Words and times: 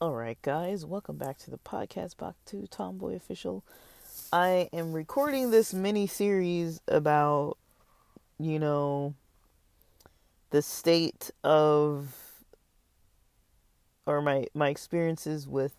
Alright, 0.00 0.42
guys, 0.42 0.84
welcome 0.84 1.16
back 1.16 1.38
to 1.38 1.50
the 1.50 1.56
podcast, 1.56 2.18
back 2.18 2.34
to 2.46 2.66
Tomboy 2.66 3.14
Official. 3.16 3.64
I 4.34 4.68
am 4.74 4.92
recording 4.92 5.50
this 5.50 5.72
mini 5.72 6.06
series 6.06 6.82
about, 6.86 7.56
you 8.38 8.58
know, 8.58 9.14
the 10.50 10.60
state 10.60 11.30
of 11.42 12.14
or 14.04 14.20
my 14.20 14.46
my 14.52 14.68
experiences 14.68 15.48
with 15.48 15.74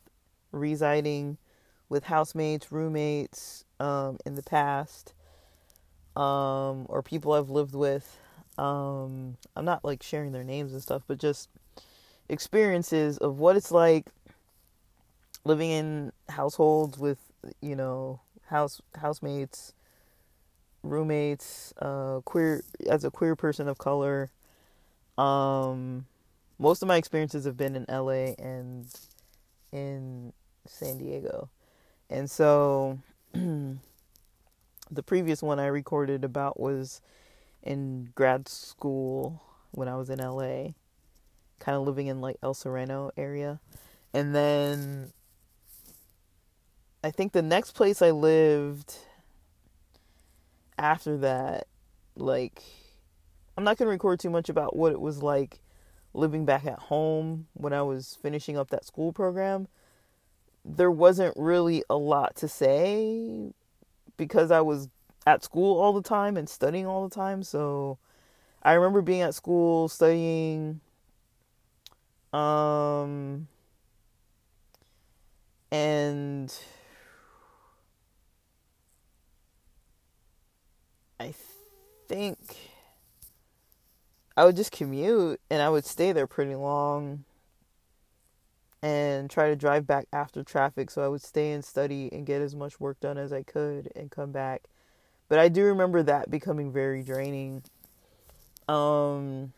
residing 0.52 1.38
with 1.90 2.06
housemates, 2.06 2.72
roommates 2.72 3.66
um, 3.80 4.18
in 4.26 4.36
the 4.36 4.44
past, 4.44 5.14
um, 6.16 6.86
or 6.90 7.02
people 7.04 7.34
I've 7.34 7.50
lived 7.50 7.76
with. 7.76 8.18
Um, 8.58 9.38
I'm 9.56 9.66
not 9.66 9.86
like 9.86 10.04
sharing 10.04 10.32
their 10.32 10.44
names 10.44 10.74
and 10.74 10.82
stuff, 10.82 11.04
but 11.08 11.18
just 11.18 11.50
experiences 12.28 13.18
of 13.18 13.40
what 13.40 13.56
it's 13.56 13.72
like 13.72 14.08
living 15.46 15.72
in 15.72 16.12
households 16.28 16.98
with 16.98 17.20
you 17.62 17.76
know 17.76 18.20
house 18.48 18.82
housemates, 19.00 19.74
roommates, 20.84 21.74
uh, 21.82 22.20
queer 22.26 22.64
as 22.88 23.04
a 23.04 23.12
queer 23.12 23.36
person 23.36 23.68
of 23.68 23.78
color. 23.78 24.30
Um, 25.18 26.06
most 26.58 26.82
of 26.82 26.88
my 26.88 26.98
experiences 26.98 27.46
have 27.46 27.56
been 27.56 27.76
in 27.76 27.86
LA 27.88 28.34
and 28.38 28.88
in 29.72 30.34
San 30.66 30.98
Diego. 30.98 31.50
And 32.10 32.30
so 32.30 33.00
the 34.92 35.04
previous 35.04 35.42
one 35.42 35.60
I 35.60 35.68
recorded 35.68 36.24
about 36.24 36.60
was 36.60 37.02
in 37.62 38.10
grad 38.16 38.48
school 38.48 39.42
when 39.72 39.88
I 39.88 39.96
was 39.96 40.10
in 40.10 40.20
LA, 40.20 40.74
kind 41.60 41.76
of 41.76 41.84
living 41.84 42.08
in 42.08 42.22
like 42.22 42.38
El 42.42 42.54
Sereno 42.54 43.12
area. 43.18 43.60
And 44.14 44.34
then 44.34 45.12
I 47.04 47.12
think 47.12 47.34
the 47.34 47.42
next 47.42 47.72
place 47.74 48.02
I 48.02 48.12
lived 48.12 48.96
after 50.78 51.18
that, 51.18 51.68
like, 52.16 52.64
I'm 53.58 53.64
not 53.64 53.78
going 53.78 53.88
to 53.88 53.92
record 53.92 54.20
too 54.20 54.30
much 54.30 54.50
about 54.50 54.76
what 54.76 54.92
it 54.92 55.02
was 55.02 55.22
like 55.22 55.62
living 56.14 56.46
back 56.46 56.66
at 56.66 56.80
home 56.80 57.48
when 57.54 57.74
I 57.74 57.84
was 57.84 58.18
finishing 58.22 58.58
up 58.58 58.70
that 58.72 58.86
school 58.86 59.14
program, 59.14 59.68
there 60.66 60.92
wasn't 60.92 61.36
really 61.38 61.84
a 61.90 61.96
lot 61.96 62.36
to 62.38 62.48
say 62.48 63.54
because 64.20 64.52
I 64.52 64.62
was 64.62 64.90
at 65.26 65.44
school 65.44 65.80
all 65.80 65.94
the 65.94 66.04
time 66.04 66.38
and 66.38 66.48
studying 66.48 66.86
all 66.86 67.08
the 67.08 67.16
time. 67.16 67.42
So 67.42 67.98
I 68.62 68.74
remember 68.74 69.02
being 69.02 69.22
at 69.22 69.34
school 69.34 69.88
studying 69.88 70.82
um 72.32 73.48
and 75.72 76.54
I 81.20 81.34
think 82.08 82.38
I 84.38 84.46
would 84.46 84.56
just 84.56 84.72
commute 84.72 85.40
and 85.50 85.62
I 85.62 85.70
would 85.70 85.86
stay 85.86 86.12
there 86.12 86.28
pretty 86.28 86.56
long 86.56 87.24
and 88.82 89.30
try 89.30 89.50
to 89.50 89.56
drive 89.56 89.86
back 89.86 90.06
after 90.14 90.44
traffic 90.44 90.90
so 90.90 91.04
I 91.04 91.08
would 91.08 91.22
stay 91.22 91.52
and 91.52 91.64
study 91.64 92.10
and 92.12 92.26
get 92.26 92.42
as 92.42 92.56
much 92.56 92.80
work 92.80 93.00
done 93.00 93.18
as 93.18 93.34
I 93.34 93.44
could 93.44 93.92
and 93.96 94.10
come 94.10 94.32
back. 94.32 94.64
But 95.28 95.40
I 95.40 95.50
do 95.50 95.66
remember 95.66 96.02
that 96.04 96.32
becoming 96.32 96.72
very 96.72 97.04
draining. 97.04 97.64
Um 98.68 99.54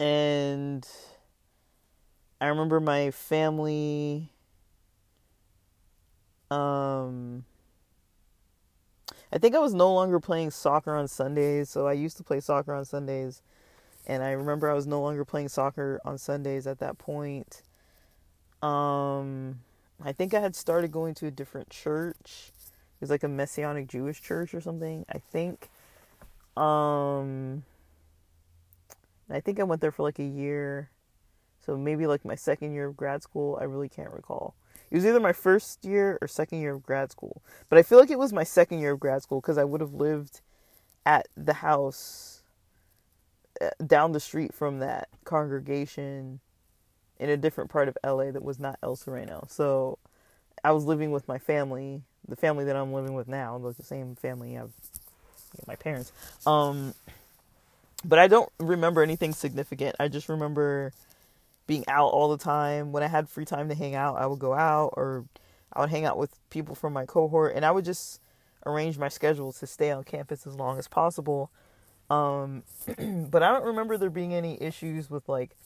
and 0.00 0.86
I 2.40 2.46
remember 2.46 2.80
my 2.80 3.10
family 3.10 4.30
um 6.50 7.44
I 9.32 9.38
think 9.38 9.54
I 9.54 9.58
was 9.60 9.72
no 9.72 9.92
longer 9.92 10.20
playing 10.20 10.50
soccer 10.50 10.94
on 10.94 11.08
Sundays. 11.08 11.70
So 11.70 11.86
I 11.86 11.94
used 11.94 12.18
to 12.18 12.22
play 12.22 12.40
soccer 12.40 12.74
on 12.74 12.84
Sundays. 12.84 13.42
And 14.06 14.22
I 14.22 14.32
remember 14.32 14.70
I 14.70 14.74
was 14.74 14.86
no 14.86 15.00
longer 15.00 15.24
playing 15.24 15.48
soccer 15.48 16.00
on 16.04 16.18
Sundays 16.18 16.66
at 16.66 16.78
that 16.80 16.98
point. 16.98 17.62
Um, 18.62 19.60
I 20.02 20.12
think 20.12 20.34
I 20.34 20.40
had 20.40 20.56
started 20.56 20.90
going 20.90 21.14
to 21.14 21.26
a 21.26 21.30
different 21.30 21.70
church. 21.70 22.52
It 22.56 23.00
was 23.00 23.10
like 23.10 23.22
a 23.22 23.28
Messianic 23.28 23.88
Jewish 23.88 24.20
church 24.20 24.54
or 24.54 24.60
something, 24.60 25.04
I 25.08 25.18
think. 25.18 25.68
Um, 26.56 27.64
I 29.30 29.40
think 29.40 29.58
I 29.60 29.64
went 29.64 29.80
there 29.80 29.92
for 29.92 30.02
like 30.02 30.18
a 30.18 30.24
year. 30.24 30.90
So 31.64 31.76
maybe 31.76 32.06
like 32.06 32.24
my 32.24 32.34
second 32.34 32.74
year 32.74 32.86
of 32.86 32.96
grad 32.96 33.22
school. 33.22 33.58
I 33.60 33.64
really 33.64 33.88
can't 33.88 34.12
recall. 34.12 34.54
It 34.90 34.96
was 34.96 35.06
either 35.06 35.20
my 35.20 35.32
first 35.32 35.84
year 35.84 36.18
or 36.20 36.28
second 36.28 36.60
year 36.60 36.74
of 36.74 36.82
grad 36.82 37.10
school. 37.10 37.42
But 37.68 37.78
I 37.78 37.82
feel 37.82 37.98
like 37.98 38.10
it 38.10 38.18
was 38.18 38.32
my 38.32 38.44
second 38.44 38.80
year 38.80 38.92
of 38.92 39.00
grad 39.00 39.22
school 39.22 39.40
because 39.40 39.58
I 39.58 39.64
would 39.64 39.80
have 39.80 39.94
lived 39.94 40.40
at 41.06 41.28
the 41.36 41.54
house 41.54 42.31
down 43.84 44.12
the 44.12 44.20
street 44.20 44.54
from 44.54 44.78
that 44.80 45.08
congregation 45.24 46.40
in 47.18 47.30
a 47.30 47.36
different 47.36 47.70
part 47.70 47.88
of 47.88 47.96
LA 48.04 48.30
that 48.30 48.42
was 48.42 48.58
not 48.58 48.78
El 48.82 48.96
Sereno. 48.96 49.46
So 49.48 49.98
I 50.64 50.72
was 50.72 50.84
living 50.84 51.10
with 51.10 51.28
my 51.28 51.38
family, 51.38 52.02
the 52.26 52.36
family 52.36 52.64
that 52.64 52.76
I'm 52.76 52.92
living 52.92 53.14
with 53.14 53.28
now, 53.28 53.58
the 53.58 53.82
same 53.82 54.16
family 54.16 54.56
of 54.56 54.72
my 55.66 55.76
parents. 55.76 56.12
Um, 56.46 56.94
but 58.04 58.18
I 58.18 58.26
don't 58.26 58.50
remember 58.58 59.02
anything 59.02 59.32
significant. 59.32 59.96
I 60.00 60.08
just 60.08 60.28
remember 60.28 60.92
being 61.66 61.84
out 61.88 62.08
all 62.08 62.30
the 62.30 62.42
time. 62.42 62.92
When 62.92 63.02
I 63.02 63.06
had 63.08 63.28
free 63.28 63.44
time 63.44 63.68
to 63.68 63.74
hang 63.74 63.94
out, 63.94 64.16
I 64.16 64.26
would 64.26 64.38
go 64.38 64.54
out 64.54 64.94
or 64.96 65.24
I 65.72 65.80
would 65.80 65.90
hang 65.90 66.04
out 66.04 66.18
with 66.18 66.30
people 66.50 66.74
from 66.74 66.92
my 66.92 67.06
cohort 67.06 67.54
and 67.54 67.64
I 67.64 67.70
would 67.70 67.84
just 67.84 68.20
arrange 68.66 68.98
my 68.98 69.08
schedule 69.08 69.52
to 69.52 69.66
stay 69.66 69.90
on 69.90 70.04
campus 70.04 70.46
as 70.46 70.54
long 70.54 70.78
as 70.78 70.88
possible. 70.88 71.50
Um, 72.10 72.64
but 73.30 73.42
I 73.42 73.52
don't 73.52 73.66
remember 73.66 73.96
there 73.96 74.10
being 74.10 74.34
any 74.34 74.60
issues 74.62 75.10
with 75.10 75.28
like 75.28 75.56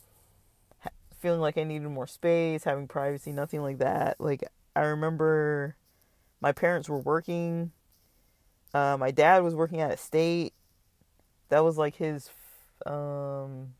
feeling 1.19 1.41
like 1.41 1.57
I 1.57 1.63
needed 1.63 1.87
more 1.89 2.07
space, 2.07 2.63
having 2.63 2.87
privacy, 2.87 3.31
nothing 3.31 3.61
like 3.61 3.79
that. 3.79 4.19
Like 4.19 4.43
I 4.75 4.81
remember 4.81 5.75
my 6.41 6.51
parents 6.51 6.87
were 6.87 6.99
working. 6.99 7.71
Uh, 8.73 8.97
my 8.99 9.11
dad 9.11 9.43
was 9.43 9.55
working 9.55 9.81
at 9.81 9.91
a 9.91 9.97
state. 9.97 10.53
That 11.49 11.63
was 11.63 11.77
like 11.77 11.95
his 11.95 12.29
um, 12.85 13.73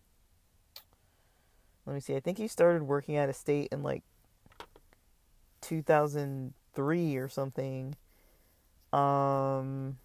let 1.85 1.93
me 1.93 1.99
see. 1.99 2.15
I 2.15 2.19
think 2.19 2.37
he 2.37 2.47
started 2.47 2.83
working 2.83 3.15
at 3.15 3.29
a 3.29 3.33
state 3.33 3.69
in 3.71 3.83
like 3.83 4.03
2003 5.61 7.15
or 7.15 7.29
something. 7.29 7.95
Um, 8.91 9.97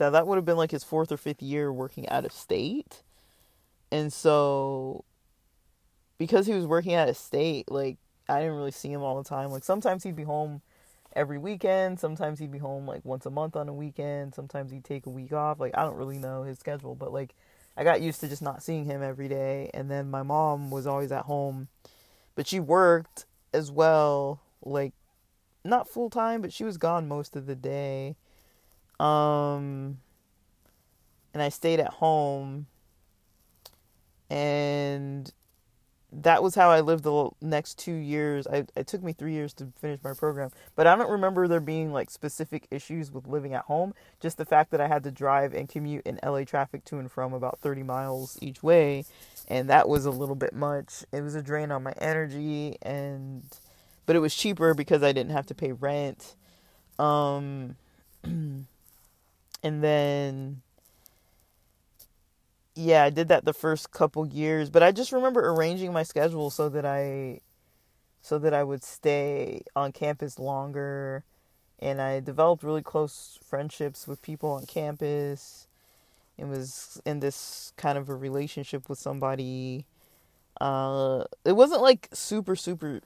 so 0.00 0.10
that 0.10 0.26
would 0.26 0.36
have 0.36 0.46
been 0.46 0.56
like 0.56 0.70
his 0.70 0.82
fourth 0.82 1.12
or 1.12 1.18
fifth 1.18 1.42
year 1.42 1.70
working 1.70 2.08
out 2.08 2.24
of 2.24 2.32
state. 2.32 3.02
And 3.92 4.10
so, 4.10 5.04
because 6.16 6.46
he 6.46 6.54
was 6.54 6.64
working 6.64 6.94
out 6.94 7.10
of 7.10 7.18
state, 7.18 7.70
like, 7.70 7.98
I 8.26 8.38
didn't 8.40 8.56
really 8.56 8.70
see 8.70 8.90
him 8.90 9.02
all 9.02 9.22
the 9.22 9.28
time. 9.28 9.50
Like, 9.50 9.62
sometimes 9.62 10.02
he'd 10.02 10.16
be 10.16 10.22
home 10.22 10.62
every 11.14 11.36
weekend. 11.36 12.00
Sometimes 12.00 12.38
he'd 12.38 12.50
be 12.50 12.56
home 12.56 12.86
like 12.86 13.04
once 13.04 13.26
a 13.26 13.30
month 13.30 13.56
on 13.56 13.68
a 13.68 13.74
weekend. 13.74 14.34
Sometimes 14.34 14.70
he'd 14.72 14.84
take 14.84 15.04
a 15.04 15.10
week 15.10 15.34
off. 15.34 15.60
Like, 15.60 15.76
I 15.76 15.82
don't 15.82 15.96
really 15.96 16.16
know 16.16 16.44
his 16.44 16.58
schedule, 16.58 16.94
but 16.94 17.12
like, 17.12 17.34
I 17.76 17.84
got 17.84 18.00
used 18.00 18.20
to 18.20 18.28
just 18.28 18.40
not 18.40 18.62
seeing 18.62 18.86
him 18.86 19.02
every 19.02 19.28
day. 19.28 19.70
And 19.74 19.90
then 19.90 20.10
my 20.10 20.22
mom 20.22 20.70
was 20.70 20.86
always 20.86 21.12
at 21.12 21.26
home, 21.26 21.68
but 22.36 22.46
she 22.46 22.58
worked 22.58 23.26
as 23.52 23.70
well, 23.70 24.40
like 24.64 24.94
not 25.62 25.90
full 25.90 26.08
time, 26.08 26.40
but 26.40 26.54
she 26.54 26.64
was 26.64 26.78
gone 26.78 27.06
most 27.06 27.36
of 27.36 27.44
the 27.44 27.54
day. 27.54 28.16
Um, 29.00 29.98
and 31.32 31.42
I 31.42 31.48
stayed 31.48 31.80
at 31.80 31.94
home. 31.94 32.66
And 34.28 35.32
that 36.12 36.42
was 36.42 36.54
how 36.54 36.70
I 36.70 36.80
lived 36.80 37.04
the 37.04 37.30
next 37.40 37.78
two 37.78 37.94
years. 37.94 38.46
I, 38.46 38.66
it 38.76 38.86
took 38.86 39.02
me 39.02 39.12
three 39.12 39.32
years 39.32 39.52
to 39.54 39.68
finish 39.80 40.00
my 40.02 40.12
program, 40.12 40.50
but 40.74 40.86
I 40.86 40.96
don't 40.96 41.10
remember 41.10 41.48
there 41.48 41.60
being 41.60 41.92
like 41.92 42.10
specific 42.10 42.66
issues 42.70 43.10
with 43.10 43.26
living 43.26 43.54
at 43.54 43.64
home. 43.64 43.94
Just 44.20 44.36
the 44.36 44.44
fact 44.44 44.70
that 44.72 44.80
I 44.80 44.88
had 44.88 45.04
to 45.04 45.10
drive 45.10 45.54
and 45.54 45.68
commute 45.68 46.06
in 46.06 46.18
LA 46.24 46.44
traffic 46.44 46.84
to 46.86 46.98
and 46.98 47.10
from 47.10 47.32
about 47.32 47.60
30 47.60 47.84
miles 47.84 48.38
each 48.40 48.62
way, 48.62 49.04
and 49.48 49.70
that 49.70 49.88
was 49.88 50.04
a 50.04 50.10
little 50.10 50.34
bit 50.34 50.52
much. 50.52 51.04
It 51.12 51.22
was 51.22 51.34
a 51.34 51.42
drain 51.42 51.70
on 51.70 51.82
my 51.84 51.94
energy, 51.98 52.76
and 52.82 53.44
but 54.04 54.16
it 54.16 54.20
was 54.20 54.34
cheaper 54.34 54.74
because 54.74 55.02
I 55.02 55.12
didn't 55.12 55.32
have 55.32 55.46
to 55.46 55.54
pay 55.54 55.72
rent. 55.72 56.34
Um, 56.98 57.76
and 59.62 59.82
then 59.82 60.62
yeah, 62.74 63.04
I 63.04 63.10
did 63.10 63.28
that 63.28 63.44
the 63.44 63.52
first 63.52 63.90
couple 63.90 64.26
years, 64.26 64.70
but 64.70 64.82
I 64.82 64.92
just 64.92 65.12
remember 65.12 65.48
arranging 65.48 65.92
my 65.92 66.02
schedule 66.02 66.50
so 66.50 66.68
that 66.70 66.86
I 66.86 67.40
so 68.22 68.38
that 68.38 68.54
I 68.54 68.62
would 68.62 68.84
stay 68.84 69.62
on 69.74 69.92
campus 69.92 70.38
longer 70.38 71.24
and 71.78 72.00
I 72.00 72.20
developed 72.20 72.62
really 72.62 72.82
close 72.82 73.38
friendships 73.42 74.06
with 74.06 74.22
people 74.22 74.50
on 74.50 74.66
campus. 74.66 75.66
It 76.38 76.46
was 76.46 77.00
in 77.04 77.20
this 77.20 77.72
kind 77.76 77.98
of 77.98 78.08
a 78.08 78.14
relationship 78.14 78.88
with 78.88 78.98
somebody. 78.98 79.86
Uh, 80.60 81.24
it 81.44 81.52
wasn't 81.52 81.82
like 81.82 82.08
super 82.12 82.56
super 82.56 83.00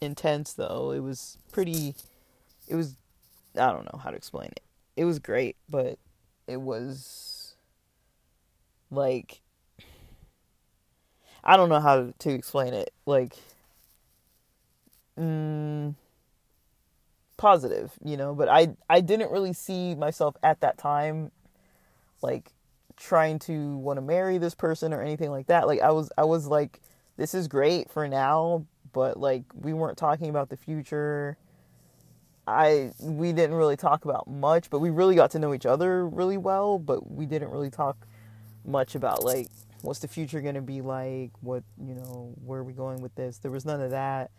intense 0.00 0.52
though. 0.52 0.92
It 0.92 1.00
was 1.00 1.38
pretty. 1.52 1.94
It 2.68 2.76
was. 2.76 2.96
I 3.56 3.72
don't 3.72 3.92
know 3.92 3.98
how 4.02 4.10
to 4.10 4.16
explain 4.16 4.50
it. 4.50 4.62
It 4.98 5.04
was 5.04 5.20
great, 5.20 5.56
but 5.68 5.96
it 6.48 6.60
was 6.60 7.54
like 8.90 9.42
I 11.44 11.56
don't 11.56 11.68
know 11.68 11.80
how 11.80 12.12
to 12.18 12.30
explain 12.30 12.74
it. 12.74 12.92
Like, 13.06 13.36
mm, 15.16 15.94
positive, 17.36 17.92
you 18.04 18.16
know. 18.16 18.34
But 18.34 18.48
I 18.48 18.68
I 18.88 19.00
didn't 19.00 19.30
really 19.30 19.52
see 19.52 19.94
myself 19.94 20.36
at 20.42 20.60
that 20.60 20.78
time, 20.78 21.30
like 22.22 22.52
trying 22.96 23.38
to 23.40 23.76
want 23.78 23.98
to 23.98 24.02
marry 24.02 24.38
this 24.38 24.54
person 24.54 24.92
or 24.94 25.02
anything 25.02 25.30
like 25.30 25.46
that. 25.48 25.66
Like 25.66 25.80
I 25.80 25.90
was 25.92 26.10
I 26.18 26.24
was 26.24 26.46
like, 26.46 26.80
this 27.16 27.34
is 27.34 27.48
great 27.48 27.90
for 27.90 28.08
now, 28.08 28.66
but 28.92 29.18
like 29.18 29.44
we 29.54 29.72
weren't 29.74 29.98
talking 29.98 30.30
about 30.30 30.50
the 30.50 30.56
future. 30.56 31.36
I 32.48 32.92
we 33.00 33.32
didn't 33.32 33.56
really 33.56 33.76
talk 33.76 34.04
about 34.04 34.26
much, 34.26 34.70
but 34.70 34.78
we 34.80 34.90
really 34.90 35.14
got 35.14 35.30
to 35.32 35.38
know 35.38 35.52
each 35.52 35.66
other 35.66 36.06
really 36.08 36.38
well, 36.38 36.78
but 36.78 37.10
we 37.10 37.26
didn't 37.26 37.50
really 37.50 37.70
talk 37.70 37.96
much 38.64 38.94
about 38.94 39.22
like 39.22 39.48
what's 39.82 40.00
the 40.00 40.08
future 40.08 40.40
going 40.40 40.54
to 40.54 40.60
be 40.60 40.80
like, 40.80 41.30
what, 41.40 41.62
you 41.80 41.94
know, 41.94 42.34
where 42.44 42.60
are 42.60 42.64
we 42.64 42.72
going 42.72 43.00
with 43.00 43.14
this? 43.14 43.38
There 43.38 43.50
was 43.50 43.64
none 43.64 43.80
of 43.80 43.90
that. 43.90 44.30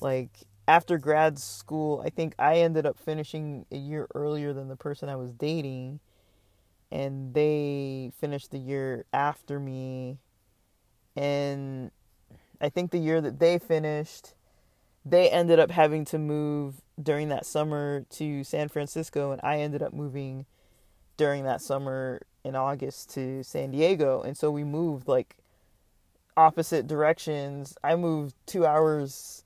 Like 0.00 0.30
after 0.66 0.98
grad 0.98 1.38
school, 1.38 2.02
I 2.04 2.10
think 2.10 2.34
I 2.38 2.56
ended 2.56 2.86
up 2.86 2.98
finishing 2.98 3.66
a 3.70 3.76
year 3.76 4.08
earlier 4.14 4.52
than 4.52 4.68
the 4.68 4.76
person 4.76 5.08
I 5.08 5.16
was 5.16 5.32
dating 5.32 6.00
and 6.90 7.34
they 7.34 8.12
finished 8.20 8.50
the 8.50 8.58
year 8.58 9.04
after 9.12 9.58
me 9.58 10.18
and 11.16 11.90
I 12.60 12.68
think 12.68 12.90
the 12.90 12.98
year 12.98 13.20
that 13.20 13.38
they 13.38 13.58
finished 13.58 14.34
they 15.04 15.28
ended 15.30 15.58
up 15.58 15.70
having 15.70 16.04
to 16.06 16.18
move 16.18 16.80
during 17.02 17.28
that 17.28 17.44
summer 17.44 18.04
to 18.10 18.44
San 18.44 18.68
Francisco, 18.68 19.32
and 19.32 19.40
I 19.42 19.58
ended 19.58 19.82
up 19.82 19.92
moving 19.92 20.46
during 21.16 21.44
that 21.44 21.60
summer 21.60 22.22
in 22.44 22.54
August 22.54 23.12
to 23.14 23.42
San 23.42 23.70
Diego. 23.70 24.22
And 24.22 24.36
so 24.36 24.50
we 24.50 24.64
moved 24.64 25.08
like 25.08 25.36
opposite 26.36 26.86
directions. 26.86 27.76
I 27.82 27.96
moved 27.96 28.34
two 28.46 28.66
hours 28.66 29.44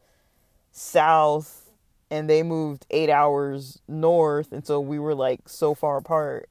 south, 0.72 1.70
and 2.10 2.28
they 2.28 2.42
moved 2.42 2.86
eight 2.90 3.10
hours 3.10 3.80
north. 3.88 4.52
And 4.52 4.66
so 4.66 4.80
we 4.80 4.98
were 4.98 5.14
like 5.14 5.48
so 5.48 5.74
far 5.74 5.98
apart 5.98 6.48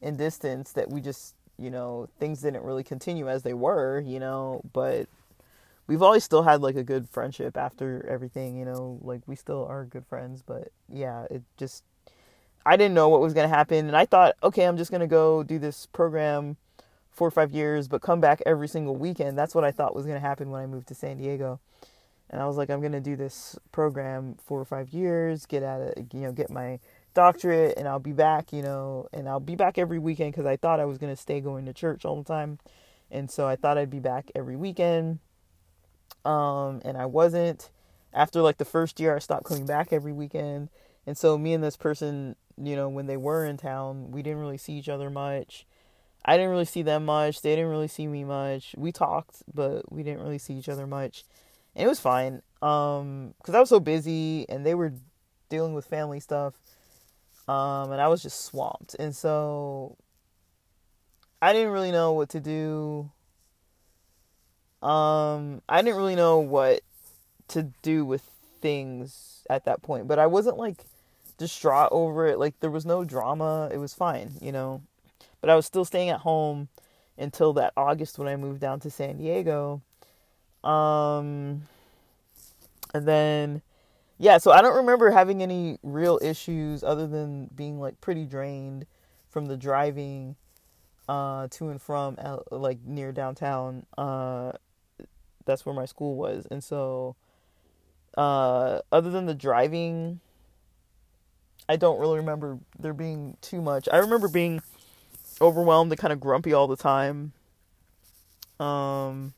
in 0.00 0.16
distance 0.16 0.72
that 0.72 0.90
we 0.90 1.00
just, 1.00 1.34
you 1.58 1.70
know, 1.70 2.08
things 2.18 2.42
didn't 2.42 2.62
really 2.62 2.84
continue 2.84 3.28
as 3.28 3.42
they 3.42 3.54
were, 3.54 4.00
you 4.00 4.20
know, 4.20 4.62
but 4.72 5.08
we've 5.88 6.02
always 6.02 6.22
still 6.22 6.42
had 6.44 6.60
like 6.60 6.76
a 6.76 6.84
good 6.84 7.08
friendship 7.08 7.56
after 7.56 8.06
everything, 8.08 8.56
you 8.56 8.64
know, 8.64 8.98
like 9.02 9.22
we 9.26 9.34
still 9.34 9.66
are 9.68 9.84
good 9.86 10.06
friends, 10.06 10.42
but 10.46 10.70
yeah, 10.88 11.26
it 11.30 11.42
just 11.56 11.82
I 12.64 12.76
didn't 12.76 12.94
know 12.94 13.08
what 13.08 13.20
was 13.20 13.32
going 13.32 13.48
to 13.48 13.54
happen 13.54 13.86
and 13.88 13.96
I 13.96 14.04
thought, 14.04 14.36
okay, 14.42 14.64
I'm 14.64 14.76
just 14.76 14.90
going 14.90 15.00
to 15.00 15.06
go 15.06 15.42
do 15.42 15.58
this 15.58 15.86
program 15.86 16.58
4 17.10 17.28
or 17.28 17.30
5 17.30 17.50
years 17.50 17.88
but 17.88 18.02
come 18.02 18.20
back 18.20 18.40
every 18.46 18.68
single 18.68 18.94
weekend. 18.94 19.36
That's 19.36 19.54
what 19.54 19.64
I 19.64 19.72
thought 19.72 19.96
was 19.96 20.04
going 20.04 20.20
to 20.20 20.26
happen 20.26 20.50
when 20.50 20.62
I 20.62 20.66
moved 20.66 20.86
to 20.88 20.94
San 20.94 21.16
Diego. 21.16 21.58
And 22.30 22.42
I 22.42 22.46
was 22.46 22.58
like, 22.58 22.68
I'm 22.68 22.80
going 22.80 22.92
to 22.92 23.00
do 23.00 23.16
this 23.16 23.58
program 23.72 24.36
4 24.44 24.60
or 24.60 24.64
5 24.66 24.90
years, 24.90 25.46
get 25.46 25.62
out 25.62 25.80
of, 25.80 25.94
you 26.12 26.20
know, 26.20 26.32
get 26.32 26.50
my 26.50 26.78
doctorate 27.14 27.78
and 27.78 27.88
I'll 27.88 27.98
be 27.98 28.12
back, 28.12 28.52
you 28.52 28.60
know, 28.60 29.08
and 29.14 29.26
I'll 29.26 29.40
be 29.40 29.56
back 29.56 29.78
every 29.78 29.98
weekend 29.98 30.34
cuz 30.34 30.44
I 30.44 30.56
thought 30.56 30.80
I 30.80 30.84
was 30.84 30.98
going 30.98 31.12
to 31.12 31.20
stay 31.20 31.40
going 31.40 31.64
to 31.64 31.72
church 31.72 32.04
all 32.04 32.16
the 32.16 32.24
time. 32.24 32.58
And 33.10 33.30
so 33.30 33.48
I 33.48 33.56
thought 33.56 33.78
I'd 33.78 33.88
be 33.88 34.00
back 34.00 34.30
every 34.34 34.56
weekend 34.56 35.20
um, 36.28 36.82
and 36.84 36.98
I 36.98 37.06
wasn't. 37.06 37.70
After 38.12 38.42
like 38.42 38.58
the 38.58 38.64
first 38.64 39.00
year, 39.00 39.16
I 39.16 39.18
stopped 39.18 39.44
coming 39.44 39.66
back 39.66 39.92
every 39.92 40.12
weekend, 40.12 40.68
and 41.06 41.16
so 41.16 41.38
me 41.38 41.54
and 41.54 41.64
this 41.64 41.76
person, 41.76 42.36
you 42.62 42.76
know, 42.76 42.88
when 42.88 43.06
they 43.06 43.16
were 43.16 43.44
in 43.44 43.56
town, 43.56 44.10
we 44.10 44.22
didn't 44.22 44.40
really 44.40 44.58
see 44.58 44.74
each 44.74 44.88
other 44.88 45.10
much. 45.10 45.66
I 46.24 46.36
didn't 46.36 46.50
really 46.50 46.64
see 46.66 46.82
them 46.82 47.06
much. 47.06 47.40
They 47.40 47.54
didn't 47.54 47.70
really 47.70 47.88
see 47.88 48.06
me 48.06 48.24
much. 48.24 48.74
We 48.76 48.92
talked, 48.92 49.42
but 49.54 49.90
we 49.90 50.02
didn't 50.02 50.22
really 50.22 50.38
see 50.38 50.54
each 50.54 50.68
other 50.68 50.86
much, 50.86 51.24
and 51.74 51.84
it 51.84 51.88
was 51.88 52.00
fine. 52.00 52.42
Um, 52.60 53.34
because 53.38 53.54
I 53.54 53.60
was 53.60 53.68
so 53.70 53.80
busy, 53.80 54.46
and 54.48 54.66
they 54.66 54.74
were 54.74 54.92
dealing 55.48 55.72
with 55.72 55.86
family 55.86 56.20
stuff, 56.20 56.54
um, 57.46 57.92
and 57.92 58.00
I 58.00 58.08
was 58.08 58.22
just 58.22 58.44
swamped, 58.44 58.94
and 58.98 59.16
so 59.16 59.96
I 61.40 61.52
didn't 61.54 61.72
really 61.72 61.92
know 61.92 62.12
what 62.12 62.30
to 62.30 62.40
do 62.40 63.10
um, 64.82 65.62
I 65.68 65.82
didn't 65.82 65.96
really 65.96 66.16
know 66.16 66.38
what 66.38 66.82
to 67.48 67.64
do 67.82 68.04
with 68.04 68.22
things 68.60 69.44
at 69.50 69.64
that 69.64 69.82
point, 69.82 70.06
but 70.06 70.18
I 70.18 70.26
wasn't 70.26 70.58
like 70.58 70.84
distraught 71.38 71.88
over 71.92 72.26
it. 72.26 72.38
Like 72.38 72.60
there 72.60 72.70
was 72.70 72.86
no 72.86 73.04
drama. 73.04 73.70
It 73.72 73.78
was 73.78 73.94
fine, 73.94 74.32
you 74.40 74.52
know. 74.52 74.82
But 75.40 75.50
I 75.50 75.56
was 75.56 75.66
still 75.66 75.84
staying 75.84 76.10
at 76.10 76.20
home 76.20 76.68
until 77.16 77.52
that 77.54 77.72
August 77.76 78.18
when 78.18 78.28
I 78.28 78.36
moved 78.36 78.60
down 78.60 78.80
to 78.80 78.90
San 78.90 79.18
Diego. 79.18 79.82
Um 80.62 81.62
and 82.94 83.06
then 83.06 83.62
yeah, 84.18 84.38
so 84.38 84.50
I 84.50 84.60
don't 84.62 84.76
remember 84.76 85.10
having 85.10 85.42
any 85.42 85.78
real 85.82 86.18
issues 86.20 86.82
other 86.82 87.06
than 87.06 87.48
being 87.54 87.80
like 87.80 88.00
pretty 88.00 88.24
drained 88.24 88.86
from 89.30 89.46
the 89.46 89.56
driving 89.56 90.36
uh 91.08 91.48
to 91.50 91.70
and 91.70 91.80
from 91.80 92.18
like 92.50 92.78
near 92.84 93.12
downtown 93.12 93.86
uh 93.96 94.52
that's 95.48 95.66
where 95.66 95.74
my 95.74 95.86
school 95.86 96.14
was. 96.14 96.46
And 96.50 96.62
so 96.62 97.16
uh, 98.16 98.80
other 98.92 99.10
than 99.10 99.26
the 99.26 99.34
driving, 99.34 100.20
I 101.68 101.76
don't 101.76 101.98
really 101.98 102.18
remember 102.18 102.58
there 102.78 102.94
being 102.94 103.36
too 103.40 103.60
much. 103.60 103.88
I 103.90 103.96
remember 103.96 104.28
being 104.28 104.60
overwhelmed 105.40 105.90
and 105.90 106.00
kind 106.00 106.12
of 106.12 106.20
grumpy 106.20 106.52
all 106.52 106.68
the 106.68 106.76
time. 106.76 107.32
Um, 108.60 109.32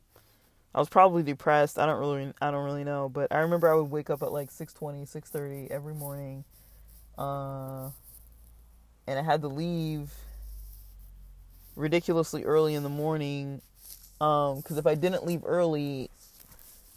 I 0.74 0.80
was 0.80 0.88
probably 0.88 1.22
depressed. 1.22 1.78
I 1.78 1.86
don't 1.86 2.00
really, 2.00 2.32
I 2.42 2.50
don't 2.50 2.64
really 2.64 2.84
know, 2.84 3.08
but 3.08 3.32
I 3.32 3.38
remember 3.38 3.70
I 3.70 3.74
would 3.74 3.90
wake 3.90 4.10
up 4.10 4.22
at 4.22 4.32
like 4.32 4.50
6:20, 4.50 5.06
6:30 5.06 5.70
every 5.70 5.94
morning, 5.94 6.44
uh, 7.18 7.90
and 9.06 9.18
I 9.18 9.22
had 9.22 9.42
to 9.42 9.48
leave 9.48 10.12
ridiculously 11.76 12.44
early 12.44 12.74
in 12.74 12.82
the 12.82 12.88
morning 12.88 13.62
um, 14.20 14.56
because 14.56 14.78
if 14.78 14.86
I 14.86 14.94
didn't 14.94 15.26
leave 15.26 15.42
early, 15.44 16.10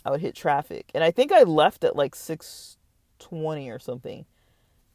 I 0.06 0.12
would 0.12 0.22
hit 0.22 0.36
traffic. 0.36 0.90
And 0.94 1.04
I 1.04 1.12
think 1.12 1.32
I 1.32 1.44
left 1.44 1.84
at 1.84 1.96
like 1.96 2.16
six 2.16 2.78
twenty 3.20 3.70
or 3.70 3.80
something. 3.80 4.26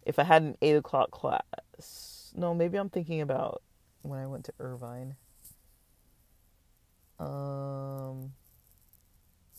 If 0.05 0.19
I 0.19 0.25
had 0.25 0.43
an 0.43 0.57
eight 0.63 0.77
o'clock 0.77 1.11
class, 1.11 2.33
no, 2.35 2.55
maybe 2.55 2.79
I'm 2.79 2.89
thinking 2.89 3.21
about 3.21 3.63
when 4.03 4.19
I 4.19 4.27
went 4.27 4.45
to 4.45 4.53
Irvine. 4.59 5.17
Um, 7.19 8.33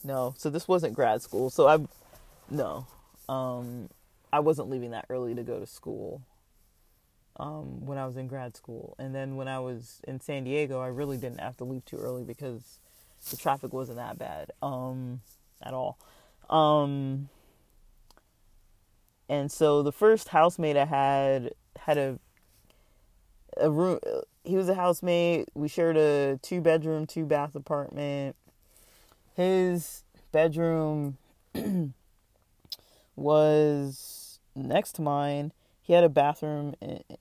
no, 0.04 0.34
so 0.38 0.50
this 0.50 0.68
wasn't 0.68 0.94
grad 0.94 1.22
school. 1.22 1.50
So 1.50 1.68
I'm, 1.68 1.90
no, 2.50 2.88
um, 3.28 3.90
I 4.32 4.40
wasn't 4.40 4.70
leaving 4.70 4.92
that 4.92 5.06
early 5.10 5.36
to 5.36 5.44
go 5.44 5.60
to 5.60 5.68
school 5.68 6.22
um, 7.40 7.86
when 7.86 7.98
I 7.98 8.06
was 8.06 8.18
in 8.18 8.28
grad 8.28 8.56
school. 8.56 8.96
And 9.00 9.16
then 9.16 9.38
when 9.38 9.48
I 9.48 9.60
was 9.60 10.02
in 10.08 10.20
San 10.20 10.44
Diego, 10.44 10.80
I 10.82 10.88
really 10.88 11.18
didn't 11.18 11.40
have 11.40 11.58
to 11.58 11.64
leave 11.64 11.86
too 11.86 11.98
early 11.98 12.24
because 12.24 12.80
the 13.32 13.38
traffic 13.38 13.74
wasn't 13.74 13.98
that 13.98 14.20
bad 14.20 14.52
um, 14.62 15.22
at 15.62 15.74
all. 15.74 15.98
Um, 16.50 17.30
and 19.30 19.52
so 19.52 19.82
the 19.82 19.92
first 19.92 20.30
housemate 20.30 20.76
I 20.76 20.86
had 20.86 21.54
had 21.78 21.98
a 21.98 22.20
a 23.58 23.70
room. 23.70 24.00
He 24.44 24.56
was 24.56 24.70
a 24.70 24.74
housemate. 24.74 25.50
We 25.54 25.68
shared 25.68 25.98
a 25.98 26.40
two 26.42 26.62
bedroom, 26.62 27.06
two 27.06 27.26
bath 27.26 27.56
apartment. 27.56 28.36
His 29.36 30.04
bedroom 30.32 31.18
was 33.16 34.40
next 34.56 34.94
to 34.94 35.02
mine 35.02 35.52
he 35.90 35.96
had 35.96 36.04
a 36.04 36.10
bathroom 36.10 36.76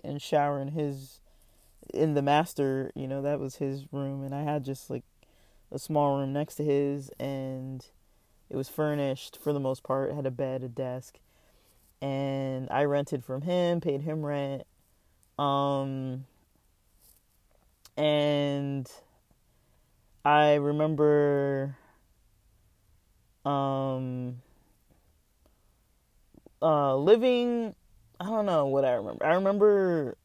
and 0.05 0.21
shower 0.21 0.61
in 0.61 0.69
his 0.69 1.23
in 1.95 2.13
the 2.13 2.21
master 2.21 2.93
you 2.95 3.09
know 3.09 3.23
that 3.23 3.41
was 3.41 3.57
his 3.57 3.91
room. 3.95 4.23
And 4.23 4.35
i 4.35 4.43
had 4.43 4.63
just 4.63 4.91
like 4.91 5.05
a 5.73 5.79
small 5.79 6.19
room 6.19 6.35
next 6.35 6.57
to 6.57 6.65
his 6.65 7.11
and 7.19 7.87
it 8.51 8.57
was 8.57 8.69
furnished 8.69 9.39
for 9.43 9.55
the 9.55 9.61
most 9.61 9.83
part. 9.83 10.11
It 10.11 10.17
had 10.17 10.27
a 10.27 10.31
bed 10.31 10.63
a 10.63 10.69
desk 10.69 11.19
and 12.03 12.69
i 12.71 12.85
rented 12.85 13.25
from 13.25 13.41
him 13.41 13.81
paid 13.81 14.03
him 14.03 14.23
rent. 14.23 14.65
Um 15.39 16.27
and 17.97 18.87
i 20.27 20.57
remember 20.57 21.75
um 23.47 24.43
uh 26.61 26.95
living 26.97 27.75
I 28.21 28.25
don't 28.27 28.47
know 28.47 28.67
what 28.67 28.85
I 28.85 28.93
remember. 28.93 29.25
I 29.25 29.35
remember 29.35 30.17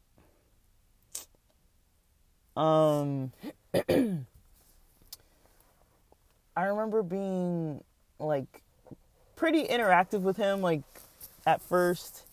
um 2.56 3.32
I 6.56 6.66
remember 6.66 7.02
being 7.04 7.84
like 8.20 8.62
pretty 9.36 9.66
interactive 9.66 10.22
with 10.22 10.38
him 10.38 10.62
like 10.62 10.82
at 11.46 11.62
first 11.62 12.24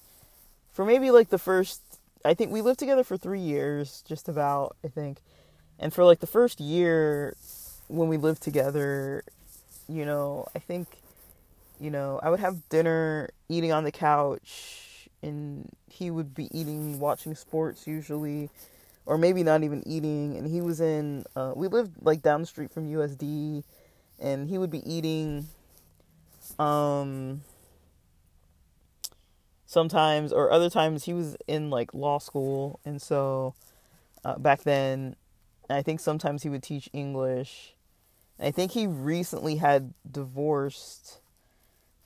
for 0.72 0.84
maybe 0.84 1.10
like 1.10 1.30
the 1.30 1.38
first 1.38 1.80
I 2.24 2.34
think 2.34 2.52
we 2.52 2.60
lived 2.60 2.78
together 2.78 3.02
for 3.02 3.16
3 3.16 3.40
years 3.40 4.04
just 4.06 4.28
about 4.28 4.76
I 4.84 4.88
think 4.88 5.18
and 5.78 5.92
for 5.92 6.04
like 6.04 6.20
the 6.20 6.26
first 6.26 6.60
year 6.60 7.34
when 7.88 8.08
we 8.08 8.18
lived 8.18 8.42
together 8.42 9.24
you 9.88 10.04
know 10.04 10.46
I 10.54 10.58
think 10.58 10.86
you 11.78 11.90
know 11.90 12.20
I 12.22 12.30
would 12.30 12.40
have 12.40 12.68
dinner 12.68 13.30
eating 13.48 13.72
on 13.72 13.84
the 13.84 13.92
couch 13.92 14.89
and 15.22 15.68
he 15.88 16.10
would 16.10 16.34
be 16.34 16.48
eating 16.56 16.98
watching 16.98 17.34
sports 17.34 17.86
usually 17.86 18.50
or 19.06 19.18
maybe 19.18 19.42
not 19.42 19.62
even 19.62 19.82
eating 19.86 20.36
and 20.36 20.46
he 20.46 20.60
was 20.60 20.80
in 20.80 21.24
uh, 21.36 21.52
we 21.54 21.68
lived 21.68 21.92
like 22.02 22.22
down 22.22 22.40
the 22.40 22.46
street 22.46 22.70
from 22.70 22.86
USD 22.86 23.64
and 24.18 24.48
he 24.48 24.58
would 24.58 24.70
be 24.70 24.88
eating 24.90 25.46
um 26.58 27.42
sometimes 29.66 30.32
or 30.32 30.50
other 30.50 30.68
times 30.68 31.04
he 31.04 31.12
was 31.12 31.36
in 31.46 31.70
like 31.70 31.94
law 31.94 32.18
school 32.18 32.80
and 32.84 33.00
so 33.00 33.54
uh, 34.24 34.38
back 34.38 34.62
then 34.62 35.16
I 35.70 35.82
think 35.82 36.00
sometimes 36.00 36.42
he 36.42 36.48
would 36.48 36.62
teach 36.62 36.88
English. 36.92 37.74
I 38.38 38.50
think 38.50 38.72
he 38.72 38.86
recently 38.86 39.56
had 39.56 39.92
divorced, 40.10 41.20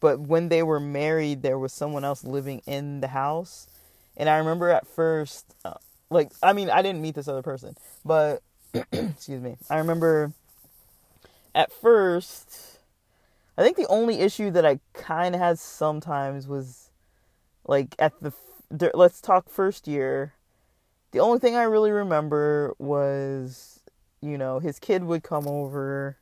but 0.04 0.20
when 0.20 0.50
they 0.50 0.62
were 0.62 0.80
married, 0.80 1.40
there 1.40 1.58
was 1.58 1.72
someone 1.72 2.04
else 2.04 2.24
living 2.24 2.60
in 2.66 3.00
the 3.00 3.08
house. 3.08 3.66
And 4.18 4.28
I 4.28 4.36
remember 4.36 4.68
at 4.68 4.86
first, 4.86 5.56
uh, 5.64 5.78
like, 6.10 6.30
I 6.42 6.52
mean, 6.52 6.68
I 6.68 6.82
didn't 6.82 7.00
meet 7.00 7.14
this 7.14 7.26
other 7.26 7.40
person, 7.40 7.74
but 8.04 8.42
excuse 8.92 9.40
me. 9.40 9.56
I 9.70 9.78
remember 9.78 10.34
at 11.54 11.72
first, 11.72 12.80
I 13.56 13.62
think 13.62 13.78
the 13.78 13.86
only 13.86 14.20
issue 14.20 14.50
that 14.50 14.66
I 14.66 14.78
kind 14.92 15.34
of 15.34 15.40
had 15.40 15.58
sometimes 15.58 16.46
was 16.46 16.90
like 17.64 17.94
at 17.98 18.12
the 18.20 18.34
let's 18.92 19.22
talk 19.22 19.48
first 19.48 19.88
year. 19.88 20.34
The 21.12 21.20
only 21.20 21.38
thing 21.38 21.56
I 21.56 21.62
really 21.62 21.92
remember 21.92 22.74
was, 22.78 23.80
you 24.20 24.36
know, 24.36 24.58
his 24.58 24.78
kid 24.78 25.04
would 25.04 25.22
come 25.22 25.48
over 25.48 26.18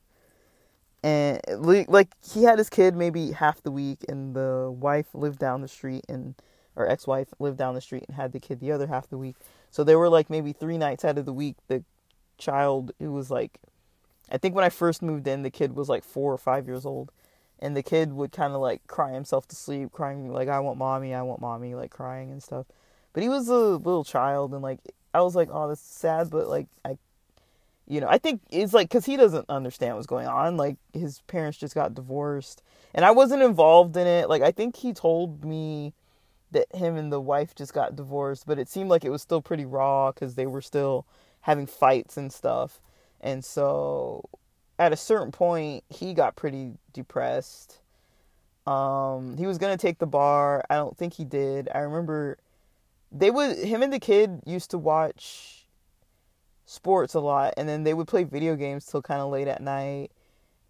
and 1.03 1.39
like 1.57 2.09
he 2.23 2.43
had 2.43 2.57
his 2.57 2.69
kid 2.69 2.95
maybe 2.95 3.31
half 3.31 3.61
the 3.61 3.71
week 3.71 3.99
and 4.07 4.35
the 4.35 4.71
wife 4.71 5.07
lived 5.13 5.39
down 5.39 5.61
the 5.61 5.67
street 5.67 6.05
and 6.07 6.35
or 6.75 6.89
ex-wife 6.89 7.27
lived 7.39 7.57
down 7.57 7.75
the 7.75 7.81
street 7.81 8.05
and 8.07 8.15
had 8.15 8.31
the 8.31 8.39
kid 8.39 8.59
the 8.59 8.71
other 8.71 8.87
half 8.87 9.07
the 9.09 9.17
week. 9.17 9.35
So 9.69 9.83
there 9.83 9.99
were 9.99 10.09
like 10.09 10.29
maybe 10.29 10.53
3 10.53 10.77
nights 10.77 11.05
out 11.05 11.17
of 11.17 11.25
the 11.25 11.33
week 11.33 11.57
the 11.67 11.83
child 12.37 12.91
who 12.99 13.11
was 13.11 13.29
like 13.29 13.59
I 14.31 14.37
think 14.37 14.55
when 14.55 14.63
I 14.63 14.69
first 14.69 15.01
moved 15.01 15.27
in 15.27 15.43
the 15.43 15.51
kid 15.51 15.75
was 15.75 15.89
like 15.89 16.03
4 16.03 16.33
or 16.33 16.37
5 16.37 16.67
years 16.67 16.85
old 16.85 17.11
and 17.63 17.77
the 17.77 17.83
kid 17.83 18.11
would 18.13 18.33
kind 18.33 18.53
of 18.53 18.59
like 18.59 18.85
cry 18.87 19.13
himself 19.13 19.47
to 19.47 19.55
sleep, 19.55 19.93
crying 19.93 20.31
like 20.31 20.49
I 20.49 20.59
want 20.59 20.77
mommy, 20.77 21.13
I 21.13 21.21
want 21.21 21.39
mommy, 21.39 21.75
like 21.75 21.91
crying 21.91 22.29
and 22.29 22.43
stuff. 22.43 22.65
But 23.13 23.23
he 23.23 23.29
was 23.29 23.47
a 23.47 23.55
little 23.55 24.03
child, 24.03 24.53
and 24.53 24.61
like 24.61 24.79
I 25.13 25.21
was 25.21 25.33
like, 25.35 25.47
oh, 25.51 25.69
that's 25.69 25.79
sad, 25.79 26.29
but 26.29 26.49
like 26.49 26.67
I, 26.83 26.97
you 27.87 27.99
know, 27.99 28.07
I 28.09 28.17
think 28.17 28.41
it's 28.49 28.73
like 28.73 28.89
because 28.89 29.05
he 29.05 29.17
doesn't 29.17 29.49
understand 29.49 29.95
what's 29.95 30.07
going 30.07 30.27
on. 30.27 30.57
Like 30.57 30.77
his 30.93 31.21
parents 31.27 31.57
just 31.57 31.75
got 31.75 31.93
divorced, 31.93 32.63
and 32.93 33.03
I 33.03 33.11
wasn't 33.11 33.43
involved 33.43 33.97
in 33.97 34.07
it. 34.07 34.29
Like 34.29 34.41
I 34.41 34.51
think 34.51 34.77
he 34.77 34.93
told 34.93 35.43
me 35.43 35.93
that 36.51 36.73
him 36.73 36.95
and 36.95 37.11
the 37.11 37.19
wife 37.19 37.55
just 37.55 37.73
got 37.73 37.95
divorced, 37.95 38.45
but 38.45 38.59
it 38.59 38.69
seemed 38.69 38.89
like 38.89 39.03
it 39.03 39.09
was 39.09 39.21
still 39.21 39.41
pretty 39.41 39.65
raw 39.65 40.11
because 40.11 40.35
they 40.35 40.45
were 40.45 40.61
still 40.61 41.05
having 41.41 41.65
fights 41.65 42.15
and 42.15 42.31
stuff. 42.31 42.79
And 43.19 43.43
so 43.43 44.29
at 44.79 44.93
a 44.93 44.97
certain 44.97 45.31
point 45.31 45.83
he 45.89 46.13
got 46.13 46.35
pretty 46.35 46.73
depressed. 46.93 47.79
Um, 48.65 49.35
he 49.37 49.45
was 49.45 49.57
gonna 49.57 49.77
take 49.77 49.99
the 49.99 50.07
bar. 50.07 50.63
I 50.69 50.75
don't 50.75 50.97
think 50.97 51.13
he 51.13 51.25
did. 51.25 51.67
I 51.73 51.79
remember 51.79 52.37
they 53.11 53.29
would 53.29 53.57
him 53.57 53.83
and 53.83 53.91
the 53.91 53.99
kid 53.99 54.41
used 54.45 54.71
to 54.71 54.77
watch 54.77 55.62
sports 56.65 57.13
a 57.13 57.19
lot, 57.19 57.53
and 57.57 57.67
then 57.67 57.83
they 57.83 57.93
would 57.93 58.07
play 58.07 58.23
video 58.23 58.55
games 58.55 58.85
till 58.85 59.01
kind 59.01 59.21
of 59.21 59.31
late 59.31 59.47
at 59.47 59.61
night. 59.61 60.11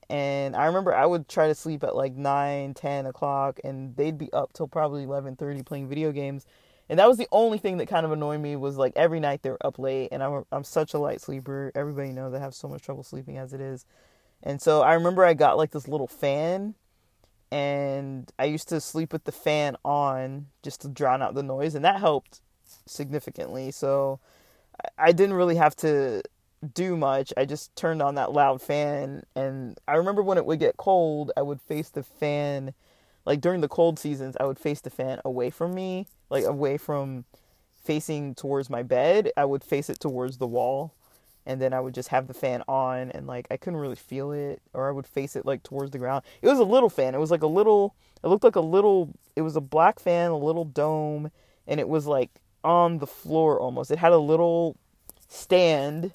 And 0.10 0.56
I 0.56 0.66
remember 0.66 0.94
I 0.94 1.06
would 1.06 1.28
try 1.28 1.48
to 1.48 1.56
sleep 1.56 1.84
at 1.84 1.96
like 1.96 2.14
9, 2.14 2.74
10 2.74 3.06
o'clock, 3.06 3.60
and 3.64 3.96
they'd 3.96 4.18
be 4.18 4.32
up 4.34 4.54
till 4.54 4.68
probably 4.68 5.06
11:30 5.06 5.66
playing 5.66 5.88
video 5.88 6.12
games. 6.12 6.46
And 6.90 7.00
that 7.00 7.08
was 7.08 7.18
the 7.18 7.28
only 7.32 7.58
thing 7.58 7.78
that 7.78 7.88
kind 7.88 8.06
of 8.06 8.12
annoyed 8.12 8.42
me 8.42 8.56
was 8.56 8.78
like 8.78 8.94
every 8.96 9.20
night 9.20 9.42
they're 9.42 9.66
up 9.66 9.80
late, 9.80 10.10
and 10.12 10.22
I'm 10.22 10.46
I'm 10.52 10.64
such 10.64 10.94
a 10.94 11.00
light 11.00 11.22
sleeper. 11.22 11.72
Everybody 11.76 12.12
knows 12.12 12.34
I 12.34 12.40
have 12.40 12.54
so 12.54 12.68
much 12.68 12.84
trouble 12.84 13.04
sleeping 13.04 13.38
as 13.38 13.54
it 13.54 13.62
is. 13.62 13.86
And 14.44 14.62
so 14.62 14.82
I 14.82 14.94
remember 14.94 15.24
I 15.24 15.34
got 15.34 15.58
like 15.58 15.72
this 15.72 15.88
little 15.88 16.08
fan 16.08 16.76
and 17.50 18.32
I 18.38 18.46
used 18.46 18.68
to 18.70 18.82
sleep 18.82 19.14
with 19.14 19.24
the 19.24 19.32
fan 19.32 19.78
on 19.86 20.48
just 20.64 20.82
to 20.82 20.90
drown 20.90 21.22
out 21.22 21.34
the 21.34 21.44
noise 21.44 21.76
and 21.76 21.86
that 21.86 22.00
helped 22.00 22.42
significantly. 22.86 23.72
So 23.72 24.20
I 24.98 25.12
didn't 25.12 25.36
really 25.36 25.56
have 25.56 25.76
to 25.78 26.22
do 26.74 26.96
much. 26.96 27.34
I 27.36 27.46
just 27.46 27.76
turned 27.76 28.02
on 28.02 28.16
that 28.16 28.32
loud 28.32 28.62
fan 28.62 29.24
and 29.36 29.78
I 29.88 29.96
remember 29.96 30.22
when 30.24 30.38
it 30.38 30.46
would 30.46 30.60
get 30.60 30.78
cold, 30.78 31.32
I 31.36 31.42
would 31.42 31.62
face 31.62 31.90
the 31.90 32.04
fan 32.04 32.74
like 33.26 33.42
during 33.42 33.62
the 33.62 33.70
cold 33.70 34.00
seasons, 34.00 34.36
I 34.40 34.46
would 34.46 34.60
face 34.60 34.82
the 34.82 34.90
fan 34.90 35.22
away 35.24 35.50
from 35.50 35.74
me, 35.74 36.08
like 36.30 36.44
away 36.44 36.78
from 36.78 37.26
facing 37.84 38.36
towards 38.36 38.70
my 38.70 38.84
bed. 38.84 39.32
I 39.38 39.46
would 39.46 39.64
face 39.64 39.90
it 39.90 40.00
towards 40.00 40.38
the 40.38 40.48
wall 40.48 40.94
and 41.46 41.62
then 41.62 41.74
I 41.74 41.80
would 41.80 41.94
just 41.94 42.10
have 42.10 42.28
the 42.28 42.34
fan 42.34 42.64
on 42.68 43.12
and 43.12 43.28
like 43.28 43.48
I 43.52 43.58
couldn't 43.58 43.80
really 43.80 43.96
feel 43.96 44.32
it 44.32 44.62
or 44.74 44.88
I 44.88 44.92
would 44.92 45.08
face 45.08 45.36
it 45.36 45.46
like 45.46 45.64
towards 45.64 45.92
the 45.92 45.98
ground. 45.98 46.24
It 46.42 46.48
was 46.48 46.60
a 46.60 46.64
little 46.64 46.90
fan. 46.90 47.16
It 47.16 47.20
was 47.20 47.32
like 47.32 47.44
a 47.44 47.48
little 47.48 47.96
it 48.24 48.28
looked 48.28 48.44
like 48.44 48.56
a 48.56 48.62
little 48.62 49.14
it 49.36 49.42
was 49.42 49.56
a 49.56 49.62
black 49.62 50.00
fan, 50.00 50.32
a 50.32 50.38
little 50.38 50.66
dome 50.66 51.32
and 51.68 51.80
it 51.80 51.88
was 51.88 52.08
like 52.08 52.30
on 52.64 53.00
the 53.00 53.08
floor 53.08 53.60
almost. 53.60 53.92
It 53.92 54.00
had 54.00 54.12
a 54.12 54.18
little 54.18 54.78
stand 55.28 56.14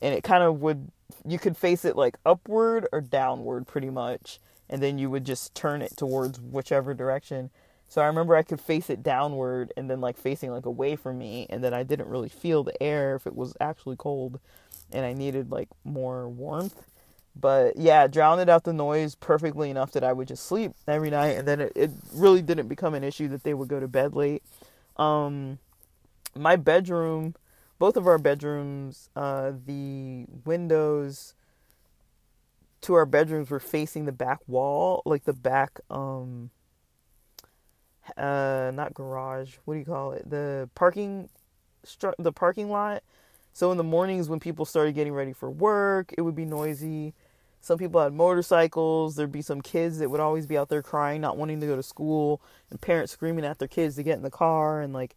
and 0.00 0.14
it 0.14 0.24
kind 0.24 0.42
of 0.42 0.60
would 0.60 0.90
you 1.26 1.38
could 1.38 1.56
face 1.56 1.84
it 1.84 1.96
like 1.96 2.16
upward 2.24 2.86
or 2.92 3.00
downward 3.00 3.66
pretty 3.66 3.90
much 3.90 4.40
and 4.68 4.82
then 4.82 4.98
you 4.98 5.10
would 5.10 5.24
just 5.24 5.54
turn 5.54 5.82
it 5.82 5.96
towards 5.96 6.40
whichever 6.40 6.94
direction. 6.94 7.50
So 7.88 8.00
I 8.00 8.06
remember 8.06 8.34
I 8.34 8.42
could 8.42 8.60
face 8.60 8.90
it 8.90 9.02
downward 9.02 9.72
and 9.76 9.88
then 9.90 10.00
like 10.00 10.16
facing 10.16 10.50
like 10.50 10.66
away 10.66 10.96
from 10.96 11.18
me 11.18 11.46
and 11.50 11.62
then 11.62 11.74
I 11.74 11.82
didn't 11.82 12.08
really 12.08 12.28
feel 12.28 12.64
the 12.64 12.82
air 12.82 13.14
if 13.14 13.26
it 13.26 13.36
was 13.36 13.54
actually 13.60 13.96
cold 13.96 14.40
and 14.92 15.04
I 15.04 15.12
needed 15.12 15.50
like 15.50 15.68
more 15.84 16.28
warmth. 16.28 16.82
But 17.36 17.76
yeah, 17.76 18.06
drowned 18.06 18.48
out 18.48 18.64
the 18.64 18.72
noise 18.72 19.14
perfectly 19.16 19.70
enough 19.70 19.92
that 19.92 20.04
I 20.04 20.12
would 20.12 20.28
just 20.28 20.46
sleep 20.46 20.72
every 20.86 21.10
night, 21.10 21.36
and 21.36 21.48
then 21.48 21.60
it, 21.60 21.72
it 21.74 21.90
really 22.12 22.42
didn't 22.42 22.68
become 22.68 22.94
an 22.94 23.02
issue 23.02 23.28
that 23.28 23.42
they 23.42 23.54
would 23.54 23.68
go 23.68 23.80
to 23.80 23.88
bed 23.88 24.14
late. 24.14 24.42
Um, 24.96 25.58
my 26.36 26.56
bedroom, 26.56 27.34
both 27.78 27.96
of 27.96 28.06
our 28.06 28.18
bedrooms, 28.18 29.10
uh, 29.16 29.52
the 29.66 30.26
windows 30.44 31.34
to 32.82 32.94
our 32.94 33.06
bedrooms 33.06 33.50
were 33.50 33.60
facing 33.60 34.04
the 34.04 34.12
back 34.12 34.40
wall, 34.46 35.02
like 35.04 35.24
the 35.24 35.32
back, 35.32 35.80
um, 35.90 36.50
uh, 38.16 38.70
not 38.74 38.92
garage. 38.94 39.54
What 39.64 39.74
do 39.74 39.80
you 39.80 39.86
call 39.86 40.12
it? 40.12 40.28
The 40.28 40.68
parking, 40.74 41.30
the 42.18 42.32
parking 42.32 42.70
lot 42.70 43.02
so 43.54 43.70
in 43.70 43.78
the 43.78 43.84
mornings 43.84 44.28
when 44.28 44.40
people 44.40 44.64
started 44.64 44.96
getting 44.96 45.12
ready 45.12 45.32
for 45.32 45.48
work, 45.48 46.12
it 46.18 46.22
would 46.22 46.34
be 46.34 46.44
noisy. 46.44 47.14
Some 47.60 47.78
people 47.78 48.02
had 48.02 48.12
motorcycles. 48.12 49.14
There'd 49.14 49.30
be 49.30 49.42
some 49.42 49.62
kids 49.62 49.98
that 49.98 50.10
would 50.10 50.18
always 50.18 50.44
be 50.44 50.58
out 50.58 50.68
there 50.68 50.82
crying, 50.82 51.20
not 51.20 51.36
wanting 51.36 51.60
to 51.60 51.66
go 51.68 51.76
to 51.76 51.82
school, 51.82 52.42
and 52.68 52.80
parents 52.80 53.12
screaming 53.12 53.44
at 53.44 53.60
their 53.60 53.68
kids 53.68 53.94
to 53.94 54.02
get 54.02 54.16
in 54.16 54.22
the 54.22 54.30
car, 54.30 54.80
and 54.80 54.92
like 54.92 55.14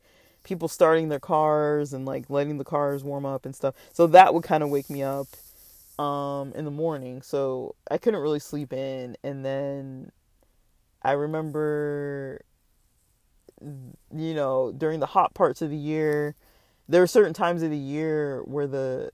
people 0.47 0.67
starting 0.67 1.09
their 1.09 1.19
cars 1.19 1.93
and 1.93 2.05
like 2.05 2.29
letting 2.29 2.57
the 2.57 2.63
cars 2.63 3.03
warm 3.03 3.25
up 3.25 3.45
and 3.45 3.55
stuff. 3.55 3.75
So 3.93 4.07
that 4.07 4.33
would 4.33 4.43
kind 4.43 4.63
of 4.63 4.69
wake 4.69 4.89
me 4.89 5.03
up 5.03 5.27
um, 5.99 6.53
in 6.53 6.65
the 6.65 6.71
morning. 6.71 7.21
So 7.21 7.75
I 7.91 7.97
couldn't 7.97 8.21
really 8.21 8.39
sleep 8.39 8.71
in. 8.73 9.17
And 9.23 9.43
then 9.43 10.11
I 11.01 11.11
remember, 11.11 12.41
you 13.61 14.33
know, 14.33 14.71
during 14.71 14.99
the 14.99 15.05
hot 15.07 15.33
parts 15.33 15.61
of 15.61 15.69
the 15.69 15.77
year, 15.77 16.35
there 16.87 17.03
are 17.03 17.07
certain 17.07 17.33
times 17.33 17.63
of 17.63 17.69
the 17.69 17.77
year 17.77 18.41
where 18.45 18.67
the 18.67 19.11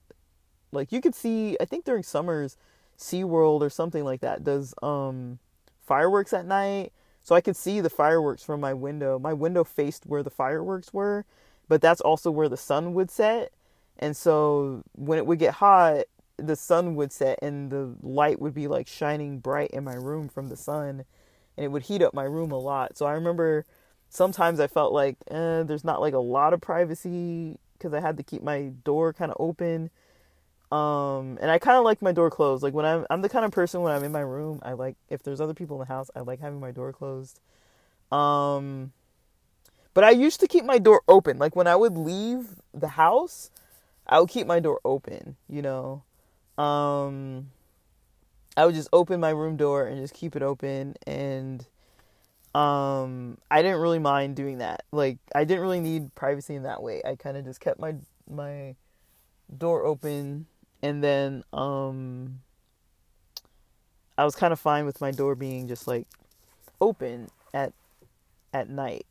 like 0.71 0.91
you 0.91 1.01
could 1.01 1.15
see 1.15 1.57
I 1.59 1.65
think 1.65 1.85
during 1.85 2.03
summers 2.03 2.57
SeaWorld 2.97 3.61
or 3.61 3.69
something 3.69 4.03
like 4.03 4.21
that 4.21 4.43
does 4.43 4.73
um 4.83 5.39
fireworks 5.81 6.33
at 6.33 6.45
night. 6.45 6.93
So 7.23 7.35
I 7.35 7.41
could 7.41 7.55
see 7.55 7.79
the 7.81 7.89
fireworks 7.89 8.43
from 8.43 8.59
my 8.59 8.73
window. 8.73 9.17
My 9.17 9.33
window 9.33 9.63
faced 9.63 10.05
where 10.05 10.23
the 10.23 10.29
fireworks 10.29 10.93
were, 10.93 11.25
but 11.67 11.81
that's 11.81 12.01
also 12.01 12.29
where 12.31 12.49
the 12.49 12.57
sun 12.57 12.93
would 12.93 13.09
set. 13.09 13.51
And 13.97 14.15
so 14.17 14.83
when 14.93 15.17
it 15.17 15.25
would 15.25 15.39
get 15.39 15.55
hot, 15.55 16.05
the 16.37 16.55
sun 16.55 16.95
would 16.95 17.11
set 17.11 17.39
and 17.41 17.71
the 17.71 17.95
light 18.01 18.41
would 18.41 18.53
be 18.53 18.67
like 18.67 18.87
shining 18.87 19.39
bright 19.39 19.71
in 19.71 19.83
my 19.83 19.93
room 19.93 20.27
from 20.29 20.49
the 20.49 20.57
sun 20.57 21.05
and 21.57 21.65
it 21.65 21.69
would 21.69 21.83
heat 21.83 22.01
up 22.01 22.13
my 22.13 22.23
room 22.23 22.51
a 22.51 22.57
lot. 22.57 22.97
So 22.97 23.05
I 23.05 23.13
remember 23.13 23.65
sometimes 24.09 24.59
I 24.59 24.67
felt 24.67 24.93
like 24.93 25.17
eh, 25.29 25.63
there's 25.63 25.83
not 25.83 26.01
like 26.01 26.13
a 26.13 26.19
lot 26.19 26.53
of 26.53 26.61
privacy 26.61 27.57
because 27.77 27.93
I 27.93 28.01
had 28.01 28.17
to 28.17 28.23
keep 28.23 28.43
my 28.43 28.71
door 28.83 29.13
kind 29.13 29.31
of 29.31 29.37
open. 29.39 29.89
Um, 30.73 31.37
and 31.39 31.51
I 31.51 31.59
kind 31.59 31.77
of 31.77 31.83
like 31.83 32.01
my 32.01 32.11
door 32.11 32.31
closed. 32.31 32.63
Like 32.63 32.73
when 32.73 32.83
I'm, 32.83 33.05
I'm 33.11 33.21
the 33.21 33.29
kind 33.29 33.45
of 33.45 33.51
person 33.51 33.81
when 33.81 33.93
I'm 33.93 34.03
in 34.03 34.11
my 34.11 34.21
room, 34.21 34.59
I 34.63 34.73
like 34.73 34.95
if 35.07 35.21
there's 35.21 35.39
other 35.39 35.53
people 35.53 35.75
in 35.75 35.81
the 35.81 35.93
house, 35.93 36.09
I 36.15 36.21
like 36.21 36.39
having 36.39 36.59
my 36.59 36.71
door 36.71 36.91
closed. 36.91 37.39
Um, 38.11 38.91
but 39.93 40.03
I 40.03 40.09
used 40.09 40.39
to 40.39 40.47
keep 40.47 40.65
my 40.65 40.79
door 40.79 41.03
open. 41.07 41.37
Like 41.37 41.55
when 41.55 41.67
I 41.67 41.75
would 41.75 41.95
leave 41.95 42.47
the 42.73 42.87
house, 42.87 43.51
I 44.07 44.19
would 44.19 44.29
keep 44.29 44.47
my 44.47 44.59
door 44.59 44.79
open. 44.83 45.35
You 45.47 45.61
know, 45.61 46.03
um, 46.57 47.51
I 48.57 48.65
would 48.65 48.73
just 48.73 48.89
open 48.91 49.19
my 49.19 49.29
room 49.29 49.57
door 49.57 49.85
and 49.85 50.01
just 50.01 50.15
keep 50.15 50.35
it 50.35 50.41
open 50.41 50.95
and 51.05 51.67
um 52.55 53.37
I 53.49 53.61
didn't 53.61 53.79
really 53.79 53.99
mind 53.99 54.35
doing 54.35 54.57
that. 54.57 54.85
Like 54.91 55.19
I 55.35 55.43
didn't 55.43 55.61
really 55.61 55.81
need 55.81 56.15
privacy 56.15 56.55
in 56.55 56.63
that 56.63 56.81
way. 56.81 57.03
I 57.05 57.15
kind 57.15 57.37
of 57.37 57.45
just 57.45 57.59
kept 57.59 57.79
my 57.79 57.93
my 58.27 58.75
door 59.55 59.85
open 59.85 60.47
and 60.83 61.03
then 61.03 61.43
um 61.53 62.41
I 64.15 64.25
was 64.25 64.35
kind 64.35 64.53
of 64.53 64.59
fine 64.59 64.85
with 64.85 65.01
my 65.01 65.09
door 65.09 65.33
being 65.33 65.67
just 65.67 65.87
like 65.87 66.07
open 66.79 67.29
at 67.53 67.73
at 68.53 68.69
night. 68.69 69.07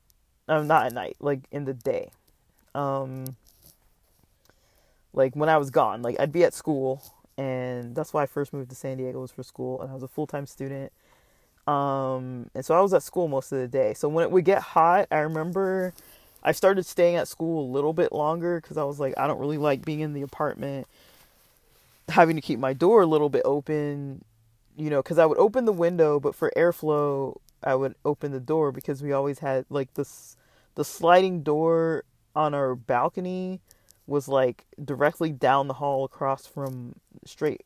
Um 0.48 0.68
not 0.68 0.86
at 0.86 0.92
night, 0.92 1.16
like 1.18 1.40
in 1.50 1.64
the 1.64 1.74
day. 1.74 2.12
Um 2.76 3.24
like 5.12 5.34
when 5.34 5.48
I 5.48 5.58
was 5.58 5.70
gone, 5.70 6.02
like 6.02 6.20
I'd 6.20 6.32
be 6.32 6.44
at 6.44 6.54
school 6.54 7.02
and 7.36 7.96
that's 7.96 8.12
why 8.12 8.22
I 8.22 8.26
first 8.26 8.52
moved 8.52 8.70
to 8.70 8.76
San 8.76 8.98
Diego 8.98 9.20
was 9.20 9.32
for 9.32 9.42
school 9.42 9.80
and 9.82 9.90
I 9.90 9.94
was 9.94 10.04
a 10.04 10.08
full-time 10.08 10.46
student 10.46 10.92
um, 11.66 12.50
and 12.54 12.64
so 12.64 12.74
I 12.74 12.80
was 12.80 12.92
at 12.92 13.02
school 13.02 13.28
most 13.28 13.52
of 13.52 13.58
the 13.58 13.68
day. 13.68 13.94
So 13.94 14.08
when 14.08 14.24
it 14.24 14.30
would 14.30 14.44
get 14.44 14.62
hot, 14.62 15.06
I 15.10 15.18
remember 15.18 15.94
I 16.42 16.52
started 16.52 16.84
staying 16.86 17.16
at 17.16 17.28
school 17.28 17.64
a 17.64 17.70
little 17.70 17.92
bit 17.92 18.12
longer 18.12 18.60
because 18.60 18.76
I 18.76 18.84
was 18.84 18.98
like, 18.98 19.14
I 19.16 19.26
don't 19.26 19.38
really 19.38 19.58
like 19.58 19.84
being 19.84 20.00
in 20.00 20.12
the 20.12 20.22
apartment, 20.22 20.88
having 22.08 22.36
to 22.36 22.42
keep 22.42 22.58
my 22.58 22.72
door 22.72 23.02
a 23.02 23.06
little 23.06 23.28
bit 23.28 23.42
open, 23.44 24.24
you 24.76 24.90
know, 24.90 25.02
because 25.02 25.18
I 25.18 25.26
would 25.26 25.38
open 25.38 25.64
the 25.64 25.72
window, 25.72 26.20
but 26.20 26.34
for 26.34 26.52
airflow, 26.56 27.36
I 27.62 27.74
would 27.74 27.94
open 28.04 28.32
the 28.32 28.40
door 28.40 28.72
because 28.72 29.02
we 29.02 29.12
always 29.12 29.38
had 29.38 29.66
like 29.68 29.94
this, 29.94 30.36
the 30.74 30.84
sliding 30.84 31.42
door 31.42 32.04
on 32.34 32.54
our 32.54 32.74
balcony 32.74 33.60
was 34.06 34.28
like 34.28 34.66
directly 34.82 35.30
down 35.30 35.68
the 35.68 35.74
hall 35.74 36.04
across 36.04 36.46
from 36.46 36.96
straight 37.24 37.64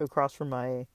across 0.00 0.32
from 0.32 0.48
my 0.48 0.86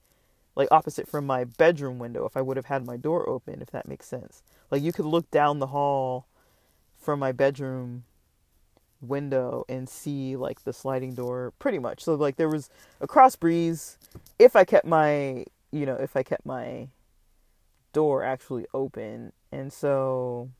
like 0.54 0.68
opposite 0.70 1.08
from 1.08 1.26
my 1.26 1.44
bedroom 1.44 1.98
window 1.98 2.24
if 2.24 2.36
I 2.36 2.40
would 2.40 2.56
have 2.56 2.66
had 2.66 2.86
my 2.86 2.96
door 2.96 3.28
open, 3.28 3.60
if 3.62 3.70
that 3.70 3.88
makes 3.88 4.06
sense. 4.06 4.42
Like 4.70 4.82
you 4.82 4.92
could 4.92 5.04
look 5.04 5.30
down 5.30 5.58
the 5.58 5.68
hall 5.68 6.26
from 6.98 7.20
my 7.20 7.32
bedroom 7.32 8.04
window 9.08 9.64
and 9.68 9.88
see 9.88 10.36
like 10.36 10.64
the 10.64 10.72
sliding 10.72 11.14
door 11.14 11.52
pretty 11.58 11.78
much. 11.78 12.02
So 12.02 12.14
like 12.14 12.36
there 12.36 12.48
was 12.48 12.70
a 13.00 13.06
cross 13.06 13.36
breeze 13.36 13.98
if 14.38 14.56
I 14.56 14.64
kept 14.64 14.86
my, 14.86 15.44
you 15.70 15.86
know, 15.86 15.96
if 15.96 16.16
I 16.16 16.22
kept 16.22 16.46
my 16.46 16.88
door 17.92 18.22
actually 18.22 18.66
open. 18.74 19.32
And 19.52 19.72
so 19.72 20.50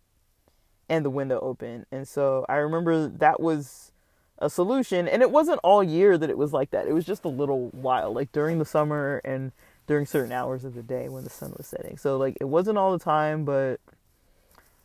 and 0.88 1.04
the 1.04 1.10
window 1.10 1.38
open. 1.40 1.86
And 1.90 2.06
so 2.06 2.46
I 2.48 2.56
remember 2.56 3.08
that 3.08 3.40
was 3.40 3.92
a 4.38 4.50
solution 4.50 5.08
and 5.08 5.22
it 5.22 5.30
wasn't 5.30 5.60
all 5.62 5.82
year 5.82 6.18
that 6.18 6.30
it 6.30 6.38
was 6.38 6.52
like 6.52 6.70
that. 6.70 6.86
It 6.86 6.92
was 6.92 7.04
just 7.04 7.24
a 7.24 7.28
little 7.28 7.68
while 7.70 8.12
like 8.12 8.32
during 8.32 8.58
the 8.58 8.64
summer 8.64 9.20
and 9.24 9.52
during 9.86 10.06
certain 10.06 10.32
hours 10.32 10.64
of 10.64 10.74
the 10.74 10.82
day 10.82 11.08
when 11.08 11.24
the 11.24 11.30
sun 11.30 11.54
was 11.56 11.66
setting. 11.66 11.96
So 11.96 12.16
like 12.16 12.36
it 12.40 12.44
wasn't 12.44 12.78
all 12.78 12.92
the 12.92 13.02
time, 13.02 13.44
but 13.44 13.80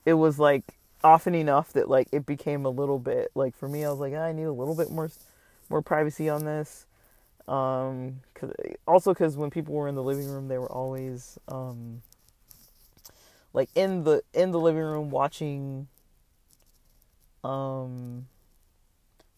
it 0.06 0.14
was 0.14 0.40
like 0.40 0.78
often 1.04 1.36
enough 1.36 1.74
that 1.74 1.90
like 1.90 2.08
it 2.12 2.26
became 2.26 2.66
a 2.66 2.70
little 2.70 3.00
bit 3.00 3.32
like 3.36 3.56
for 3.56 3.68
me 3.68 3.84
I 3.86 3.90
was 3.90 4.00
like 4.00 4.14
I 4.14 4.32
need 4.32 4.44
a 4.44 4.52
little 4.52 4.76
bit 4.76 4.90
more 4.90 5.10
more 5.70 5.82
privacy 5.82 6.30
on 6.30 6.46
this. 6.46 6.86
Um 7.48 8.22
cuz 8.34 8.52
also 8.88 9.14
cuz 9.14 9.38
when 9.38 9.50
people 9.50 9.74
were 9.74 9.88
in 9.88 9.96
the 9.96 10.04
living 10.04 10.28
room 10.30 10.48
they 10.48 10.58
were 10.58 10.72
always 10.72 11.38
um 11.48 12.02
like 13.54 13.70
in 13.76 14.04
the 14.04 14.24
in 14.34 14.52
the 14.52 14.60
living 14.60 14.84
room 14.84 15.10
watching 15.10 15.88
um 17.44 18.28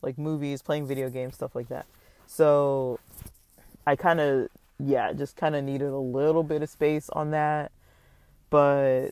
like 0.01 0.17
movies, 0.17 0.61
playing 0.61 0.85
video 0.85 1.09
games, 1.09 1.35
stuff 1.35 1.55
like 1.55 1.69
that. 1.69 1.85
So 2.27 2.99
I 3.87 3.95
kind 3.95 4.19
of 4.19 4.49
yeah, 4.79 5.13
just 5.13 5.35
kind 5.35 5.55
of 5.55 5.63
needed 5.63 5.89
a 5.89 5.97
little 5.97 6.43
bit 6.43 6.61
of 6.61 6.69
space 6.69 7.09
on 7.09 7.31
that. 7.31 7.71
But 8.49 9.11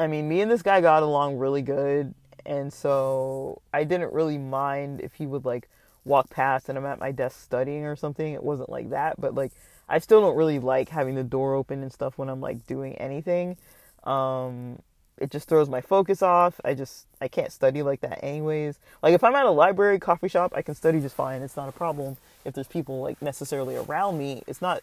I 0.00 0.06
mean, 0.06 0.28
me 0.28 0.40
and 0.40 0.50
this 0.50 0.62
guy 0.62 0.80
got 0.80 1.02
along 1.02 1.36
really 1.36 1.62
good. 1.62 2.14
And 2.46 2.72
so 2.72 3.60
I 3.72 3.84
didn't 3.84 4.12
really 4.12 4.38
mind 4.38 5.00
if 5.02 5.14
he 5.14 5.26
would 5.26 5.44
like 5.44 5.68
walk 6.06 6.30
past 6.30 6.68
and 6.68 6.78
I'm 6.78 6.86
at 6.86 6.98
my 6.98 7.12
desk 7.12 7.40
studying 7.42 7.84
or 7.84 7.96
something. 7.96 8.32
It 8.32 8.42
wasn't 8.42 8.70
like 8.70 8.90
that. 8.90 9.20
But 9.20 9.34
like, 9.34 9.52
I 9.88 9.98
still 9.98 10.22
don't 10.22 10.36
really 10.36 10.58
like 10.58 10.88
having 10.88 11.16
the 11.16 11.22
door 11.22 11.54
open 11.54 11.82
and 11.82 11.92
stuff 11.92 12.16
when 12.16 12.30
I'm 12.30 12.40
like 12.40 12.66
doing 12.66 12.94
anything. 12.96 13.58
Um, 14.04 14.80
it 15.18 15.30
just 15.30 15.48
throws 15.48 15.68
my 15.68 15.82
focus 15.82 16.22
off. 16.22 16.58
I 16.64 16.72
just 16.72 17.06
I 17.20 17.28
can't 17.28 17.52
study 17.52 17.82
like 17.82 18.00
that 18.00 18.24
anyways. 18.24 18.78
Like 19.02 19.12
if 19.12 19.22
I'm 19.22 19.34
at 19.34 19.44
a 19.44 19.50
library, 19.50 19.98
coffee 19.98 20.28
shop, 20.28 20.54
I 20.56 20.62
can 20.62 20.74
study 20.74 21.00
just 21.00 21.14
fine. 21.14 21.42
It's 21.42 21.56
not 21.56 21.68
a 21.68 21.72
problem. 21.72 22.16
If 22.46 22.54
there's 22.54 22.68
people 22.68 23.02
like 23.02 23.20
necessarily 23.20 23.76
around 23.76 24.16
me, 24.16 24.42
it's 24.46 24.62
not 24.62 24.80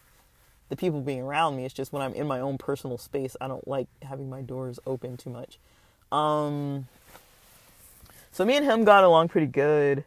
the 0.70 0.76
people 0.76 1.02
being 1.02 1.22
around 1.22 1.56
me. 1.56 1.66
It's 1.66 1.74
just 1.74 1.94
when 1.94 2.02
I'm 2.02 2.14
in 2.14 2.28
my 2.28 2.40
own 2.40 2.58
personal 2.58 2.98
space, 2.98 3.36
I 3.40 3.48
don't 3.48 3.68
like 3.68 3.88
having 4.02 4.30
my 4.30 4.42
doors 4.42 4.80
open 4.86 5.18
too 5.18 5.30
much. 5.30 5.60
Um, 6.12 6.88
so 8.32 8.46
me 8.46 8.56
and 8.56 8.66
him 8.66 8.84
got 8.84 9.04
along 9.04 9.30
pretty 9.30 9.48
good. 9.48 10.04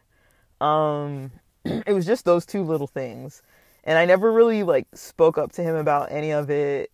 Um, 0.59 1.31
it 1.65 1.93
was 1.93 2.05
just 2.05 2.25
those 2.25 2.45
two 2.45 2.63
little 2.63 2.87
things, 2.87 3.41
and 3.83 3.97
I 3.97 4.05
never 4.05 4.31
really 4.31 4.63
like 4.63 4.87
spoke 4.93 5.37
up 5.37 5.51
to 5.53 5.63
him 5.63 5.75
about 5.75 6.11
any 6.11 6.31
of 6.31 6.49
it. 6.49 6.91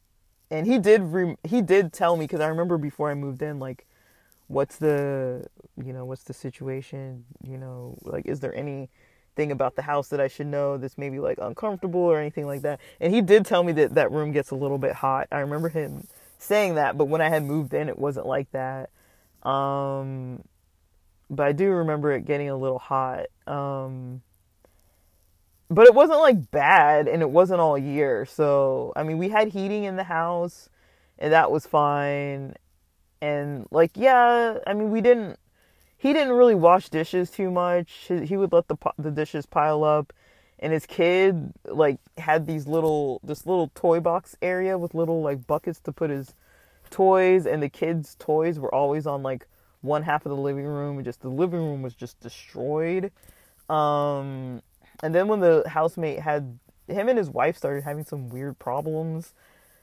And 0.50 0.66
he 0.66 0.80
did 0.80 1.02
re- 1.02 1.38
he 1.44 1.62
did 1.62 1.92
tell 1.92 2.16
me 2.16 2.26
because 2.26 2.40
I 2.40 2.48
remember 2.48 2.78
before 2.78 3.12
I 3.12 3.14
moved 3.14 3.42
in, 3.42 3.60
like, 3.60 3.86
what's 4.48 4.78
the 4.78 5.46
you 5.84 5.92
know 5.92 6.06
what's 6.06 6.24
the 6.24 6.34
situation? 6.34 7.26
You 7.44 7.58
know, 7.58 7.98
like, 8.04 8.26
is 8.26 8.40
there 8.40 8.56
any 8.56 8.90
thing 9.38 9.52
about 9.54 9.76
the 9.76 9.84
house 9.84 10.10
that 10.10 10.20
I 10.20 10.28
should 10.28 10.48
know 10.48 10.78
that's 10.78 10.98
maybe 10.98 11.20
like 11.20 11.38
uncomfortable 11.42 12.02
or 12.02 12.20
anything 12.20 12.46
like 12.46 12.64
that. 12.64 12.82
And 13.00 13.14
he 13.14 13.22
did 13.22 13.46
tell 13.46 13.64
me 13.64 13.72
that 13.74 13.94
that 13.94 14.12
room 14.12 14.34
gets 14.34 14.52
a 14.52 14.56
little 14.56 14.80
bit 14.80 14.94
hot. 14.94 15.28
I 15.32 15.40
remember 15.40 15.70
him 15.70 16.06
saying 16.40 16.76
that, 16.76 16.98
but 16.98 17.06
when 17.06 17.22
I 17.22 17.30
had 17.30 17.44
moved 17.44 17.74
in, 17.74 17.88
it 17.88 17.98
wasn't 17.98 18.26
like 18.26 18.52
that. 18.52 18.90
Um, 19.50 20.44
but 21.30 21.48
I 21.48 21.52
do 21.54 21.70
remember 21.70 22.12
it 22.12 22.26
getting 22.26 22.50
a 22.50 22.58
little 22.58 22.80
hot. 22.80 23.28
Um, 23.46 24.22
but 25.70 25.86
it 25.86 25.94
wasn't 25.94 26.20
like 26.20 26.52
bad 26.52 27.08
and 27.08 27.22
it 27.22 27.30
wasn't 27.30 27.60
all 27.60 27.78
year. 27.78 28.26
So, 28.26 28.92
I 28.96 29.04
mean, 29.04 29.18
we 29.18 29.30
had 29.30 29.50
heating 29.50 29.84
in 29.84 29.96
the 29.96 30.04
house 30.04 30.70
and 31.20 31.32
that 31.32 31.52
was 31.52 31.68
fine. 31.68 32.56
And 33.22 33.68
like, 33.72 33.92
yeah, 33.96 34.58
I 34.66 34.74
mean, 34.74 34.92
we 34.92 35.02
didn't 35.02 35.38
he 35.98 36.14
didn't 36.14 36.34
really 36.34 36.56
wash 36.56 36.90
dishes 36.90 37.30
too 37.32 37.50
much. 37.50 38.10
He 38.24 38.38
would 38.38 38.54
let 38.54 38.68
the 38.68 38.78
the 38.98 39.12
dishes 39.12 39.46
pile 39.46 39.84
up, 39.84 40.14
and 40.60 40.72
his 40.72 40.86
kid 40.86 41.54
like 41.66 42.00
had 42.18 42.46
these 42.46 42.68
little 42.68 43.20
this 43.24 43.46
little 43.46 43.72
toy 43.74 44.00
box 44.00 44.36
area 44.42 44.78
with 44.78 44.94
little 44.94 45.22
like 45.22 45.48
buckets 45.48 45.80
to 45.82 45.92
put 45.92 46.10
his 46.10 46.36
toys, 46.90 47.46
and 47.46 47.62
the 47.62 47.70
kids' 47.70 48.16
toys 48.20 48.60
were 48.60 48.74
always 48.74 49.08
on 49.08 49.24
like 49.24 49.48
one 49.82 50.04
half 50.04 50.26
of 50.26 50.30
the 50.30 50.38
living 50.38 50.66
room. 50.66 50.98
And 50.98 51.06
Just 51.06 51.22
the 51.22 51.30
living 51.30 51.60
room 51.60 51.82
was 51.82 51.96
just 51.96 52.20
destroyed. 52.20 53.12
Um, 53.70 54.62
and 55.04 55.14
then 55.14 55.28
when 55.28 55.40
the 55.40 55.64
housemate 55.68 56.20
had 56.20 56.60
him 56.88 57.10
and 57.10 57.18
his 57.18 57.30
wife 57.30 57.58
started 57.58 57.84
having 57.84 58.06
some 58.06 58.30
weird 58.30 58.58
problems 58.60 59.34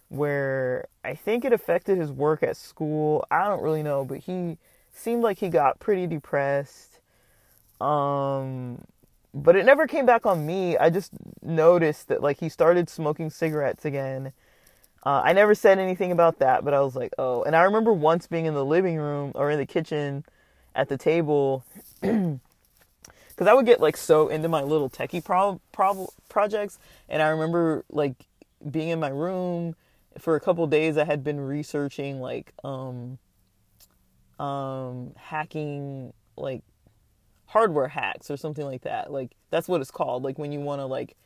where 0.08 0.86
I 1.04 1.14
think 1.14 1.44
it 1.44 1.52
affected 1.52 1.98
his 1.98 2.10
work 2.10 2.42
at 2.42 2.56
school. 2.56 3.26
I 3.30 3.48
don't 3.48 3.62
really 3.62 3.82
know, 3.82 4.04
but 4.04 4.18
he 4.18 4.58
seemed 4.94 5.22
like 5.22 5.38
he 5.38 5.48
got 5.48 5.80
pretty 5.80 6.06
depressed. 6.06 7.00
Um, 7.80 8.84
but 9.34 9.56
it 9.56 9.66
never 9.66 9.86
came 9.86 10.06
back 10.06 10.24
on 10.24 10.46
me. 10.46 10.78
I 10.78 10.90
just 10.90 11.12
noticed 11.42 12.08
that 12.08 12.22
like 12.22 12.38
he 12.38 12.48
started 12.48 12.88
smoking 12.88 13.28
cigarettes 13.30 13.84
again. 13.84 14.32
Uh, 15.04 15.20
I 15.22 15.32
never 15.34 15.54
said 15.54 15.78
anything 15.78 16.12
about 16.12 16.38
that, 16.38 16.64
but 16.64 16.72
I 16.72 16.80
was 16.80 16.96
like, 16.96 17.12
oh. 17.18 17.42
And 17.42 17.54
I 17.54 17.64
remember 17.64 17.92
once 17.92 18.26
being 18.26 18.46
in 18.46 18.54
the 18.54 18.64
living 18.64 18.96
room 18.96 19.32
or 19.34 19.50
in 19.50 19.58
the 19.58 19.66
kitchen 19.66 20.24
at 20.74 20.88
the 20.88 20.96
table, 20.96 21.64
because 22.00 22.38
I 23.46 23.52
would 23.52 23.66
get 23.66 23.80
like 23.80 23.96
so 23.98 24.28
into 24.28 24.48
my 24.48 24.62
little 24.62 24.88
techie 24.88 25.22
pro-, 25.22 25.60
pro- 25.72 26.08
projects, 26.28 26.78
and 27.08 27.20
I 27.20 27.28
remember 27.28 27.84
like 27.90 28.14
being 28.70 28.88
in 28.88 29.00
my 29.00 29.10
room 29.10 29.74
for 30.18 30.36
a 30.36 30.40
couple 30.40 30.66
days. 30.68 30.96
I 30.96 31.04
had 31.04 31.22
been 31.22 31.40
researching 31.40 32.20
like 32.20 32.52
um, 32.62 33.18
um, 34.38 35.12
hacking 35.16 36.12
like 36.36 36.62
hardware 37.46 37.88
hacks 37.88 38.30
or 38.30 38.36
something 38.36 38.64
like 38.64 38.82
that. 38.82 39.12
Like 39.12 39.32
that's 39.50 39.68
what 39.68 39.80
it's 39.80 39.90
called. 39.90 40.22
Like 40.22 40.38
when 40.38 40.52
you 40.52 40.60
want 40.60 40.80
to 40.80 40.86
like 40.86 41.16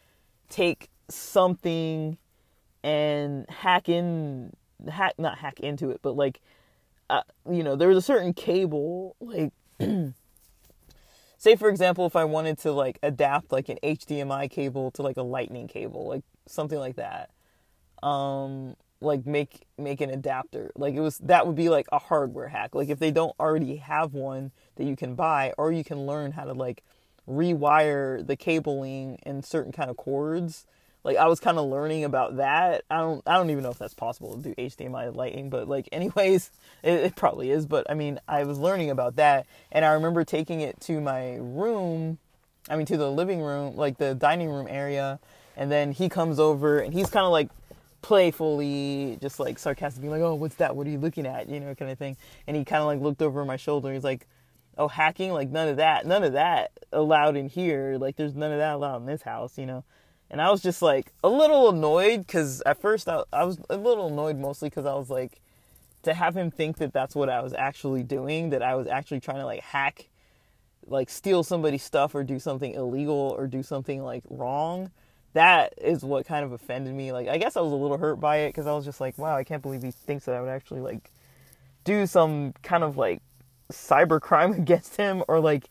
take 0.49 0.90
something 1.09 2.18
and 2.83 3.49
hack 3.49 3.88
in 3.88 4.53
hack 4.88 5.14
not 5.18 5.38
hack 5.38 5.61
into 5.61 5.90
it, 5.90 6.01
but 6.03 6.16
like 6.16 6.40
uh, 7.11 7.23
you 7.51 7.62
know, 7.62 7.77
there 7.77 7.88
was 7.88 7.97
a 7.97 8.03
certain 8.03 8.35
cable, 8.35 9.16
like, 9.21 9.53
say 11.38 11.57
for 11.57 11.68
example, 11.68 12.07
if 12.07 12.16
I 12.16 12.25
wanted 12.25 12.59
to 12.59 12.73
like 12.73 12.99
adapt 13.03 13.51
like 13.51 13.68
an 13.68 13.79
HDMI 13.83 14.51
cable 14.51 14.90
to 14.92 15.03
like 15.03 15.16
a 15.16 15.23
lightning 15.23 15.68
cable, 15.68 16.07
like 16.07 16.23
something 16.47 16.79
like 16.79 16.97
that, 16.97 17.31
um, 18.07 18.77
like 19.00 19.26
make 19.26 19.66
make 19.76 20.00
an 20.00 20.11
adapter, 20.11 20.72
like 20.76 20.94
it 20.94 21.00
was 21.00 21.18
that 21.18 21.46
would 21.46 21.56
be 21.56 21.68
like 21.68 21.87
a 21.92 21.98
hardware 21.98 22.48
hack. 22.48 22.74
Like 22.74 22.88
if 22.88 22.98
they 22.98 23.11
don't 23.11 23.34
already 23.38 23.76
have 23.76 24.14
one 24.14 24.52
that 24.76 24.84
you 24.84 24.96
can 24.96 25.14
buy, 25.14 25.52
or 25.58 25.72
you 25.72 25.84
can 25.84 26.06
learn 26.06 26.32
how 26.32 26.44
to 26.44 26.52
like 26.52 26.82
rewire 27.28 28.26
the 28.26 28.37
cabling 28.37 29.18
and 29.24 29.44
certain 29.44 29.72
kind 29.72 29.90
of 29.90 29.96
cords 29.96 30.66
like 31.04 31.16
I 31.16 31.26
was 31.26 31.40
kind 31.40 31.58
of 31.58 31.66
learning 31.68 32.04
about 32.04 32.37
that. 32.37 32.84
I 32.90 32.98
don't 32.98 33.22
I 33.26 33.34
don't 33.34 33.50
even 33.50 33.62
know 33.62 33.70
if 33.70 33.78
that's 33.78 33.94
possible 33.94 34.37
to 34.37 34.42
do 34.42 34.54
HDMI 34.54 35.14
Lightning, 35.14 35.48
but 35.48 35.68
like 35.68 35.88
anyways, 35.92 36.50
it, 36.82 36.92
it, 36.92 37.16
probably 37.16 37.50
is. 37.50 37.66
But 37.66 37.90
I 37.90 37.94
mean, 37.94 38.20
I 38.28 38.44
was 38.44 38.58
learning 38.58 38.90
about 38.90 39.16
that, 39.16 39.46
and 39.72 39.84
I 39.84 39.92
remember 39.92 40.24
taking 40.24 40.61
it 40.61 40.80
to 40.82 41.00
my 41.00 41.37
room. 41.37 42.18
I 42.68 42.76
mean, 42.76 42.84
to 42.87 42.98
the 42.98 43.11
living 43.11 43.40
room, 43.40 43.76
like 43.76 43.96
the 43.96 44.14
dining 44.14 44.50
room 44.50 44.66
area, 44.68 45.18
and 45.56 45.72
then 45.72 45.92
he 45.92 46.11
comes 46.11 46.38
over 46.38 46.80
and 46.80 46.92
he's 46.92 47.08
kind 47.08 47.24
of 47.24 47.32
like 47.32 47.48
playfully, 48.02 49.18
just 49.20 49.40
like 49.40 49.58
sarcastically, 49.58 50.08
like, 50.08 50.22
"Oh, 50.22 50.34
what's 50.34 50.56
that? 50.56 50.76
What 50.76 50.87
are 50.87 50.90
you 50.90 50.98
looking 50.98 51.26
at?" 51.26 51.48
You 51.48 51.61
know, 51.61 51.74
kind 51.74 51.90
of 51.90 51.98
thing. 51.98 52.16
And 52.46 52.56
he 52.56 52.64
kind 52.64 52.80
of 52.80 52.87
like 52.87 53.00
looked 53.00 53.22
over 53.22 53.44
my 53.44 53.56
shoulder. 53.56 53.92
He's 53.92 54.04
like, 54.04 54.26
"Oh, 54.76 54.88
hacking? 54.88 55.32
Like 55.32 55.50
none 55.50 55.68
of 55.68 55.76
that. 55.76 56.06
None 56.06 56.24
of 56.24 56.32
that 56.34 56.72
allowed 56.92 57.37
in 57.37 57.48
here. 57.48 57.96
Like 57.98 58.16
there's 58.16 58.34
none 58.34 58.52
of 58.52 58.58
that 58.58 58.74
allowed 58.74 58.98
in 58.98 59.06
this 59.06 59.22
house." 59.22 59.58
You 59.58 59.66
know 59.66 59.84
and 60.30 60.40
I 60.40 60.50
was 60.50 60.61
just 60.61 60.82
like 60.82 61.12
a 61.24 61.28
little 61.28 61.70
annoyed 61.70 62.26
because 62.26 62.62
at 62.66 62.80
first 62.80 63.08
I, 63.08 63.22
I 63.32 63.44
was 63.44 63.58
a 63.70 63.76
little 63.76 64.08
annoyed 64.08 64.38
mostly 64.38 64.68
because 64.68 64.87
I 64.87 64.94
was 64.94 65.11
like, 65.11 65.40
to 66.02 66.14
have 66.14 66.37
him 66.37 66.50
think 66.50 66.78
that 66.78 66.92
that's 66.92 67.14
what 67.14 67.28
I 67.28 67.40
was 67.40 67.52
actually 67.52 68.02
doing, 68.02 68.50
that 68.50 68.62
I 68.62 68.74
was 68.74 68.87
actually 68.87 69.20
trying 69.20 69.38
to 69.38 69.46
like 69.46 69.61
hack, 69.61 70.08
like 70.87 71.11
steal 71.11 71.42
somebody's 71.42 71.82
stuff 71.82 72.14
or 72.14 72.22
do 72.22 72.38
something 72.38 72.72
illegal 72.74 73.34
or 73.37 73.46
do 73.46 73.62
something 73.62 74.02
like 74.02 74.22
wrong. 74.28 74.90
That 75.34 75.74
is 75.76 76.02
what 76.02 76.26
kind 76.26 76.44
of 76.44 76.52
offended 76.52 76.94
me. 76.94 77.12
Like, 77.12 77.28
I 77.28 77.38
guess 77.38 77.56
I 77.56 77.60
was 77.60 77.72
a 77.72 77.76
little 77.76 77.98
hurt 77.98 78.16
by 78.16 78.38
it 78.38 78.48
because 78.50 78.66
I 78.66 78.72
was 78.72 78.84
just 78.84 79.00
like, 79.00 79.18
wow, 79.18 79.36
I 79.36 79.44
can't 79.44 79.62
believe 79.62 79.82
he 79.82 79.90
thinks 79.90 80.24
that 80.24 80.34
I 80.34 80.40
would 80.40 80.48
actually 80.48 80.80
like 80.80 81.10
do 81.84 82.06
some 82.06 82.54
kind 82.62 82.82
of 82.82 82.96
like 82.96 83.20
cyber 83.72 84.20
crime 84.20 84.52
against 84.62 84.96
him 84.96 85.22
or 85.28 85.40
like 85.40 85.68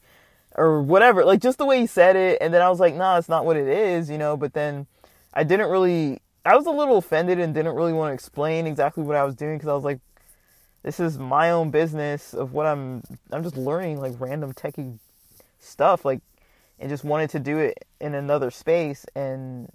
or 0.55 0.81
whatever. 0.81 1.23
Like 1.25 1.41
just 1.41 1.57
the 1.57 1.65
way 1.65 1.79
he 1.79 1.87
said 1.87 2.15
it, 2.15 2.39
and 2.41 2.53
then 2.53 2.61
I 2.61 2.69
was 2.69 2.79
like, 2.79 2.95
nah, 2.95 3.17
it's 3.17 3.29
not 3.29 3.45
what 3.45 3.57
it 3.57 3.67
is, 3.67 4.09
you 4.09 4.17
know. 4.17 4.35
But 4.35 4.53
then 4.53 4.87
I 5.33 5.43
didn't 5.43 5.69
really. 5.69 6.21
I 6.45 6.55
was 6.55 6.65
a 6.65 6.71
little 6.71 6.97
offended 6.97 7.39
and 7.39 7.53
didn't 7.53 7.75
really 7.75 7.93
want 7.93 8.09
to 8.09 8.13
explain 8.13 8.67
exactly 8.67 9.03
what 9.03 9.17
I 9.17 9.23
was 9.23 9.35
doing 9.35 9.57
because 9.57 9.67
I 9.67 9.73
was 9.73 9.83
like, 9.83 9.99
this 10.83 10.99
is 10.99 11.17
my 11.17 11.51
own 11.51 11.71
business 11.71 12.33
of 12.33 12.53
what 12.53 12.65
I'm. 12.65 13.03
I'm 13.31 13.43
just 13.43 13.57
learning 13.57 13.99
like 13.99 14.13
random 14.19 14.53
techie 14.53 14.97
stuff, 15.59 16.05
like, 16.05 16.21
and 16.79 16.89
just 16.89 17.03
wanted 17.03 17.29
to 17.31 17.39
do 17.39 17.57
it 17.57 17.85
in 17.99 18.13
another 18.13 18.51
space. 18.51 19.05
And 19.15 19.71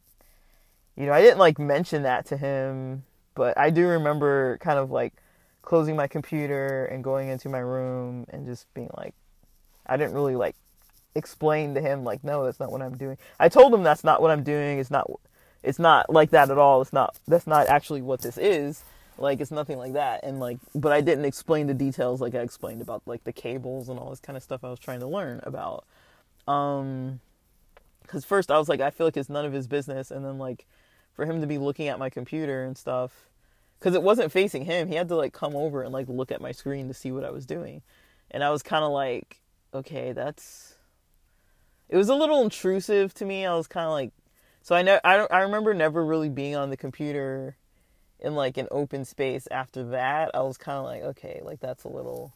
you 0.96 1.06
know, 1.06 1.12
I 1.12 1.22
didn't 1.22 1.38
like 1.38 1.58
mention 1.58 2.02
that 2.02 2.26
to 2.26 2.36
him, 2.36 3.04
but 3.34 3.56
I 3.58 3.70
do 3.70 3.86
remember 3.86 4.58
kind 4.58 4.78
of 4.78 4.90
like 4.90 5.14
closing 5.62 5.96
my 5.96 6.06
computer 6.06 6.84
and 6.86 7.02
going 7.02 7.28
into 7.28 7.48
my 7.48 7.58
room 7.58 8.26
and 8.28 8.46
just 8.46 8.72
being 8.74 8.90
like, 8.96 9.14
I 9.86 9.96
didn't 9.96 10.14
really 10.14 10.36
like 10.36 10.56
explain 11.14 11.74
to 11.74 11.80
him 11.80 12.04
like 12.04 12.24
no 12.24 12.44
that's 12.44 12.58
not 12.58 12.72
what 12.72 12.80
i'm 12.80 12.96
doing. 12.96 13.18
I 13.38 13.48
told 13.48 13.74
him 13.74 13.82
that's 13.82 14.04
not 14.04 14.22
what 14.22 14.30
i'm 14.30 14.42
doing. 14.42 14.78
It's 14.78 14.90
not 14.90 15.10
it's 15.62 15.78
not 15.78 16.10
like 16.10 16.30
that 16.30 16.50
at 16.50 16.58
all. 16.58 16.82
It's 16.82 16.92
not 16.92 17.16
that's 17.28 17.46
not 17.46 17.68
actually 17.68 18.02
what 18.02 18.22
this 18.22 18.38
is. 18.38 18.84
Like 19.18 19.40
it's 19.40 19.50
nothing 19.50 19.78
like 19.78 19.92
that. 19.92 20.20
And 20.24 20.40
like 20.40 20.58
but 20.74 20.92
i 20.92 21.00
didn't 21.00 21.24
explain 21.24 21.66
the 21.66 21.74
details 21.74 22.20
like 22.20 22.34
i 22.34 22.40
explained 22.40 22.82
about 22.82 23.02
like 23.06 23.24
the 23.24 23.32
cables 23.32 23.88
and 23.88 23.98
all 23.98 24.10
this 24.10 24.20
kind 24.20 24.36
of 24.36 24.42
stuff 24.42 24.64
i 24.64 24.70
was 24.70 24.78
trying 24.78 25.00
to 25.00 25.06
learn 25.06 25.40
about 25.42 25.84
um 26.48 27.20
because 28.02 28.24
first 28.24 28.50
i 28.50 28.59
was 28.59 28.68
like 28.68 28.81
i 28.81 28.90
feel 28.90 29.07
like 29.07 29.16
it's 29.16 29.28
none 29.28 29.44
of 29.44 29.52
his 29.52 29.66
business 29.66 30.11
and 30.11 30.24
then 30.24 30.38
like 30.38 30.66
for 31.14 31.24
him 31.24 31.40
to 31.40 31.46
be 31.46 31.59
looking 31.59 31.88
at 31.88 31.98
my 31.98 32.11
computer 32.11 32.64
and 32.64 32.76
stuff 32.76 33.28
because 33.78 33.94
it 33.94 34.02
wasn't 34.02 34.31
facing 34.31 34.64
him 34.64 34.88
he 34.88 34.94
had 34.94 35.09
to 35.09 35.16
like 35.16 35.33
come 35.33 35.55
over 35.55 35.83
and 35.83 35.92
like 35.92 36.09
look 36.09 36.33
at 36.33 36.40
my 36.40 36.52
screen 36.52 36.88
to 36.88 36.94
see 36.94 37.12
what 37.12 37.24
i 37.24 37.31
was 37.31 37.46
doing 37.46 37.83
and 38.31 38.42
i 38.42 38.50
was 38.50 38.62
kind 38.62 38.85
of 38.85 38.90
like 38.90 39.40
okay 39.74 40.12
that's 40.12 40.72
it 41.92 41.98
was 41.98 42.09
a 42.09 42.14
little 42.14 42.42
intrusive 42.42 43.12
to 43.14 43.26
me. 43.26 43.44
I 43.44 43.55
was 43.55 43.66
kind 43.66 43.85
of 43.85 43.92
like, 43.92 44.12
so 44.62 44.74
I 44.74 44.81
know 44.81 44.98
I 45.05 45.18
don't 45.18 45.31
I 45.31 45.40
remember 45.42 45.74
never 45.74 46.05
really 46.05 46.31
being 46.31 46.57
on 46.57 46.70
the 46.70 46.76
computer 46.76 47.57
in 48.18 48.35
like 48.35 48.57
an 48.57 48.66
open 48.70 49.05
space 49.05 49.46
after 49.50 49.85
that. 49.90 50.31
I 50.33 50.40
was 50.40 50.57
kind 50.57 50.78
of 50.78 50.85
like, 50.85 51.02
okay, 51.02 51.42
like 51.44 51.61
that's 51.61 51.85
a 51.85 51.88
little 51.88 52.33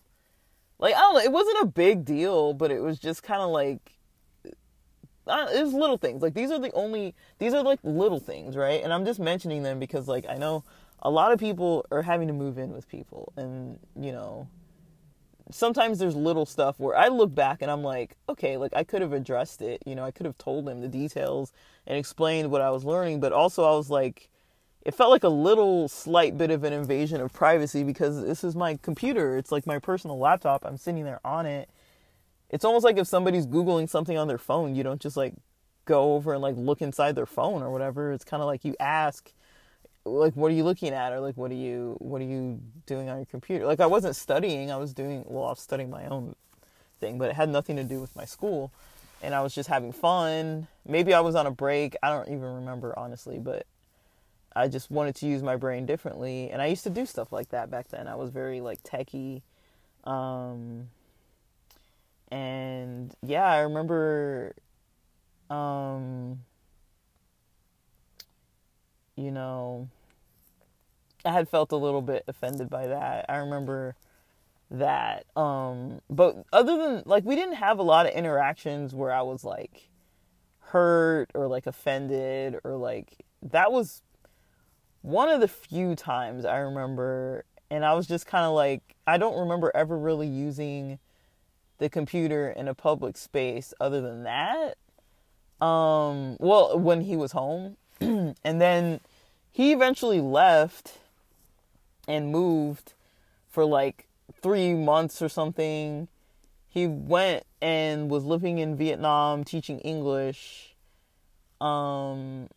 like 0.79 0.95
I 0.95 0.99
don't 0.99 1.15
know. 1.15 1.21
It 1.21 1.33
wasn't 1.33 1.63
a 1.63 1.67
big 1.67 2.05
deal, 2.05 2.53
but 2.53 2.71
it 2.71 2.83
was 2.83 2.99
just 2.99 3.23
kind 3.23 3.41
of 3.41 3.49
like 3.49 3.96
Uh, 5.27 5.49
it 5.53 5.63
was 5.63 5.73
little 5.75 5.99
things. 5.99 6.23
Like 6.23 6.35
these 6.35 6.51
are 6.51 6.59
the 6.59 6.73
only 6.73 7.15
these 7.39 7.55
are 7.55 7.63
like 7.63 7.81
little 7.83 8.21
things, 8.21 8.57
right? 8.57 8.83
And 8.83 8.93
I'm 8.93 9.05
just 9.05 9.19
mentioning 9.19 9.63
them 9.63 9.79
because 9.79 10.09
like 10.09 10.27
I 10.29 10.37
know 10.37 10.65
a 11.03 11.11
lot 11.11 11.33
of 11.33 11.39
people 11.39 11.85
are 11.91 12.03
having 12.03 12.29
to 12.29 12.35
move 12.35 12.59
in 12.59 12.73
with 12.73 12.89
people, 12.89 13.33
and 13.37 13.79
you 13.99 14.13
know 14.13 14.49
sometimes 15.51 15.99
there's 15.99 16.17
little 16.17 16.47
stuff 16.47 16.79
where 16.79 16.97
I 16.97 17.09
look 17.09 17.35
back 17.35 17.63
and 17.63 17.71
I'm 17.71 17.83
like, 17.83 18.17
okay, 18.29 18.57
like 18.57 18.73
I 18.75 18.85
could 18.85 19.03
have 19.03 19.13
addressed 19.13 19.63
it. 19.63 19.83
You 19.87 19.95
know, 19.95 20.05
I 20.05 20.11
could 20.11 20.27
have 20.27 20.39
told 20.39 20.67
them 20.67 20.81
the 20.81 20.89
details 20.89 21.53
and 21.87 21.99
explained 21.99 22.51
what 22.51 22.61
I 22.61 22.71
was 22.71 22.85
learning, 22.85 23.21
but 23.21 23.33
also 23.33 23.65
I 23.65 23.77
was 23.77 23.91
like, 23.91 24.29
it 24.83 24.95
felt 24.95 25.11
like 25.11 25.25
a 25.25 25.29
little 25.29 25.89
slight 25.89 26.39
bit 26.39 26.51
of 26.51 26.65
an 26.65 26.73
invasion 26.73 27.21
of 27.21 27.33
privacy 27.33 27.83
because 27.83 28.23
this 28.23 28.45
is 28.45 28.55
my 28.55 28.79
computer. 28.83 29.37
It's 29.37 29.51
like 29.53 29.67
my 29.67 29.79
personal 29.79 30.19
laptop. 30.19 30.65
I'm 30.65 30.77
sitting 30.77 31.05
there 31.05 31.21
on 31.25 31.47
it. 31.47 31.69
It's 32.57 32.65
almost 32.65 32.87
like 32.87 32.97
if 32.97 33.07
somebody's 33.07 33.47
Googling 33.47 33.87
something 33.87 34.17
on 34.17 34.29
their 34.29 34.39
phone, 34.39 34.75
you 34.75 34.83
don't 34.83 34.99
just 34.99 35.15
like 35.15 35.35
go 35.85 36.15
over 36.15 36.33
and 36.33 36.41
like 36.41 36.55
look 36.57 36.81
inside 36.81 37.15
their 37.15 37.27
phone 37.27 37.63
or 37.63 37.71
whatever. 37.71 38.13
It's 38.13 38.25
kind 38.25 38.43
of 38.43 38.47
like 38.47 38.65
you 38.65 38.75
ask 38.81 39.31
like 40.07 40.35
what 40.35 40.51
are 40.51 40.55
you 40.55 40.65
looking 40.65 40.95
at? 40.95 41.13
Or 41.13 41.21
like 41.21 41.37
what 41.37 41.51
are 41.51 41.55
you 41.55 41.97
what 41.99 42.23
are 42.23 42.25
you 42.25 42.59
doing 42.87 43.11
on 43.11 43.19
your 43.19 43.27
computer? 43.27 43.67
Like 43.67 43.81
i 43.81 43.85
wasn't 43.85 44.17
studying. 44.17 44.71
I 44.71 44.79
was 44.79 44.95
doing 44.95 45.23
well 45.27 45.45
i 45.45 45.51
was 45.51 45.61
studying 45.61 45.91
my 45.91 46.07
own 46.07 46.35
thing 46.99 47.19
but 47.19 47.29
it 47.29 47.37
had 47.37 47.51
nothing 47.51 47.77
to 47.77 47.85
do 47.85 48.01
with 48.01 48.17
my 48.17 48.25
school. 48.25 48.73
And 49.23 49.35
i 49.35 49.43
was 49.43 49.55
just 49.55 49.69
having 49.69 49.93
fun. 49.93 50.67
Maybe 50.89 51.13
i 51.13 51.21
was 51.21 51.35
on 51.35 51.47
a 51.47 51.51
break. 51.51 51.95
I 52.03 52.09
don't 52.09 52.29
even 52.29 52.55
remember 52.55 52.99
honestly 52.99 53.39
but 53.39 53.67
i 54.55 54.67
just 54.67 54.91
wanted 54.91 55.15
to 55.17 55.27
use 55.27 55.43
my 55.43 55.57
brain 55.57 55.85
differently. 55.85 56.49
And 56.49 56.63
i 56.63 56.69
used 56.69 56.85
to 56.85 56.91
do 56.91 57.05
stuff 57.05 57.33
like 57.33 57.51
that 57.51 57.71
back 57.71 57.89
then. 57.89 58.09
I 58.09 58.15
was 58.15 58.31
very 58.31 58.63
like 58.63 58.83
techie. 58.83 59.43
Um 60.05 60.89
and 62.31 63.15
yeah 63.23 63.45
i 63.45 63.61
remember 63.61 64.55
um 65.51 66.41
you 69.17 69.31
know 69.31 69.89
I 71.27 71.33
had 71.33 71.49
felt 71.49 71.73
a 71.73 71.77
little 71.77 72.03
bit 72.03 72.25
offended 72.29 72.71
by 72.71 72.87
that. 72.87 73.27
I 73.29 73.37
remember 73.39 73.97
that. 74.71 75.27
Um, 75.37 76.01
but 76.09 76.45
other 76.53 76.77
than 76.77 77.03
like 77.05 77.25
we 77.25 77.35
didn't 77.35 77.57
have 77.57 77.79
a 77.79 77.83
lot 77.83 78.07
of 78.07 78.13
interactions 78.13 78.95
where 78.95 79.13
I 79.13 79.23
was 79.23 79.45
like 79.45 79.89
hurt 80.61 81.31
or 81.35 81.49
like 81.49 81.67
offended 81.67 82.59
or 82.65 82.77
like 82.77 83.25
that 83.43 83.73
was 83.73 84.03
one 85.03 85.29
of 85.29 85.41
the 85.41 85.49
few 85.49 85.95
times 85.95 86.45
I 86.45 86.59
remember 86.59 87.45
and 87.71 87.85
I 87.85 87.95
was 87.95 88.07
just 88.07 88.27
kind 88.27 88.45
of 88.45 88.53
like 88.53 88.83
I 89.07 89.19
don't 89.19 89.39
remember 89.39 89.71
ever 89.75 89.97
really 89.97 90.27
using 90.27 90.99
the 91.79 91.89
computer 91.89 92.49
in 92.49 92.69
a 92.69 92.75
public 92.75 93.17
space 93.17 93.75
other 93.81 94.01
than 94.01 94.25
that. 94.25 94.77
Um, 95.65 96.37
well, 96.39 96.79
when 96.79 97.03
he 97.03 97.17
was 97.17 97.33
home 97.33 97.77
and 98.01 98.35
then 98.45 99.01
he 99.53 99.73
eventually 99.73 100.21
left 100.21 100.99
and 102.07 102.31
moved 102.31 102.93
for 103.49 103.65
like 103.65 104.07
three 104.43 104.75
months 104.75 105.23
or 105.23 105.29
something. 105.29 106.09
He 106.69 106.87
went 106.87 107.45
and 107.63 108.11
was 108.11 108.25
living 108.25 108.59
in 108.59 108.77
Vietnam 108.77 109.45
teaching 109.45 109.79
English. 109.81 110.75
Um, 111.61 112.49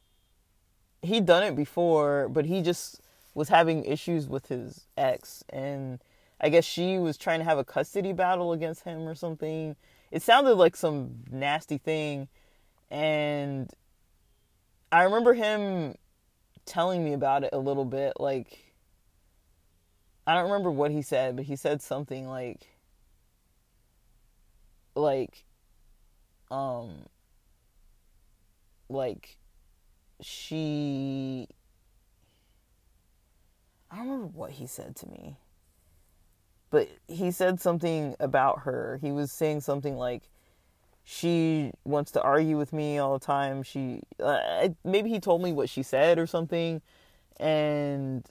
he'd 1.02 1.26
done 1.26 1.44
it 1.44 1.56
before, 1.56 2.28
but 2.30 2.46
he 2.46 2.62
just 2.62 3.00
was 3.34 3.48
having 3.48 3.86
issues 3.86 4.28
with 4.28 4.48
his 4.48 4.88
ex, 4.98 5.44
and 5.50 6.00
I 6.42 6.50
guess 6.50 6.66
she 6.66 6.98
was 6.98 7.18
trying 7.18 7.40
to 7.40 7.46
have 7.46 7.58
a 7.58 7.66
custody 7.66 8.14
battle 8.14 8.54
against 8.54 8.84
him 8.84 9.08
or 9.08 9.16
something. 9.16 9.76
It 10.12 10.22
sounded 10.22 10.56
like 10.56 10.76
some 10.76 11.24
nasty 11.30 11.78
thing, 11.78 12.28
and 12.90 13.72
I 14.92 15.04
remember 15.04 15.34
him 15.34 15.96
telling 16.66 17.04
me 17.04 17.14
about 17.14 17.44
it 17.44 17.50
a 17.54 17.60
little 17.60 17.86
bit, 17.86 18.14
like 18.20 18.74
I 20.26 20.36
don't 20.36 20.44
remember 20.44 20.72
what 20.72 20.92
he 20.92 21.02
said, 21.02 21.36
but 21.36 21.46
he 21.46 21.56
said 21.56 21.82
something 21.82 22.28
like 22.28 22.68
like 24.96 25.44
um 26.52 27.06
like 28.90 29.38
she 30.22 31.48
I 33.90 33.98
don't 33.98 34.06
remember 34.06 34.38
what 34.38 34.52
he 34.52 34.68
said 34.68 34.96
to 34.98 35.08
me. 35.08 35.38
But 36.70 36.90
he 37.08 37.32
said 37.32 37.60
something 37.60 38.16
about 38.20 38.62
her. 38.62 39.00
He 39.02 39.12
was 39.12 39.32
saying 39.32 39.62
something 39.62 39.96
like 39.96 40.24
she 41.04 41.72
wants 41.86 42.12
to 42.12 42.22
argue 42.22 42.58
with 42.58 42.72
me 42.72 43.00
all 43.00 43.18
the 43.18 43.26
time. 43.26 43.64
She 43.64 44.02
uh, 44.24 44.70
maybe 44.84 45.10
he 45.10 45.20
told 45.20 45.42
me 45.42 45.52
what 45.52 45.70
she 45.70 45.82
said 45.82 46.20
or 46.20 46.28
something 46.28 46.82
and 47.40 48.26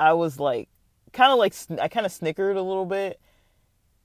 I 0.00 0.12
was 0.14 0.40
like 0.40 0.68
kind 1.12 1.32
of 1.32 1.38
like 1.38 1.54
I 1.80 1.88
kind 1.88 2.06
of 2.06 2.12
snickered 2.12 2.56
a 2.56 2.62
little 2.62 2.86
bit 2.86 3.20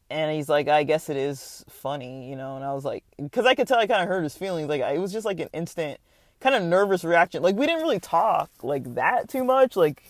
and 0.09 0.31
he's 0.35 0.49
like 0.49 0.67
I 0.67 0.83
guess 0.83 1.09
it 1.09 1.17
is 1.17 1.65
funny, 1.69 2.29
you 2.29 2.35
know, 2.35 2.55
and 2.55 2.65
I 2.65 2.73
was 2.73 2.85
like 2.85 3.03
cuz 3.31 3.45
I 3.45 3.55
could 3.55 3.67
tell 3.67 3.79
I 3.79 3.87
kind 3.87 4.01
of 4.03 4.07
hurt 4.07 4.23
his 4.23 4.37
feelings 4.37 4.69
like 4.69 4.81
it 4.81 4.99
was 4.99 5.11
just 5.11 5.25
like 5.25 5.39
an 5.39 5.49
instant 5.53 5.99
kind 6.39 6.55
of 6.55 6.63
nervous 6.63 7.03
reaction. 7.03 7.41
Like 7.41 7.55
we 7.55 7.65
didn't 7.65 7.81
really 7.81 7.99
talk 7.99 8.51
like 8.61 8.95
that 8.95 9.29
too 9.29 9.43
much. 9.43 9.75
Like 9.75 10.03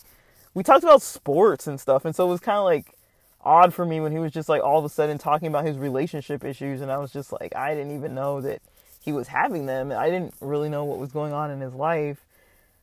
we 0.54 0.64
talked 0.64 0.84
about 0.84 1.02
sports 1.02 1.68
and 1.68 1.80
stuff 1.80 2.06
and 2.06 2.16
so 2.16 2.26
it 2.28 2.30
was 2.30 2.40
kind 2.40 2.58
of 2.58 2.66
like 2.66 2.94
odd 3.43 3.73
for 3.73 3.86
me 3.86 3.99
when 3.99 4.12
he 4.12 4.19
was 4.19 4.32
just 4.32 4.49
like 4.49 4.63
all 4.63 4.79
of 4.79 4.86
a 4.86 4.89
sudden 4.89 5.17
talking 5.17 5.47
about 5.47 5.65
his 5.65 5.77
relationship 5.77 6.43
issues 6.43 6.82
and 6.82 6.91
I 6.91 6.97
was 6.97 7.12
just 7.12 7.32
like 7.32 7.56
I 7.56 7.75
didn't 7.75 7.95
even 7.95 8.15
know 8.15 8.41
that 8.41 8.62
he 8.99 9.12
was 9.12 9.27
having 9.27 9.65
them. 9.65 9.91
I 9.91 10.10
didn't 10.10 10.34
really 10.39 10.69
know 10.69 10.86
what 10.86 10.97
was 10.97 11.12
going 11.12 11.34
on 11.34 11.51
in 11.51 11.60
his 11.60 11.73
life. 11.73 12.25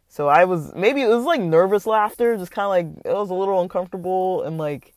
So 0.08 0.28
I 0.28 0.44
was 0.44 0.74
maybe 0.74 1.02
it 1.02 1.08
was 1.08 1.24
like 1.24 1.40
nervous 1.40 1.86
laughter, 1.86 2.36
just 2.36 2.52
kind 2.52 2.64
of 2.64 2.70
like 2.70 3.06
it 3.06 3.16
was 3.16 3.30
a 3.30 3.34
little 3.34 3.60
uncomfortable 3.62 4.42
and 4.42 4.58
like 4.58 4.92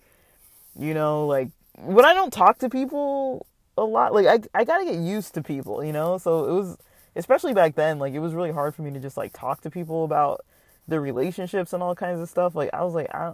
you 0.77 0.93
know, 0.93 1.27
like 1.27 1.49
when 1.77 2.03
I 2.05 2.13
don't 2.13 2.33
talk 2.33 2.59
to 2.59 2.69
people 2.69 3.45
a 3.77 3.83
lot, 3.83 4.13
like 4.13 4.25
I 4.27 4.59
I 4.59 4.63
got 4.65 4.79
to 4.79 4.85
get 4.85 4.95
used 4.95 5.33
to 5.35 5.43
people, 5.43 5.83
you 5.83 5.93
know? 5.93 6.17
So 6.17 6.45
it 6.45 6.53
was 6.53 6.77
especially 7.15 7.53
back 7.53 7.75
then, 7.75 7.99
like 7.99 8.13
it 8.13 8.19
was 8.19 8.33
really 8.33 8.51
hard 8.51 8.75
for 8.75 8.81
me 8.81 8.91
to 8.91 8.99
just 8.99 9.17
like 9.17 9.33
talk 9.33 9.61
to 9.61 9.69
people 9.69 10.03
about 10.03 10.43
their 10.87 10.99
relationships 10.99 11.73
and 11.73 11.81
all 11.81 11.95
kinds 11.95 12.19
of 12.19 12.27
stuff. 12.27 12.55
Like 12.55 12.71
I 12.73 12.83
was 12.83 12.93
like 12.93 13.13
I 13.13 13.33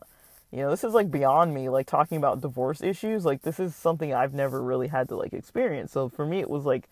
you 0.51 0.59
know, 0.59 0.69
this 0.71 0.83
is 0.83 0.93
like 0.93 1.11
beyond 1.11 1.53
me, 1.53 1.69
like 1.69 1.85
talking 1.85 2.17
about 2.17 2.41
divorce 2.41 2.81
issues. 2.81 3.25
Like 3.25 3.43
this 3.43 3.59
is 3.59 3.75
something 3.75 4.13
I've 4.13 4.33
never 4.33 4.61
really 4.61 4.87
had 4.87 5.09
to 5.09 5.15
like 5.15 5.33
experience. 5.33 5.91
So 5.91 6.09
for 6.09 6.25
me, 6.25 6.39
it 6.39 6.49
was 6.49 6.65
like 6.65 6.89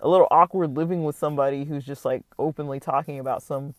a 0.00 0.08
little 0.08 0.28
awkward 0.30 0.76
living 0.76 1.02
with 1.04 1.16
somebody 1.16 1.64
who's 1.64 1.84
just 1.84 2.04
like 2.04 2.22
openly 2.38 2.78
talking 2.80 3.18
about 3.18 3.42
some 3.42 3.74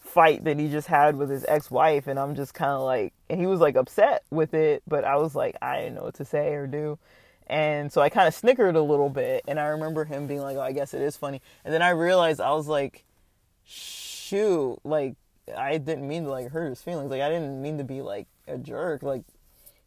fight 0.00 0.44
that 0.44 0.58
he 0.58 0.68
just 0.68 0.88
had 0.88 1.16
with 1.16 1.28
his 1.28 1.44
ex-wife 1.46 2.06
and 2.06 2.18
I'm 2.18 2.34
just 2.34 2.54
kind 2.54 2.72
of 2.72 2.80
like 2.80 3.12
and 3.28 3.38
he 3.38 3.46
was 3.46 3.60
like 3.60 3.76
upset 3.76 4.24
with 4.30 4.54
it, 4.54 4.82
but 4.88 5.04
I 5.04 5.16
was 5.16 5.34
like 5.34 5.56
I 5.60 5.80
didn't 5.80 5.96
know 5.96 6.04
what 6.04 6.14
to 6.14 6.24
say 6.24 6.54
or 6.54 6.66
do. 6.66 6.98
And 7.46 7.92
so 7.92 8.00
I 8.00 8.08
kind 8.08 8.28
of 8.28 8.34
snickered 8.34 8.76
a 8.76 8.82
little 8.82 9.10
bit 9.10 9.44
and 9.46 9.60
I 9.60 9.66
remember 9.66 10.04
him 10.04 10.26
being 10.26 10.40
like, 10.40 10.56
"Oh, 10.56 10.62
I 10.62 10.72
guess 10.72 10.94
it 10.94 11.02
is 11.02 11.16
funny." 11.16 11.42
And 11.64 11.74
then 11.74 11.82
I 11.82 11.90
realized 11.90 12.40
I 12.40 12.52
was 12.52 12.68
like, 12.68 13.04
"Shoot, 13.64 14.78
like 14.84 15.16
I 15.56 15.78
didn't 15.78 16.06
mean 16.08 16.24
to 16.24 16.30
like 16.30 16.48
hurt 16.50 16.68
his 16.70 16.80
feelings. 16.80 17.10
Like 17.10 17.22
I 17.22 17.28
didn't 17.28 17.60
mean 17.60 17.78
to 17.78 17.84
be 17.84 18.02
like 18.02 18.26
a 18.50 18.58
jerk, 18.58 19.02
like 19.02 19.22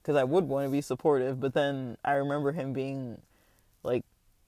because 0.02 0.16
I 0.16 0.24
would 0.24 0.46
want 0.46 0.68
to 0.68 0.72
be 0.72 0.82
supportive. 0.82 1.40
But 1.40 1.54
then 1.54 1.98
I 2.04 2.14
remember 2.14 2.52
him 2.52 2.74
being 2.74 3.22
like, 3.84 4.04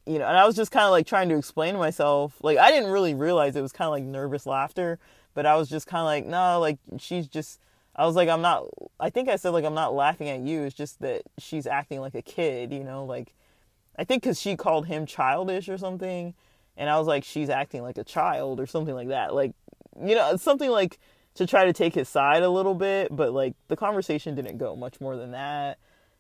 you 0.06 0.20
know, 0.20 0.28
and 0.28 0.38
I 0.38 0.46
was 0.46 0.56
just 0.56 0.72
kind 0.72 0.86
of 0.86 0.92
like 0.92 1.08
trying 1.08 1.30
to 1.30 1.38
explain 1.38 1.74
to 1.74 1.80
myself. 1.80 2.36
Like 2.42 2.58
I 2.58 2.72
didn't 2.72 2.92
really 2.92 3.14
realize 3.14 3.56
it 3.56 3.62
was 3.62 3.72
kind 3.72 3.88
of 3.88 3.92
like 3.92 4.04
nervous 4.04 4.46
laughter, 4.46 5.00
but 5.34 5.46
I 5.46 5.56
was 5.56 5.70
just 5.70 5.88
kind 5.88 6.02
of 6.02 6.06
like, 6.06 6.26
no, 6.26 6.60
like 6.60 6.78
she's 7.00 7.28
just. 7.28 7.60
I 7.98 8.06
was 8.06 8.18
like, 8.18 8.28
I'm 8.28 8.42
not. 8.42 8.66
I 9.00 9.10
think 9.10 9.30
I 9.30 9.38
said 9.38 9.52
like 9.52 9.64
I'm 9.64 9.74
not 9.74 9.94
laughing 9.94 10.28
at 10.28 10.42
you. 10.42 10.64
It's 10.64 10.76
just 10.76 11.00
that 11.00 11.22
she's 11.38 11.66
acting 11.66 12.02
like 12.02 12.16
a 12.16 12.22
kid, 12.22 12.74
you 12.74 12.84
know, 12.84 13.06
like. 13.06 13.34
I 13.98 14.04
think 14.04 14.24
because 14.24 14.42
she 14.42 14.58
called 14.58 14.88
him 14.88 15.06
childish 15.06 15.70
or 15.70 15.78
something, 15.78 16.34
and 16.76 16.90
I 16.90 17.00
was 17.00 17.08
like, 17.08 17.24
she's 17.24 17.50
acting 17.50 17.82
like 17.82 17.98
a 17.98 18.04
child 18.04 18.60
or 18.60 18.66
something 18.66 18.94
like 18.94 19.08
that. 19.08 19.34
Like, 19.34 19.54
you 20.04 20.16
know, 20.16 20.36
something 20.36 20.70
like 20.70 21.00
to 21.36 21.46
try 21.46 21.66
to 21.66 21.74
take 21.74 21.94
his 21.94 22.10
side 22.10 22.44
a 22.44 22.50
little 22.50 22.74
bit, 22.74 23.16
but 23.16 23.34
like 23.34 23.56
the 23.68 23.76
conversation 23.76 24.36
didn't 24.36 24.58
go 24.58 24.76
much 24.76 25.00
more 25.00 25.16
than 25.16 25.32
that. 25.32 25.78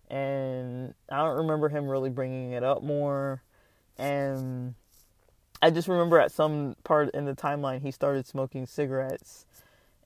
And 0.09 0.93
I 1.09 1.17
don't 1.17 1.37
remember 1.37 1.69
him 1.69 1.87
really 1.87 2.09
bringing 2.09 2.51
it 2.51 2.63
up 2.63 2.83
more. 2.83 3.41
And 3.97 4.75
I 5.61 5.71
just 5.71 5.87
remember 5.87 6.19
at 6.19 6.31
some 6.31 6.75
part 6.83 7.09
in 7.11 7.25
the 7.25 7.33
timeline 7.33 7.81
he 7.81 7.91
started 7.91 8.27
smoking 8.27 8.65
cigarettes. 8.65 9.45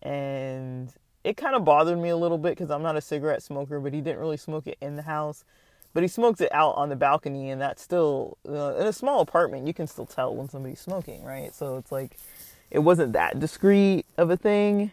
And 0.02 0.93
it 1.24 1.36
kind 1.36 1.56
of 1.56 1.65
bothered 1.65 2.00
me 2.00 2.10
a 2.10 2.17
little 2.17 2.38
bit 2.38 2.52
because 2.52 2.72
I'm 2.72 2.84
not 2.84 2.95
a 2.95 3.02
cigarette 3.02 3.43
smoker, 3.43 3.80
but 3.80 3.93
he 3.93 4.02
didn't 4.02 4.19
really 4.19 4.38
smoke 4.38 4.67
it 4.67 4.78
in 4.80 4.95
the 4.95 5.02
house. 5.02 5.43
But 5.93 6.04
he 6.04 6.08
smokes 6.08 6.39
it 6.39 6.54
out 6.54 6.76
on 6.76 6.89
the 6.89 6.95
balcony, 6.95 7.50
and 7.50 7.60
that's 7.60 7.82
still, 7.82 8.38
uh, 8.48 8.76
in 8.76 8.86
a 8.86 8.93
small 8.93 9.22
apartment, 9.22 9.65
you 9.65 9.74
can 9.74 9.88
still 9.88 10.06
tell 10.06 10.36
when 10.36 10.48
somebody's 10.48 10.80
smoking, 10.80 11.24
right? 11.24 11.54
So 11.54 11.78
it's 11.78 11.91
like, 11.91 12.15
it 12.69 12.80
wasn't 12.80 13.13
that 13.13 13.39
discreet 13.39 14.06
of 14.15 14.30
a 14.30 14.38
thing. 14.38 14.91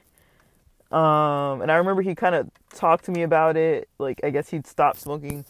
Um, 0.92 1.62
and 1.62 1.70
I 1.70 1.76
remember 1.76 2.02
he 2.02 2.14
kind 2.14 2.34
of 2.34 2.48
talked 2.74 3.04
to 3.06 3.10
me 3.10 3.22
about 3.22 3.56
it. 3.56 3.88
Like, 3.98 4.20
I 4.22 4.30
guess 4.30 4.48
he'd 4.50 4.66
stopped 4.66 5.00
smoking 5.00 5.44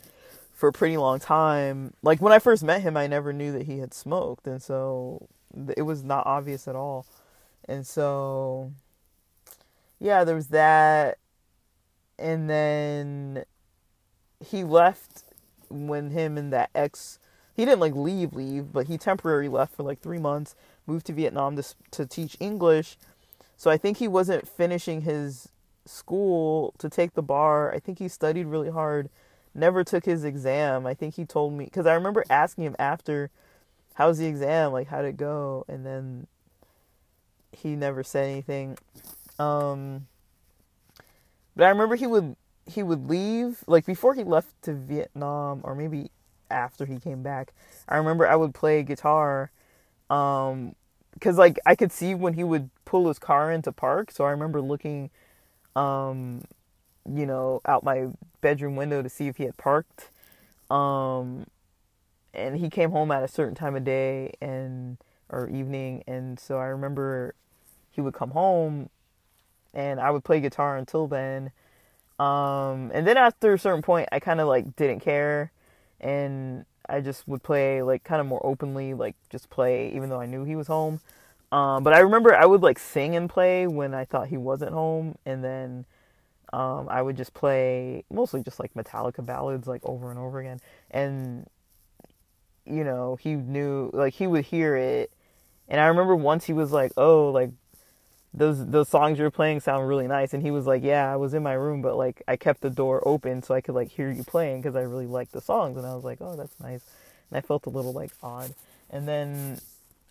for 0.53 0.69
a 0.69 0.73
pretty 0.73 0.97
long 0.97 1.19
time. 1.19 1.93
Like, 2.03 2.21
when 2.23 2.33
I 2.33 2.39
first 2.39 2.65
met 2.65 2.83
him, 2.83 2.97
I 2.97 3.07
never 3.07 3.33
knew 3.33 3.53
that 3.53 3.67
he 3.67 3.79
had 3.79 3.93
smoked. 3.93 4.47
And 4.47 4.63
so 4.63 5.29
it 5.77 5.83
was 5.83 6.03
not 6.03 6.27
obvious 6.27 6.67
at 6.67 6.77
all. 6.77 7.07
And 7.69 7.87
so, 7.87 8.73
yeah, 9.99 10.25
there 10.25 10.35
was 10.35 10.49
that. 10.49 11.19
And 12.19 12.49
then 12.49 13.45
he 14.45 14.65
left 14.65 15.25
when 15.69 16.11
him 16.11 16.39
and 16.39 16.53
that 16.53 16.71
ex, 16.75 17.19
he 17.55 17.65
didn't 17.65 17.81
like 17.81 17.95
leave, 17.95 18.33
leave, 18.33 18.73
but 18.73 18.87
he 18.87 18.97
temporarily 18.97 19.49
left 19.49 19.75
for 19.75 19.83
like 19.83 20.01
three 20.01 20.19
months, 20.19 20.55
moved 20.87 21.07
to 21.07 21.13
Vietnam 21.13 21.57
to, 21.57 21.65
to 21.91 22.07
teach 22.07 22.37
English 22.41 22.97
so 23.57 23.71
I 23.71 23.77
think 23.77 23.99
he 23.99 24.09
wasn't 24.09 24.47
finishing 24.49 25.03
his 25.03 25.49
school 25.85 26.75
to 26.79 26.89
take 26.89 27.15
the 27.15 27.23
bar. 27.23 27.73
I 27.73 27.79
think 27.79 27.99
he 27.99 28.09
studied 28.09 28.47
really 28.47 28.71
hard, 28.71 29.09
never 29.55 29.85
took 29.85 30.05
his 30.05 30.25
exam. 30.25 30.87
I 30.87 30.95
think 30.95 31.15
he 31.15 31.25
told 31.25 31.53
me 31.55 31.65
because 31.65 31.87
I 31.87 31.95
remember 31.95 32.25
asking 32.29 32.65
him 32.65 32.77
after, 32.79 33.31
"How's 33.95 34.19
the 34.19 34.27
exam? 34.27 34.73
Like, 34.73 34.89
how'd 34.89 35.05
it 35.05 35.17
go?" 35.17 35.65
And 35.69 35.87
then 35.87 36.27
he 37.53 37.77
never 37.77 38.03
said 38.03 38.29
anything. 38.29 38.79
Um, 39.39 40.07
but 41.55 41.65
I 41.65 41.69
remember 41.71 41.97
he 41.97 42.07
would 42.07 42.37
he 42.67 42.83
would 42.83 43.09
leave 43.09 43.63
like 43.67 43.87
before 43.87 44.15
he 44.15 44.25
left 44.25 44.63
to 44.63 44.75
Vietnam 44.75 45.61
or 45.63 45.75
maybe 45.75 46.11
after 46.51 46.85
he 46.85 46.99
came 46.99 47.23
back. 47.23 47.53
I 47.89 47.97
remember 47.97 48.27
I 48.27 48.37
would 48.37 48.55
play 48.55 48.83
guitar 48.83 49.51
um 50.11 50.75
because 51.15 51.39
like 51.39 51.59
I 51.65 51.75
could 51.75 51.93
see 51.93 52.15
when 52.15 52.35
he 52.35 52.45
would 52.45 52.71
pull 52.87 53.09
his 53.09 53.19
car 53.19 53.53
into 53.53 53.71
park. 53.71 54.11
So 54.11 54.25
I 54.25 54.31
remember 54.31 54.63
looking, 54.63 55.11
um, 55.75 56.45
you 57.05 57.27
know, 57.27 57.61
out 57.67 57.85
my 57.85 58.07
bedroom 58.41 58.77
window 58.77 59.03
to 59.03 59.11
see 59.11 59.29
if 59.29 59.37
he 59.37 59.45
had 59.45 59.59
parked. 59.59 60.09
Um, 60.71 61.47
and 62.33 62.57
he 62.57 62.71
came 62.71 62.91
home 62.91 63.11
at 63.11 63.23
a 63.23 63.29
certain 63.29 63.55
time 63.55 63.77
of 63.77 63.85
day 63.85 64.33
and 64.41 64.97
or 65.29 65.49
evening, 65.49 66.05
and 66.07 66.39
so 66.39 66.59
I 66.59 66.67
remember 66.67 67.35
he 67.91 68.01
would 68.01 68.15
come 68.15 68.31
home, 68.31 68.91
and 69.75 69.99
I 70.01 70.11
would 70.11 70.23
play 70.23 70.41
guitar 70.41 70.77
until 70.77 71.09
then. 71.09 71.51
Um, 72.19 72.91
and 72.95 73.07
then 73.07 73.17
after 73.17 73.53
a 73.53 73.59
certain 73.59 73.83
point, 73.83 74.09
I 74.13 74.21
kind 74.21 74.41
of 74.41 74.49
like 74.49 74.77
didn't 74.77 75.01
care, 75.01 75.51
and 76.01 76.65
I 76.89 77.01
just 77.01 77.27
would 77.27 77.43
play 77.43 77.83
like 77.83 78.05
kind 78.05 78.21
of 78.21 78.27
more 78.27 78.45
openly, 78.45 78.95
like 78.95 79.17
just 79.31 79.51
play 79.51 79.91
even 79.95 80.09
though 80.09 80.21
I 80.21 80.27
knew 80.27 80.45
he 80.45 80.57
was 80.57 80.69
home. 80.69 81.01
Um, 81.53 81.85
but 81.85 81.95
I 81.95 82.01
remember 82.01 82.35
I 82.35 82.45
would 82.45 82.63
like 82.63 82.79
sing 82.79 83.15
and 83.15 83.31
play 83.31 83.67
when 83.67 83.95
I 83.95 84.05
thought 84.05 84.29
he 84.29 84.37
wasn't 84.37 84.73
home, 84.73 85.17
and 85.25 85.45
then 85.45 85.85
um, 86.53 86.89
I 86.89 87.03
would 87.03 87.17
just 87.17 87.35
play 87.35 88.05
mostly 88.11 88.43
just 88.43 88.59
like 88.59 88.75
Metallica 88.75 89.25
ballads 89.25 89.69
like 89.69 89.83
over 89.85 90.11
and 90.11 90.19
over 90.19 90.41
again. 90.41 90.61
And 90.91 91.47
you 92.65 92.83
know, 92.83 93.17
he 93.17 93.35
knew 93.35 93.91
like 93.93 94.15
he 94.15 94.27
would 94.27 94.47
hear 94.47 94.77
it, 94.77 95.13
and 95.69 95.81
I 95.81 95.87
remember 95.87 96.17
once 96.17 96.45
he 96.47 96.53
was 96.53 96.73
like, 96.73 96.93
"Oh, 96.97 97.31
like 97.31 97.51
those 98.35 98.67
those 98.67 98.89
songs 98.89 99.19
you're 99.19 99.31
playing 99.31 99.61
sound 99.61 99.89
really 99.89 100.09
nice," 100.09 100.35
and 100.35 100.43
he 100.43 100.51
was 100.51 100.67
like, 100.67 100.83
"Yeah, 100.83 101.13
I 101.13 101.17
was 101.17 101.33
in 101.33 101.45
my 101.45 101.53
room, 101.55 101.81
but 101.81 101.97
like 101.97 102.23
I 102.27 102.37
kept 102.37 102.61
the 102.61 102.71
door 102.71 103.07
open 103.07 103.43
so 103.43 103.55
I 103.55 103.61
could 103.61 103.75
like 103.77 103.89
hear 103.91 104.11
you 104.11 104.25
playing 104.25 104.63
because 104.63 104.75
I 104.75 104.83
really 104.83 105.07
liked 105.07 105.33
the 105.33 105.41
songs." 105.41 105.77
And 105.77 105.87
I 105.87 105.95
was 105.95 106.03
like, 106.05 106.19
"Oh, 106.21 106.35
that's 106.37 106.59
nice," 106.61 106.83
and 107.31 107.39
I 107.39 107.41
felt 107.41 107.67
a 107.67 107.71
little 107.71 107.93
like 107.93 108.11
odd. 108.21 108.53
And 108.91 109.07
then 109.07 109.61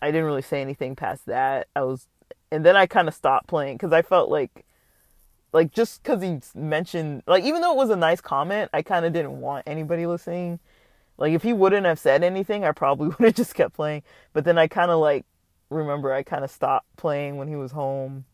I 0.02 0.10
didn't 0.10 0.26
really 0.26 0.42
say 0.42 0.60
anything 0.60 0.96
past 0.96 1.26
that. 1.26 1.68
I 1.74 1.82
was, 1.82 2.06
and 2.50 2.64
then 2.64 2.76
I 2.76 2.86
kind 2.86 3.08
of 3.08 3.14
stopped 3.14 3.46
playing 3.46 3.76
because 3.76 3.92
I 3.92 4.02
felt 4.02 4.30
like, 4.30 4.64
like 5.52 5.72
just 5.72 6.02
because 6.02 6.22
he 6.22 6.40
mentioned, 6.58 7.22
like 7.26 7.44
even 7.44 7.60
though 7.62 7.72
it 7.72 7.76
was 7.78 7.90
a 7.90 7.96
nice 7.96 8.20
comment, 8.20 8.70
I 8.74 8.82
kind 8.82 9.06
of 9.06 9.12
didn't 9.12 9.40
want 9.40 9.66
anybody 9.66 10.06
listening. 10.06 10.58
Like 11.18 11.32
if 11.32 11.42
he 11.42 11.52
wouldn't 11.52 11.86
have 11.86 11.98
said 11.98 12.22
anything, 12.22 12.64
I 12.64 12.72
probably 12.72 13.08
would 13.18 13.20
have 13.20 13.34
just 13.34 13.54
kept 13.54 13.74
playing. 13.74 14.02
But 14.32 14.44
then 14.44 14.58
I 14.58 14.68
kind 14.68 14.90
of 14.90 15.00
like 15.00 15.24
remember 15.70 16.12
I 16.12 16.22
kind 16.22 16.44
of 16.44 16.50
stopped 16.50 16.94
playing 16.96 17.36
when 17.36 17.48
he 17.48 17.56
was 17.56 17.72
home. 17.72 18.24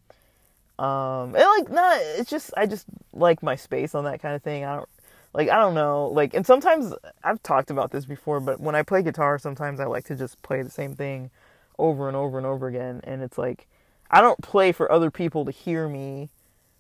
Um, 0.79 1.37
and 1.37 1.45
like 1.45 1.71
not, 1.71 2.01
it's 2.01 2.31
just 2.31 2.51
I 2.57 2.67
just 2.67 2.87
like 3.13 3.43
my 3.43 3.55
space 3.55 3.95
on 3.95 4.05
that 4.05 4.21
kind 4.21 4.35
of 4.35 4.43
thing. 4.43 4.65
I 4.65 4.77
don't 4.77 4.89
like 5.33 5.49
I 5.49 5.57
don't 5.59 5.75
know, 5.75 6.09
like 6.09 6.35
and 6.35 6.45
sometimes 6.45 6.93
I've 7.23 7.43
talked 7.43 7.71
about 7.71 7.93
this 7.93 8.05
before, 8.05 8.41
but 8.41 8.59
when 8.61 8.75
I 8.75 8.83
play 8.83 9.03
guitar, 9.03 9.39
sometimes 9.39 9.79
I 9.79 9.85
like 9.85 10.05
to 10.07 10.17
just 10.17 10.43
play 10.43 10.63
the 10.63 10.71
same 10.71 10.97
thing 10.97 11.31
over 11.79 12.09
and 12.09 12.17
over 12.17 12.39
and 12.39 12.47
over 12.47 12.67
again. 12.69 13.01
And 13.05 13.23
it's 13.23 13.39
like, 13.39 13.67
I 14.11 14.21
don't 14.21 14.41
play 14.43 14.73
for 14.73 14.91
other 14.91 15.11
people 15.11 15.45
to 15.45 15.51
hear 15.51 15.89
me 15.89 16.31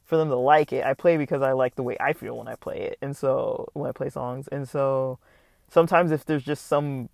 for 0.04 0.16
them 0.16 0.28
to 0.28 0.36
like 0.36 0.72
it. 0.72 0.84
I 0.84 0.94
play 0.94 1.16
because 1.16 1.42
I 1.42 1.52
like 1.52 1.74
the 1.74 1.82
way 1.82 1.96
I 1.98 2.12
feel 2.12 2.36
when 2.36 2.48
I 2.48 2.54
play 2.54 2.80
it. 2.82 2.98
And 3.00 3.16
so 3.16 3.68
when 3.72 3.88
I 3.88 3.92
play 3.92 4.10
songs. 4.10 4.48
And 4.48 4.68
so 4.68 5.18
sometimes 5.70 6.10
if 6.10 6.24
there's 6.24 6.44
just 6.44 6.66
some 6.66 7.08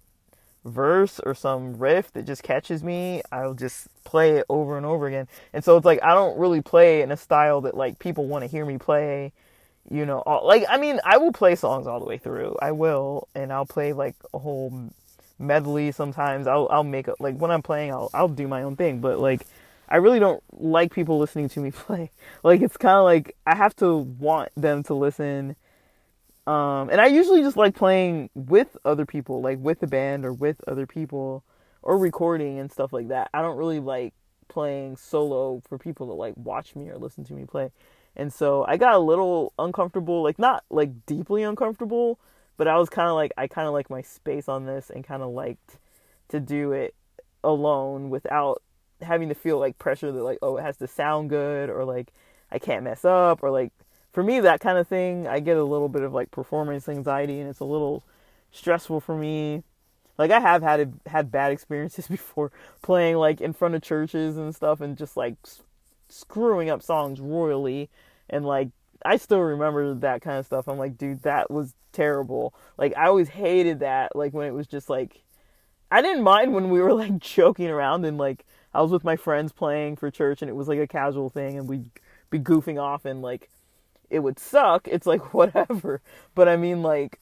verse 0.65 1.21
or 1.21 1.35
some 1.35 1.79
riff 1.79 2.13
that 2.13 2.27
just 2.27 2.43
catches 2.43 2.83
me, 2.83 3.23
I'll 3.31 3.55
just 3.55 3.89
play 4.05 4.39
it 4.39 4.47
over 4.49 4.77
and 4.77 4.85
over 4.85 5.07
again. 5.07 5.29
And 5.53 5.65
so 5.65 5.77
it's 5.77 5.87
like 5.87 6.03
I 6.03 6.15
don't 6.15 6.39
really 6.39 6.61
play 6.61 7.03
in 7.03 7.13
a 7.13 7.17
style 7.17 7.61
that 7.63 7.77
like 7.77 7.99
people 7.99 8.27
want 8.27 8.43
to 8.43 8.49
hear 8.49 8.65
me 8.65 8.79
play. 8.79 9.33
You 9.91 10.05
know, 10.05 10.19
all, 10.27 10.47
like 10.47 10.65
I 10.69 10.77
mean, 10.77 11.01
I 11.05 11.17
will 11.17 11.33
play 11.33 11.55
songs 11.55 11.87
all 11.87 11.99
the 11.99 12.07
way 12.07 12.19
through. 12.19 12.57
I 12.61 12.73
will, 12.73 13.29
and 13.35 13.53
I'll 13.53 13.65
play 13.65 13.93
like 13.95 14.17
a 14.35 14.39
whole 14.39 14.91
medley 15.39 15.93
sometimes. 15.93 16.47
I'll 16.47 16.69
I'll 16.71 16.85
make 16.85 17.09
a, 17.09 17.15
like 17.21 17.37
when 17.37 17.51
I'm 17.51 17.63
playing, 17.63 17.93
I'll 17.93 18.11
I'll 18.15 18.29
do 18.29 18.49
my 18.49 18.63
own 18.63 18.77
thing, 18.77 19.01
but 19.01 19.19
like 19.19 19.47
I 19.89 19.97
really 19.97 20.19
don't 20.19 20.43
like 20.53 20.93
people 20.93 21.19
listening 21.19 21.49
to 21.51 21.61
me 21.61 21.71
play. 21.73 22.11
Like 22.43 22.61
it's 22.61 22.77
kind 22.77 22.97
of 22.97 23.05
like 23.05 23.37
I 23.47 23.55
have 23.55 23.75
to 23.77 23.97
want 23.97 24.51
them 24.57 24.83
to 24.85 24.95
listen 24.95 25.57
um, 26.49 26.89
and 26.89 26.99
I 26.99 27.09
usually 27.09 27.43
just 27.43 27.59
like 27.59 27.75
playing 27.75 28.31
with 28.35 28.75
other 28.83 29.05
people, 29.05 29.43
like 29.43 29.59
with 29.59 29.81
the 29.81 29.87
band 29.87 30.25
or 30.25 30.33
with 30.33 30.63
other 30.67 30.87
people 30.87 31.45
or 31.83 31.99
recording 31.99 32.59
and 32.59 32.73
stuff 32.73 32.91
like 32.91 33.09
that. 33.09 33.29
I 33.35 33.43
don't 33.43 33.59
really 33.59 33.81
like 33.81 34.15
playing 34.49 34.97
solo 34.97 35.61
for 35.69 35.77
people 35.77 36.07
to 36.07 36.15
like 36.15 36.33
watch 36.39 36.75
me 36.75 36.89
or 36.89 36.97
listen 36.97 37.23
to 37.25 37.35
me 37.35 37.45
play. 37.45 37.71
And 38.17 38.33
so 38.33 38.65
I 38.67 38.79
got 38.79 38.95
a 38.95 38.99
little 38.99 39.53
uncomfortable, 39.59 40.23
like 40.23 40.39
not 40.39 40.65
like 40.71 41.05
deeply 41.05 41.43
uncomfortable, 41.43 42.19
but 42.59 42.69
I 42.69 42.77
was 42.77 42.91
kind 42.91 43.09
of 43.09 43.15
like 43.15 43.33
I 43.39 43.47
kind 43.47 43.67
of 43.67 43.73
like 43.73 43.89
my 43.89 44.03
space 44.03 44.49
on 44.49 44.67
this 44.67 44.91
and 44.91 45.03
kind 45.03 45.23
of 45.23 45.31
liked 45.31 45.79
to 46.29 46.41
do 46.41 46.73
it 46.73 46.95
alone 47.43 48.11
without 48.11 48.63
having 49.01 49.31
to 49.31 49.35
feel 49.35 49.59
like 49.59 49.79
pressure 49.79 50.13
that 50.13 50.23
like 50.23 50.39
oh 50.43 50.59
it 50.59 50.63
has 50.63 50.77
to 50.77 50.87
sound 50.87 51.31
good 51.31 51.71
or 51.71 51.85
like 51.87 52.13
I 52.53 52.59
can't 52.59 52.85
mess 52.85 53.05
up 53.05 53.43
or 53.43 53.51
like 53.51 53.73
for 54.13 54.23
me, 54.23 54.41
that 54.41 54.61
kind 54.61 54.79
of 54.79 54.89
thing, 54.89 55.27
I 55.29 55.41
get 55.41 55.57
a 55.57 55.65
little 55.65 55.89
bit 55.89 56.03
of 56.03 56.13
like 56.13 56.31
performance 56.31 56.89
anxiety, 56.89 57.41
and 57.41 57.49
it's 57.49 57.61
a 57.61 57.65
little 57.65 58.03
stressful 58.51 59.01
for 59.01 59.17
me. 59.17 59.63
Like 60.17 60.31
I 60.31 60.41
have 60.41 60.63
had 60.63 60.81
a, 60.81 61.09
had 61.09 61.31
bad 61.31 61.53
experiences 61.53 62.07
before 62.09 62.51
playing 62.83 63.17
like 63.17 63.41
in 63.41 63.53
front 63.53 63.75
of 63.75 63.83
churches 63.83 64.37
and 64.37 64.55
stuff, 64.55 64.81
and 64.81 64.97
just 64.97 65.17
like 65.17 65.37
screwing 66.09 66.71
up 66.71 66.83
songs 66.83 67.21
royally, 67.21 67.91
and 68.29 68.45
like 68.45 68.71
I 69.09 69.17
still 69.17 69.41
remember 69.41 69.95
that 69.95 70.21
kind 70.21 70.39
of 70.39 70.45
stuff. 70.45 70.69
I'm 70.69 70.77
like, 70.77 70.99
dude, 70.99 71.23
that 71.23 71.51
was 71.51 71.75
terrible. 71.93 72.53
Like 72.77 72.95
I 72.95 73.07
always 73.07 73.31
hated 73.31 73.81
that. 73.81 74.15
Like 74.15 74.35
when 74.35 74.47
it 74.47 74.53
was 74.53 74.67
just 74.67 74.91
like, 74.91 75.23
I 75.91 76.03
didn't 76.03 76.23
mind 76.23 76.53
when 76.53 76.69
we 76.69 76.83
were 76.83 76.93
like 76.93 77.19
joking 77.19 77.69
around 77.69 78.05
and 78.05 78.19
like 78.19 78.45
I 78.75 78.83
was 78.83 78.91
with 78.91 79.05
my 79.05 79.17
friends 79.17 79.51
playing 79.51 79.97
for 79.97 80.11
church, 80.11 80.43
and 80.43 80.51
it 80.51 80.55
was 80.55 80.69
like 80.69 80.79
a 80.79 80.87
casual 80.87 81.31
thing, 81.31 81.57
and 81.57 81.67
we'd 81.67 81.89
be 82.29 82.39
goofing 82.39 82.79
off 82.79 83.07
and 83.07 83.23
like 83.23 83.49
it 84.11 84.19
would 84.19 84.39
suck. 84.39 84.87
It's 84.87 85.07
like 85.07 85.33
whatever. 85.35 86.03
But 86.35 86.49
I 86.49 86.57
mean 86.59 86.83
like 86.83 87.19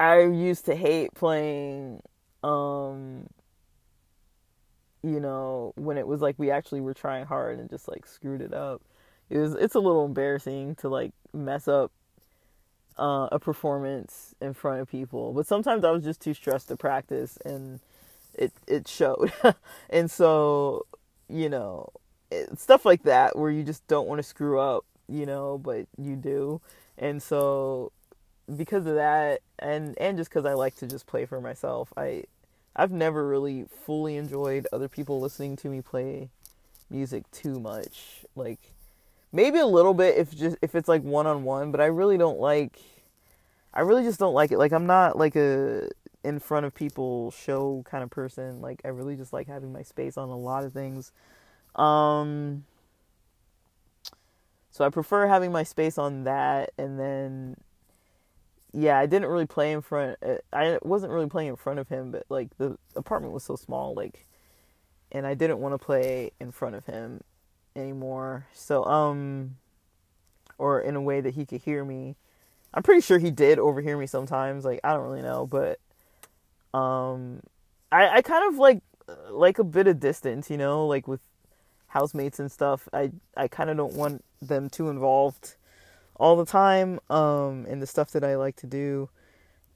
I 0.00 0.22
used 0.22 0.64
to 0.66 0.74
hate 0.74 1.14
playing 1.14 2.02
um 2.42 3.28
you 5.02 5.20
know, 5.20 5.72
when 5.76 5.98
it 5.98 6.06
was 6.06 6.20
like 6.20 6.34
we 6.36 6.50
actually 6.50 6.80
were 6.80 6.94
trying 6.94 7.26
hard 7.26 7.60
and 7.60 7.70
just 7.70 7.86
like 7.88 8.06
screwed 8.06 8.40
it 8.42 8.52
up. 8.52 8.82
It 9.30 9.38
was 9.38 9.54
it's 9.54 9.74
a 9.74 9.80
little 9.80 10.04
embarrassing 10.04 10.74
to 10.76 10.88
like 10.88 11.12
mess 11.32 11.68
up 11.68 11.92
uh, 12.98 13.28
a 13.32 13.38
performance 13.38 14.34
in 14.40 14.52
front 14.52 14.80
of 14.80 14.88
people. 14.88 15.32
But 15.32 15.46
sometimes 15.46 15.84
I 15.84 15.90
was 15.90 16.04
just 16.04 16.20
too 16.20 16.34
stressed 16.34 16.68
to 16.68 16.76
practice 16.76 17.38
and 17.44 17.80
it 18.34 18.52
it 18.66 18.88
showed. 18.88 19.32
and 19.90 20.10
so, 20.10 20.86
you 21.28 21.48
know, 21.48 21.88
it, 22.30 22.58
stuff 22.58 22.84
like 22.84 23.04
that 23.04 23.38
where 23.38 23.50
you 23.50 23.62
just 23.62 23.86
don't 23.86 24.08
want 24.08 24.18
to 24.18 24.22
screw 24.22 24.58
up 24.60 24.84
you 25.10 25.26
know, 25.26 25.58
but 25.58 25.86
you 25.98 26.16
do. 26.16 26.60
And 26.96 27.22
so 27.22 27.92
because 28.56 28.86
of 28.86 28.94
that 28.94 29.40
and 29.58 29.96
and 29.98 30.16
just 30.16 30.30
cuz 30.30 30.44
I 30.44 30.54
like 30.54 30.76
to 30.76 30.86
just 30.86 31.06
play 31.06 31.26
for 31.26 31.40
myself, 31.40 31.92
I 31.96 32.24
I've 32.74 32.92
never 32.92 33.26
really 33.26 33.64
fully 33.64 34.16
enjoyed 34.16 34.66
other 34.72 34.88
people 34.88 35.20
listening 35.20 35.56
to 35.56 35.68
me 35.68 35.82
play 35.82 36.30
music 36.88 37.30
too 37.32 37.58
much. 37.58 38.24
Like 38.36 38.60
maybe 39.32 39.58
a 39.58 39.66
little 39.66 39.94
bit 39.94 40.16
if 40.16 40.36
just 40.36 40.56
if 40.62 40.74
it's 40.74 40.88
like 40.88 41.02
one 41.02 41.26
on 41.26 41.44
one, 41.44 41.70
but 41.70 41.80
I 41.80 41.86
really 41.86 42.18
don't 42.18 42.40
like 42.40 42.78
I 43.72 43.80
really 43.80 44.02
just 44.02 44.18
don't 44.18 44.34
like 44.34 44.50
it. 44.52 44.58
Like 44.58 44.72
I'm 44.72 44.86
not 44.86 45.16
like 45.16 45.36
a 45.36 45.88
in 46.22 46.38
front 46.38 46.66
of 46.66 46.74
people 46.74 47.30
show 47.30 47.82
kind 47.86 48.02
of 48.02 48.10
person. 48.10 48.60
Like 48.60 48.80
I 48.84 48.88
really 48.88 49.16
just 49.16 49.32
like 49.32 49.46
having 49.46 49.72
my 49.72 49.82
space 49.82 50.16
on 50.16 50.28
a 50.28 50.36
lot 50.36 50.64
of 50.64 50.72
things. 50.72 51.12
Um 51.76 52.64
so 54.70 54.84
I 54.84 54.88
prefer 54.88 55.26
having 55.26 55.52
my 55.52 55.62
space 55.62 55.98
on 55.98 56.24
that 56.24 56.70
and 56.78 56.98
then 56.98 57.56
yeah, 58.72 58.98
I 58.98 59.06
didn't 59.06 59.28
really 59.28 59.46
play 59.46 59.72
in 59.72 59.82
front 59.82 60.18
uh, 60.22 60.36
I 60.52 60.78
wasn't 60.82 61.12
really 61.12 61.28
playing 61.28 61.48
in 61.48 61.56
front 61.56 61.78
of 61.78 61.88
him, 61.88 62.10
but 62.10 62.24
like 62.28 62.56
the 62.58 62.76
apartment 62.96 63.32
was 63.32 63.44
so 63.44 63.56
small 63.56 63.94
like 63.94 64.26
and 65.12 65.26
I 65.26 65.34
didn't 65.34 65.58
want 65.58 65.74
to 65.74 65.78
play 65.78 66.32
in 66.40 66.52
front 66.52 66.76
of 66.76 66.86
him 66.86 67.20
anymore. 67.76 68.46
So 68.52 68.84
um 68.84 69.56
or 70.58 70.80
in 70.80 70.94
a 70.94 71.00
way 71.00 71.20
that 71.20 71.34
he 71.34 71.46
could 71.46 71.62
hear 71.62 71.84
me. 71.84 72.16
I'm 72.72 72.82
pretty 72.82 73.00
sure 73.00 73.18
he 73.18 73.30
did 73.30 73.58
overhear 73.58 73.96
me 73.96 74.06
sometimes, 74.06 74.64
like 74.64 74.80
I 74.84 74.92
don't 74.92 75.08
really 75.08 75.22
know, 75.22 75.46
but 75.46 75.80
um 76.78 77.40
I 77.90 78.18
I 78.18 78.22
kind 78.22 78.52
of 78.52 78.58
like 78.58 78.82
like 79.30 79.58
a 79.58 79.64
bit 79.64 79.86
of 79.86 79.98
distance, 79.98 80.50
you 80.50 80.56
know, 80.56 80.86
like 80.86 81.08
with 81.08 81.20
housemates 81.88 82.38
and 82.38 82.50
stuff. 82.52 82.88
I 82.92 83.10
I 83.36 83.48
kind 83.48 83.70
of 83.70 83.76
don't 83.76 83.94
want 83.94 84.24
them 84.40 84.68
too 84.70 84.88
involved 84.88 85.56
all 86.16 86.36
the 86.36 86.44
time 86.44 87.00
um 87.08 87.66
in 87.66 87.80
the 87.80 87.86
stuff 87.86 88.10
that 88.12 88.22
I 88.24 88.36
like 88.36 88.56
to 88.56 88.66
do. 88.66 89.08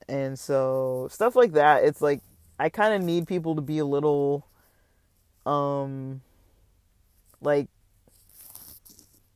And 0.09 0.38
so 0.38 1.09
stuff 1.11 1.35
like 1.35 1.52
that, 1.52 1.85
it's 1.85 2.02
like 2.02 2.20
I 2.59 2.68
kind 2.68 2.94
of 2.94 3.02
need 3.02 3.26
people 3.26 3.57
to 3.57 3.62
be 3.62 3.78
a 3.78 3.85
little 3.85 4.46
um 5.46 6.20
like 7.40 7.68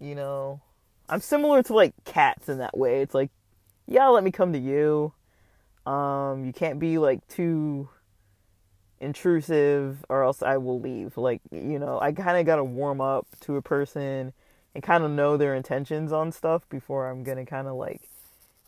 you 0.00 0.14
know, 0.14 0.60
I'm 1.08 1.20
similar 1.20 1.62
to 1.64 1.74
like 1.74 1.94
cats 2.04 2.48
in 2.48 2.58
that 2.58 2.76
way. 2.76 3.02
It's 3.02 3.14
like 3.14 3.30
yeah, 3.86 4.08
let 4.08 4.24
me 4.24 4.30
come 4.30 4.52
to 4.52 4.58
you. 4.58 5.12
Um 5.90 6.44
you 6.44 6.52
can't 6.52 6.78
be 6.78 6.98
like 6.98 7.26
too 7.28 7.88
intrusive 9.00 10.04
or 10.08 10.22
else 10.22 10.42
I 10.42 10.56
will 10.56 10.80
leave. 10.80 11.16
Like, 11.16 11.40
you 11.50 11.78
know, 11.78 11.98
I 12.00 12.12
kind 12.12 12.38
of 12.38 12.46
got 12.46 12.56
to 12.56 12.64
warm 12.64 13.00
up 13.00 13.26
to 13.40 13.56
a 13.56 13.62
person 13.62 14.32
and 14.74 14.82
kind 14.82 15.04
of 15.04 15.10
know 15.10 15.36
their 15.36 15.54
intentions 15.54 16.12
on 16.12 16.32
stuff 16.32 16.68
before 16.68 17.08
I'm 17.08 17.24
going 17.24 17.38
to 17.38 17.44
kind 17.44 17.68
of 17.68 17.74
like 17.74 18.02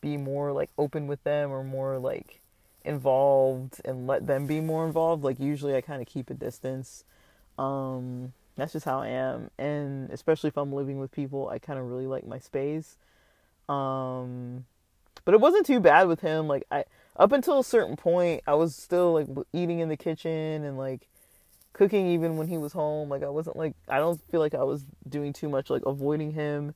be 0.00 0.16
more 0.16 0.52
like 0.52 0.70
open 0.78 1.06
with 1.06 1.22
them 1.24 1.50
or 1.50 1.62
more 1.62 1.98
like 1.98 2.40
involved 2.84 3.80
and 3.84 4.06
let 4.06 4.26
them 4.26 4.46
be 4.46 4.60
more 4.60 4.86
involved. 4.86 5.24
Like 5.24 5.38
usually 5.38 5.74
I 5.74 5.80
kind 5.80 6.00
of 6.00 6.08
keep 6.08 6.30
a 6.30 6.34
distance. 6.34 7.04
Um 7.58 8.32
that's 8.60 8.72
just 8.72 8.84
how 8.84 9.00
I 9.00 9.08
am 9.08 9.50
and 9.58 10.10
especially 10.10 10.48
if 10.48 10.56
I'm 10.56 10.72
living 10.72 10.98
with 10.98 11.12
people, 11.12 11.48
I 11.48 11.58
kind 11.58 11.78
of 11.78 11.86
really 11.86 12.06
like 12.06 12.26
my 12.26 12.38
space. 12.38 12.96
Um 13.68 14.66
but 15.24 15.34
it 15.34 15.40
wasn't 15.40 15.66
too 15.66 15.80
bad 15.80 16.08
with 16.08 16.20
him 16.20 16.48
like 16.48 16.64
I 16.70 16.84
up 17.16 17.32
until 17.32 17.58
a 17.58 17.64
certain 17.64 17.96
point, 17.96 18.42
I 18.46 18.54
was 18.54 18.74
still 18.74 19.12
like 19.12 19.26
eating 19.52 19.80
in 19.80 19.88
the 19.88 19.96
kitchen 19.96 20.64
and 20.64 20.78
like 20.78 21.08
cooking 21.72 22.06
even 22.06 22.36
when 22.36 22.48
he 22.48 22.58
was 22.58 22.72
home. 22.72 23.08
Like 23.08 23.22
I 23.22 23.28
wasn't 23.28 23.56
like 23.56 23.74
I 23.88 23.98
don't 23.98 24.20
feel 24.30 24.40
like 24.40 24.54
I 24.54 24.64
was 24.64 24.84
doing 25.08 25.32
too 25.32 25.48
much 25.48 25.70
like 25.70 25.82
avoiding 25.86 26.32
him. 26.32 26.74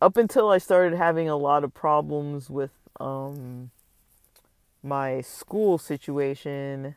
Up 0.00 0.16
until 0.16 0.48
I 0.48 0.58
started 0.58 0.96
having 0.96 1.28
a 1.28 1.36
lot 1.36 1.64
of 1.64 1.74
problems 1.74 2.50
with 2.50 2.72
um 3.00 3.70
my 4.82 5.20
school 5.20 5.78
situation. 5.78 6.96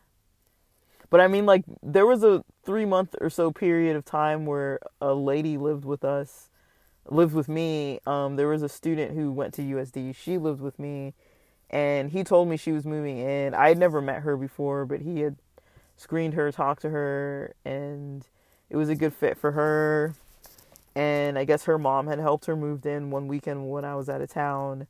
But 1.10 1.22
I 1.22 1.28
mean 1.28 1.46
like 1.46 1.64
there 1.84 2.06
was 2.06 2.24
a 2.24 2.44
3 2.66 2.86
month 2.86 3.16
or 3.22 3.30
so 3.30 3.52
period 3.52 3.96
of 3.96 4.06
time 4.06 4.46
where 4.46 4.80
a 5.02 5.14
lady 5.14 5.58
lived 5.58 5.86
with 5.86 6.04
us 6.04 6.50
lived 7.08 7.34
with 7.34 7.48
me. 7.48 8.00
Um 8.06 8.36
there 8.36 8.48
was 8.48 8.64
a 8.64 8.70
student 8.70 9.16
who 9.16 9.32
went 9.32 9.54
to 9.56 9.62
USD. 9.62 10.16
She 10.16 10.38
lived 10.38 10.62
with 10.62 10.80
me 10.80 11.14
and 11.70 12.12
he 12.12 12.24
told 12.24 12.48
me 12.48 12.58
she 12.58 12.72
was 12.72 12.86
moving 12.86 13.18
in. 13.18 13.54
I 13.54 13.70
had 13.70 13.78
never 13.78 14.02
met 14.02 14.22
her 14.22 14.38
before, 14.38 14.86
but 14.86 15.02
he 15.02 15.22
had 15.22 15.38
screened 15.98 16.34
her, 16.34 16.52
talked 16.52 16.82
to 16.82 16.90
her, 16.90 17.56
and 17.64 18.28
it 18.70 18.78
was 18.78 18.90
a 18.90 18.96
good 18.96 19.14
fit 19.14 19.38
for 19.38 19.54
her. 19.54 20.14
And 20.96 21.38
I 21.38 21.44
guess 21.44 21.66
her 21.66 21.78
mom 21.78 22.08
had 22.08 22.20
helped 22.20 22.46
her 22.46 22.56
moved 22.56 22.86
in 22.86 23.12
one 23.12 23.28
weekend 23.28 23.70
when 23.70 23.84
I 23.84 23.96
was 23.96 24.10
out 24.10 24.22
of 24.22 24.30
town. 24.30 24.88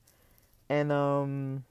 And 0.69 0.91
um 0.91 1.63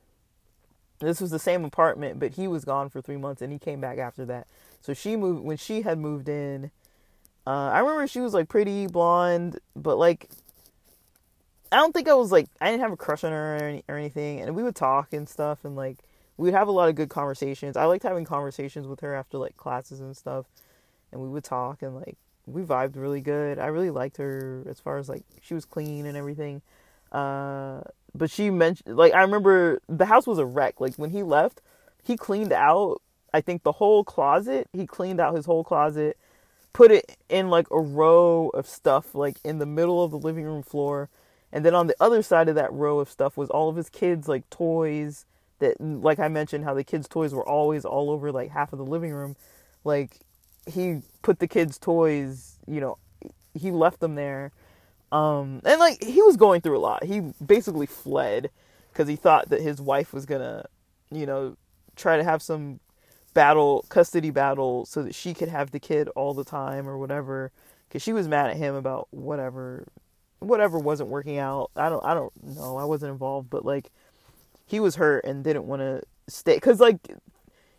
this 1.06 1.20
was 1.20 1.30
the 1.30 1.38
same 1.38 1.64
apartment, 1.64 2.18
but 2.18 2.32
he 2.32 2.48
was 2.48 2.64
gone 2.64 2.88
for 2.88 3.00
3 3.00 3.16
months 3.16 3.42
and 3.42 3.52
he 3.52 3.58
came 3.58 3.80
back 3.80 3.98
after 3.98 4.24
that. 4.26 4.46
So 4.80 4.94
she 4.94 5.16
moved 5.16 5.44
when 5.44 5.56
she 5.56 5.82
had 5.82 5.98
moved 5.98 6.28
in. 6.28 6.70
Uh, 7.46 7.70
I 7.70 7.80
remember 7.80 8.06
she 8.06 8.20
was 8.20 8.34
like 8.34 8.48
pretty 8.48 8.86
blonde, 8.86 9.58
but 9.76 9.96
like 9.96 10.28
I 11.72 11.76
don't 11.76 11.92
think 11.92 12.08
I 12.08 12.14
was 12.14 12.30
like 12.32 12.46
I 12.60 12.70
didn't 12.70 12.82
have 12.82 12.92
a 12.92 12.96
crush 12.96 13.24
on 13.24 13.32
her 13.32 13.56
or, 13.56 13.64
any, 13.64 13.84
or 13.88 13.96
anything, 13.96 14.40
and 14.40 14.54
we 14.54 14.62
would 14.62 14.76
talk 14.76 15.12
and 15.12 15.28
stuff, 15.28 15.64
and 15.64 15.76
like 15.76 15.98
we'd 16.36 16.54
have 16.54 16.68
a 16.68 16.72
lot 16.72 16.88
of 16.88 16.94
good 16.94 17.08
conversations. 17.10 17.76
I 17.76 17.84
liked 17.84 18.02
having 18.02 18.24
conversations 18.24 18.86
with 18.86 19.00
her 19.00 19.14
after 19.14 19.38
like 19.38 19.56
classes 19.56 20.00
and 20.00 20.16
stuff, 20.16 20.46
and 21.12 21.20
we 21.20 21.28
would 21.28 21.44
talk 21.44 21.82
and 21.82 21.94
like 21.94 22.16
we 22.46 22.62
vibed 22.62 22.96
really 22.96 23.20
good. 23.20 23.58
I 23.58 23.66
really 23.66 23.90
liked 23.90 24.18
her 24.18 24.64
as 24.68 24.80
far 24.80 24.98
as 24.98 25.08
like 25.08 25.24
she 25.40 25.54
was 25.54 25.64
clean 25.64 26.06
and 26.06 26.16
everything. 26.16 26.62
Uh, 27.10 27.82
but 28.14 28.30
she 28.30 28.50
mentioned 28.50 28.96
like 28.96 29.12
I 29.12 29.22
remember 29.22 29.80
the 29.88 30.06
house 30.06 30.26
was 30.26 30.38
a 30.38 30.46
wreck. 30.46 30.80
Like 30.80 30.94
when 30.96 31.10
he 31.10 31.22
left, 31.22 31.60
he 32.02 32.16
cleaned 32.16 32.52
out 32.52 33.00
I 33.32 33.40
think 33.40 33.62
the 33.62 33.72
whole 33.72 34.04
closet. 34.04 34.68
He 34.72 34.86
cleaned 34.86 35.20
out 35.20 35.34
his 35.34 35.46
whole 35.46 35.64
closet, 35.64 36.16
put 36.72 36.92
it 36.92 37.16
in 37.28 37.50
like 37.50 37.66
a 37.70 37.80
row 37.80 38.50
of 38.54 38.66
stuff 38.66 39.14
like 39.14 39.38
in 39.44 39.58
the 39.58 39.66
middle 39.66 40.04
of 40.04 40.12
the 40.12 40.18
living 40.18 40.44
room 40.44 40.62
floor. 40.62 41.10
And 41.52 41.64
then 41.64 41.74
on 41.74 41.86
the 41.86 41.96
other 42.00 42.22
side 42.22 42.48
of 42.48 42.54
that 42.56 42.72
row 42.72 42.98
of 43.00 43.10
stuff 43.10 43.36
was 43.36 43.50
all 43.50 43.68
of 43.68 43.76
his 43.76 43.88
kids 43.88 44.28
like 44.28 44.48
toys 44.50 45.26
that 45.58 45.80
like 45.80 46.18
I 46.18 46.28
mentioned 46.28 46.64
how 46.64 46.74
the 46.74 46.84
kids 46.84 47.08
toys 47.08 47.34
were 47.34 47.46
always 47.48 47.84
all 47.84 48.10
over 48.10 48.30
like 48.30 48.50
half 48.50 48.72
of 48.72 48.78
the 48.78 48.84
living 48.84 49.12
room. 49.12 49.36
Like 49.82 50.18
he 50.66 51.00
put 51.22 51.40
the 51.40 51.48
kids 51.48 51.78
toys, 51.78 52.58
you 52.66 52.80
know, 52.80 52.98
he 53.54 53.70
left 53.70 54.00
them 54.00 54.14
there 54.14 54.52
um, 55.14 55.60
and 55.64 55.78
like 55.78 56.02
he 56.02 56.20
was 56.22 56.36
going 56.36 56.60
through 56.60 56.76
a 56.76 56.80
lot. 56.80 57.04
He 57.04 57.20
basically 57.44 57.86
fled 57.86 58.50
because 58.92 59.06
he 59.06 59.14
thought 59.14 59.48
that 59.50 59.60
his 59.60 59.80
wife 59.80 60.12
was 60.12 60.26
gonna, 60.26 60.66
you 61.12 61.24
know, 61.24 61.56
try 61.94 62.16
to 62.16 62.24
have 62.24 62.42
some 62.42 62.80
battle, 63.32 63.86
custody 63.88 64.30
battle, 64.30 64.84
so 64.86 65.04
that 65.04 65.14
she 65.14 65.32
could 65.32 65.48
have 65.48 65.70
the 65.70 65.78
kid 65.78 66.08
all 66.16 66.34
the 66.34 66.42
time 66.42 66.88
or 66.88 66.98
whatever. 66.98 67.52
Because 67.88 68.02
she 68.02 68.12
was 68.12 68.26
mad 68.26 68.50
at 68.50 68.56
him 68.56 68.74
about 68.74 69.06
whatever, 69.12 69.86
whatever 70.40 70.80
wasn't 70.80 71.10
working 71.10 71.38
out. 71.38 71.70
I 71.76 71.88
don't, 71.88 72.04
I 72.04 72.12
don't 72.12 72.32
know. 72.42 72.76
I 72.76 72.84
wasn't 72.84 73.12
involved, 73.12 73.50
but 73.50 73.64
like 73.64 73.92
he 74.66 74.80
was 74.80 74.96
hurt 74.96 75.24
and 75.24 75.44
didn't 75.44 75.68
want 75.68 75.78
to 75.78 76.02
stay 76.26 76.56
because 76.56 76.80
like 76.80 76.98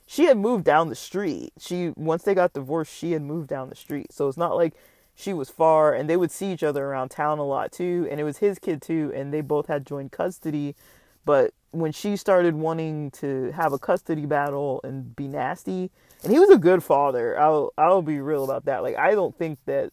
she 0.07 0.23
had 0.23 0.37
moved 0.37 0.63
down 0.63 0.87
the 0.87 0.95
street. 0.95 1.51
She 1.59 1.91
once 1.97 2.23
they 2.23 2.33
got 2.33 2.53
divorced, 2.53 2.95
she 2.95 3.11
had 3.11 3.23
moved 3.23 3.49
down 3.49 3.67
the 3.67 3.75
street. 3.75 4.13
So 4.13 4.29
it's 4.29 4.37
not 4.37 4.55
like 4.55 4.73
she 5.15 5.33
was 5.33 5.49
far 5.49 5.93
and 5.93 6.09
they 6.09 6.17
would 6.17 6.31
see 6.31 6.51
each 6.51 6.63
other 6.63 6.85
around 6.85 7.09
town 7.09 7.39
a 7.39 7.45
lot 7.45 7.71
too 7.71 8.07
and 8.11 8.19
it 8.19 8.23
was 8.23 8.39
his 8.39 8.59
kid 8.59 8.81
too 8.81 9.11
and 9.15 9.33
they 9.33 9.41
both 9.41 9.67
had 9.67 9.85
joint 9.85 10.11
custody. 10.11 10.75
But 11.23 11.53
when 11.71 11.91
she 11.91 12.15
started 12.17 12.55
wanting 12.55 13.11
to 13.11 13.51
have 13.51 13.73
a 13.73 13.79
custody 13.79 14.25
battle 14.25 14.81
and 14.83 15.15
be 15.15 15.27
nasty 15.27 15.89
and 16.23 16.31
he 16.31 16.39
was 16.39 16.49
a 16.49 16.57
good 16.57 16.83
father 16.83 17.37
i'll 17.39 17.73
i'll 17.77 18.01
be 18.01 18.19
real 18.19 18.43
about 18.43 18.65
that. 18.65 18.83
Like 18.83 18.97
i 18.97 19.15
don't 19.15 19.37
think 19.37 19.59
that 19.65 19.91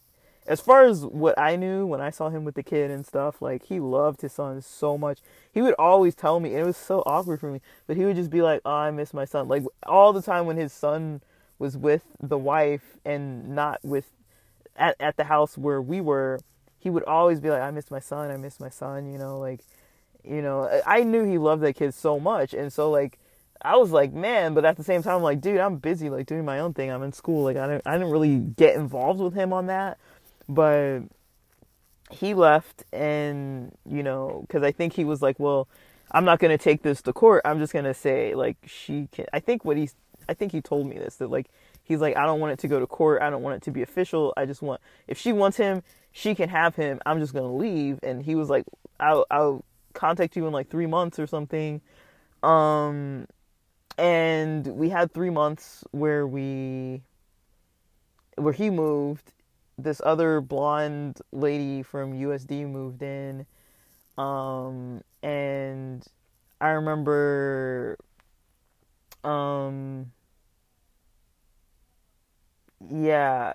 as 0.49 0.61
far 0.61 0.85
as 0.85 1.07
what 1.07 1.39
i 1.39 1.55
knew 1.55 1.87
when 1.87 2.01
i 2.01 2.11
saw 2.11 2.29
him 2.29 2.45
with 2.45 2.57
the 2.57 2.63
kid 2.65 2.91
and 2.91 3.07
stuff 3.07 3.41
like 3.41 3.65
he 3.65 3.79
loved 3.79 4.23
his 4.23 4.33
son 4.33 4.61
so 4.61 4.99
much. 4.99 5.21
He 5.53 5.63
would 5.63 5.75
always 5.79 6.17
tell 6.17 6.41
me 6.41 6.51
and 6.51 6.61
it 6.61 6.67
was 6.67 6.77
so 6.77 7.03
awkward 7.07 7.39
for 7.39 7.53
me 7.53 7.61
but 7.87 7.97
he 7.97 8.05
would 8.05 8.17
just 8.17 8.31
be 8.31 8.43
like 8.43 8.61
oh 8.65 8.73
i 8.73 8.91
miss 8.91 9.15
my 9.15 9.25
son. 9.25 9.47
Like 9.47 9.63
all 9.87 10.13
the 10.13 10.23
time 10.23 10.47
when 10.47 10.57
his 10.57 10.73
son 10.73 11.23
was 11.61 11.77
with 11.77 12.03
the 12.21 12.39
wife 12.39 12.99
and 13.05 13.55
not 13.55 13.79
with 13.85 14.11
at, 14.77 14.97
at 15.01 15.17
the 15.17 15.25
house 15.25 15.57
where 15.59 15.81
we 15.81 16.01
were, 16.01 16.41
he 16.79 16.91
would 16.91 17.05
always 17.05 17.41
be 17.41 17.51
like, 17.51 17.63
I 17.63 17.71
miss 17.71 17.91
my 17.91 18.01
son, 18.01 18.31
I 18.31 18.37
miss 18.37 18.59
my 18.59 18.71
son, 18.71 19.11
you 19.11 19.19
know, 19.19 19.39
like, 19.39 19.61
you 20.25 20.43
know, 20.43 20.69
I 20.87 21.03
knew 21.03 21.25
he 21.25 21.39
loved 21.39 21.63
that 21.63 21.75
kid 21.75 21.95
so 21.95 22.21
much. 22.21 22.55
And 22.55 22.73
so, 22.73 22.91
like, 22.91 23.19
I 23.61 23.77
was 23.77 23.91
like, 23.91 24.13
man, 24.13 24.55
but 24.55 24.65
at 24.65 24.77
the 24.77 24.85
same 24.85 25.03
time, 25.03 25.17
I'm 25.17 25.23
like, 25.23 25.41
dude, 25.41 25.59
I'm 25.59 25.77
busy, 25.77 26.11
like, 26.11 26.27
doing 26.27 26.45
my 26.45 26.59
own 26.59 26.75
thing. 26.75 26.91
I'm 26.91 27.03
in 27.03 27.13
school. 27.13 27.45
Like, 27.45 27.57
I 27.57 27.67
didn't, 27.67 27.87
I 27.87 27.93
didn't 27.93 28.11
really 28.11 28.39
get 28.39 28.77
involved 28.77 29.21
with 29.21 29.35
him 29.35 29.53
on 29.53 29.67
that. 29.67 29.99
But 30.49 31.03
he 32.11 32.35
left, 32.35 32.85
and, 32.93 33.73
you 33.89 34.03
know, 34.03 34.45
because 34.47 34.63
I 34.63 34.73
think 34.73 34.93
he 34.93 35.05
was 35.05 35.23
like, 35.23 35.39
well, 35.39 35.69
I'm 36.11 36.25
not 36.25 36.41
going 36.41 36.57
to 36.57 36.63
take 36.63 36.83
this 36.83 37.01
to 37.03 37.13
court. 37.13 37.43
I'm 37.45 37.59
just 37.59 37.73
going 37.73 37.85
to 37.85 37.95
say, 37.95 38.35
like, 38.35 38.57
she 38.67 39.09
can. 39.13 39.27
I 39.33 39.41
think 39.41 39.65
what 39.65 39.77
he's, 39.77 39.95
I 40.29 40.35
think 40.35 40.53
he 40.53 40.61
told 40.61 40.87
me 40.87 40.99
this, 40.99 41.17
that, 41.17 41.31
like, 41.31 41.47
He's 41.85 42.01
like, 42.01 42.17
I 42.17 42.25
don't 42.27 42.41
want 42.41 42.53
it 42.53 42.59
to 42.61 42.69
go 42.69 42.81
to 42.81 42.87
court. 42.87 43.23
I 43.23 43.31
don't 43.31 43.43
want 43.43 43.57
it 43.57 43.63
to 43.63 43.71
be 43.71 43.83
official. 43.83 44.33
I 44.37 44.47
just 44.47 44.63
want, 44.63 44.81
if 45.09 45.19
she 45.19 45.33
wants 45.33 45.57
him, 45.57 45.83
she 46.13 46.35
can 46.35 46.49
have 46.49 46.77
him. 46.77 47.01
I'm 47.05 47.19
just 47.19 47.33
going 47.33 47.45
to 47.45 47.51
leave. 47.51 47.99
And 48.03 48.23
he 48.23 48.35
was 48.35 48.49
like, 48.49 48.65
I'll, 49.01 49.27
I'll 49.31 49.65
contact 49.93 50.37
you 50.37 50.47
in 50.47 50.53
like 50.53 50.71
three 50.71 50.87
months 50.87 51.19
or 51.19 51.27
something. 51.27 51.81
Um, 52.43 53.27
and 53.99 54.67
we 54.67 54.89
had 54.89 55.13
three 55.13 55.31
months 55.31 55.85
where 55.91 56.27
we, 56.27 57.03
where 58.37 58.53
he 58.53 58.71
moved. 58.71 59.33
This 59.79 60.01
other 60.05 60.41
blonde 60.41 61.21
lady 61.33 61.83
from 61.83 62.13
USD 62.13 62.71
moved 62.71 63.03
in. 63.03 63.47
Um, 64.19 65.03
and 65.23 66.07
I 66.61 66.69
remember, 66.71 67.99
um, 69.25 70.13
yeah, 72.91 73.55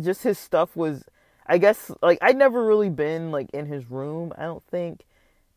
just 0.00 0.22
his 0.22 0.38
stuff 0.38 0.76
was 0.76 1.04
I 1.46 1.58
guess 1.58 1.90
like 2.02 2.18
I'd 2.22 2.36
never 2.36 2.64
really 2.64 2.90
been 2.90 3.30
like 3.30 3.50
in 3.50 3.66
his 3.66 3.90
room, 3.90 4.32
I 4.36 4.42
don't 4.42 4.64
think. 4.70 5.04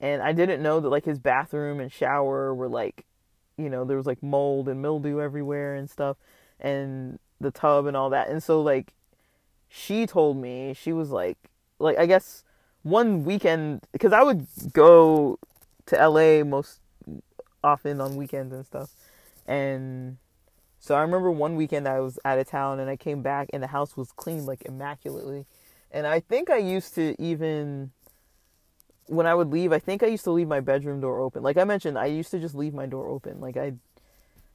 And 0.02 0.22
I 0.22 0.34
didn't 0.34 0.62
know 0.62 0.80
that 0.80 0.90
like 0.90 1.06
his 1.06 1.20
bathroom 1.20 1.80
and 1.80 1.92
shower 1.92 2.54
were 2.54 2.68
like 2.68 3.06
you 3.58 3.70
know, 3.70 3.86
there 3.86 3.96
was 3.98 4.06
like 4.06 4.22
mold 4.22 4.68
and 4.68 4.82
mildew 4.82 5.22
everywhere 5.22 5.76
and 5.76 5.90
stuff 5.90 6.18
and 6.60 7.20
the 7.40 7.52
tub 7.52 7.86
and 7.86 7.96
all 7.96 8.10
that. 8.10 8.30
And 8.30 8.44
so 8.44 8.62
like 8.62 8.94
she 9.70 10.06
told 10.06 10.38
me, 10.38 10.74
she 10.74 10.92
was 10.92 11.12
like 11.12 11.38
like 11.80 11.98
I 11.98 12.06
guess 12.06 12.44
one 12.84 13.24
weekend 13.24 13.86
cuz 14.00 14.12
I 14.12 14.24
would 14.24 14.48
go 14.74 15.40
to 15.88 16.10
LA 16.10 16.44
most 16.44 16.82
often 17.64 18.02
on 18.02 18.16
weekends 18.16 18.54
and 18.54 18.66
stuff. 18.66 18.92
And 19.48 20.18
so 20.86 20.94
I 20.94 21.02
remember 21.02 21.32
one 21.32 21.56
weekend 21.56 21.88
I 21.88 22.00
was 22.00 22.20
out 22.24 22.38
of 22.38 22.48
town 22.48 22.80
and 22.80 22.92
I 22.92 22.96
came 22.96 23.24
back 23.24 23.50
and 23.52 23.64
the 23.64 23.68
house 23.68 23.98
was 23.98 24.12
clean 24.12 24.46
like 24.46 24.62
immaculately. 24.66 25.48
And 25.90 26.06
I 26.06 26.20
think 26.20 26.52
I 26.52 26.58
used 26.58 26.94
to 26.94 27.20
even 27.20 27.90
when 29.08 29.26
I 29.26 29.34
would 29.34 29.50
leave, 29.50 29.74
I 29.74 29.80
think 29.80 30.04
I 30.04 30.06
used 30.06 30.26
to 30.26 30.32
leave 30.32 30.48
my 30.48 30.60
bedroom 30.60 31.02
door 31.02 31.22
open. 31.22 31.42
Like 31.42 31.58
I 31.58 31.64
mentioned, 31.64 31.98
I 31.98 32.06
used 32.06 32.30
to 32.32 32.40
just 32.40 32.54
leave 32.54 32.76
my 32.76 32.86
door 32.86 33.08
open. 33.08 33.42
Like 33.42 33.58
I 33.58 33.74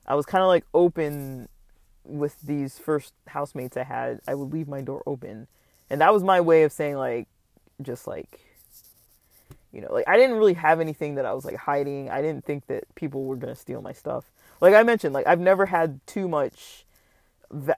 I 0.07 0.15
was 0.15 0.25
kind 0.25 0.43
of 0.43 0.47
like 0.47 0.65
open 0.73 1.49
with 2.05 2.41
these 2.43 2.79
first 2.79 3.13
housemates 3.27 3.77
I 3.77 3.83
had. 3.83 4.21
I 4.29 4.37
would 4.37 4.53
leave 4.53 4.69
my 4.69 4.83
door 4.83 5.03
open. 5.07 5.49
And 5.91 6.01
that 6.01 6.13
was 6.13 6.23
my 6.23 6.41
way 6.41 6.63
of 6.63 6.71
saying 6.71 6.95
like 6.95 7.27
just 7.83 8.07
like 8.07 8.39
you 9.73 9.81
know, 9.81 9.93
like 9.93 10.07
I 10.07 10.17
didn't 10.17 10.37
really 10.37 10.55
have 10.55 10.79
anything 10.79 11.17
that 11.17 11.27
I 11.27 11.33
was 11.33 11.45
like 11.45 11.57
hiding. 11.57 12.09
I 12.09 12.23
didn't 12.23 12.45
think 12.45 12.69
that 12.69 12.85
people 12.95 13.25
were 13.25 13.35
going 13.35 13.53
to 13.53 13.61
steal 13.61 13.83
my 13.83 13.93
stuff 13.93 14.31
like 14.61 14.75
I 14.75 14.83
mentioned, 14.83 15.15
like 15.15 15.27
I've 15.27 15.41
never 15.41 15.67
had 15.67 16.01
too 16.07 16.29
much 16.29 16.85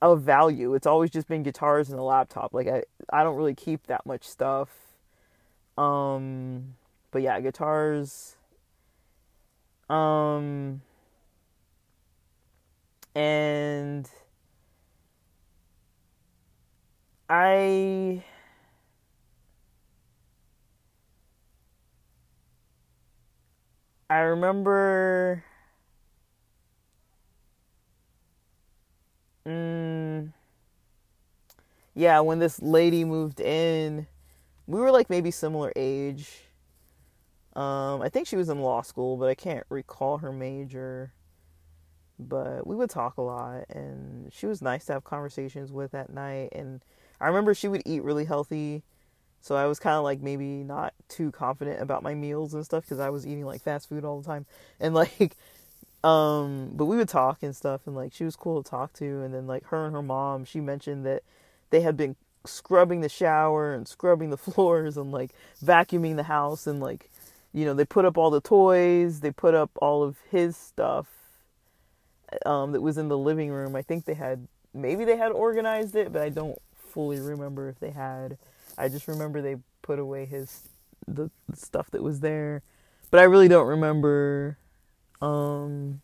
of 0.03 0.23
value. 0.23 0.75
It's 0.75 0.87
always 0.87 1.11
just 1.11 1.29
been 1.29 1.43
guitars 1.43 1.91
and 1.91 1.99
a 1.99 2.03
laptop. 2.03 2.53
Like 2.53 2.69
I, 2.69 2.83
I 3.13 3.23
don't 3.23 3.37
really 3.37 3.55
keep 3.55 3.87
that 3.87 4.05
much 4.07 4.25
stuff. 4.25 4.71
Um, 5.79 6.75
but 7.11 7.23
yeah, 7.23 7.41
guitars. 7.41 8.37
Um, 9.89 10.83
and 13.15 14.09
I. 17.29 18.25
I 24.11 24.19
remember 24.19 25.43
Mm, 29.47 30.33
yeah, 31.95 32.21
when 32.21 32.39
this 32.39 32.61
lady 32.63 33.05
moved 33.05 33.41
in, 33.41 34.07
we 34.67 34.81
were 34.81 34.91
like 34.91 35.11
maybe 35.11 35.31
similar 35.31 35.73
age. 35.77 36.43
Um, 37.55 38.01
I 38.01 38.09
think 38.09 38.27
she 38.27 38.37
was 38.37 38.49
in 38.49 38.61
law 38.61 38.83
school, 38.83 39.17
but 39.17 39.29
I 39.29 39.35
can't 39.35 39.67
recall 39.69 40.19
her 40.19 40.33
major. 40.33 41.13
But 42.19 42.67
we 42.67 42.77
would 42.77 42.91
talk 42.91 43.17
a 43.17 43.23
lot, 43.23 43.65
and 43.69 44.33
she 44.33 44.47
was 44.47 44.63
nice 44.63 44.85
to 44.87 44.93
have 44.93 45.05
conversations 45.05 45.73
with 45.73 45.95
at 45.95 46.11
night. 46.11 46.51
And 46.53 46.85
I 47.21 47.27
remember 47.27 47.55
she 47.55 47.69
would 47.69 47.83
eat 47.85 48.03
really 48.05 48.25
healthy, 48.25 48.83
so 49.41 49.57
I 49.57 49.67
was 49.67 49.79
kind 49.81 49.97
of 49.97 50.05
like 50.05 50.21
maybe 50.23 50.65
not 50.65 50.95
too 51.09 51.33
confident 51.33 51.81
about 51.83 52.03
my 52.03 52.15
meals 52.15 52.55
and 52.55 52.65
stuff 52.65 52.85
because 52.85 53.01
I 53.01 53.11
was 53.11 53.27
eating 53.27 53.47
like 53.47 53.63
fast 53.63 53.89
food 53.89 54.05
all 54.05 54.21
the 54.21 54.27
time. 54.27 54.47
And 54.81 54.95
like 54.97 55.37
um, 56.05 56.71
but 56.75 56.87
we 56.87 56.97
would 56.97 57.09
talk 57.09 57.43
and 57.43 57.55
stuff, 57.55 57.83
and 57.87 57.95
like 57.95 58.13
she 58.13 58.25
was 58.25 58.37
cool 58.37 58.63
to 58.63 58.69
talk 58.69 58.93
to. 58.95 59.23
And 59.23 59.33
then 59.33 59.47
like 59.47 59.67
her 59.67 59.87
and 59.87 59.95
her 59.95 60.03
mom, 60.03 60.45
she 60.45 60.61
mentioned 60.61 61.07
that 61.07 61.23
they 61.71 61.81
had 61.81 61.97
been 61.97 62.17
scrubbing 62.45 63.01
the 63.03 63.09
shower 63.09 63.73
and 63.73 63.87
scrubbing 63.87 64.31
the 64.31 64.37
floors 64.39 64.97
and 64.97 65.13
like 65.13 65.31
vacuuming 65.65 66.17
the 66.17 66.25
house 66.25 66.67
and 66.67 66.81
like 66.81 67.09
you 67.53 67.65
know 67.65 67.75
they 67.75 67.85
put 67.85 68.05
up 68.05 68.19
all 68.19 68.31
the 68.31 68.41
toys, 68.41 69.21
they 69.21 69.31
put 69.31 69.55
up 69.55 69.71
all 69.77 70.03
of 70.03 70.17
his 70.31 70.57
stuff 70.57 71.07
um, 72.47 72.73
that 72.73 72.81
was 72.81 72.99
in 72.99 73.09
the 73.09 73.19
living 73.19 73.51
room. 73.51 73.77
I 73.77 73.83
think 73.83 74.05
they 74.05 74.15
had 74.15 74.49
maybe 74.75 75.05
they 75.05 75.17
had 75.17 75.33
organized 75.33 75.95
it, 75.95 76.13
but 76.13 76.23
I 76.23 76.31
don't 76.31 76.59
fully 76.75 77.21
remember 77.21 77.69
if 77.69 77.79
they 77.79 77.91
had. 77.91 78.39
I 78.77 78.89
just 78.89 79.07
remember 79.07 79.41
they 79.41 79.57
put 79.83 79.99
away 79.99 80.25
his 80.25 80.69
the, 81.07 81.31
the 81.49 81.57
stuff 81.57 81.91
that 81.91 82.03
was 82.03 82.21
there, 82.21 82.63
but 83.11 83.21
I 83.21 83.25
really 83.25 83.49
don't 83.49 83.67
remember 83.67 84.57
um, 85.23 86.03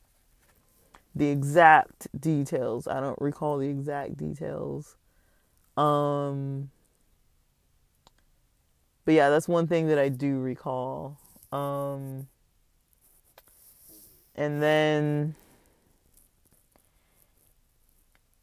the 1.14 1.28
exact 1.28 2.08
details. 2.18 2.86
I 2.86 3.00
don't 3.00 3.20
recall 3.20 3.58
the 3.58 3.68
exact 3.68 4.16
details. 4.16 4.96
Um, 5.76 6.70
but 9.04 9.14
yeah, 9.14 9.30
that's 9.30 9.48
one 9.48 9.66
thing 9.66 9.88
that 9.88 9.98
I 9.98 10.08
do 10.08 10.38
recall. 10.38 11.18
Um, 11.52 12.28
and 14.34 14.62
then, 14.62 15.34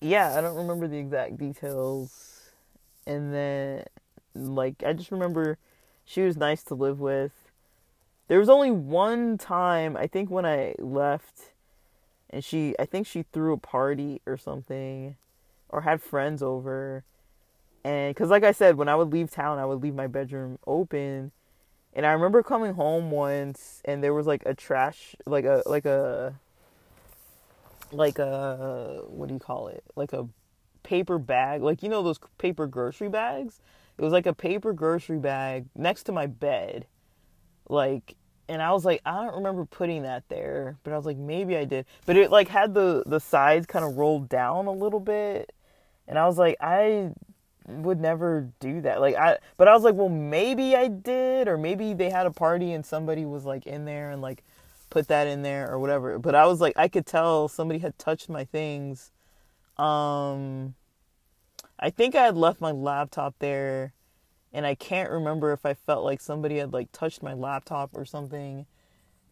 yeah, 0.02 0.38
I 0.38 0.42
don't 0.42 0.56
remember 0.56 0.88
the 0.88 0.98
exact 0.98 1.38
details. 1.38 2.52
And 3.08 3.34
then, 3.34 3.86
like, 4.34 4.84
I 4.86 4.94
just 4.94 5.12
remember 5.12 5.58
she 6.04 6.22
was 6.22 6.36
nice 6.36 6.64
to 6.64 6.76
live 6.76 7.00
with. 7.00 7.45
There 8.28 8.40
was 8.40 8.50
only 8.50 8.72
one 8.72 9.38
time, 9.38 9.96
I 9.96 10.08
think, 10.08 10.32
when 10.32 10.46
I 10.46 10.74
left, 10.80 11.54
and 12.30 12.44
she, 12.44 12.76
I 12.80 12.86
think 12.86 13.06
she 13.06 13.24
threw 13.32 13.54
a 13.54 13.58
party 13.58 14.22
or 14.26 14.36
something, 14.36 15.16
or 15.70 15.82
had 15.82 16.02
friends 16.02 16.42
over. 16.42 17.04
And, 17.84 18.16
because, 18.16 18.32
like 18.32 18.44
I 18.44 18.52
said, 18.52 18.78
when 18.78 18.90
I 18.90 18.96
would 18.96 19.14
leave 19.14 19.30
town, 19.30 19.60
I 19.60 19.66
would 19.66 19.84
leave 19.84 19.94
my 19.94 20.08
bedroom 20.08 20.58
open. 20.66 21.32
And 21.94 22.06
I 22.06 22.12
remember 22.14 22.42
coming 22.42 22.74
home 22.74 23.12
once, 23.12 23.82
and 23.86 24.04
there 24.04 24.14
was 24.14 24.26
like 24.26 24.42
a 24.46 24.56
trash, 24.56 25.16
like 25.28 25.46
a, 25.46 25.62
like 25.68 25.86
a, 25.86 26.34
like 27.92 28.18
a, 28.18 29.04
what 29.08 29.28
do 29.28 29.36
you 29.36 29.40
call 29.40 29.68
it? 29.68 29.84
Like 29.96 30.14
a 30.14 30.28
paper 30.82 31.20
bag, 31.20 31.62
like, 31.62 31.84
you 31.84 31.90
know, 31.90 32.02
those 32.02 32.20
paper 32.40 32.66
grocery 32.66 33.08
bags? 33.08 33.62
It 33.98 34.02
was 34.02 34.12
like 34.12 34.26
a 34.26 34.34
paper 34.34 34.74
grocery 34.74 35.20
bag 35.20 35.68
next 35.76 36.04
to 36.04 36.12
my 36.12 36.26
bed. 36.26 36.88
Like 37.68 38.16
and 38.48 38.62
I 38.62 38.72
was 38.74 38.86
like, 38.86 39.02
I 39.06 39.24
don't 39.24 39.36
remember 39.36 39.66
putting 39.66 40.04
that 40.04 40.24
there, 40.30 40.78
but 40.84 40.94
I 40.94 40.98
was 40.98 41.06
like, 41.06 41.18
maybe 41.18 41.58
I 41.58 41.66
did. 41.66 41.86
But 42.06 42.16
it 42.16 42.32
like 42.32 42.48
had 42.48 42.74
the 42.74 43.04
the 43.06 43.20
sides 43.20 43.66
kind 43.66 43.84
of 43.84 43.98
rolled 43.98 44.30
down 44.30 44.68
a 44.68 44.72
little 44.72 45.00
bit, 45.00 45.54
and 46.08 46.20
I 46.20 46.28
was 46.28 46.38
like, 46.38 46.58
I 46.62 47.12
would 47.68 48.00
never 48.00 48.50
do 48.60 48.82
that. 48.82 49.02
Like 49.02 49.16
I, 49.16 49.38
but 49.58 49.68
I 49.68 49.74
was 49.74 49.84
like, 49.84 49.96
well, 49.96 50.10
maybe 50.10 50.76
I 50.76 50.88
did, 50.88 51.48
or 51.48 51.58
maybe 51.58 51.94
they 51.94 52.10
had 52.10 52.28
a 52.28 52.32
party 52.32 52.74
and 52.74 52.86
somebody 52.86 53.26
was 53.26 53.46
like 53.46 53.66
in 53.66 53.86
there 53.86 54.12
and 54.12 54.22
like 54.22 54.44
put 54.90 55.08
that 55.08 55.28
in 55.28 55.42
there 55.42 55.70
or 55.72 55.80
whatever. 55.80 56.20
But 56.20 56.36
I 56.36 56.46
was 56.46 56.62
like, 56.62 56.74
I 56.78 56.88
could 56.88 57.06
tell 57.06 57.48
somebody 57.48 57.80
had 57.80 57.98
touched 57.98 58.30
my 58.30 58.46
things. 58.46 59.12
Um, 59.78 60.76
I 61.80 61.90
think 61.90 62.16
I 62.16 62.26
had 62.26 62.38
left 62.38 62.62
my 62.62 62.72
laptop 62.72 63.36
there 63.40 63.94
and 64.56 64.66
I 64.66 64.74
can't 64.74 65.12
remember 65.12 65.52
if 65.52 65.66
I 65.66 65.74
felt 65.74 66.06
like 66.06 66.22
somebody 66.22 66.60
had 66.60 66.72
like 66.72 66.90
touched 66.94 67.22
my 67.22 67.34
laptop 67.34 67.90
or 67.94 68.06
something 68.06 68.66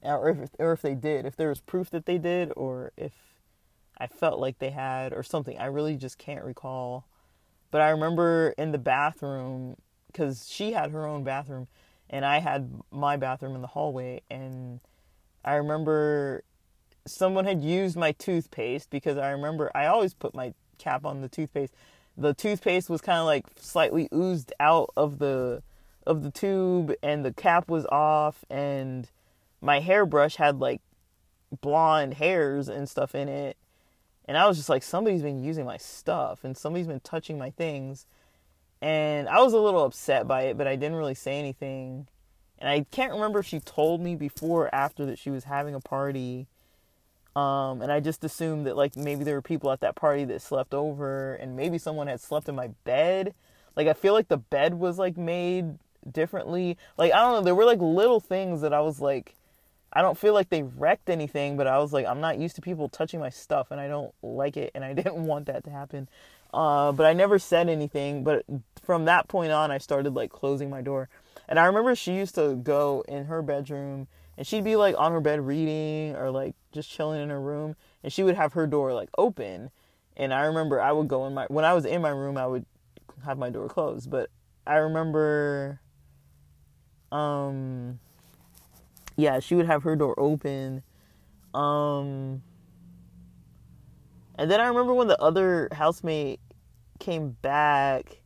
or 0.02 0.30
if 0.30 0.50
or 0.60 0.74
if 0.74 0.82
they 0.82 0.96
did, 0.96 1.26
if 1.26 1.38
there 1.38 1.48
was 1.48 1.62
proof 1.62 1.90
that 1.92 2.06
they 2.06 2.18
did 2.18 2.52
or 2.58 2.92
if 2.98 3.14
I 3.98 4.08
felt 4.08 4.38
like 4.42 4.60
they 4.60 4.72
had 4.72 5.14
or 5.14 5.24
something. 5.24 5.58
I 5.58 5.68
really 5.68 5.96
just 5.96 6.18
can't 6.18 6.44
recall. 6.44 7.08
But 7.72 7.80
I 7.80 7.90
remember 7.92 8.54
in 8.58 8.74
the 8.74 8.78
bathroom 8.78 9.78
cuz 10.14 10.50
she 10.50 10.74
had 10.74 10.92
her 10.92 11.08
own 11.08 11.24
bathroom 11.24 11.70
and 12.10 12.26
I 12.26 12.40
had 12.40 12.82
my 12.92 13.16
bathroom 13.16 13.56
in 13.56 13.62
the 13.62 13.68
hallway 13.68 14.24
and 14.30 14.82
I 15.46 15.56
remember 15.56 16.44
someone 17.08 17.46
had 17.46 17.64
used 17.64 17.96
my 17.96 18.12
toothpaste 18.12 18.90
because 18.90 19.18
I 19.18 19.32
remember 19.32 19.72
I 19.74 19.86
always 19.86 20.14
put 20.14 20.36
my 20.36 20.54
cap 20.78 21.06
on 21.06 21.22
the 21.22 21.30
toothpaste 21.30 21.74
the 22.18 22.34
toothpaste 22.34 22.89
was 22.89 23.01
kind 23.01 23.20
of 23.20 23.26
like 23.26 23.45
slightly 23.59 24.07
oozed 24.14 24.53
out 24.59 24.91
of 24.95 25.20
the 25.20 25.64
of 26.05 26.24
the 26.24 26.32
tube 26.32 26.93
and 27.01 27.24
the 27.24 27.32
cap 27.34 27.70
was 27.70 27.86
off 27.86 28.43
and 28.49 29.09
my 29.61 29.80
hairbrush 29.80 30.36
had 30.36 30.59
like 30.59 30.82
blonde 31.61 32.16
hairs 32.16 32.68
and 32.68 32.89
stuff 32.89 33.16
in 33.16 33.30
it. 33.30 33.57
And 34.26 34.38
I 34.38 34.47
was 34.47 34.57
just 34.57 34.70
like 34.70 34.84
somebody's 34.84 35.22
been 35.22 35.43
using 35.43 35.66
my 35.66 35.78
stuff 35.78 36.43
and 36.43 36.57
somebody's 36.57 36.88
been 36.88 36.99
touching 36.99 37.38
my 37.38 37.49
things. 37.51 38.05
And 38.82 39.30
I 39.30 39.41
was 39.41 39.53
a 39.53 39.59
little 39.59 39.86
upset 39.86 40.28
by 40.28 40.43
it 40.43 40.57
but 40.57 40.68
I 40.68 40.76
didn't 40.76 40.97
really 40.97 41.16
say 41.16 41.39
anything. 41.39 42.07
And 42.59 42.70
I 42.70 42.86
can't 42.91 43.14
remember 43.14 43.39
if 43.39 43.45
she 43.45 43.59
told 43.59 44.01
me 44.01 44.16
before 44.16 44.66
or 44.66 44.76
after 44.76 45.05
that 45.05 45.18
she 45.18 45.30
was 45.30 45.45
having 45.45 45.74
a 45.74 45.80
party 45.80 46.47
um, 47.36 47.82
and 47.82 47.92
I 47.92 48.00
just 48.00 48.24
assumed 48.24 48.68
that 48.68 48.78
like 48.78 48.96
maybe 48.96 49.24
there 49.24 49.36
were 49.36 49.42
people 49.42 49.72
at 49.72 49.80
that 49.80 49.96
party 49.96 50.24
that 50.26 50.42
slept 50.42 50.74
over 50.74 51.36
and 51.36 51.56
maybe 51.56 51.78
someone 51.78 52.08
had 52.08 52.22
slept 52.22 52.48
in 52.48 52.56
my 52.56 52.68
bed. 52.84 53.34
Like 53.76 53.88
I 53.88 53.94
feel 53.94 54.14
like 54.14 54.28
the 54.28 54.38
bed 54.38 54.76
was 54.76 55.00
like 55.00 55.18
made 55.18 55.80
differently. 56.10 56.78
Like 56.98 57.12
I 57.12 57.22
don't 57.22 57.34
know, 57.34 57.42
there 57.42 57.56
were 57.56 57.66
like 57.66 57.80
little 57.80 58.20
things 58.20 58.62
that 58.62 58.74
I 58.74 58.82
was 58.82 59.02
like 59.02 59.36
I 59.96 60.02
don't 60.02 60.18
feel 60.18 60.34
like 60.34 60.50
they 60.50 60.64
wrecked 60.64 61.10
anything, 61.10 61.56
but 61.58 61.66
I 61.66 61.80
was 61.80 61.92
like 61.92 62.06
I'm 62.06 62.22
not 62.22 62.38
used 62.38 62.56
to 62.56 62.62
people 62.62 62.88
touching 62.88 63.20
my 63.20 63.30
stuff 63.30 63.72
and 63.72 63.80
I 63.80 63.88
don't 63.88 64.14
like 64.22 64.56
it 64.56 64.72
and 64.76 64.84
I 64.84 64.94
didn't 64.94 65.26
want 65.26 65.48
that 65.48 65.64
to 65.64 65.72
happen. 65.72 66.08
Uh, 66.54 66.92
but 66.92 67.08
I 67.08 67.14
never 67.14 67.40
said 67.40 67.68
anything, 67.68 68.24
but 68.24 68.46
from 68.84 69.06
that 69.06 69.28
point 69.28 69.52
on 69.52 69.72
I 69.72 69.80
started 69.80 70.14
like 70.14 70.32
closing 70.32 70.70
my 70.70 70.82
door. 70.82 71.10
And 71.50 71.60
I 71.60 71.66
remember 71.66 71.96
she 71.96 72.14
used 72.14 72.36
to 72.36 72.56
go 72.56 73.04
in 73.08 73.26
her 73.26 73.42
bedroom 73.42 74.08
and 74.38 74.46
she'd 74.48 74.64
be 74.64 74.76
like 74.76 74.96
on 74.98 75.12
her 75.12 75.22
bed 75.22 75.46
reading 75.46 76.16
or 76.16 76.32
like 76.32 76.56
just 76.72 76.90
chilling 76.90 77.22
in 77.22 77.30
her 77.30 77.40
room 77.42 77.76
and 78.04 78.12
she 78.12 78.24
would 78.24 78.36
have 78.36 78.54
her 78.54 78.68
door 78.68 78.94
like 78.94 79.10
open. 79.18 79.70
And 80.16 80.34
i 80.34 80.46
remember 80.46 80.80
i 80.82 80.92
would 80.92 81.08
go 81.08 81.26
in 81.26 81.34
my 81.34 81.46
when 81.50 81.66
i 81.66 81.74
was 81.74 81.86
in 81.86 82.02
my 82.02 82.10
room 82.10 82.38
i 82.38 82.46
would 82.46 82.66
have 83.26 83.38
my 83.38 83.50
door 83.50 83.68
closed. 83.68 84.10
But 84.10 84.30
i 84.66 84.76
remember 84.76 85.80
um 87.12 88.00
yeah 89.16 89.40
she 89.40 89.56
would 89.56 89.68
have 89.68 89.84
her 89.84 89.96
door 89.96 90.16
open. 90.20 90.84
Um 91.54 92.42
and 94.36 94.50
then 94.50 94.60
i 94.60 94.68
remember 94.68 94.94
when 94.94 95.08
the 95.08 95.22
other 95.22 95.70
housemate 95.72 96.40
came 97.00 97.32
back 97.42 98.22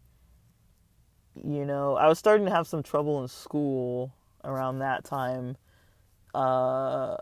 you 1.44 1.66
know 1.66 1.96
i 1.96 2.08
was 2.08 2.18
starting 2.18 2.46
to 2.46 2.52
have 2.52 2.68
some 2.68 2.82
trouble 2.82 3.22
in 3.22 3.28
school 3.28 4.14
around 4.44 4.80
that 4.80 5.04
time 5.04 5.56
uh, 6.38 7.18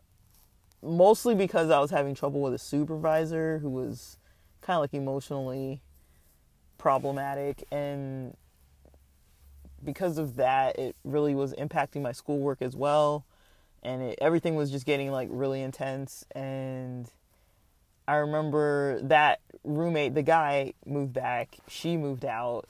mostly 0.84 1.36
because 1.36 1.70
I 1.70 1.80
was 1.80 1.90
having 1.90 2.16
trouble 2.16 2.42
with 2.42 2.54
a 2.54 2.60
supervisor 2.60 3.60
who 3.60 3.70
was 3.70 4.18
kind 4.62 4.76
of 4.76 4.82
like 4.82 4.94
emotionally 4.94 5.82
problematic 6.78 7.64
and 7.72 8.36
because 9.84 10.18
of 10.18 10.36
that 10.36 10.78
it 10.78 10.96
really 11.06 11.34
was 11.34 11.54
impacting 11.54 12.02
my 12.02 12.12
schoolwork 12.12 12.62
as 12.62 12.76
well 12.76 13.26
and 13.84 14.02
it, 14.02 14.20
everything 14.20 14.56
was 14.56 14.70
just 14.70 14.86
getting 14.86 15.12
like 15.12 15.30
really 15.32 15.62
intense 15.62 16.26
and 16.36 17.12
i 18.08 18.16
remember 18.16 19.00
that 19.02 19.40
roommate 19.64 20.14
the 20.14 20.24
guy 20.24 20.74
moved 20.86 21.14
back. 21.14 21.58
She 21.68 21.98
moved 21.98 22.26
out. 22.26 22.68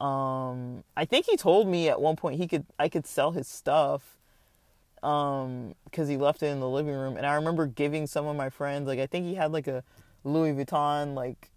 Um, 0.00 0.84
i 0.96 1.04
think 1.04 1.26
he 1.26 1.36
told 1.36 1.66
me 1.66 1.88
at 1.88 2.00
one 2.00 2.14
point 2.14 2.38
he 2.38 2.46
could 2.46 2.66
i 2.78 2.88
could 2.88 3.06
sell 3.06 3.32
his 3.32 3.48
stuff 3.48 4.17
um 5.02 5.74
because 5.84 6.08
he 6.08 6.16
left 6.16 6.42
it 6.42 6.46
in 6.46 6.60
the 6.60 6.68
living 6.68 6.94
room. 6.94 7.16
And 7.16 7.26
i 7.26 7.34
remember 7.34 7.66
giving 7.66 8.06
some 8.06 8.26
of 8.26 8.36
my 8.36 8.50
friends 8.50 8.86
like 8.86 8.98
i 8.98 9.06
think 9.06 9.26
he 9.26 9.34
had 9.34 9.52
like 9.52 9.66
a 9.66 9.82
louis 10.24 10.52
vuitton 10.52 11.14
like 11.14 11.50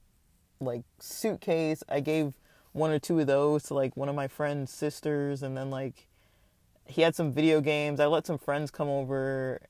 like 0.61 0.83
suitcase. 0.99 1.83
I 1.89 1.99
gave 1.99 2.33
one 2.71 2.91
or 2.91 2.99
two 2.99 3.19
of 3.19 3.27
those 3.27 3.63
to 3.63 3.73
like 3.73 3.97
one 3.97 4.07
of 4.07 4.15
my 4.15 4.27
friend's 4.27 4.71
sisters. 4.71 5.43
And 5.43 5.57
then 5.57 5.69
like 5.69 6.07
he 6.85 7.01
had 7.01 7.15
some 7.15 7.31
video 7.31 7.61
games. 7.61 7.99
I 7.99 8.05
let 8.05 8.25
some 8.25 8.37
friends 8.37 8.71
come 8.71 8.87
over 8.87 9.61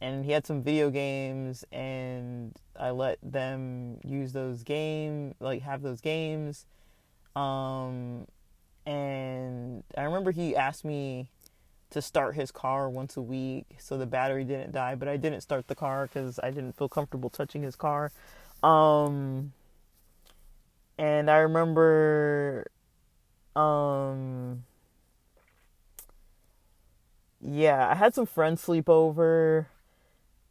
and 0.00 0.24
he 0.24 0.32
had 0.32 0.46
some 0.46 0.62
video 0.62 0.90
games 0.90 1.64
and 1.72 2.54
i 2.78 2.88
let 2.90 3.18
them 3.20 3.98
use 4.04 4.32
those 4.32 4.62
game 4.62 5.34
like 5.40 5.62
have 5.62 5.82
those 5.82 6.00
games. 6.00 6.66
Um 7.34 8.26
and 8.86 9.82
i 9.96 10.02
remember 10.02 10.30
he 10.30 10.56
asked 10.56 10.84
me 10.84 11.28
to 11.90 12.02
start 12.02 12.34
his 12.34 12.50
car 12.50 12.88
once 12.88 13.16
a 13.16 13.22
week 13.22 13.66
so 13.78 13.96
the 13.96 14.06
battery 14.06 14.44
didn't 14.44 14.72
die 14.72 14.94
but 14.94 15.08
i 15.08 15.16
didn't 15.16 15.40
start 15.40 15.66
the 15.68 15.74
car 15.74 16.06
because 16.06 16.38
i 16.42 16.50
didn't 16.50 16.76
feel 16.76 16.88
comfortable 16.88 17.30
touching 17.30 17.62
his 17.62 17.76
car. 17.76 18.12
Um, 18.62 19.52
and 20.98 21.30
i 21.30 21.38
remember 21.38 22.66
um, 23.54 24.64
yeah 27.40 27.88
i 27.88 27.94
had 27.94 28.14
some 28.14 28.26
friends 28.26 28.60
sleep 28.60 28.88
over 28.88 29.68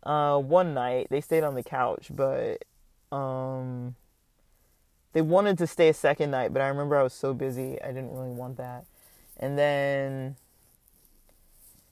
uh, 0.03 0.39
one 0.39 0.73
night. 0.73 1.07
They 1.09 1.19
stayed 1.19 1.43
on 1.43 1.55
the 1.55 1.63
couch 1.63 2.09
but 2.15 2.63
um, 3.11 3.95
they 5.13 5.21
wanted 5.21 5.57
to 5.57 5.67
stay 5.67 5.89
a 5.89 5.93
second 5.93 6.31
night 6.31 6.53
but 6.53 6.61
i 6.61 6.67
remember 6.67 6.95
i 6.95 7.03
was 7.03 7.13
so 7.13 7.33
busy 7.33 7.81
i 7.81 7.87
didn't 7.87 8.13
really 8.13 8.31
want 8.31 8.57
that. 8.57 8.85
And 9.39 9.57
then 9.57 10.35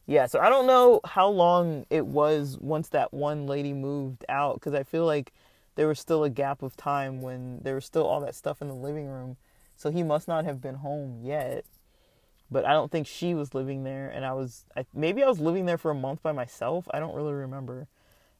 yeah, 0.07 0.27
so 0.27 0.39
I 0.39 0.49
don't 0.49 0.67
know 0.67 1.01
how 1.03 1.27
long 1.27 1.85
it 1.89 2.05
was 2.05 2.57
once 2.59 2.89
that 2.89 3.13
one 3.13 3.47
lady 3.47 3.73
moved 3.73 4.23
out 4.29 4.55
because 4.55 4.73
I 4.73 4.83
feel 4.83 5.05
like 5.05 5.33
there 5.75 5.87
was 5.87 5.99
still 5.99 6.23
a 6.23 6.29
gap 6.29 6.61
of 6.61 6.77
time 6.77 7.21
when 7.21 7.59
there 7.63 7.75
was 7.75 7.85
still 7.85 8.05
all 8.05 8.21
that 8.21 8.35
stuff 8.35 8.61
in 8.61 8.67
the 8.67 8.75
living 8.75 9.07
room. 9.07 9.37
So 9.75 9.91
he 9.91 10.03
must 10.03 10.27
not 10.27 10.45
have 10.45 10.61
been 10.61 10.75
home 10.75 11.19
yet. 11.23 11.65
But 12.51 12.65
I 12.65 12.73
don't 12.73 12.91
think 12.91 13.07
she 13.07 13.33
was 13.33 13.55
living 13.55 13.83
there 13.83 14.07
and 14.07 14.23
I 14.23 14.33
was 14.33 14.65
I, 14.77 14.85
maybe 14.93 15.23
I 15.23 15.27
was 15.27 15.39
living 15.39 15.65
there 15.65 15.79
for 15.79 15.89
a 15.89 15.95
month 15.95 16.21
by 16.21 16.31
myself. 16.31 16.87
I 16.91 16.99
don't 16.99 17.15
really 17.15 17.33
remember. 17.33 17.87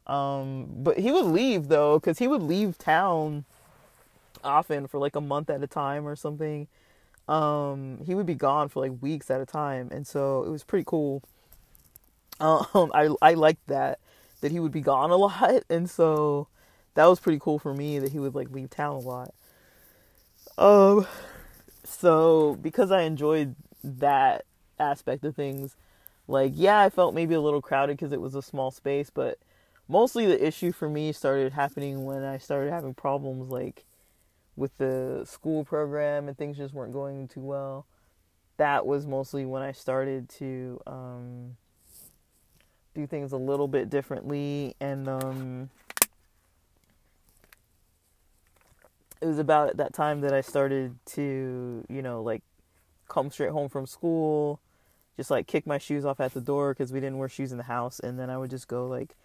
Um, 0.06 0.68
but 0.78 1.00
he 1.00 1.12
would 1.12 1.26
leave 1.26 1.68
though 1.68 2.00
cuz 2.00 2.20
he 2.20 2.28
would 2.28 2.44
leave 2.44 2.78
town 2.78 3.46
often 4.44 4.88
for 4.88 5.00
like 5.00 5.16
a 5.16 5.22
month 5.22 5.50
at 5.50 5.64
a 5.64 5.68
time 5.68 6.08
or 6.08 6.16
something. 6.16 6.68
Um, 7.28 8.00
he 8.06 8.14
would 8.14 8.28
be 8.28 8.36
gone 8.36 8.70
for 8.70 8.88
like 8.88 9.02
weeks 9.02 9.32
at 9.32 9.42
a 9.42 9.46
time, 9.48 9.90
and 9.92 10.06
so 10.06 10.44
it 10.44 10.50
was 10.50 10.64
pretty 10.64 10.84
cool. 10.86 11.24
Um, 12.40 12.92
I 12.94 13.10
I 13.22 13.34
liked 13.34 13.68
that 13.68 14.00
that 14.42 14.52
he 14.52 14.60
would 14.60 14.72
be 14.72 14.82
gone 14.82 15.12
a 15.12 15.16
lot, 15.18 15.64
and 15.70 15.90
so 15.90 16.48
that 16.96 17.06
was 17.06 17.20
pretty 17.20 17.40
cool 17.40 17.60
for 17.60 17.74
me 17.74 18.00
that 18.00 18.12
he 18.12 18.20
would 18.20 18.36
like 18.36 18.50
leave 18.52 18.70
town 18.70 18.96
a 18.96 19.00
lot. 19.00 19.34
Um, 20.58 21.08
so 21.84 22.58
because 22.62 22.92
I 22.92 23.02
enjoyed 23.04 23.56
that 23.84 24.46
aspect 24.80 25.24
of 25.26 25.36
things, 25.36 25.76
like 26.28 26.54
yeah, 26.56 26.80
I 26.80 26.90
felt 26.90 27.14
maybe 27.16 27.36
a 27.36 27.42
little 27.42 27.62
crowded 27.62 27.98
because 27.98 28.12
it 28.12 28.22
was 28.22 28.36
a 28.36 28.42
small 28.42 28.72
space, 28.72 29.10
but 29.10 29.38
mostly 29.88 30.26
the 30.26 30.46
issue 30.46 30.72
for 30.72 30.90
me 30.90 31.12
started 31.12 31.54
happening 31.54 32.06
when 32.06 32.24
I 32.24 32.38
started 32.38 32.72
having 32.72 32.94
problems 32.94 33.50
like 33.50 33.86
with 34.56 34.76
the 34.78 35.24
school 35.26 35.66
program 35.66 36.28
and 36.28 36.38
things 36.38 36.58
just 36.58 36.74
weren't 36.74 36.94
going 36.94 37.28
too 37.28 37.42
well. 37.42 37.86
That 38.58 38.86
was 38.86 39.06
mostly 39.06 39.46
when 39.46 39.62
I 39.62 39.74
started 39.74 40.30
to 40.30 40.80
um, 40.88 41.58
do 42.96 43.06
things 43.06 43.32
a 43.32 43.38
little 43.38 43.68
bit 43.68 43.90
differently 43.90 44.76
and 44.80 45.08
um, 45.08 45.70
it 49.22 49.26
was 49.26 49.40
about 49.40 49.70
at 49.70 49.78
that 49.78 49.94
time 49.94 50.22
that 50.22 50.34
I 50.34 50.42
started 50.42 50.96
to, 51.08 51.84
you 51.90 52.02
know, 52.02 52.22
like 52.22 52.44
come 53.08 53.32
straight 53.32 53.52
home 53.52 53.70
from 53.70 53.88
school, 53.88 54.60
just 55.18 55.32
like 55.32 55.48
kick 55.48 55.66
my 55.66 55.78
shoes 55.78 56.06
off 56.06 56.20
at 56.20 56.34
the 56.34 56.42
door 56.42 56.74
because 56.74 56.92
we 56.92 57.00
didn't 57.00 57.18
wear 57.18 57.30
shoes 57.30 57.52
in 57.52 57.58
the 57.58 57.64
house, 57.64 58.00
and 58.00 58.20
then 58.20 58.30
I 58.30 58.38
would 58.38 58.50
just 58.50 58.68
go 58.68 58.86
like 58.88 59.16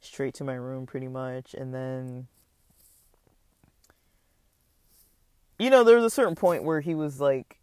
straight 0.00 0.34
to 0.34 0.44
my 0.44 0.54
room 0.54 0.86
pretty 0.86 1.08
much, 1.08 1.54
and 1.54 1.74
then. 1.74 2.28
You 5.58 5.70
know, 5.70 5.82
there 5.82 5.96
was 5.96 6.04
a 6.04 6.10
certain 6.10 6.36
point 6.36 6.62
where 6.62 6.80
he 6.80 6.94
was 6.94 7.20
like, 7.20 7.58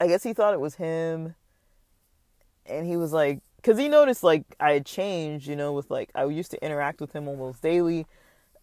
I 0.00 0.06
guess 0.06 0.22
he 0.22 0.32
thought 0.32 0.54
it 0.54 0.60
was 0.60 0.76
him, 0.76 1.34
and 2.64 2.86
he 2.86 2.96
was 2.96 3.12
like, 3.12 3.40
because 3.62 3.78
he 3.78 3.88
noticed 3.88 4.22
like 4.22 4.44
I 4.58 4.72
had 4.72 4.86
changed, 4.86 5.46
you 5.46 5.56
know, 5.56 5.72
with 5.72 5.90
like 5.90 6.10
I 6.14 6.24
used 6.26 6.50
to 6.52 6.64
interact 6.64 7.00
with 7.00 7.12
him 7.12 7.28
almost 7.28 7.62
daily 7.62 8.06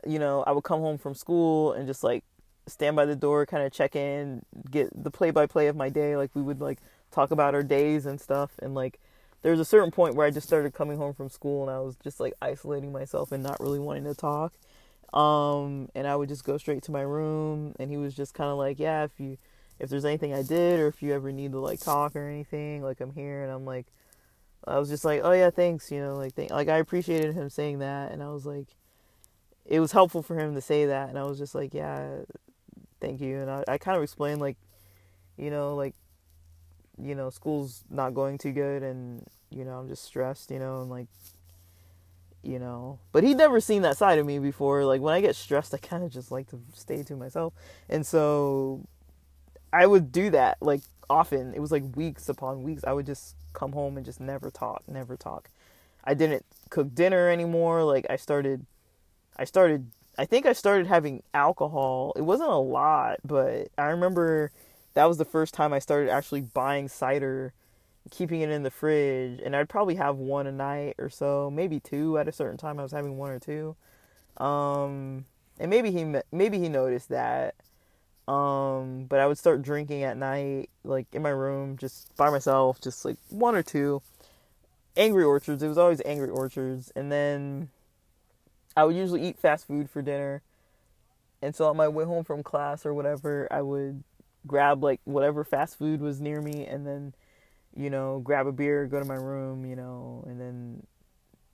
you 0.05 0.19
know, 0.19 0.43
I 0.45 0.51
would 0.51 0.63
come 0.63 0.81
home 0.81 0.97
from 0.97 1.15
school 1.15 1.73
and 1.73 1.87
just 1.87 2.03
like 2.03 2.23
stand 2.67 2.95
by 2.95 3.05
the 3.05 3.15
door, 3.15 3.45
kind 3.45 3.63
of 3.63 3.71
check 3.71 3.95
in, 3.95 4.43
get 4.69 4.89
the 4.93 5.11
play 5.11 5.31
by 5.31 5.45
play 5.45 5.67
of 5.67 5.75
my 5.75 5.89
day. 5.89 6.15
Like 6.15 6.31
we 6.33 6.41
would 6.41 6.61
like 6.61 6.79
talk 7.11 7.31
about 7.31 7.55
our 7.55 7.63
days 7.63 8.05
and 8.05 8.19
stuff. 8.19 8.51
And 8.61 8.75
like 8.75 8.99
there 9.41 9.51
was 9.51 9.59
a 9.59 9.65
certain 9.65 9.91
point 9.91 10.15
where 10.15 10.27
I 10.27 10.31
just 10.31 10.47
started 10.47 10.73
coming 10.73 10.97
home 10.97 11.13
from 11.13 11.29
school 11.29 11.63
and 11.63 11.71
I 11.71 11.79
was 11.79 11.95
just 12.03 12.19
like 12.19 12.33
isolating 12.41 12.91
myself 12.91 13.31
and 13.31 13.43
not 13.43 13.59
really 13.59 13.79
wanting 13.79 14.05
to 14.05 14.15
talk. 14.15 14.53
Um, 15.13 15.89
and 15.95 16.05
I 16.05 16.15
would 16.15 16.29
just 16.29 16.43
go 16.43 16.57
straight 16.57 16.83
to 16.83 16.91
my 16.91 17.01
room 17.01 17.73
and 17.79 17.89
he 17.89 17.97
was 17.97 18.13
just 18.13 18.33
kind 18.33 18.49
of 18.49 18.57
like, 18.57 18.77
yeah, 18.77 19.03
if 19.03 19.11
you, 19.17 19.37
if 19.79 19.89
there's 19.89 20.05
anything 20.05 20.33
I 20.33 20.41
did 20.41 20.79
or 20.79 20.87
if 20.87 21.01
you 21.01 21.13
ever 21.13 21.31
need 21.31 21.53
to 21.53 21.59
like 21.59 21.79
talk 21.79 22.15
or 22.15 22.27
anything, 22.27 22.81
like 22.81 22.99
I'm 22.99 23.13
here. 23.13 23.43
And 23.43 23.51
I'm 23.51 23.65
like, 23.65 23.87
I 24.65 24.79
was 24.79 24.89
just 24.89 25.05
like, 25.05 25.21
oh 25.23 25.31
yeah, 25.31 25.49
thanks. 25.49 25.91
You 25.91 25.99
know, 25.99 26.15
like, 26.15 26.33
thank, 26.33 26.51
like 26.51 26.67
I 26.67 26.77
appreciated 26.77 27.33
him 27.33 27.49
saying 27.49 27.79
that. 27.79 28.11
And 28.11 28.21
I 28.21 28.29
was 28.29 28.45
like, 28.45 28.67
it 29.67 29.79
was 29.79 29.91
helpful 29.91 30.23
for 30.23 30.39
him 30.39 30.55
to 30.55 30.61
say 30.61 30.85
that 30.85 31.09
and 31.09 31.19
i 31.19 31.23
was 31.23 31.37
just 31.37 31.53
like 31.53 31.73
yeah 31.73 32.17
thank 32.99 33.21
you 33.21 33.39
and 33.39 33.51
i, 33.51 33.63
I 33.67 33.77
kind 33.77 33.97
of 33.97 34.03
explained 34.03 34.39
like 34.39 34.57
you 35.37 35.51
know 35.51 35.75
like 35.75 35.93
you 37.01 37.13
know 37.13 37.29
school's 37.29 37.83
not 37.89 38.13
going 38.13 38.37
too 38.37 38.51
good 38.51 38.81
and 38.81 39.25
you 39.51 39.65
know 39.65 39.73
i'm 39.73 39.87
just 39.87 40.03
stressed 40.03 40.49
you 40.49 40.59
know 40.59 40.81
and 40.81 40.89
like 40.89 41.07
you 42.43 42.59
know 42.59 42.99
but 43.11 43.23
he'd 43.23 43.37
never 43.37 43.59
seen 43.59 43.81
that 43.81 43.97
side 43.97 44.19
of 44.19 44.25
me 44.25 44.39
before 44.39 44.85
like 44.85 45.01
when 45.01 45.13
i 45.13 45.21
get 45.21 45.35
stressed 45.35 45.73
i 45.73 45.77
kind 45.77 46.03
of 46.03 46.11
just 46.11 46.31
like 46.31 46.47
to 46.47 46.59
stay 46.73 47.03
to 47.03 47.15
myself 47.15 47.53
and 47.89 48.05
so 48.05 48.81
i 49.73 49.85
would 49.85 50.11
do 50.11 50.29
that 50.29 50.57
like 50.61 50.81
often 51.09 51.53
it 51.53 51.59
was 51.59 51.71
like 51.71 51.83
weeks 51.95 52.29
upon 52.29 52.63
weeks 52.63 52.83
i 52.85 52.93
would 52.93 53.05
just 53.05 53.35
come 53.57 53.73
home 53.73 53.97
and 53.97 54.05
just 54.05 54.19
never 54.19 54.49
talk 54.49 54.83
never 54.87 55.17
talk 55.17 55.49
i 56.03 56.13
didn't 56.13 56.45
cook 56.69 56.93
dinner 56.93 57.29
anymore 57.29 57.83
like 57.83 58.05
i 58.09 58.15
started 58.15 58.65
I 59.37 59.45
started 59.45 59.91
I 60.17 60.25
think 60.25 60.47
I 60.47 60.53
started 60.53 60.87
having 60.87 61.21
alcohol. 61.33 62.13
It 62.15 62.23
wasn't 62.23 62.49
a 62.49 62.55
lot, 62.55 63.19
but 63.23 63.67
I 63.77 63.85
remember 63.85 64.51
that 64.95 65.05
was 65.05 65.17
the 65.19 65.25
first 65.25 65.53
time 65.53 65.73
I 65.73 65.79
started 65.79 66.09
actually 66.09 66.41
buying 66.41 66.87
cider, 66.87 67.53
keeping 68.09 68.41
it 68.41 68.49
in 68.49 68.63
the 68.63 68.71
fridge, 68.71 69.39
and 69.45 69.55
I'd 69.55 69.69
probably 69.69 69.93
have 69.95 70.17
one 70.17 70.47
a 70.47 70.51
night 70.51 70.95
or 70.97 71.11
so, 71.11 71.51
maybe 71.51 71.79
two 71.79 72.17
at 72.17 72.27
a 72.27 72.31
certain 72.31 72.57
time. 72.57 72.79
I 72.79 72.83
was 72.83 72.91
having 72.91 73.17
one 73.17 73.29
or 73.29 73.39
two, 73.39 73.75
um, 74.43 75.25
and 75.59 75.69
maybe 75.69 75.91
he 75.91 76.15
maybe 76.31 76.57
he 76.57 76.67
noticed 76.67 77.09
that. 77.09 77.53
Um, 78.27 79.05
but 79.05 79.19
I 79.19 79.27
would 79.27 79.37
start 79.37 79.61
drinking 79.61 80.03
at 80.03 80.17
night, 80.17 80.69
like 80.83 81.07
in 81.13 81.21
my 81.21 81.29
room, 81.29 81.77
just 81.77 82.13
by 82.17 82.29
myself, 82.29 82.81
just 82.81 83.05
like 83.05 83.17
one 83.29 83.55
or 83.55 83.63
two. 83.63 84.01
Angry 84.97 85.23
Orchards. 85.23 85.61
It 85.63 85.67
was 85.67 85.77
always 85.77 86.01
Angry 86.05 86.29
Orchards, 86.29 86.91
and 86.95 87.11
then 87.11 87.69
I 88.75 88.83
would 88.83 88.95
usually 88.95 89.27
eat 89.27 89.39
fast 89.39 89.67
food 89.67 89.89
for 89.89 90.01
dinner. 90.01 90.41
And 91.41 91.55
so 91.55 91.65
on 91.65 91.77
my 91.77 91.87
way 91.87 92.03
home 92.03 92.23
from 92.23 92.43
class 92.43 92.85
or 92.85 92.93
whatever, 92.93 93.47
I 93.51 93.61
would 93.61 94.03
grab 94.45 94.83
like 94.83 95.01
whatever 95.03 95.43
fast 95.43 95.77
food 95.77 96.01
was 96.01 96.19
near 96.19 96.41
me 96.41 96.65
and 96.65 96.85
then, 96.85 97.13
you 97.75 97.89
know, 97.89 98.19
grab 98.19 98.47
a 98.47 98.51
beer, 98.51 98.87
go 98.87 98.99
to 98.99 99.05
my 99.05 99.15
room, 99.15 99.65
you 99.65 99.75
know, 99.75 100.23
and 100.27 100.39
then 100.39 100.85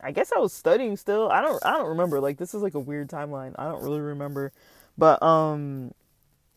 I 0.02 0.12
guess 0.12 0.32
I 0.36 0.40
was 0.40 0.54
studying 0.54 0.98
still. 0.98 1.30
I 1.30 1.42
don't 1.42 1.64
I 1.66 1.72
don't 1.72 1.90
remember. 1.90 2.20
Like 2.20 2.38
this 2.38 2.54
is 2.54 2.62
like 2.62 2.76
a 2.76 2.80
weird 2.80 3.10
timeline. 3.10 3.56
I 3.58 3.66
don't 3.70 3.84
really 3.84 4.02
remember. 4.02 4.52
But 4.98 5.22
um 5.24 5.94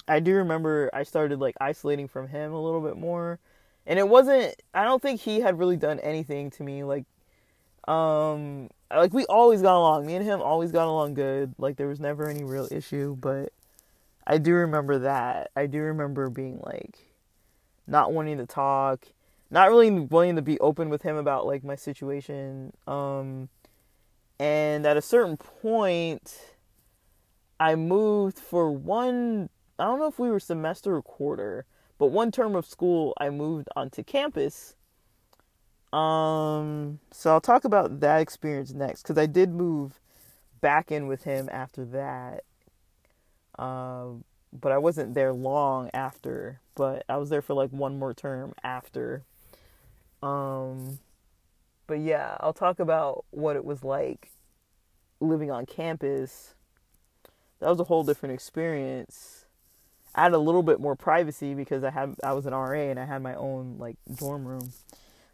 I 0.09 0.21
do 0.21 0.35
remember 0.35 0.91
I 0.93 1.03
started 1.03 1.41
like 1.41 1.57
isolating 1.61 2.09
from 2.09 2.29
him 2.29 2.53
a 2.53 2.61
little 2.61 2.81
bit 2.81 2.97
more. 2.97 3.39
And 3.87 3.99
it 3.99 4.09
wasn't 4.09 4.55
I 4.75 4.85
don't 4.85 5.03
think 5.03 5.21
he 5.21 5.41
had 5.41 5.59
really 5.59 5.77
done 5.77 6.01
anything 6.01 6.51
to 6.53 6.63
me 6.63 6.85
like 6.85 7.05
um 7.89 8.69
like 8.95 9.13
we 9.13 9.27
always 9.27 9.63
got 9.63 9.77
along. 9.77 10.07
Me 10.07 10.15
and 10.15 10.25
him 10.25 10.41
always 10.41 10.73
got 10.73 10.87
along 10.87 11.15
good. 11.15 11.55
Like 11.59 11.77
there 11.77 11.89
was 11.89 12.01
never 12.01 12.29
any 12.29 12.45
real 12.45 12.69
issue, 12.71 13.17
but 13.21 13.53
I 14.27 14.39
do 14.39 14.55
remember 14.55 14.99
that. 15.01 15.51
I 15.57 15.67
do 15.67 15.81
remember 15.81 16.31
being 16.31 16.61
like 16.65 16.99
not 17.87 18.13
wanting 18.13 18.39
to 18.39 18.47
talk, 18.47 19.07
not 19.51 19.69
really 19.69 19.91
wanting 19.91 20.37
to 20.37 20.43
be 20.43 20.59
open 20.61 20.89
with 20.89 21.03
him 21.03 21.17
about 21.17 21.47
like 21.47 21.65
my 21.65 21.77
situation. 21.77 22.73
Um 22.87 23.49
and 24.39 24.87
at 24.87 24.97
a 24.97 25.03
certain 25.03 25.37
point 25.37 26.39
I 27.59 27.75
moved 27.75 28.39
for 28.39 28.71
one 28.71 29.49
I 29.79 29.85
don't 29.85 29.99
know 29.99 30.07
if 30.07 30.18
we 30.18 30.31
were 30.31 30.41
semester 30.41 30.97
or 30.97 31.03
quarter, 31.03 31.66
but 31.99 32.07
one 32.07 32.31
term 32.31 32.55
of 32.55 32.66
school 32.66 33.14
I 33.18 33.31
moved 33.31 33.68
onto 33.77 34.03
campus 34.03 34.77
um, 35.93 36.99
so 37.11 37.31
I'll 37.31 37.41
talk 37.41 37.64
about 37.64 38.01
that 38.01 38.20
experience 38.20 38.72
next 38.72 39.03
because 39.03 39.18
I 39.18 39.27
did 39.27 39.51
move 39.51 40.01
back 40.61 40.91
in 40.91 41.07
with 41.07 41.24
him 41.24 41.49
after 41.53 41.85
that. 41.87 42.45
Um, 43.59 44.24
but 44.53 44.72
I 44.72 44.79
wasn't 44.79 45.14
there 45.14 45.33
long 45.33 45.91
after. 45.95 46.61
But 46.74 47.05
I 47.09 47.16
was 47.16 47.31
there 47.31 47.43
for 47.43 47.55
like 47.55 47.70
one 47.70 47.99
more 47.99 48.12
term 48.14 48.55
after. 48.62 49.22
Um, 50.22 50.99
but 51.87 52.01
yeah, 52.01 52.37
I'll 52.41 52.53
talk 52.53 52.79
about 52.79 53.24
what 53.31 53.57
it 53.57 53.64
was 53.64 53.85
like 53.85 54.31
living 55.20 55.51
on 55.51 55.64
campus. 55.66 56.55
That 57.61 57.70
was 57.70 57.81
a 57.81 57.85
whole 57.85 58.05
different 58.05 58.35
experience. 58.35 59.36
Had 60.17 60.33
a 60.33 60.39
little 60.39 60.62
bit 60.62 60.81
more 60.81 60.97
privacy 60.97 61.53
because 61.53 61.85
I 61.85 61.91
had 61.91 62.17
I 62.25 62.33
was 62.33 62.47
an 62.47 62.55
RA 62.55 62.81
and 62.81 62.99
I 62.99 63.05
had 63.05 63.23
my 63.23 63.35
own 63.35 63.77
like 63.79 63.97
dorm 64.17 64.47
room. 64.47 64.73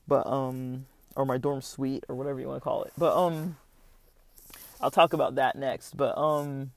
But 0.08 0.26
um 0.26 0.86
or 1.14 1.24
my 1.24 1.38
dorm 1.38 1.62
suite 1.62 2.04
or 2.08 2.16
whatever 2.16 2.40
you 2.40 2.48
want 2.48 2.60
to 2.60 2.64
call 2.64 2.82
it. 2.82 2.92
But 2.98 3.16
um 3.16 3.56
I'll 4.80 4.90
talk 4.90 5.12
about 5.12 5.36
that 5.36 5.56
next. 5.56 5.96
But 5.96 6.18
um 6.18 6.72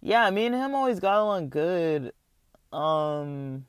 yeah, 0.00 0.30
me 0.30 0.46
and 0.46 0.54
him 0.54 0.74
always 0.74 0.98
got 0.98 1.18
along 1.18 1.50
good. 1.50 2.12
Um 2.72 3.66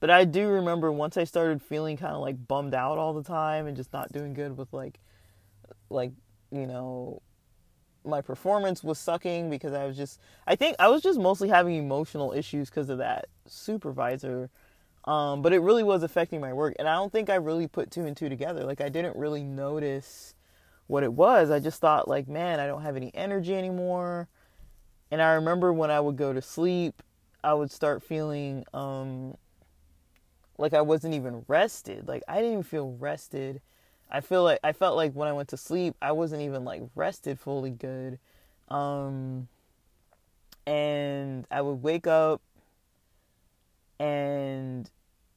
but 0.00 0.10
I 0.10 0.24
do 0.24 0.48
remember 0.48 0.90
once 0.92 1.16
I 1.16 1.24
started 1.24 1.62
feeling 1.62 1.96
kind 1.96 2.12
of 2.12 2.20
like 2.20 2.48
bummed 2.48 2.74
out 2.74 2.98
all 2.98 3.14
the 3.14 3.22
time 3.22 3.66
and 3.66 3.76
just 3.76 3.92
not 3.92 4.12
doing 4.12 4.34
good 4.34 4.56
with 4.56 4.72
like 4.72 4.98
like, 5.90 6.10
you 6.50 6.66
know, 6.66 7.22
my 8.06 8.20
performance 8.20 8.84
was 8.84 8.98
sucking 8.98 9.50
because 9.50 9.72
I 9.72 9.84
was 9.86 9.96
just 9.96 10.20
I 10.46 10.56
think 10.56 10.76
I 10.78 10.88
was 10.88 11.02
just 11.02 11.18
mostly 11.18 11.48
having 11.48 11.76
emotional 11.76 12.32
issues 12.32 12.70
because 12.70 12.88
of 12.88 12.98
that 12.98 13.26
supervisor 13.46 14.50
um, 15.06 15.40
but 15.40 15.52
it 15.52 15.60
really 15.60 15.84
was 15.84 16.02
affecting 16.02 16.40
my 16.40 16.52
work. 16.52 16.74
And 16.78 16.88
I 16.88 16.94
don't 16.94 17.12
think 17.12 17.30
I 17.30 17.36
really 17.36 17.68
put 17.68 17.90
two 17.90 18.06
and 18.06 18.16
two 18.16 18.28
together. 18.28 18.64
Like, 18.64 18.80
I 18.80 18.88
didn't 18.88 19.16
really 19.16 19.44
notice 19.44 20.34
what 20.88 21.04
it 21.04 21.12
was. 21.12 21.50
I 21.50 21.60
just 21.60 21.80
thought, 21.80 22.08
like, 22.08 22.26
man, 22.26 22.58
I 22.58 22.66
don't 22.66 22.82
have 22.82 22.96
any 22.96 23.14
energy 23.14 23.54
anymore. 23.54 24.28
And 25.10 25.22
I 25.22 25.34
remember 25.34 25.72
when 25.72 25.90
I 25.90 26.00
would 26.00 26.16
go 26.16 26.32
to 26.32 26.42
sleep, 26.42 27.02
I 27.44 27.54
would 27.54 27.70
start 27.70 28.02
feeling 28.02 28.64
um, 28.74 29.36
like 30.58 30.74
I 30.74 30.80
wasn't 30.80 31.14
even 31.14 31.44
rested. 31.46 32.08
Like, 32.08 32.24
I 32.26 32.40
didn't 32.40 32.64
feel 32.64 32.96
rested. 32.98 33.60
I 34.10 34.20
feel 34.20 34.44
like 34.44 34.60
I 34.62 34.72
felt 34.72 34.96
like 34.96 35.12
when 35.12 35.28
I 35.28 35.32
went 35.32 35.48
to 35.50 35.56
sleep, 35.56 35.94
I 36.00 36.12
wasn't 36.12 36.42
even 36.42 36.64
like 36.64 36.82
rested 36.94 37.38
fully 37.38 37.70
good. 37.70 38.18
Um, 38.68 39.48
and 40.66 41.46
I 41.50 41.60
would 41.60 41.82
wake 41.82 42.06
up 42.06 42.40
and 43.98 44.90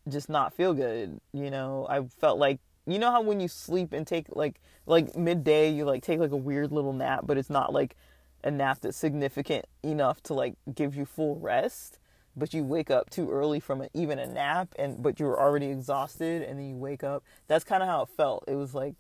just 0.08 0.30
not 0.30 0.54
feel 0.54 0.74
good. 0.74 1.20
You 1.34 1.50
know, 1.52 1.88
I 1.90 2.04
felt 2.04 2.40
like 2.40 2.60
you 2.86 2.98
know 2.98 3.12
how 3.12 3.22
when 3.22 3.40
you 3.40 3.48
sleep 3.48 3.94
and 3.94 4.06
take 4.06 4.26
like 4.30 4.60
like 4.86 5.16
midday 5.16 5.70
you 5.70 5.86
like 5.86 6.04
take 6.04 6.20
like 6.20 6.32
a 6.32 6.38
weird 6.38 6.72
little 6.72 6.94
nap, 6.94 7.22
but 7.26 7.38
it's 7.38 7.50
not 7.50 7.74
like 7.74 7.96
a 8.44 8.52
nap 8.52 8.80
that's 8.82 8.98
significant 8.98 9.66
enough 9.84 10.22
to 10.24 10.34
like 10.34 10.56
give 10.74 10.96
you 10.96 11.06
full 11.06 11.36
rest, 11.38 11.99
but 12.36 12.54
you 12.54 12.64
wake 12.64 12.90
up 12.90 13.10
too 13.10 13.30
early 13.32 13.60
from 13.60 13.86
even 13.94 14.20
a 14.20 14.28
nap 14.28 14.70
and 14.78 15.02
but 15.02 15.20
you're 15.20 15.40
already 15.40 15.68
exhausted 15.68 16.42
and 16.44 16.60
then 16.60 16.68
you 16.68 16.76
wake 16.76 17.04
up. 17.04 17.24
That's 17.48 17.64
kind 17.64 17.84
of 17.84 17.90
how 17.90 18.04
it 18.04 18.10
felt. 18.10 18.44
It 18.48 18.56
was 18.56 18.74
like 18.74 18.96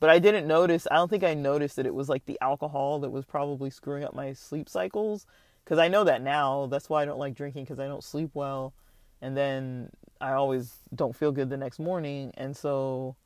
but 0.00 0.10
I 0.10 0.18
didn't 0.18 0.48
notice. 0.48 0.88
I 0.90 0.96
don't 0.96 1.08
think 1.08 1.22
I 1.22 1.34
noticed 1.34 1.76
that 1.76 1.86
it 1.86 1.94
was 1.94 2.08
like 2.08 2.26
the 2.26 2.38
alcohol 2.40 3.00
that 3.00 3.10
was 3.10 3.24
probably 3.24 3.70
screwing 3.70 4.04
up 4.04 4.14
my 4.14 4.32
sleep 4.32 4.68
cycles 4.68 5.26
cuz 5.64 5.78
I 5.78 5.88
know 5.88 6.04
that 6.04 6.22
now. 6.22 6.66
That's 6.66 6.88
why 6.88 7.02
I 7.02 7.04
don't 7.04 7.18
like 7.18 7.34
drinking 7.34 7.66
cuz 7.66 7.78
I 7.78 7.86
don't 7.86 8.04
sleep 8.04 8.30
well 8.34 8.74
and 9.20 9.36
then 9.36 9.90
I 10.20 10.32
always 10.32 10.76
don't 10.94 11.14
feel 11.16 11.32
good 11.32 11.50
the 11.50 11.56
next 11.56 11.78
morning 11.78 12.32
and 12.36 12.56
so 12.56 13.16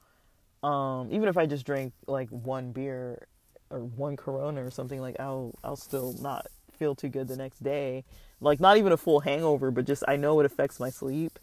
um, 0.63 1.09
even 1.13 1.29
if 1.29 1.37
I 1.37 1.47
just 1.47 1.65
drink 1.65 1.93
like 2.07 2.29
one 2.31 2.73
beer 2.73 3.29
or 3.71 3.81
one 3.81 4.17
Corona 4.17 4.65
or 4.65 4.71
something, 4.71 5.01
like 5.01 5.17
I'll 5.21 5.55
I'll 5.63 5.77
still 5.77 6.15
not 6.21 6.47
feel 6.73 6.95
too 6.95 7.09
good 7.09 7.29
the 7.29 7.37
next 7.37 7.63
day. 7.63 8.05
Like 8.41 8.61
not 8.61 8.77
even 8.77 8.93
a 8.93 8.97
full 8.97 9.21
hangover, 9.21 9.71
but 9.71 9.87
just 9.87 10.05
I 10.07 10.17
know 10.17 10.41
it 10.41 10.47
affects 10.47 10.79
my 10.79 10.91
sleep. 10.91 11.39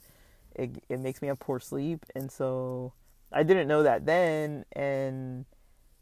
It 0.56 0.84
it 0.90 1.00
makes 1.00 1.22
me 1.22 1.28
have 1.28 1.40
poor 1.40 1.60
sleep, 1.60 2.06
and 2.16 2.32
so 2.32 2.94
I 3.32 3.44
didn't 3.44 3.68
know 3.68 3.84
that 3.84 4.06
then, 4.06 4.66
and 4.74 5.46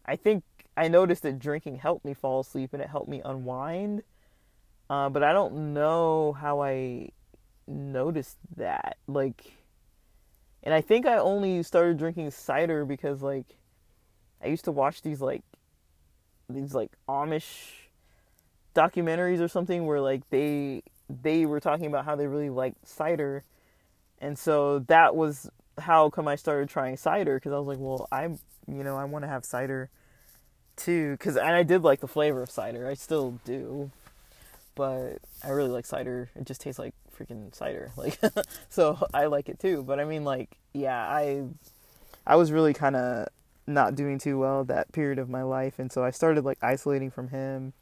I 0.05 0.15
think 0.17 0.43
I 0.75 0.87
noticed 0.87 1.23
that 1.23 1.39
drinking 1.39 1.77
helped 1.77 2.05
me 2.05 2.13
fall 2.13 2.41
asleep 2.41 2.73
and 2.73 2.81
it 2.81 2.89
helped 2.89 3.09
me 3.09 3.21
unwind. 3.23 4.03
Uh, 4.89 5.09
but 5.09 5.23
I 5.23 5.31
don't 5.31 5.73
know 5.73 6.33
how 6.33 6.61
I 6.61 7.09
noticed 7.67 8.37
that. 8.57 8.97
Like, 9.07 9.53
and 10.63 10.73
I 10.73 10.81
think 10.81 11.05
I 11.05 11.17
only 11.17 11.63
started 11.63 11.97
drinking 11.97 12.31
cider 12.31 12.83
because 12.85 13.21
like 13.21 13.57
I 14.43 14.47
used 14.47 14.65
to 14.65 14.71
watch 14.71 15.01
these 15.01 15.21
like 15.21 15.43
these 16.49 16.73
like 16.73 16.91
Amish 17.07 17.80
documentaries 18.75 19.41
or 19.41 19.47
something 19.47 19.85
where 19.85 20.01
like 20.01 20.29
they 20.29 20.83
they 21.09 21.45
were 21.45 21.59
talking 21.59 21.87
about 21.87 22.05
how 22.05 22.15
they 22.15 22.27
really 22.27 22.49
like 22.49 22.73
cider, 22.83 23.43
and 24.19 24.37
so 24.37 24.79
that 24.79 25.15
was 25.15 25.49
how 25.77 26.09
come 26.09 26.27
I 26.27 26.35
started 26.35 26.69
trying 26.69 26.97
cider 26.97 27.35
because 27.35 27.51
I 27.53 27.57
was 27.57 27.67
like, 27.67 27.79
well, 27.79 28.07
I'm 28.11 28.39
you 28.67 28.83
know 28.83 28.97
I 28.97 29.05
want 29.05 29.23
to 29.23 29.29
have 29.29 29.45
cider 29.45 29.89
too 30.75 31.11
because 31.11 31.37
and 31.37 31.49
I 31.49 31.63
did 31.63 31.83
like 31.83 31.99
the 31.99 32.07
flavor 32.07 32.41
of 32.41 32.49
cider. 32.49 32.87
I 32.87 32.93
still 32.93 33.39
do, 33.45 33.91
but 34.75 35.17
I 35.43 35.49
really 35.49 35.69
like 35.69 35.85
cider. 35.85 36.29
It 36.35 36.45
just 36.45 36.61
tastes 36.61 36.79
like 36.79 36.93
freaking 37.17 37.53
cider, 37.53 37.91
like 37.97 38.19
so 38.69 39.05
I 39.13 39.25
like 39.25 39.49
it 39.49 39.59
too. 39.59 39.83
But 39.83 39.99
I 39.99 40.05
mean, 40.05 40.23
like 40.23 40.57
yeah, 40.73 41.07
I 41.07 41.43
I 42.25 42.35
was 42.35 42.51
really 42.51 42.73
kind 42.73 42.95
of 42.95 43.27
not 43.67 43.95
doing 43.95 44.19
too 44.19 44.39
well 44.39 44.63
that 44.65 44.91
period 44.91 45.19
of 45.19 45.29
my 45.29 45.43
life 45.43 45.79
and 45.79 45.91
so 45.91 46.03
I 46.03 46.11
started 46.11 46.43
like 46.43 46.57
isolating 46.61 47.11
from 47.11 47.29
him 47.29 47.73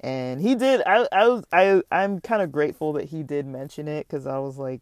and 0.00 0.40
he 0.40 0.54
did 0.54 0.82
I 0.86 1.06
I 1.12 1.28
was 1.28 1.44
I 1.52 1.82
I'm 1.90 2.20
kind 2.20 2.42
of 2.42 2.52
grateful 2.52 2.92
that 2.94 3.06
he 3.06 3.22
did 3.22 3.46
mention 3.46 3.88
it 3.88 4.08
cuz 4.08 4.26
I 4.26 4.38
was 4.38 4.58
like 4.58 4.80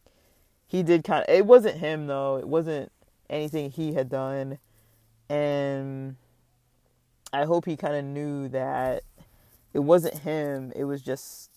he 0.67 0.83
did 0.83 1.05
kind 1.05 1.25
of 1.27 1.35
it 1.35 1.47
wasn't 1.47 1.79
him 1.79 2.07
though. 2.07 2.37
It 2.37 2.49
wasn't 2.49 2.91
anything 3.31 3.71
he 3.71 3.93
had 3.95 4.09
done. 4.09 4.59
And 5.29 6.17
I 7.33 7.45
hope 7.45 7.65
he 7.65 7.77
kind 7.77 7.95
of 7.95 8.05
knew 8.05 8.49
that 8.49 9.03
it 9.73 9.81
wasn't 9.81 10.19
him. 10.19 10.73
It 10.75 10.85
was 10.85 11.03
just 11.03 11.51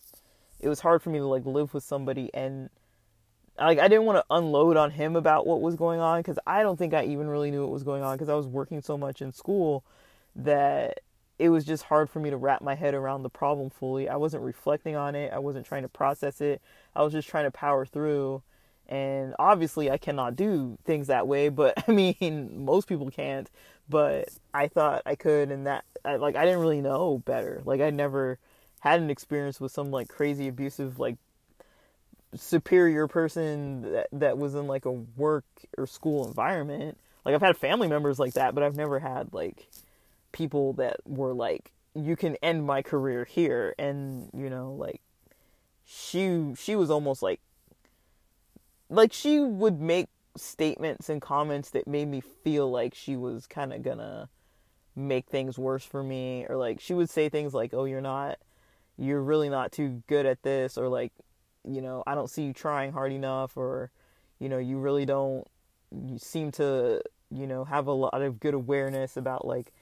it 0.59 0.69
was 0.69 0.79
hard 0.79 1.01
for 1.01 1.09
me 1.09 1.19
to 1.19 1.25
like 1.25 1.45
live 1.45 1.73
with 1.73 1.83
somebody 1.83 2.29
and 2.33 2.69
like 3.59 3.79
I 3.79 3.87
didn't 3.87 4.05
want 4.05 4.17
to 4.17 4.25
unload 4.29 4.77
on 4.77 4.91
him 4.91 5.15
about 5.15 5.47
what 5.47 5.61
was 5.61 5.75
going 5.75 5.99
on 5.99 6.19
because 6.19 6.39
I 6.45 6.61
don't 6.61 6.77
think 6.77 6.93
I 6.93 7.05
even 7.05 7.27
really 7.27 7.51
knew 7.51 7.61
what 7.61 7.71
was 7.71 7.83
going 7.83 8.03
on 8.03 8.15
because 8.15 8.29
I 8.29 8.35
was 8.35 8.47
working 8.47 8.81
so 8.81 8.97
much 8.97 9.21
in 9.21 9.31
school 9.31 9.83
that 10.35 10.99
it 11.39 11.49
was 11.49 11.65
just 11.65 11.83
hard 11.83 12.09
for 12.09 12.19
me 12.19 12.29
to 12.29 12.37
wrap 12.37 12.61
my 12.61 12.75
head 12.75 12.93
around 12.93 13.23
the 13.23 13.29
problem 13.29 13.69
fully. 13.69 14.09
I 14.09 14.15
wasn't 14.15 14.43
reflecting 14.43 14.95
on 14.95 15.15
it. 15.15 15.31
I 15.31 15.39
wasn't 15.39 15.65
trying 15.65 15.83
to 15.83 15.89
process 15.89 16.41
it. 16.41 16.61
I 16.95 17.03
was 17.03 17.13
just 17.13 17.27
trying 17.27 17.45
to 17.45 17.51
power 17.51 17.85
through. 17.85 18.41
And 18.87 19.35
obviously, 19.37 19.91
I 19.91 19.97
cannot 19.97 20.35
do 20.35 20.77
things 20.85 21.07
that 21.07 21.27
way. 21.27 21.49
But 21.49 21.83
I 21.87 21.91
mean, 21.91 22.65
most 22.65 22.87
people 22.87 23.11
can't. 23.11 23.49
But 23.89 24.29
I 24.53 24.67
thought 24.67 25.03
I 25.05 25.15
could, 25.15 25.51
and 25.51 25.67
that 25.67 25.85
I, 26.03 26.15
like 26.15 26.35
I 26.35 26.43
didn't 26.45 26.59
really 26.59 26.81
know 26.81 27.21
better. 27.25 27.61
Like 27.65 27.81
I 27.81 27.89
never 27.89 28.39
had 28.79 28.99
an 28.99 29.09
experience 29.09 29.59
with 29.59 29.71
some 29.71 29.91
like 29.91 30.07
crazy 30.07 30.47
abusive 30.47 30.99
like 30.99 31.17
superior 32.35 33.07
person 33.07 33.81
that 33.93 34.07
that 34.11 34.37
was 34.37 34.55
in 34.55 34.67
like 34.67 34.85
a 34.85 34.91
work 34.91 35.45
or 35.77 35.87
school 35.87 36.27
environment. 36.27 36.97
Like 37.23 37.35
I've 37.35 37.41
had 37.41 37.57
family 37.57 37.87
members 37.87 38.19
like 38.19 38.33
that, 38.33 38.55
but 38.55 38.63
I've 38.63 38.75
never 38.75 38.99
had 38.99 39.33
like 39.33 39.67
people 40.31 40.73
that 40.73 40.97
were 41.05 41.33
like 41.33 41.71
you 41.93 42.15
can 42.15 42.35
end 42.43 42.65
my 42.65 42.81
career 42.81 43.25
here 43.25 43.73
and 43.79 44.29
you 44.33 44.49
know 44.49 44.73
like 44.73 45.01
she 45.85 46.53
she 46.57 46.75
was 46.75 46.89
almost 46.89 47.21
like 47.21 47.39
like 48.89 49.11
she 49.11 49.39
would 49.39 49.79
make 49.79 50.09
statements 50.35 51.09
and 51.09 51.21
comments 51.21 51.71
that 51.71 51.87
made 51.87 52.07
me 52.07 52.21
feel 52.21 52.69
like 52.69 52.93
she 52.93 53.15
was 53.15 53.47
kind 53.47 53.73
of 53.73 53.81
gonna 53.81 54.29
make 54.95 55.27
things 55.27 55.57
worse 55.57 55.83
for 55.83 56.03
me 56.03 56.45
or 56.49 56.57
like 56.57 56.79
she 56.79 56.93
would 56.93 57.09
say 57.09 57.29
things 57.29 57.53
like 57.53 57.73
oh 57.73 57.85
you're 57.85 58.01
not 58.01 58.37
you're 58.97 59.21
really 59.21 59.49
not 59.49 59.71
too 59.71 60.01
good 60.07 60.25
at 60.25 60.41
this 60.43 60.77
or 60.77 60.87
like 60.87 61.11
you 61.67 61.81
know, 61.81 62.03
I 62.07 62.15
don't 62.15 62.29
see 62.29 62.43
you 62.43 62.53
trying 62.53 62.91
hard 62.91 63.11
enough 63.11 63.57
or, 63.57 63.91
you 64.39 64.49
know, 64.49 64.57
you 64.57 64.79
really 64.79 65.05
don't, 65.05 65.45
you 65.91 66.17
seem 66.17 66.51
to, 66.53 67.01
you 67.29 67.45
know, 67.45 67.65
have 67.65 67.87
a 67.87 67.91
lot 67.91 68.21
of 68.21 68.39
good 68.39 68.53
awareness 68.53 69.17
about 69.17 69.45
like, 69.45 69.73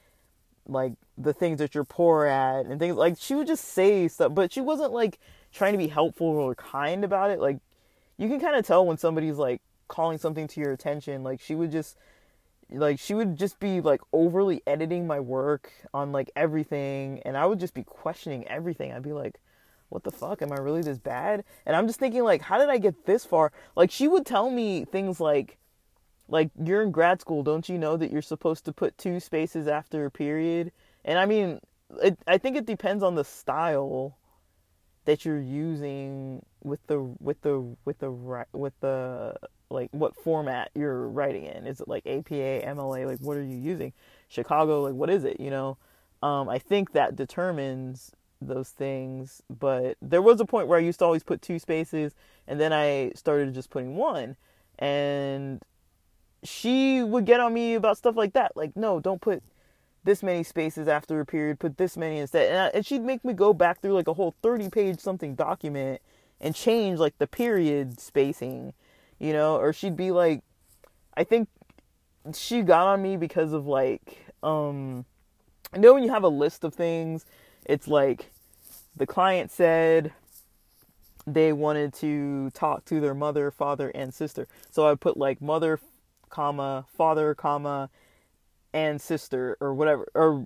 like 0.68 0.94
the 1.18 1.34
things 1.34 1.60
that 1.60 1.76
you're 1.76 1.84
poor 1.84 2.26
at 2.26 2.66
and 2.66 2.80
things 2.80 2.96
like 2.96 3.16
she 3.20 3.36
would 3.36 3.48
just 3.48 3.66
say 3.66 4.08
stuff, 4.08 4.34
but 4.34 4.52
she 4.52 4.62
wasn't 4.62 4.92
like 4.92 5.20
trying 5.54 5.74
to 5.74 5.78
be 5.78 5.88
helpful 5.88 6.28
or 6.28 6.56
kind 6.56 7.04
about 7.04 7.32
it. 7.32 7.40
Like 7.40 7.60
you 8.18 8.28
can 8.28 8.40
kind 8.40 8.56
of 8.56 8.66
tell 8.66 8.86
when 8.86 8.98
somebody's 8.98 9.38
like 9.38 9.62
calling 9.88 10.18
something 10.18 10.48
to 10.48 10.60
your 10.60 10.72
attention. 10.72 11.24
Like 11.24 11.40
she 11.40 11.56
would 11.56 11.72
just, 11.72 11.98
like 12.72 13.00
she 13.00 13.14
would 13.14 13.38
just 13.38 13.60
be 13.60 13.82
like 13.82 14.02
overly 14.12 14.62
editing 14.66 15.06
my 15.06 15.20
work 15.20 15.72
on 15.94 16.12
like 16.12 16.32
everything 16.36 17.22
and 17.26 17.38
I 17.38 17.46
would 17.46 17.60
just 17.60 17.74
be 17.74 17.84
questioning 17.84 18.48
everything. 18.48 18.92
I'd 18.92 19.04
be 19.04 19.14
like, 19.14 19.40
what 19.90 20.04
the 20.04 20.12
fuck? 20.12 20.42
Am 20.42 20.52
I 20.52 20.58
really 20.58 20.82
this 20.82 20.98
bad? 20.98 21.44
And 21.66 21.76
I'm 21.76 21.88
just 21.88 22.00
thinking, 22.00 22.24
like, 22.24 22.42
how 22.42 22.58
did 22.58 22.70
I 22.70 22.78
get 22.78 23.06
this 23.06 23.24
far? 23.24 23.52
Like, 23.76 23.92
she 23.92 24.08
would 24.08 24.26
tell 24.26 24.50
me 24.50 24.84
things 24.84 25.20
like, 25.20 25.58
like, 26.28 26.50
you're 26.64 26.82
in 26.82 26.92
grad 26.92 27.22
school, 27.22 27.44
don't 27.44 27.68
you 27.70 27.78
know 27.78 27.98
that 27.98 28.12
you're 28.12 28.22
supposed 28.22 28.66
to 28.66 28.74
put 28.74 28.98
two 28.98 29.20
spaces 29.20 29.68
after 29.68 30.06
a 30.06 30.12
period? 30.12 30.72
And 31.04 31.20
I 31.20 31.26
mean, 31.26 31.60
it, 32.02 32.18
I 32.28 32.38
think 32.38 32.58
it 32.58 32.66
depends 32.66 33.04
on 33.04 33.16
the 33.16 33.24
style 33.24 34.18
that 35.06 35.24
you're 35.24 35.42
using 35.42 36.44
with 36.64 36.86
the 36.88 37.00
with 37.00 37.42
the 37.42 37.60
with 37.86 38.00
the 38.00 38.12
with 38.54 38.74
the 38.80 39.36
like 39.70 39.90
what 39.92 40.16
format 40.16 40.72
you're 40.76 41.08
writing 41.08 41.46
in. 41.46 41.68
Is 41.68 41.80
it 41.80 41.88
like 41.88 42.06
APA, 42.06 42.34
MLA? 42.66 43.06
Like, 43.06 43.20
what 43.20 43.38
are 43.38 43.44
you 43.44 43.58
using? 43.58 43.94
Chicago, 44.28 44.82
like, 44.82 44.96
what 44.96 45.10
is 45.10 45.24
it? 45.24 45.40
You 45.40 45.52
know, 45.52 45.78
um, 46.24 46.50
I 46.50 46.60
think 46.60 46.94
that 46.94 47.16
determines 47.16 48.12
those 48.42 48.70
things. 48.70 49.42
But 49.50 49.98
there 50.02 50.22
was 50.22 50.42
a 50.42 50.46
point 50.46 50.68
where 50.68 50.80
I 50.80 50.82
used 50.82 51.00
to 51.00 51.06
always 51.06 51.24
put 51.24 51.42
two 51.42 51.60
spaces, 51.60 52.16
and 52.48 52.60
then 52.60 52.74
I 52.74 53.12
started 53.16 53.54
just 53.54 53.70
putting 53.70 53.96
one. 53.96 54.36
And 54.80 55.64
she 56.48 57.04
would 57.04 57.26
get 57.26 57.40
on 57.40 57.54
me 57.54 57.76
about 57.76 57.98
stuff 57.98 58.16
like 58.16 58.34
that. 58.34 58.56
Like, 58.56 58.76
no, 58.76 59.00
don't 59.00 59.22
put 59.22 59.44
this 60.04 60.22
many 60.22 60.44
spaces 60.44 60.88
after 60.88 61.20
a 61.20 61.26
period, 61.26 61.60
put 61.60 61.78
this 61.78 61.98
many 61.98 62.18
instead. 62.20 62.50
And, 62.50 62.60
I, 62.60 62.68
and 62.68 62.86
she'd 62.86 63.02
make 63.02 63.26
me 63.26 63.34
go 63.34 63.54
back 63.54 63.82
through 63.82 63.94
like 63.94 64.08
a 64.08 64.14
whole 64.14 64.36
30 64.42 64.70
page 64.70 65.00
something 65.00 65.36
document 65.36 66.02
and 66.40 66.54
change 66.54 67.00
like 67.00 67.18
the 67.18 67.28
period 67.28 68.00
spacing, 68.00 68.74
you 69.20 69.34
know, 69.34 69.56
or 69.58 69.74
she'd 69.74 69.98
be 69.98 70.12
like, 70.12 70.44
I 71.18 71.24
think 71.24 71.50
she 72.34 72.62
got 72.62 72.88
on 72.88 73.02
me 73.02 73.18
because 73.18 73.54
of 73.54 73.66
like, 73.66 74.26
um, 74.44 75.06
I 75.74 75.78
know 75.78 75.94
when 75.94 76.04
you 76.04 76.12
have 76.12 76.24
a 76.24 76.30
list 76.30 76.64
of 76.64 76.74
things 76.74 77.26
it's 77.66 77.88
like 77.88 78.32
the 78.96 79.06
client 79.06 79.52
said 79.52 80.14
they 81.28 81.52
wanted 81.52 81.94
to 81.96 82.52
talk 82.52 82.86
to 82.86 83.02
their 83.02 83.16
mother, 83.16 83.50
father, 83.50 83.90
and 83.90 84.14
sister. 84.14 84.48
So 84.70 84.90
I 84.90 84.94
put 84.96 85.18
like 85.18 85.42
mother, 85.42 85.80
comma, 86.30 86.86
father, 86.88 87.36
comma, 87.36 87.90
and 88.74 89.02
sister, 89.02 89.58
or 89.60 89.74
whatever, 89.74 90.08
or 90.14 90.46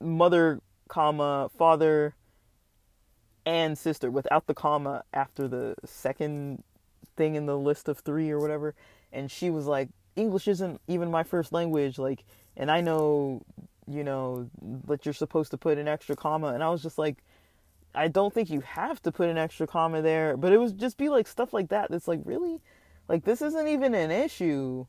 mother, 0.00 0.60
comma, 0.88 1.50
father, 1.56 2.14
and 3.46 3.76
sister 3.76 4.10
without 4.10 4.46
the 4.46 4.54
comma 4.54 5.02
after 5.12 5.48
the 5.48 5.74
second 5.84 6.62
thing 7.16 7.34
in 7.34 7.46
the 7.46 7.58
list 7.58 7.88
of 7.88 7.98
three 7.98 8.30
or 8.30 8.38
whatever. 8.38 8.74
And 9.12 9.30
she 9.30 9.50
was 9.50 9.66
like, 9.66 9.88
English 10.16 10.46
isn't 10.46 10.80
even 10.86 11.10
my 11.10 11.22
first 11.22 11.52
language. 11.52 11.98
Like, 11.98 12.24
and 12.56 12.70
I 12.70 12.80
know 12.80 13.42
you 13.90 14.04
know, 14.04 14.48
that 14.86 15.04
you're 15.04 15.12
supposed 15.12 15.50
to 15.50 15.58
put 15.58 15.78
an 15.78 15.88
extra 15.88 16.14
comma. 16.14 16.48
And 16.48 16.62
I 16.62 16.70
was 16.70 16.82
just 16.82 16.98
like, 16.98 17.22
I 17.94 18.08
don't 18.08 18.32
think 18.32 18.50
you 18.50 18.60
have 18.60 19.02
to 19.02 19.12
put 19.12 19.28
an 19.28 19.36
extra 19.36 19.66
comma 19.66 20.00
there, 20.00 20.36
but 20.36 20.52
it 20.52 20.58
was 20.58 20.72
just 20.72 20.96
be 20.96 21.08
like 21.08 21.26
stuff 21.26 21.52
like 21.52 21.68
that. 21.70 21.90
That's 21.90 22.06
like 22.06 22.20
really, 22.24 22.60
like 23.10 23.24
this 23.24 23.42
isn't 23.42 23.66
even 23.66 23.92
an 23.92 24.12
issue, 24.12 24.86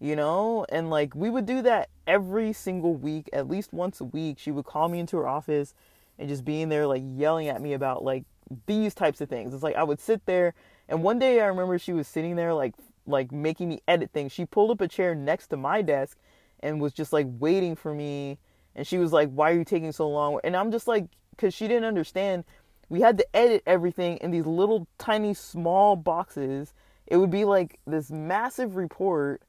you 0.00 0.16
know. 0.16 0.66
And 0.70 0.90
like 0.90 1.14
we 1.14 1.30
would 1.30 1.46
do 1.46 1.62
that 1.62 1.88
every 2.04 2.52
single 2.52 2.96
week, 2.96 3.30
at 3.32 3.48
least 3.48 3.72
once 3.72 4.00
a 4.00 4.04
week. 4.04 4.40
She 4.40 4.50
would 4.50 4.64
call 4.64 4.88
me 4.88 4.98
into 4.98 5.16
her 5.18 5.28
office 5.28 5.72
and 6.18 6.28
just 6.28 6.44
being 6.44 6.68
there 6.68 6.84
like 6.88 7.04
yelling 7.06 7.46
at 7.46 7.62
me 7.62 7.72
about 7.72 8.02
like 8.02 8.24
these 8.66 8.92
types 8.92 9.20
of 9.20 9.28
things. 9.28 9.54
It's 9.54 9.62
like 9.62 9.76
I 9.76 9.84
would 9.84 10.00
sit 10.00 10.26
there, 10.26 10.52
and 10.88 11.04
one 11.04 11.20
day 11.20 11.40
I 11.40 11.46
remember 11.46 11.78
she 11.78 11.92
was 11.92 12.08
sitting 12.08 12.34
there 12.34 12.52
like 12.52 12.74
like 13.06 13.30
making 13.30 13.68
me 13.68 13.82
edit 13.86 14.10
things. 14.12 14.32
She 14.32 14.44
pulled 14.44 14.72
up 14.72 14.80
a 14.80 14.88
chair 14.88 15.14
next 15.14 15.46
to 15.48 15.56
my 15.56 15.80
desk 15.80 16.18
and 16.58 16.80
was 16.80 16.92
just 16.92 17.12
like 17.12 17.26
waiting 17.38 17.76
for 17.76 17.94
me. 17.94 18.38
And 18.74 18.84
she 18.84 18.98
was 18.98 19.12
like, 19.12 19.30
"Why 19.30 19.52
are 19.52 19.54
you 19.54 19.64
taking 19.64 19.92
so 19.92 20.08
long?" 20.08 20.40
And 20.42 20.56
I'm 20.56 20.72
just 20.72 20.88
like, 20.88 21.06
because 21.30 21.54
she 21.54 21.68
didn't 21.68 21.84
understand. 21.84 22.42
We 22.88 23.00
had 23.00 23.16
to 23.18 23.36
edit 23.36 23.62
everything 23.64 24.16
in 24.16 24.32
these 24.32 24.46
little 24.46 24.88
tiny 24.98 25.34
small 25.34 25.94
boxes. 25.94 26.74
It 27.10 27.16
would 27.16 27.30
be 27.30 27.44
like 27.44 27.80
this 27.86 28.10
massive 28.10 28.76
report, 28.76 29.42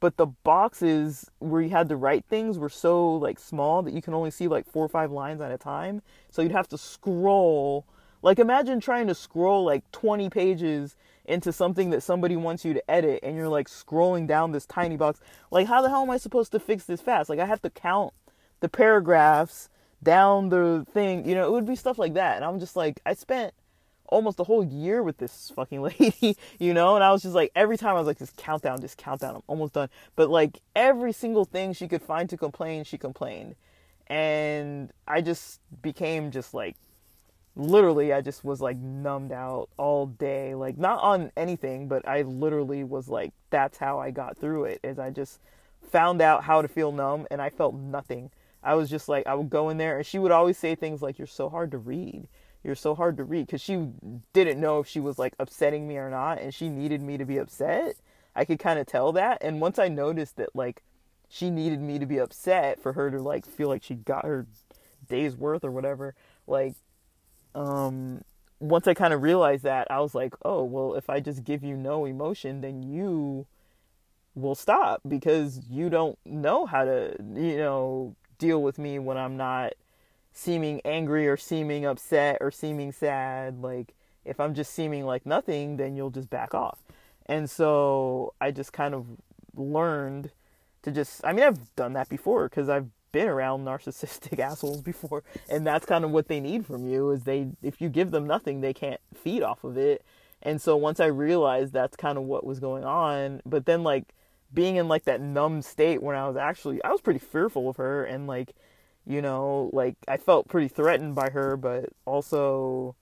but 0.00 0.18
the 0.18 0.26
boxes 0.26 1.30
where 1.38 1.62
you 1.62 1.70
had 1.70 1.88
to 1.88 1.96
write 1.96 2.26
things 2.26 2.58
were 2.58 2.68
so 2.68 3.14
like 3.14 3.38
small 3.38 3.82
that 3.82 3.94
you 3.94 4.02
can 4.02 4.12
only 4.14 4.30
see 4.30 4.46
like 4.46 4.66
four 4.66 4.84
or 4.84 4.88
five 4.88 5.10
lines 5.10 5.40
at 5.40 5.50
a 5.50 5.56
time. 5.56 6.02
So 6.30 6.42
you'd 6.42 6.52
have 6.52 6.68
to 6.68 6.78
scroll. 6.78 7.86
Like 8.22 8.38
imagine 8.38 8.80
trying 8.80 9.06
to 9.06 9.14
scroll 9.14 9.64
like 9.64 9.90
20 9.92 10.28
pages 10.28 10.94
into 11.24 11.52
something 11.52 11.90
that 11.90 12.02
somebody 12.02 12.36
wants 12.36 12.64
you 12.64 12.74
to 12.74 12.90
edit 12.90 13.20
and 13.22 13.34
you're 13.34 13.48
like 13.48 13.68
scrolling 13.68 14.26
down 14.26 14.52
this 14.52 14.66
tiny 14.66 14.98
box. 14.98 15.18
Like 15.50 15.66
how 15.66 15.80
the 15.80 15.88
hell 15.88 16.02
am 16.02 16.10
I 16.10 16.18
supposed 16.18 16.52
to 16.52 16.60
fix 16.60 16.84
this 16.84 17.00
fast? 17.00 17.30
Like 17.30 17.40
I 17.40 17.46
have 17.46 17.62
to 17.62 17.70
count 17.70 18.12
the 18.60 18.68
paragraphs 18.68 19.70
down 20.02 20.50
the 20.50 20.86
thing, 20.92 21.26
you 21.28 21.34
know, 21.34 21.46
it 21.46 21.52
would 21.52 21.66
be 21.66 21.76
stuff 21.76 21.98
like 21.98 22.14
that. 22.14 22.36
And 22.36 22.44
I'm 22.44 22.60
just 22.60 22.76
like, 22.76 23.00
I 23.06 23.14
spent 23.14 23.54
almost 24.08 24.40
a 24.40 24.44
whole 24.44 24.64
year 24.64 25.02
with 25.02 25.18
this 25.18 25.52
fucking 25.54 25.82
lady, 26.00 26.36
you 26.58 26.74
know, 26.74 26.94
and 26.94 27.04
I 27.04 27.12
was 27.12 27.22
just 27.22 27.34
like, 27.34 27.52
every 27.54 27.76
time 27.76 27.96
I 27.96 27.98
was 27.98 28.06
like, 28.06 28.18
just 28.18 28.36
countdown, 28.36 28.80
just 28.80 28.98
countdown, 28.98 29.36
I'm 29.36 29.42
almost 29.46 29.74
done. 29.74 29.88
But 30.14 30.30
like 30.30 30.60
every 30.74 31.12
single 31.12 31.44
thing 31.44 31.72
she 31.72 31.88
could 31.88 32.02
find 32.02 32.28
to 32.30 32.36
complain, 32.36 32.84
she 32.84 32.98
complained. 32.98 33.56
And 34.06 34.92
I 35.06 35.20
just 35.20 35.60
became 35.82 36.30
just 36.30 36.54
like, 36.54 36.76
literally, 37.56 38.12
I 38.12 38.20
just 38.20 38.44
was 38.44 38.60
like 38.60 38.76
numbed 38.76 39.32
out 39.32 39.68
all 39.76 40.06
day, 40.06 40.54
like 40.54 40.78
not 40.78 41.02
on 41.02 41.32
anything, 41.36 41.88
but 41.88 42.06
I 42.06 42.22
literally 42.22 42.84
was 42.84 43.08
like, 43.08 43.32
that's 43.50 43.78
how 43.78 43.98
I 43.98 44.10
got 44.10 44.38
through 44.38 44.64
it, 44.64 44.80
is 44.84 44.98
I 44.98 45.10
just 45.10 45.40
found 45.90 46.20
out 46.20 46.44
how 46.44 46.62
to 46.62 46.68
feel 46.68 46.92
numb 46.92 47.26
and 47.30 47.40
I 47.40 47.50
felt 47.50 47.74
nothing 47.74 48.30
I 48.66 48.74
was 48.74 48.90
just 48.90 49.08
like, 49.08 49.28
I 49.28 49.34
would 49.34 49.48
go 49.48 49.68
in 49.68 49.78
there 49.78 49.96
and 49.98 50.04
she 50.04 50.18
would 50.18 50.32
always 50.32 50.58
say 50.58 50.74
things 50.74 51.00
like, 51.00 51.18
You're 51.18 51.28
so 51.28 51.48
hard 51.48 51.70
to 51.70 51.78
read. 51.78 52.26
You're 52.66 52.74
so 52.74 52.96
hard 52.96 53.16
to 53.18 53.24
read. 53.24 53.46
Because 53.46 53.60
she 53.60 53.88
didn't 54.32 54.60
know 54.60 54.80
if 54.80 54.88
she 54.88 54.98
was 54.98 55.20
like 55.20 55.34
upsetting 55.38 55.86
me 55.86 55.98
or 55.98 56.10
not. 56.10 56.40
And 56.40 56.52
she 56.52 56.68
needed 56.68 57.00
me 57.00 57.16
to 57.16 57.24
be 57.24 57.38
upset. 57.38 57.94
I 58.34 58.44
could 58.44 58.58
kind 58.58 58.80
of 58.80 58.86
tell 58.86 59.12
that. 59.12 59.38
And 59.40 59.60
once 59.60 59.78
I 59.78 59.86
noticed 59.86 60.36
that, 60.36 60.54
like, 60.54 60.82
she 61.28 61.48
needed 61.48 61.80
me 61.80 62.00
to 62.00 62.06
be 62.06 62.18
upset 62.18 62.80
for 62.80 62.92
her 62.94 63.10
to 63.10 63.20
like 63.20 63.46
feel 63.46 63.68
like 63.68 63.82
she 63.82 63.94
got 63.94 64.24
her 64.24 64.46
day's 65.08 65.36
worth 65.36 65.64
or 65.64 65.70
whatever, 65.70 66.14
like, 66.46 66.74
um, 67.54 68.22
once 68.58 68.86
I 68.86 68.94
kind 68.94 69.12
of 69.12 69.22
realized 69.22 69.64
that, 69.64 69.86
I 69.90 70.00
was 70.00 70.14
like, 70.14 70.34
oh, 70.44 70.64
well, 70.64 70.94
if 70.94 71.08
I 71.08 71.20
just 71.20 71.44
give 71.44 71.62
you 71.62 71.76
no 71.76 72.04
emotion, 72.04 72.60
then 72.60 72.82
you 72.82 73.46
will 74.34 74.54
stop 74.54 75.00
because 75.06 75.60
you 75.70 75.88
don't 75.88 76.18
know 76.24 76.66
how 76.66 76.84
to, 76.84 77.16
you 77.34 77.56
know, 77.58 78.14
deal 78.38 78.62
with 78.62 78.78
me 78.78 78.98
when 78.98 79.16
I'm 79.16 79.36
not 79.36 79.72
seeming 80.36 80.82
angry 80.84 81.26
or 81.26 81.38
seeming 81.38 81.86
upset 81.86 82.36
or 82.42 82.50
seeming 82.50 82.92
sad. 82.92 83.62
Like, 83.62 83.94
if 84.22 84.38
I'm 84.38 84.52
just 84.52 84.74
seeming 84.74 85.06
like 85.06 85.24
nothing, 85.24 85.78
then 85.78 85.96
you'll 85.96 86.10
just 86.10 86.28
back 86.28 86.52
off. 86.52 86.78
And 87.24 87.48
so 87.48 88.34
I 88.38 88.50
just 88.50 88.74
kind 88.74 88.94
of 88.94 89.06
learned 89.56 90.30
to 90.82 90.90
just, 90.90 91.24
I 91.24 91.32
mean, 91.32 91.42
I've 91.42 91.74
done 91.74 91.94
that 91.94 92.10
before 92.10 92.50
because 92.50 92.68
I've 92.68 92.88
been 93.12 93.28
around 93.28 93.64
narcissistic 93.64 94.38
assholes 94.50 94.82
before. 94.82 95.24
And 95.48 95.66
that's 95.66 95.86
kind 95.86 96.04
of 96.04 96.10
what 96.10 96.28
they 96.28 96.38
need 96.38 96.66
from 96.66 96.86
you 96.86 97.12
is 97.12 97.24
they, 97.24 97.48
if 97.62 97.80
you 97.80 97.88
give 97.88 98.10
them 98.10 98.26
nothing, 98.26 98.60
they 98.60 98.74
can't 98.74 99.00
feed 99.14 99.42
off 99.42 99.64
of 99.64 99.78
it. 99.78 100.04
And 100.42 100.60
so 100.60 100.76
once 100.76 101.00
I 101.00 101.06
realized 101.06 101.72
that's 101.72 101.96
kind 101.96 102.18
of 102.18 102.24
what 102.24 102.44
was 102.44 102.60
going 102.60 102.84
on, 102.84 103.40
but 103.46 103.64
then 103.64 103.82
like, 103.82 104.12
being 104.54 104.76
in 104.76 104.86
like 104.86 105.04
that 105.04 105.20
numb 105.20 105.60
state 105.60 106.00
when 106.00 106.14
I 106.14 106.28
was 106.28 106.36
actually 106.36 106.82
I 106.84 106.92
was 106.92 107.00
pretty 107.00 107.18
fearful 107.18 107.68
of 107.68 107.78
her 107.78 108.04
and 108.04 108.28
like 108.28 108.54
you 109.06 109.22
know 109.22 109.70
like 109.72 109.96
I 110.08 110.16
felt 110.16 110.48
pretty 110.48 110.68
threatened 110.68 111.14
by 111.14 111.30
her 111.30 111.56
but 111.56 111.90
also 112.04 112.96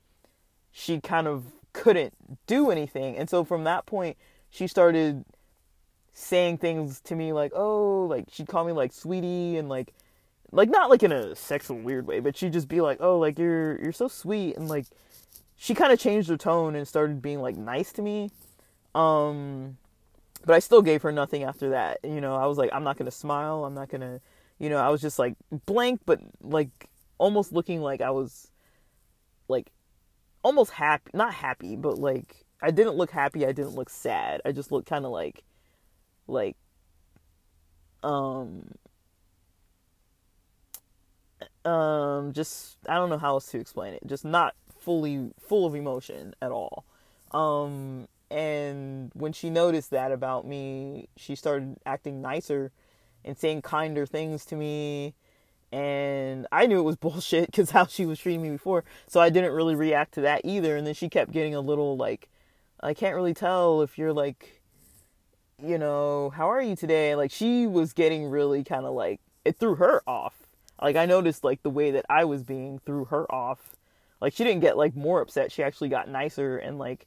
she 0.70 1.00
kind 1.00 1.26
of 1.26 1.44
couldn't 1.72 2.14
do 2.46 2.70
anything 2.70 3.16
and 3.16 3.28
so 3.28 3.44
from 3.44 3.64
that 3.64 3.86
point 3.86 4.16
she 4.50 4.66
started 4.66 5.24
saying 6.12 6.58
things 6.58 7.00
to 7.00 7.16
me 7.16 7.32
like 7.32 7.52
oh 7.54 8.06
like 8.08 8.26
she'd 8.30 8.46
call 8.46 8.64
me 8.64 8.72
like 8.72 8.92
sweetie 8.92 9.56
and 9.56 9.68
like 9.68 9.92
like 10.52 10.68
not 10.68 10.88
like 10.90 11.02
in 11.02 11.10
a 11.10 11.34
sexual 11.34 11.76
weird 11.78 12.06
way 12.06 12.20
but 12.20 12.36
she'd 12.36 12.52
just 12.52 12.68
be 12.68 12.80
like 12.80 12.98
oh 13.00 13.18
like 13.18 13.38
you're 13.38 13.80
you're 13.82 13.92
so 13.92 14.06
sweet 14.06 14.56
and 14.56 14.68
like 14.68 14.86
she 15.56 15.74
kind 15.74 15.92
of 15.92 15.98
changed 15.98 16.28
her 16.28 16.36
tone 16.36 16.76
and 16.76 16.86
started 16.86 17.20
being 17.20 17.40
like 17.40 17.56
nice 17.56 17.92
to 17.92 18.02
me 18.02 18.30
um 18.94 19.76
but 20.44 20.54
I 20.54 20.58
still 20.58 20.82
gave 20.82 21.02
her 21.02 21.12
nothing 21.12 21.42
after 21.42 21.70
that. 21.70 21.98
You 22.04 22.20
know, 22.20 22.34
I 22.36 22.46
was 22.46 22.58
like, 22.58 22.70
I'm 22.72 22.84
not 22.84 22.96
gonna 22.96 23.10
smile. 23.10 23.64
I'm 23.64 23.74
not 23.74 23.88
gonna, 23.88 24.20
you 24.58 24.68
know, 24.68 24.78
I 24.78 24.88
was 24.88 25.00
just 25.00 25.18
like 25.18 25.34
blank, 25.66 26.00
but 26.06 26.20
like 26.40 26.88
almost 27.18 27.52
looking 27.52 27.80
like 27.80 28.00
I 28.00 28.10
was 28.10 28.50
like 29.48 29.70
almost 30.42 30.72
happy, 30.72 31.10
not 31.14 31.34
happy, 31.34 31.76
but 31.76 31.98
like 31.98 32.44
I 32.62 32.70
didn't 32.70 32.94
look 32.96 33.10
happy. 33.10 33.44
I 33.44 33.52
didn't 33.52 33.74
look 33.74 33.90
sad. 33.90 34.40
I 34.44 34.52
just 34.52 34.72
looked 34.72 34.88
kind 34.88 35.04
of 35.04 35.10
like, 35.10 35.42
like, 36.26 36.56
um, 38.02 38.70
um, 41.64 42.32
just 42.32 42.76
I 42.88 42.94
don't 42.94 43.10
know 43.10 43.18
how 43.18 43.34
else 43.34 43.50
to 43.50 43.58
explain 43.58 43.94
it. 43.94 44.06
Just 44.06 44.24
not 44.24 44.54
fully 44.80 45.30
full 45.38 45.66
of 45.66 45.74
emotion 45.74 46.34
at 46.40 46.50
all. 46.50 46.84
Um, 47.32 48.08
and 48.30 49.10
when 49.14 49.32
she 49.32 49.50
noticed 49.50 49.90
that 49.90 50.12
about 50.12 50.46
me, 50.46 51.08
she 51.16 51.34
started 51.34 51.76
acting 51.84 52.22
nicer 52.22 52.72
and 53.24 53.36
saying 53.36 53.62
kinder 53.62 54.06
things 54.06 54.44
to 54.46 54.56
me. 54.56 55.14
And 55.72 56.46
I 56.52 56.66
knew 56.66 56.78
it 56.78 56.84
was 56.84 56.96
bullshit 57.04 57.46
because 57.46 57.70
how 57.70 57.86
she 57.86 58.06
was 58.06 58.18
treating 58.18 58.42
me 58.42 58.50
before. 58.50 58.84
So 59.08 59.20
I 59.20 59.30
didn't 59.30 59.52
really 59.52 59.74
react 59.74 60.14
to 60.14 60.20
that 60.22 60.42
either. 60.44 60.76
And 60.76 60.86
then 60.86 60.94
she 60.94 61.08
kept 61.08 61.32
getting 61.32 61.54
a 61.54 61.60
little 61.60 61.96
like, 61.96 62.28
I 62.80 62.94
can't 62.94 63.16
really 63.16 63.34
tell 63.34 63.82
if 63.82 63.98
you're 63.98 64.12
like, 64.12 64.60
you 65.62 65.78
know, 65.78 66.30
how 66.30 66.50
are 66.50 66.62
you 66.62 66.76
today? 66.76 67.14
Like 67.14 67.30
she 67.30 67.66
was 67.66 67.92
getting 67.92 68.28
really 68.28 68.64
kind 68.64 68.84
of 68.84 68.94
like, 68.94 69.20
it 69.44 69.58
threw 69.58 69.76
her 69.76 70.02
off. 70.06 70.34
Like 70.80 70.96
I 70.96 71.06
noticed 71.06 71.44
like 71.44 71.62
the 71.62 71.70
way 71.70 71.92
that 71.92 72.04
I 72.08 72.24
was 72.24 72.42
being 72.42 72.78
threw 72.80 73.06
her 73.06 73.32
off. 73.32 73.76
Like 74.20 74.32
she 74.32 74.44
didn't 74.44 74.60
get 74.60 74.76
like 74.76 74.96
more 74.96 75.20
upset. 75.20 75.52
She 75.52 75.62
actually 75.62 75.88
got 75.88 76.08
nicer 76.08 76.58
and 76.58 76.78
like 76.78 77.06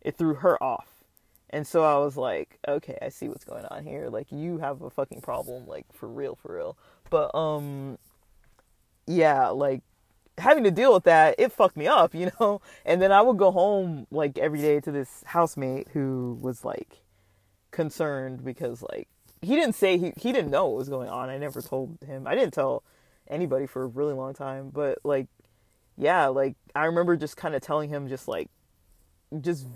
it 0.00 0.16
threw 0.16 0.34
her 0.34 0.62
off. 0.62 0.93
And 1.54 1.64
so 1.64 1.84
I 1.84 2.04
was 2.04 2.16
like, 2.16 2.58
okay, 2.66 2.98
I 3.00 3.10
see 3.10 3.28
what's 3.28 3.44
going 3.44 3.64
on 3.66 3.84
here. 3.84 4.08
Like 4.08 4.32
you 4.32 4.58
have 4.58 4.82
a 4.82 4.90
fucking 4.90 5.20
problem, 5.20 5.68
like 5.68 5.86
for 5.92 6.08
real, 6.08 6.34
for 6.34 6.56
real. 6.56 6.76
But 7.10 7.32
um 7.32 7.96
yeah, 9.06 9.50
like 9.50 9.82
having 10.36 10.64
to 10.64 10.72
deal 10.72 10.92
with 10.92 11.04
that, 11.04 11.36
it 11.38 11.52
fucked 11.52 11.76
me 11.76 11.86
up, 11.86 12.12
you 12.16 12.32
know? 12.40 12.60
And 12.84 13.00
then 13.00 13.12
I 13.12 13.22
would 13.22 13.36
go 13.36 13.52
home 13.52 14.08
like 14.10 14.36
every 14.36 14.60
day 14.60 14.80
to 14.80 14.90
this 14.90 15.22
housemate 15.26 15.86
who 15.92 16.36
was 16.40 16.64
like 16.64 17.02
concerned 17.70 18.44
because 18.44 18.82
like 18.82 19.06
he 19.40 19.54
didn't 19.54 19.76
say 19.76 19.96
he 19.96 20.12
he 20.16 20.32
didn't 20.32 20.50
know 20.50 20.66
what 20.66 20.78
was 20.78 20.88
going 20.88 21.08
on. 21.08 21.28
I 21.28 21.38
never 21.38 21.62
told 21.62 21.98
him. 22.04 22.26
I 22.26 22.34
didn't 22.34 22.52
tell 22.52 22.82
anybody 23.28 23.68
for 23.68 23.84
a 23.84 23.86
really 23.86 24.12
long 24.12 24.34
time, 24.34 24.70
but 24.70 24.98
like 25.04 25.28
yeah, 25.96 26.26
like 26.26 26.56
I 26.74 26.86
remember 26.86 27.16
just 27.16 27.36
kind 27.36 27.54
of 27.54 27.62
telling 27.62 27.90
him 27.90 28.08
just 28.08 28.26
like 28.26 28.50
just 29.40 29.68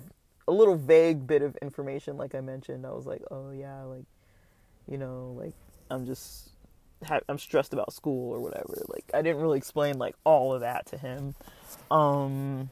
a 0.49 0.53
little 0.53 0.77
vague 0.77 1.27
bit 1.27 1.43
of 1.43 1.57
information 1.63 2.17
like 2.17 2.35
I 2.35 2.41
mentioned. 2.41 2.87
I 2.87 2.91
was 2.91 3.07
like, 3.07 3.23
"Oh 3.31 3.51
yeah, 3.53 3.83
like 3.83 4.07
you 4.89 4.99
know, 4.99 5.37
like 5.39 5.55
I'm 5.91 6.07
just 6.07 6.51
I'm 7.29 7.39
stressed 7.39 7.73
about 7.73 7.93
school 7.93 8.33
or 8.33 8.41
whatever." 8.41 8.75
Like 8.89 9.05
I 9.15 9.23
didn't 9.23 9.41
really 9.41 9.59
explain 9.59 9.99
like 9.99 10.17
all 10.25 10.55
of 10.55 10.63
that 10.63 10.87
to 10.87 10.99
him. 10.99 11.35
Um 11.91 12.71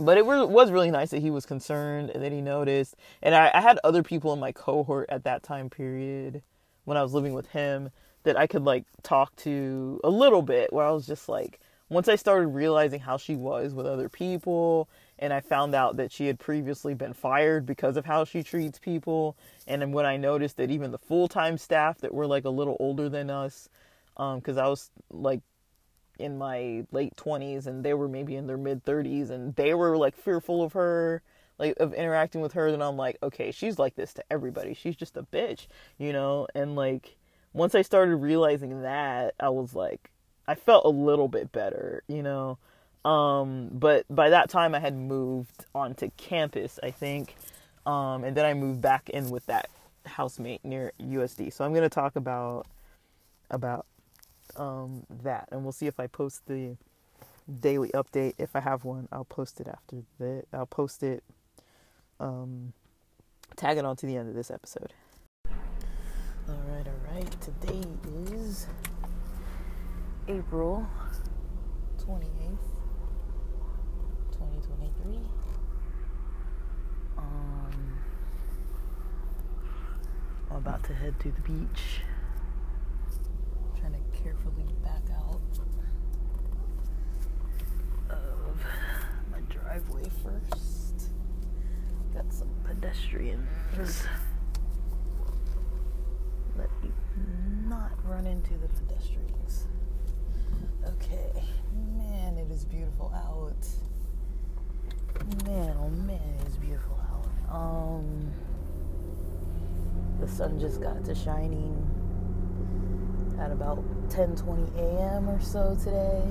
but 0.00 0.16
it 0.16 0.24
was 0.24 0.70
really 0.70 0.92
nice 0.92 1.10
that 1.10 1.22
he 1.22 1.30
was 1.30 1.44
concerned 1.44 2.10
and 2.10 2.22
that 2.22 2.30
he 2.30 2.40
noticed. 2.40 2.94
And 3.20 3.34
I, 3.34 3.50
I 3.52 3.60
had 3.60 3.80
other 3.82 4.04
people 4.04 4.32
in 4.32 4.38
my 4.38 4.52
cohort 4.52 5.08
at 5.10 5.24
that 5.24 5.42
time 5.42 5.68
period 5.68 6.42
when 6.84 6.96
I 6.96 7.02
was 7.02 7.12
living 7.12 7.32
with 7.34 7.48
him 7.48 7.90
that 8.22 8.36
I 8.36 8.46
could 8.46 8.62
like 8.64 8.84
talk 9.02 9.34
to 9.36 10.00
a 10.04 10.10
little 10.10 10.42
bit 10.42 10.72
where 10.72 10.86
I 10.86 10.92
was 10.92 11.06
just 11.06 11.28
like 11.28 11.58
once 11.88 12.08
I 12.08 12.16
started 12.16 12.48
realizing 12.48 13.00
how 13.00 13.16
she 13.16 13.34
was 13.34 13.74
with 13.74 13.86
other 13.86 14.08
people 14.08 14.88
and 15.18 15.32
I 15.32 15.40
found 15.40 15.74
out 15.74 15.96
that 15.96 16.12
she 16.12 16.26
had 16.26 16.38
previously 16.38 16.94
been 16.94 17.12
fired 17.12 17.66
because 17.66 17.96
of 17.96 18.04
how 18.04 18.24
she 18.24 18.42
treats 18.42 18.78
people. 18.78 19.36
And 19.66 19.82
then 19.82 19.92
when 19.92 20.06
I 20.06 20.16
noticed 20.16 20.56
that 20.58 20.70
even 20.70 20.92
the 20.92 20.98
full 20.98 21.28
time 21.28 21.58
staff 21.58 21.98
that 21.98 22.14
were 22.14 22.26
like 22.26 22.44
a 22.44 22.50
little 22.50 22.76
older 22.78 23.08
than 23.08 23.30
us, 23.30 23.68
because 24.16 24.58
um, 24.58 24.64
I 24.64 24.68
was 24.68 24.90
like 25.10 25.40
in 26.18 26.36
my 26.36 26.84
late 26.90 27.14
20s 27.16 27.66
and 27.66 27.84
they 27.84 27.94
were 27.94 28.08
maybe 28.08 28.34
in 28.34 28.46
their 28.46 28.56
mid 28.56 28.84
30s 28.84 29.30
and 29.30 29.54
they 29.54 29.72
were 29.72 29.96
like 29.96 30.16
fearful 30.16 30.62
of 30.62 30.72
her 30.72 31.22
like 31.58 31.74
of 31.78 31.94
interacting 31.94 32.40
with 32.40 32.52
her 32.52 32.72
then 32.72 32.82
I'm 32.82 32.96
like 32.96 33.16
okay 33.22 33.52
she's 33.52 33.78
like 33.78 33.94
this 33.94 34.12
to 34.14 34.24
everybody. 34.30 34.74
She's 34.74 34.96
just 34.96 35.16
a 35.16 35.22
bitch 35.22 35.68
you 35.96 36.12
know? 36.12 36.48
And 36.54 36.74
like 36.74 37.16
once 37.52 37.76
I 37.76 37.82
started 37.82 38.16
realizing 38.16 38.82
that 38.82 39.34
I 39.38 39.48
was 39.50 39.74
like 39.74 40.10
I 40.48 40.56
felt 40.56 40.84
a 40.84 40.90
little 40.90 41.28
bit 41.28 41.52
better 41.52 42.02
you 42.08 42.22
know 42.22 42.58
um, 43.08 43.70
but 43.72 44.04
by 44.10 44.28
that 44.28 44.50
time, 44.50 44.74
I 44.74 44.80
had 44.80 44.94
moved 44.94 45.64
onto 45.74 46.10
campus, 46.18 46.78
I 46.82 46.90
think. 46.90 47.36
Um, 47.86 48.22
and 48.22 48.36
then 48.36 48.44
I 48.44 48.52
moved 48.52 48.82
back 48.82 49.08
in 49.08 49.30
with 49.30 49.46
that 49.46 49.70
housemate 50.04 50.62
near 50.62 50.92
USD. 51.00 51.54
So 51.54 51.64
I'm 51.64 51.72
going 51.72 51.84
to 51.84 51.88
talk 51.88 52.16
about 52.16 52.66
about 53.50 53.86
um, 54.56 55.06
that, 55.22 55.48
and 55.50 55.62
we'll 55.62 55.72
see 55.72 55.86
if 55.86 55.98
I 55.98 56.06
post 56.06 56.46
the 56.46 56.76
daily 57.60 57.88
update. 57.94 58.34
If 58.36 58.54
I 58.54 58.60
have 58.60 58.84
one, 58.84 59.08
I'll 59.10 59.24
post 59.24 59.58
it 59.58 59.68
after 59.68 60.02
that. 60.18 60.44
I'll 60.52 60.66
post 60.66 61.02
it, 61.02 61.24
um, 62.20 62.74
tag 63.56 63.78
it 63.78 63.86
on 63.86 63.96
to 63.96 64.06
the 64.06 64.16
end 64.16 64.28
of 64.28 64.34
this 64.34 64.50
episode. 64.50 64.92
All 65.46 66.62
right, 66.68 66.86
all 66.86 67.14
right. 67.14 67.40
Today 67.40 67.88
is 68.34 68.66
April 70.28 70.86
28th 71.96 72.67
me. 75.08 75.20
Um, 77.16 77.98
I'm 80.50 80.56
about 80.56 80.84
to 80.84 80.94
head 80.94 81.18
to 81.20 81.30
the 81.30 81.40
beach. 81.42 82.00
I'm 83.74 83.80
trying 83.80 83.92
to 83.92 84.22
carefully 84.22 84.64
back 84.82 85.02
out 85.16 85.40
of 88.10 88.56
my 89.32 89.40
driveway 89.48 90.04
first. 90.22 91.10
Got 92.14 92.32
some 92.32 92.48
pedestrians. 92.64 93.48
Let 96.56 96.70
me 96.82 96.90
not 97.68 97.92
run 98.04 98.26
into 98.26 98.54
the 98.54 98.68
pedestrians. 98.68 99.66
Okay, 100.86 101.44
man, 101.96 102.36
it 102.38 102.50
is 102.50 102.64
beautiful 102.64 103.12
out. 103.14 103.66
Man, 105.44 105.76
oh 105.80 105.88
man, 105.90 106.20
it 106.40 106.48
is 106.48 106.56
beautiful 106.56 106.98
out. 107.10 107.54
Um, 107.54 108.32
the 110.20 110.28
sun 110.28 110.58
just 110.58 110.80
got 110.80 111.04
to 111.04 111.14
shining 111.14 111.84
at 113.40 113.50
about 113.52 113.84
10:20 114.08 114.76
a.m. 114.76 115.28
or 115.28 115.40
so 115.40 115.76
today. 115.76 116.22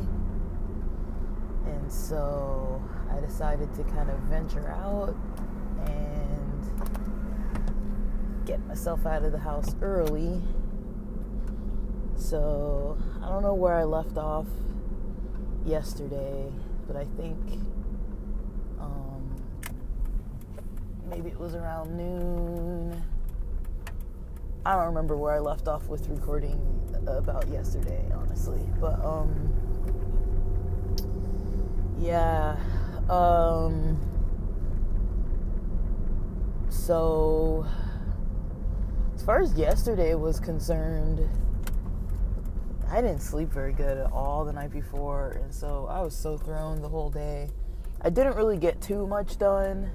And 1.65 1.91
so 1.91 2.81
I 3.11 3.19
decided 3.19 3.73
to 3.75 3.83
kind 3.83 4.09
of 4.09 4.19
venture 4.21 4.69
out 4.69 5.15
and 5.85 6.81
get 8.45 8.65
myself 8.67 9.05
out 9.05 9.23
of 9.23 9.31
the 9.31 9.39
house 9.39 9.75
early. 9.81 10.41
So 12.15 12.97
I 13.21 13.29
don't 13.29 13.43
know 13.43 13.53
where 13.53 13.75
I 13.75 13.83
left 13.83 14.17
off 14.17 14.47
yesterday, 15.65 16.51
but 16.87 16.95
I 16.95 17.05
think 17.17 17.37
um, 18.79 19.35
maybe 21.09 21.29
it 21.29 21.39
was 21.39 21.55
around 21.55 21.95
noon 21.95 23.03
I 24.67 24.75
don't 24.75 24.87
remember 24.87 25.15
where 25.15 25.33
I 25.33 25.39
left 25.39 25.69
off 25.69 25.87
with 25.87 26.09
recording 26.09 26.59
about 27.07 27.47
yesterday, 27.47 28.03
honestly. 28.13 28.59
But 28.81 29.01
um 29.01 29.53
yeah. 31.97 32.57
Um 33.09 33.97
so 36.67 37.65
as 39.15 39.23
far 39.23 39.41
as 39.41 39.53
yesterday 39.53 40.15
was 40.15 40.37
concerned, 40.41 41.25
I 42.89 42.99
didn't 42.99 43.21
sleep 43.21 43.47
very 43.47 43.71
good 43.71 43.97
at 43.97 44.11
all 44.11 44.43
the 44.43 44.51
night 44.51 44.71
before, 44.71 45.39
and 45.41 45.53
so 45.53 45.87
I 45.89 46.01
was 46.01 46.13
so 46.13 46.37
thrown 46.37 46.81
the 46.81 46.89
whole 46.89 47.09
day. 47.09 47.47
I 48.01 48.09
didn't 48.09 48.35
really 48.35 48.57
get 48.57 48.81
too 48.81 49.07
much 49.07 49.37
done, 49.37 49.91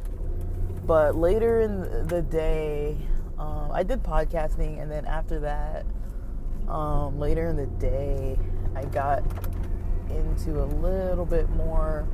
but 0.87 1.17
later 1.17 1.61
in 1.61 2.07
the 2.09 2.23
day, 2.23 2.97
um, 3.39 3.71
I 3.73 3.83
did 3.83 4.03
podcasting, 4.03 4.81
and 4.81 4.91
then 4.91 5.05
after 5.05 5.41
that, 5.41 5.87
um, 6.69 7.19
later 7.19 7.47
in 7.47 7.57
the 7.57 7.67
day, 7.67 8.39
I 8.75 8.85
got 8.85 9.23
into 10.11 10.63
a 10.63 10.67
little 10.67 11.25
bit 11.25 11.49
more 11.51 12.07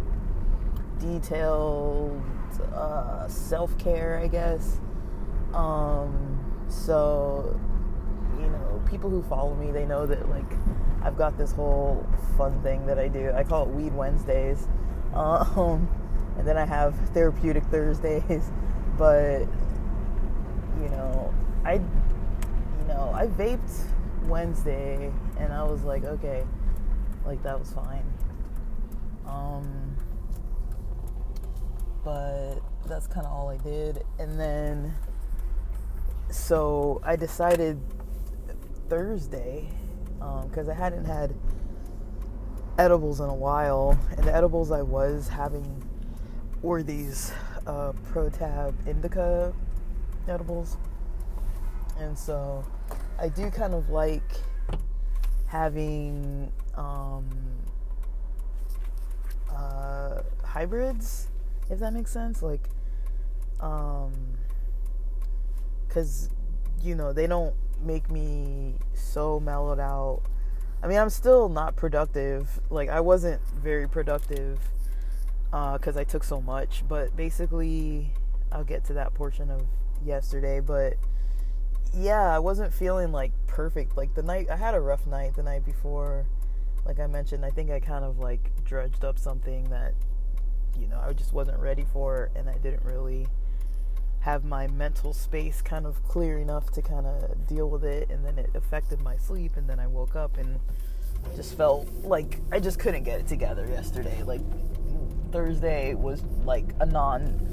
detailed 0.98 2.20
uh, 2.74 3.28
self 3.28 3.76
care, 3.78 4.18
I 4.22 4.26
guess. 4.26 4.80
Um, 5.52 6.64
so, 6.68 7.58
you 8.38 8.48
know, 8.48 8.82
people 8.88 9.10
who 9.10 9.22
follow 9.22 9.54
me, 9.54 9.70
they 9.70 9.86
know 9.86 10.06
that 10.06 10.28
like 10.28 10.52
I've 11.02 11.16
got 11.16 11.38
this 11.38 11.52
whole 11.52 12.06
fun 12.36 12.60
thing 12.62 12.86
that 12.86 12.98
I 12.98 13.08
do. 13.08 13.32
I 13.32 13.44
call 13.44 13.62
it 13.62 13.68
Weed 13.68 13.94
Wednesdays. 13.94 14.68
Um, 15.14 15.88
and 16.38 16.46
then 16.46 16.56
I 16.56 16.64
have 16.64 16.94
Therapeutic 17.10 17.64
Thursdays. 17.64 18.50
But 18.98 19.42
you 20.82 20.88
know, 20.88 21.32
I, 21.64 21.74
you 21.74 22.88
know, 22.88 23.12
I 23.14 23.28
vaped 23.28 23.84
Wednesday, 24.24 25.12
and 25.38 25.52
I 25.52 25.62
was 25.62 25.84
like, 25.84 26.04
okay, 26.04 26.44
like 27.24 27.40
that 27.44 27.56
was 27.56 27.70
fine. 27.70 28.02
Um, 29.24 29.96
but 32.02 32.56
that's 32.86 33.06
kind 33.06 33.24
of 33.24 33.32
all 33.32 33.48
I 33.48 33.56
did, 33.58 34.02
and 34.18 34.40
then 34.40 34.94
so 36.30 37.00
I 37.04 37.16
decided 37.16 37.80
Thursday 38.88 39.68
because 40.18 40.68
um, 40.68 40.70
I 40.70 40.74
hadn't 40.74 41.04
had 41.04 41.34
edibles 42.78 43.20
in 43.20 43.28
a 43.28 43.34
while, 43.34 43.98
and 44.16 44.26
the 44.26 44.34
edibles 44.34 44.70
I 44.70 44.82
was 44.82 45.28
having 45.28 45.87
were 46.62 46.82
these 46.82 47.32
uh, 47.66 47.92
ProTab 48.12 48.74
Indica 48.86 49.52
edibles. 50.28 50.76
And 51.98 52.18
so 52.18 52.64
I 53.18 53.28
do 53.28 53.50
kind 53.50 53.74
of 53.74 53.90
like 53.90 54.30
having 55.46 56.52
um, 56.74 57.28
uh, 59.50 60.22
hybrids, 60.44 61.28
if 61.70 61.78
that 61.80 61.92
makes 61.92 62.12
sense. 62.12 62.42
Like, 62.42 62.68
um, 63.60 64.12
because, 65.86 66.30
you 66.82 66.94
know, 66.94 67.12
they 67.12 67.26
don't 67.26 67.54
make 67.82 68.10
me 68.10 68.74
so 68.94 69.40
mellowed 69.40 69.80
out. 69.80 70.22
I 70.82 70.86
mean, 70.86 70.98
I'm 70.98 71.10
still 71.10 71.48
not 71.48 71.74
productive. 71.74 72.60
Like, 72.70 72.88
I 72.88 73.00
wasn't 73.00 73.42
very 73.60 73.88
productive 73.88 74.60
because 75.50 75.96
uh, 75.96 76.00
I 76.00 76.04
took 76.04 76.24
so 76.24 76.40
much. 76.40 76.84
But 76.88 77.16
basically, 77.16 78.12
I'll 78.52 78.64
get 78.64 78.84
to 78.86 78.94
that 78.94 79.14
portion 79.14 79.50
of 79.50 79.62
yesterday, 80.04 80.60
but 80.60 80.94
yeah, 81.94 82.34
I 82.34 82.38
wasn't 82.38 82.72
feeling 82.72 83.12
like 83.12 83.32
perfect. 83.46 83.96
Like 83.96 84.14
the 84.14 84.22
night 84.22 84.48
I 84.50 84.56
had 84.56 84.74
a 84.74 84.80
rough 84.80 85.06
night 85.06 85.36
the 85.36 85.42
night 85.42 85.64
before. 85.64 86.26
Like 86.84 87.00
I 87.00 87.06
mentioned, 87.06 87.44
I 87.44 87.50
think 87.50 87.70
I 87.70 87.80
kind 87.80 88.04
of 88.04 88.18
like 88.18 88.50
dredged 88.64 89.04
up 89.04 89.18
something 89.18 89.64
that 89.70 89.94
you 90.78 90.86
know, 90.86 91.00
I 91.04 91.12
just 91.12 91.32
wasn't 91.32 91.58
ready 91.58 91.84
for 91.92 92.30
and 92.36 92.48
I 92.48 92.56
didn't 92.58 92.84
really 92.84 93.26
have 94.20 94.44
my 94.44 94.66
mental 94.68 95.12
space 95.12 95.62
kind 95.62 95.86
of 95.86 96.02
clear 96.04 96.38
enough 96.38 96.70
to 96.72 96.82
kind 96.82 97.06
of 97.06 97.46
deal 97.46 97.68
with 97.68 97.84
it 97.84 98.10
and 98.10 98.24
then 98.24 98.38
it 98.38 98.50
affected 98.54 99.00
my 99.00 99.16
sleep 99.16 99.56
and 99.56 99.68
then 99.68 99.78
I 99.78 99.86
woke 99.86 100.16
up 100.16 100.36
and 100.38 100.58
just 101.36 101.56
felt 101.56 101.88
like 102.04 102.38
I 102.52 102.60
just 102.60 102.78
couldn't 102.78 103.04
get 103.04 103.20
it 103.20 103.26
together 103.26 103.66
yesterday. 103.66 104.22
Like 104.22 104.40
Thursday 105.30 105.94
was 105.94 106.22
like 106.44 106.74
a 106.80 106.86
non 106.86 107.48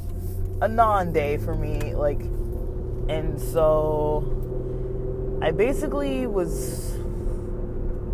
a 0.61 0.67
non 0.67 1.11
day 1.11 1.37
for 1.37 1.55
me. 1.55 1.93
Like, 1.93 2.21
and 3.09 3.39
so 3.39 5.39
I 5.41 5.51
basically 5.51 6.27
was 6.27 6.97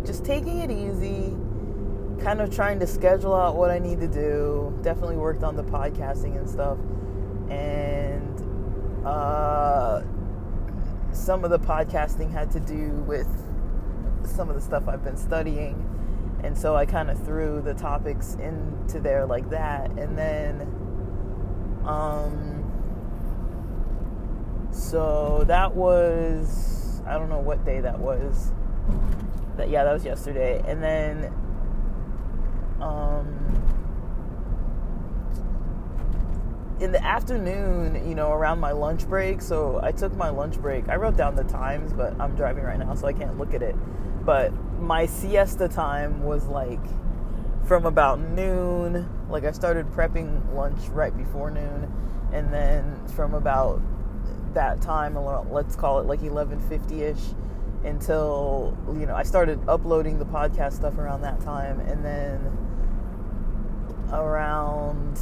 just 0.04 0.24
taking 0.24 0.58
it 0.58 0.70
easy, 0.70 1.36
kind 2.22 2.40
of 2.40 2.54
trying 2.54 2.80
to 2.80 2.86
schedule 2.86 3.34
out 3.34 3.56
what 3.56 3.70
I 3.70 3.78
need 3.78 4.00
to 4.00 4.08
do. 4.08 4.78
Definitely 4.82 5.16
worked 5.16 5.42
on 5.42 5.56
the 5.56 5.64
podcasting 5.64 6.36
and 6.36 6.48
stuff. 6.48 6.78
And 7.50 9.06
uh, 9.06 10.02
some 11.12 11.44
of 11.44 11.50
the 11.50 11.58
podcasting 11.58 12.30
had 12.30 12.50
to 12.52 12.60
do 12.60 12.90
with 13.06 13.28
some 14.24 14.48
of 14.48 14.54
the 14.54 14.60
stuff 14.60 14.88
I've 14.88 15.04
been 15.04 15.16
studying. 15.16 15.88
And 16.44 16.56
so 16.58 16.74
I 16.74 16.86
kind 16.86 17.10
of 17.10 17.24
threw 17.24 17.60
the 17.62 17.74
topics 17.74 18.34
into 18.34 18.98
there 19.00 19.26
like 19.26 19.48
that. 19.50 19.90
And 19.92 20.18
then, 20.18 20.62
um, 21.84 22.58
so 24.72 25.44
that 25.46 25.74
was, 25.74 27.00
I 27.06 27.18
don't 27.18 27.28
know 27.28 27.38
what 27.38 27.64
day 27.64 27.80
that 27.80 27.98
was. 27.98 28.52
That, 29.56 29.68
yeah, 29.68 29.84
that 29.84 29.92
was 29.92 30.04
yesterday. 30.04 30.62
And 30.66 30.82
then, 30.82 31.32
um, 32.80 33.38
in 36.80 36.90
the 36.90 37.04
afternoon, 37.04 38.08
you 38.08 38.16
know, 38.16 38.32
around 38.32 38.58
my 38.58 38.72
lunch 38.72 39.08
break. 39.08 39.40
So 39.40 39.78
I 39.80 39.92
took 39.92 40.16
my 40.16 40.30
lunch 40.30 40.60
break. 40.60 40.88
I 40.88 40.96
wrote 40.96 41.16
down 41.16 41.36
the 41.36 41.44
times, 41.44 41.92
but 41.92 42.20
I'm 42.20 42.34
driving 42.34 42.64
right 42.64 42.78
now, 42.78 42.92
so 42.96 43.06
I 43.06 43.12
can't 43.12 43.38
look 43.38 43.54
at 43.54 43.62
it. 43.62 43.76
But 44.24 44.52
my 44.80 45.06
siesta 45.06 45.68
time 45.68 46.22
was 46.22 46.46
like 46.46 46.80
from 47.66 47.86
about 47.86 48.20
noon. 48.20 49.08
Like 49.28 49.44
I 49.44 49.52
started 49.52 49.86
prepping 49.92 50.54
lunch 50.54 50.88
right 50.88 51.16
before 51.16 51.50
noon, 51.50 51.92
and 52.32 52.52
then 52.52 53.06
from 53.08 53.34
about 53.34 53.80
that 54.54 54.80
time, 54.80 55.16
let's 55.50 55.74
call 55.74 55.98
it 56.00 56.06
like 56.06 56.20
11:50 56.20 57.00
ish, 57.02 57.34
until 57.84 58.76
you 58.94 59.06
know 59.06 59.14
I 59.14 59.22
started 59.22 59.58
uploading 59.68 60.18
the 60.18 60.26
podcast 60.26 60.74
stuff 60.74 60.98
around 60.98 61.22
that 61.22 61.40
time, 61.40 61.80
and 61.80 62.04
then 62.04 62.40
around 64.12 65.18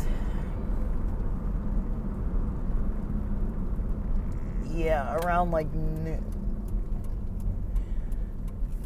yeah 4.68 5.14
around 5.18 5.52
like 5.52 5.72
noon 5.72 6.24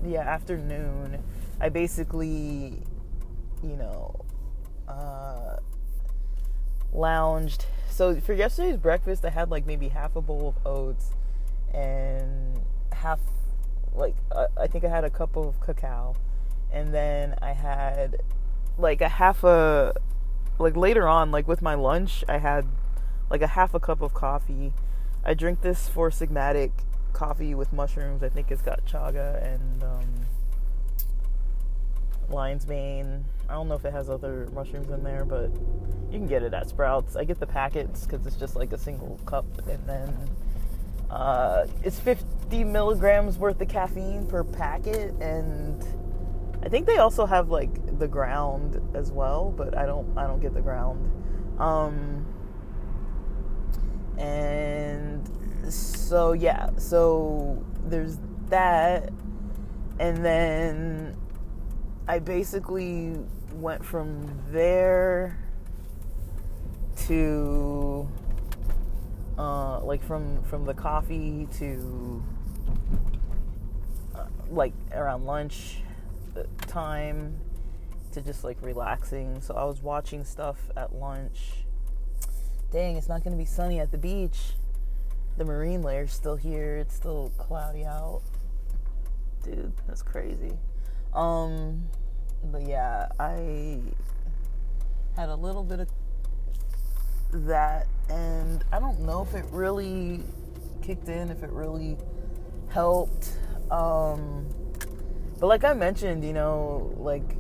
yeah 0.05 0.21
afternoon. 0.21 1.23
I 1.61 1.69
basically 1.69 2.83
you 3.63 3.77
know 3.77 4.25
uh 4.89 5.57
lounged. 6.93 7.67
So 7.89 8.21
for 8.21 8.33
yesterday's 8.33 8.77
breakfast 8.77 9.25
i 9.25 9.31
had 9.31 9.51
like 9.51 9.67
maybe 9.67 9.89
half 9.89 10.17
a 10.17 10.21
bowl 10.21 10.49
of 10.57 10.67
oats 10.67 11.11
and 11.73 12.61
half 12.93 13.21
like 13.95 14.17
uh, 14.33 14.47
i 14.57 14.67
think 14.67 14.85
i 14.85 14.89
had 14.89 15.05
a 15.05 15.11
cup 15.11 15.37
of 15.37 15.61
cacao. 15.61 16.17
And 16.73 16.93
then 16.93 17.37
i 17.41 17.53
had 17.53 18.23
like 18.79 19.01
a 19.01 19.09
half 19.09 19.45
a 19.45 19.95
like 20.59 20.77
later 20.77 21.07
on 21.07 21.31
like 21.31 21.47
with 21.47 21.63
my 21.63 21.75
lunch 21.75 22.25
i 22.29 22.39
had 22.39 22.67
like 23.31 23.43
a 23.43 23.49
half 23.49 23.75
a 23.75 23.81
cup 23.81 24.03
of 24.03 24.15
coffee. 24.15 24.73
I 25.25 25.35
drink 25.35 25.63
this 25.63 25.89
Four 25.89 26.11
Sigmatic 26.11 26.71
coffee 27.15 27.55
with 27.55 27.73
mushrooms. 27.73 28.23
I 28.23 28.29
think 28.29 28.51
it's 28.51 28.63
got 28.63 28.85
chaga 28.85 29.43
and 29.43 29.83
um, 29.83 30.05
lion's 32.29 32.67
mane. 32.67 33.25
I 33.49 33.55
don't 33.55 33.69
know 33.69 33.75
if 33.75 33.85
it 33.85 33.93
has 33.93 34.11
other 34.11 34.49
mushrooms 34.53 34.91
in 34.91 35.03
there 35.03 35.25
but 35.25 35.51
you 36.11 36.19
can 36.19 36.27
get 36.27 36.43
it 36.43 36.53
at 36.53 36.69
sprouts. 36.69 37.17
I 37.17 37.25
get 37.25 37.41
the 37.41 37.47
packets 37.47 38.05
because 38.05 38.27
it's 38.27 38.37
just 38.37 38.57
like 38.57 38.73
a 38.73 38.79
single 38.79 39.19
cup 39.25 39.47
and 39.67 39.87
then 39.87 40.31
uh, 41.11 41.67
it's 41.83 41.99
50 42.01 42.65
milligrams 42.65 43.39
worth 43.39 43.61
of 43.61 43.69
caffeine 43.69 44.27
per 44.27 44.45
packet 44.45 45.15
and 45.21 45.83
I 46.65 46.69
think 46.69 46.87
they 46.87 46.97
also 46.97 47.27
have 47.27 47.51
like 47.51 47.99
the 47.99 48.09
ground 48.09 48.81
as 48.97 49.13
well, 49.13 49.53
but 49.57 49.77
I 49.77 49.85
don't 49.85 50.17
I 50.17 50.27
don't 50.27 50.41
get 50.41 50.55
the 50.55 50.63
ground. 50.63 51.11
Um, 51.61 52.27
and 54.19 55.29
so 55.71 56.33
yeah, 56.33 56.71
so 56.79 57.63
there's 57.87 58.19
that, 58.49 59.11
and 59.99 60.25
then 60.25 61.17
I 62.09 62.19
basically 62.19 63.19
went 63.55 63.85
from 63.85 64.43
there 64.51 65.39
to 67.07 68.09
uh, 69.39 69.81
like 69.81 70.03
from 70.03 70.43
from 70.45 70.65
the 70.65 70.75
coffee 70.75 71.49
to 71.59 72.23
uh, 74.15 74.27
like 74.51 74.73
around 74.93 75.25
lunch 75.25 75.79
time 76.67 77.39
to 78.13 78.21
just 78.21 78.45
like 78.45 78.57
relaxing. 78.61 79.41
So 79.41 79.55
I 79.55 79.65
was 79.65 79.83
watching 79.83 80.25
stuff 80.25 80.59
at 80.77 80.95
lunch. 80.95 81.65
Dang, 82.73 82.97
it's 82.97 83.09
not 83.09 83.23
to 83.33 83.39
be 83.39 83.45
sunny 83.45 83.81
at 83.81 83.91
the 83.91 83.99
beach. 83.99 84.55
The 85.37 85.45
marine 85.45 85.83
layer's 85.83 86.13
still 86.13 86.37
here. 86.37 86.77
It's 86.77 86.95
still 86.95 87.33
cloudy 87.39 87.85
out. 87.85 88.23
Dude, 89.43 89.73
that's 89.87 90.03
crazy. 90.03 90.53
Um 91.13 91.85
but 92.45 92.63
yeah, 92.63 93.09
I 93.19 93.81
had 95.17 95.29
a 95.29 95.35
little 95.35 95.65
bit 95.65 95.81
of 95.81 95.89
that 97.47 97.87
and 98.09 98.65
I 98.73 98.79
don't 98.79 99.01
know 99.01 99.23
if 99.23 99.35
it 99.35 99.45
really 99.51 100.21
kicked 100.83 101.09
in, 101.09 101.31
if 101.31 101.43
it 101.43 101.51
really 101.51 101.97
helped. 102.69 103.37
Um 103.71 104.47
but 105.41 105.49
like 105.49 105.65
I 105.65 105.73
mentioned, 105.73 106.25
you 106.25 106.33
know, 106.33 106.95
like 106.97 107.37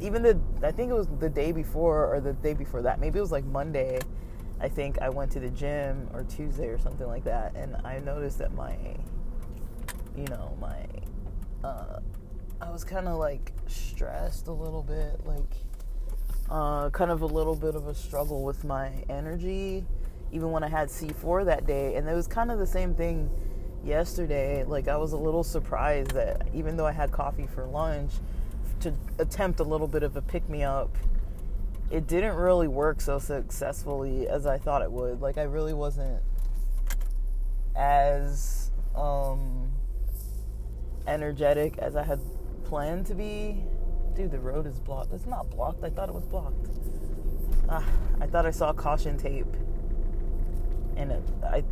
even 0.00 0.22
the 0.22 0.38
I 0.62 0.72
think 0.72 0.90
it 0.90 0.94
was 0.94 1.08
the 1.20 1.30
day 1.30 1.52
before 1.52 2.14
or 2.14 2.20
the 2.20 2.34
day 2.34 2.54
before 2.54 2.82
that. 2.82 3.00
Maybe 3.00 3.18
it 3.18 3.22
was 3.22 3.32
like 3.32 3.44
Monday. 3.44 4.00
I 4.60 4.68
think 4.68 4.98
I 5.00 5.08
went 5.08 5.30
to 5.32 5.40
the 5.40 5.50
gym 5.50 6.08
or 6.12 6.24
Tuesday 6.24 6.68
or 6.68 6.78
something 6.78 7.06
like 7.06 7.24
that, 7.24 7.54
and 7.54 7.76
I 7.84 7.98
noticed 7.98 8.38
that 8.38 8.54
my, 8.54 8.76
you 10.16 10.24
know, 10.24 10.56
my, 10.60 10.86
uh, 11.62 12.00
I 12.60 12.70
was 12.70 12.84
kind 12.84 13.06
of 13.06 13.18
like 13.18 13.52
stressed 13.66 14.46
a 14.46 14.52
little 14.52 14.82
bit, 14.82 15.26
like, 15.26 15.54
uh, 16.50 16.90
kind 16.90 17.10
of 17.10 17.22
a 17.22 17.26
little 17.26 17.56
bit 17.56 17.74
of 17.74 17.86
a 17.86 17.94
struggle 17.94 18.44
with 18.44 18.64
my 18.64 19.04
energy, 19.10 19.84
even 20.32 20.50
when 20.50 20.64
I 20.64 20.68
had 20.68 20.88
C4 20.88 21.44
that 21.44 21.66
day, 21.66 21.96
and 21.96 22.08
it 22.08 22.14
was 22.14 22.26
kind 22.26 22.50
of 22.50 22.58
the 22.58 22.66
same 22.66 22.94
thing 22.94 23.30
yesterday, 23.84 24.64
like 24.64 24.88
I 24.88 24.96
was 24.96 25.12
a 25.12 25.16
little 25.16 25.44
surprised 25.44 26.12
that 26.12 26.48
even 26.54 26.76
though 26.76 26.86
I 26.86 26.92
had 26.92 27.12
coffee 27.12 27.46
for 27.46 27.66
lunch, 27.66 28.12
to 28.80 28.92
attempt 29.18 29.60
a 29.60 29.64
little 29.64 29.86
bit 29.86 30.02
of 30.02 30.16
a 30.16 30.22
pick 30.22 30.48
me 30.48 30.62
up, 30.62 30.96
it 31.90 32.06
didn't 32.06 32.34
really 32.36 32.68
work 32.68 33.00
so 33.00 33.18
successfully 33.18 34.28
as 34.28 34.46
I 34.46 34.58
thought 34.58 34.82
it 34.82 34.90
would. 34.90 35.20
Like 35.20 35.38
I 35.38 35.42
really 35.42 35.74
wasn't 35.74 36.20
as 37.76 38.70
um, 38.94 39.70
energetic 41.06 41.78
as 41.78 41.96
I 41.96 42.02
had 42.02 42.20
planned 42.64 43.06
to 43.06 43.14
be. 43.14 43.62
Dude, 44.14 44.30
the 44.30 44.38
road 44.38 44.66
is 44.66 44.80
blocked. 44.80 45.12
It's 45.12 45.26
not 45.26 45.50
blocked. 45.50 45.84
I 45.84 45.90
thought 45.90 46.08
it 46.08 46.14
was 46.14 46.24
blocked. 46.24 46.68
Ah, 47.68 47.84
I 48.20 48.26
thought 48.26 48.46
I 48.46 48.50
saw 48.50 48.72
caution 48.72 49.18
tape, 49.18 49.54
and 50.96 51.12
it, 51.12 51.22
I 51.44 51.64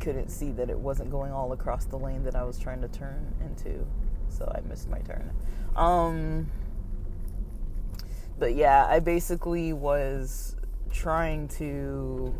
couldn't 0.00 0.30
see 0.30 0.50
that 0.52 0.68
it 0.68 0.78
wasn't 0.78 1.10
going 1.10 1.30
all 1.30 1.52
across 1.52 1.84
the 1.84 1.98
lane 1.98 2.24
that 2.24 2.34
I 2.34 2.42
was 2.42 2.58
trying 2.58 2.80
to 2.80 2.88
turn 2.88 3.32
into. 3.44 3.86
So 4.28 4.50
I 4.54 4.66
missed 4.66 4.88
my 4.88 4.98
turn. 5.00 5.30
Um, 5.76 6.50
but 8.42 8.56
yeah, 8.56 8.86
I 8.90 8.98
basically 8.98 9.72
was 9.72 10.56
trying 10.90 11.46
to 11.62 12.34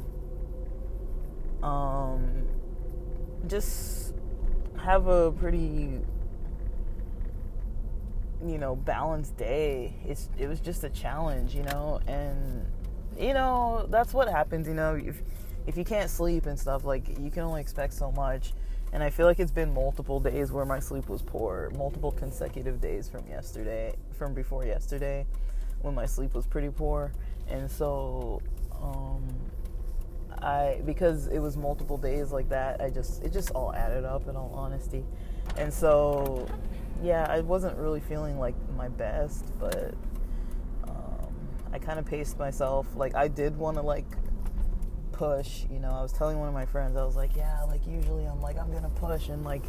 um, 1.63 2.49
just 3.47 4.13
have 4.83 5.07
a 5.07 5.31
pretty 5.31 6.01
you 8.45 8.59
know 8.59 8.75
balanced 8.75 9.37
day 9.37 9.95
it's 10.05 10.29
it 10.37 10.49
was 10.49 10.59
just 10.59 10.83
a 10.83 10.89
challenge 10.89 11.55
you 11.55 11.63
know 11.63 12.01
and 12.09 12.67
you 13.17 13.33
know 13.33 13.87
that's 13.89 14.13
what 14.13 14.27
happens 14.27 14.67
you 14.67 14.75
know 14.75 14.97
if 14.97 15.23
if 15.67 15.77
you 15.77 15.85
can't 15.85 16.11
sleep 16.11 16.47
and 16.47 16.59
stuff, 16.59 16.85
like 16.85 17.19
you 17.19 17.31
can 17.31 17.43
only 17.43 17.61
expect 17.61 17.93
so 17.93 18.11
much. 18.13 18.53
And 18.93 19.03
I 19.03 19.09
feel 19.09 19.27
like 19.27 19.41
it's 19.41 19.53
been 19.53 19.73
multiple 19.73 20.21
days 20.21 20.53
where 20.53 20.67
my 20.67 20.79
sleep 20.79 21.09
was 21.09 21.23
poor, 21.23 21.73
multiple 21.77 22.13
consecutive 22.13 22.81
days 22.81 23.09
from 23.09 23.27
yesterday, 23.27 23.95
from 24.19 24.35
before 24.35 24.67
yesterday, 24.67 25.27
when 25.83 25.95
my 25.95 26.07
sleep 26.07 26.35
was 26.35 26.47
pretty 26.47 26.71
poor. 26.71 27.13
And 27.49 27.71
so, 27.71 28.41
um, 28.81 29.29
I 30.41 30.81
because 30.85 31.29
it 31.29 31.39
was 31.39 31.57
multiple 31.57 31.97
days 31.97 32.33
like 32.33 32.49
that, 32.49 32.81
I 32.81 32.91
just 32.91 33.23
it 33.23 33.33
just 33.33 33.51
all 33.51 33.75
added 33.75 34.05
up 34.05 34.29
in 34.29 34.37
all 34.37 34.53
honesty. 34.55 35.05
And 35.57 35.73
so, 35.73 36.49
yeah, 37.03 37.27
I 37.29 37.41
wasn't 37.41 37.77
really 37.79 38.01
feeling 38.01 38.39
like 38.39 38.55
my 38.77 38.89
best, 38.89 39.45
but 39.59 39.95
um, 40.89 41.35
I 41.73 41.79
kind 41.79 41.99
of 41.99 42.07
paced 42.07 42.39
myself. 42.39 42.87
Like 42.97 43.15
I 43.15 43.29
did 43.29 43.57
want 43.57 43.77
to 43.77 43.83
like 43.83 44.07
push. 45.13 45.65
You 45.71 45.79
know, 45.79 45.91
I 45.91 46.03
was 46.03 46.13
telling 46.13 46.39
one 46.39 46.49
of 46.49 46.55
my 46.55 46.67
friends, 46.67 46.97
I 46.97 47.05
was 47.05 47.17
like, 47.17 47.37
yeah, 47.37 47.63
like 47.65 47.87
usually 47.87 48.25
I'm 48.25 48.41
like, 48.41 48.59
I'm 48.59 48.73
gonna 48.73 48.91
push 48.91 49.29
and 49.29 49.45
like, 49.45 49.63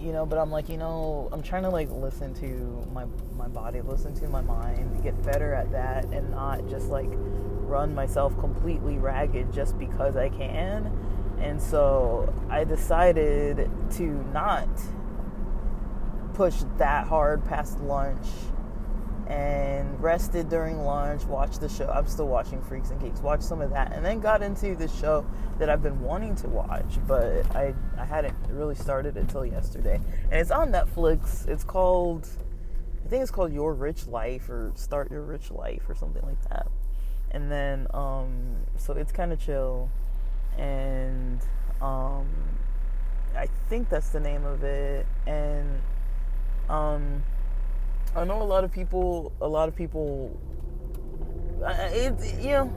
you 0.00 0.12
know, 0.12 0.24
but 0.24 0.38
I'm 0.38 0.50
like, 0.50 0.68
you 0.68 0.76
know, 0.76 1.28
I'm 1.32 1.42
trying 1.42 1.62
to 1.64 1.68
like 1.68 1.90
listen 1.90 2.34
to 2.34 2.86
my 2.92 3.04
my 3.36 3.48
body, 3.48 3.80
listen 3.80 4.14
to 4.16 4.28
my 4.28 4.40
mind, 4.40 5.02
get 5.02 5.20
better 5.22 5.54
at 5.54 5.70
that, 5.72 6.04
and 6.06 6.30
not 6.30 6.68
just 6.68 6.88
like 6.88 7.08
run 7.12 7.94
myself 7.94 8.36
completely 8.38 8.98
ragged 8.98 9.52
just 9.52 9.78
because 9.78 10.16
I 10.16 10.28
can. 10.30 10.90
And 11.40 11.60
so 11.60 12.32
I 12.50 12.64
decided 12.64 13.70
to 13.92 14.04
not 14.32 14.68
push 16.34 16.56
that 16.78 17.06
hard 17.06 17.44
past 17.44 17.80
lunch 17.80 18.26
and 19.30 20.02
rested 20.02 20.48
during 20.48 20.80
lunch, 20.84 21.22
watched 21.24 21.60
the 21.60 21.68
show. 21.68 21.88
I'm 21.88 22.06
still 22.08 22.26
watching 22.26 22.60
Freaks 22.62 22.90
and 22.90 23.00
Geeks, 23.00 23.20
watched 23.20 23.44
some 23.44 23.60
of 23.60 23.70
that, 23.70 23.92
and 23.92 24.04
then 24.04 24.18
got 24.20 24.42
into 24.42 24.74
the 24.74 24.88
show 24.88 25.24
that 25.58 25.70
I've 25.70 25.82
been 25.82 26.00
wanting 26.00 26.34
to 26.36 26.48
watch, 26.48 26.98
but 27.06 27.46
I, 27.54 27.72
I 27.96 28.04
hadn't 28.04 28.34
really 28.48 28.74
started 28.74 29.16
until 29.16 29.46
yesterday. 29.46 30.00
And 30.30 30.40
it's 30.40 30.50
on 30.50 30.72
Netflix. 30.72 31.46
It's 31.46 31.62
called, 31.62 32.26
I 33.06 33.08
think 33.08 33.22
it's 33.22 33.30
called 33.30 33.52
Your 33.52 33.72
Rich 33.72 34.08
Life 34.08 34.50
or 34.50 34.72
Start 34.74 35.10
Your 35.12 35.22
Rich 35.22 35.52
Life 35.52 35.82
or 35.88 35.94
something 35.94 36.22
like 36.22 36.42
that. 36.48 36.66
and 37.30 37.50
then 37.50 37.86
um, 37.94 38.56
so 38.76 38.92
it's 38.94 39.12
kind 39.12 39.32
of 39.32 39.40
chill, 39.40 39.88
and 40.58 41.40
um, 41.80 42.26
I 43.36 43.46
think 43.68 43.88
that's 43.88 44.10
the 44.10 44.20
name 44.20 44.44
of 44.44 44.64
it, 44.64 45.06
and 45.26 45.80
um, 46.68 47.22
I 48.14 48.24
know 48.24 48.42
a 48.42 48.44
lot 48.44 48.64
of 48.64 48.72
people, 48.72 49.32
a 49.40 49.46
lot 49.46 49.68
of 49.68 49.76
people, 49.76 50.36
it, 51.62 52.40
you 52.40 52.50
know, 52.50 52.72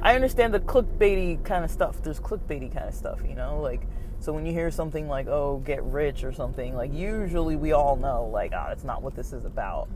I 0.00 0.14
understand 0.14 0.54
the 0.54 0.60
clickbaity 0.60 1.44
kind 1.44 1.64
of 1.64 1.70
stuff. 1.70 2.02
There's 2.02 2.18
clickbaity 2.18 2.72
kind 2.72 2.88
of 2.88 2.94
stuff, 2.94 3.20
you 3.26 3.34
know, 3.34 3.60
like. 3.60 3.82
So 4.20 4.34
when 4.34 4.44
you 4.44 4.52
hear 4.52 4.70
something 4.70 5.08
like, 5.08 5.28
"Oh, 5.28 5.62
get 5.64 5.82
rich" 5.82 6.24
or 6.24 6.32
something, 6.32 6.74
like 6.74 6.92
usually 6.92 7.56
we 7.56 7.72
all 7.72 7.96
know, 7.96 8.26
like, 8.26 8.52
ah, 8.54 8.64
oh, 8.66 8.68
that's 8.68 8.84
not 8.84 9.02
what 9.02 9.14
this 9.14 9.32
is 9.32 9.46
about. 9.46 9.88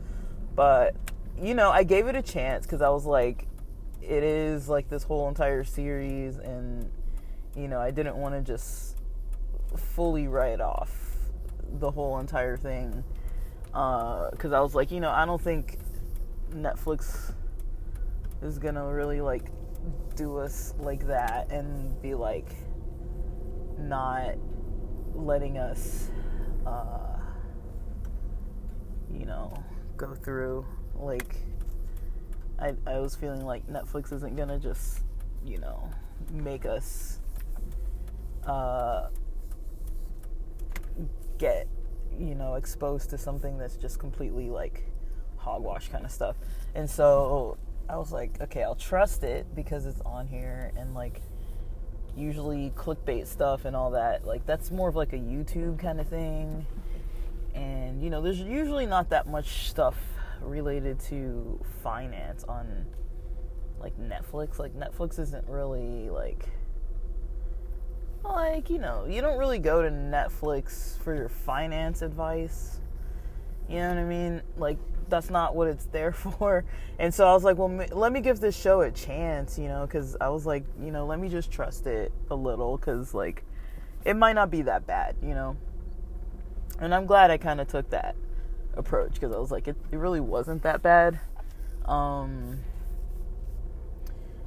But 0.55 0.95
you 1.39 1.53
know, 1.53 1.69
I 1.69 1.83
gave 1.83 2.07
it 2.07 2.15
a 2.15 2.23
chance 2.23 2.65
because 2.65 2.81
I 2.81 2.89
was 2.89 3.05
like, 3.05 3.47
it 4.01 4.23
is 4.23 4.67
like 4.67 4.89
this 4.89 5.03
whole 5.03 5.27
entire 5.27 5.63
series, 5.63 6.37
and 6.37 6.89
you 7.55 7.67
know, 7.67 7.79
I 7.79 7.91
didn't 7.91 8.17
want 8.17 8.33
to 8.33 8.41
just 8.41 8.97
fully 9.75 10.27
write 10.27 10.59
off 10.59 10.91
the 11.79 11.91
whole 11.91 12.17
entire 12.19 12.57
thing 12.57 13.03
because 13.75 14.53
uh, 14.53 14.57
I 14.57 14.61
was 14.61 14.73
like, 14.73 14.89
you 14.89 15.01
know, 15.01 15.09
I 15.09 15.25
don't 15.25 15.41
think 15.41 15.77
Netflix 16.53 17.33
is 18.41 18.57
gonna 18.57 18.87
really 18.87 19.19
like 19.19 19.51
do 20.15 20.37
us 20.37 20.73
like 20.79 21.05
that 21.07 21.51
and 21.51 22.01
be 22.01 22.13
like 22.13 22.55
not 23.77 24.35
letting 25.13 25.57
us, 25.57 26.09
uh, 26.65 27.17
you 29.13 29.25
know, 29.25 29.53
go 29.97 30.13
through 30.15 30.65
like 30.97 31.35
I 32.57 32.75
I 32.87 32.99
was 32.99 33.13
feeling 33.13 33.45
like 33.45 33.67
Netflix 33.67 34.13
isn't 34.13 34.37
gonna 34.37 34.57
just 34.57 35.01
you 35.45 35.57
know 35.57 35.89
make 36.31 36.65
us 36.65 37.19
uh, 38.47 39.09
get 41.37 41.67
you 42.19 42.35
know 42.35 42.55
exposed 42.55 43.09
to 43.11 43.17
something 43.17 43.57
that's 43.57 43.75
just 43.75 43.99
completely 43.99 44.49
like 44.49 44.83
hogwash 45.37 45.89
kind 45.89 46.05
of 46.05 46.11
stuff. 46.11 46.35
And 46.73 46.89
so 46.89 47.57
i 47.87 47.95
was 47.97 48.11
like 48.11 48.41
okay 48.41 48.63
i'll 48.63 48.73
trust 48.73 49.21
it 49.21 49.45
because 49.55 49.85
it's 49.85 50.01
on 50.01 50.25
here 50.25 50.71
and 50.75 50.95
like 50.95 51.21
usually 52.17 52.71
clickbait 52.75 53.27
stuff 53.27 53.65
and 53.65 53.75
all 53.75 53.91
that. 53.91 54.25
Like 54.25 54.45
that's 54.45 54.71
more 54.71 54.89
of 54.89 54.95
like 54.95 55.13
a 55.13 55.17
youtube 55.17 55.79
kind 55.79 55.99
of 55.99 56.07
thing. 56.07 56.65
And 57.53 58.01
you 58.01 58.09
know 58.09 58.21
there's 58.21 58.39
usually 58.39 58.85
not 58.85 59.09
that 59.09 59.27
much 59.27 59.69
stuff 59.69 59.95
related 60.41 60.99
to 61.01 61.59
finance 61.83 62.43
on 62.45 62.85
like 63.79 63.97
netflix. 63.99 64.59
Like 64.59 64.73
netflix 64.73 65.19
isn't 65.19 65.47
really 65.47 66.09
like 66.09 66.49
like 68.29 68.69
you 68.69 68.79
know 68.79 69.05
you 69.05 69.21
don't 69.21 69.37
really 69.37 69.59
go 69.59 69.81
to 69.81 69.89
netflix 69.89 70.97
for 70.99 71.15
your 71.15 71.29
finance 71.29 72.01
advice. 72.01 72.79
You 73.69 73.77
know 73.77 73.89
what 73.89 73.97
i 73.97 74.03
mean? 74.03 74.41
Like 74.57 74.77
that's 75.09 75.29
not 75.29 75.55
what 75.55 75.67
it's 75.67 75.85
there 75.85 76.11
for. 76.13 76.65
And 76.99 77.13
so 77.13 77.27
i 77.27 77.33
was 77.33 77.43
like 77.43 77.57
well 77.57 77.69
let 77.91 78.11
me 78.11 78.21
give 78.21 78.39
this 78.39 78.55
show 78.55 78.81
a 78.81 78.91
chance 78.91 79.59
you 79.59 79.67
know 79.67 79.85
because 79.85 80.15
i 80.21 80.29
was 80.29 80.45
like 80.45 80.63
you 80.81 80.91
know 80.91 81.05
let 81.05 81.19
me 81.19 81.27
just 81.29 81.51
trust 81.51 81.87
it 81.87 82.11
a 82.31 82.35
little 82.35 82.77
because 82.77 83.13
like 83.13 83.43
it 84.05 84.15
might 84.15 84.33
not 84.33 84.49
be 84.49 84.61
that 84.63 84.87
bad 84.87 85.15
you 85.21 85.35
know? 85.35 85.57
And 86.79 86.95
i'm 86.95 87.05
glad 87.05 87.31
i 87.31 87.37
kind 87.37 87.59
of 87.59 87.67
took 87.67 87.89
that 87.89 88.15
approach 88.75 89.13
because 89.13 89.33
i 89.33 89.37
was 89.37 89.51
like 89.51 89.67
it, 89.67 89.75
it 89.91 89.97
really 89.97 90.19
wasn't 90.19 90.63
that 90.63 90.81
bad. 90.81 91.19
Um 91.85 92.59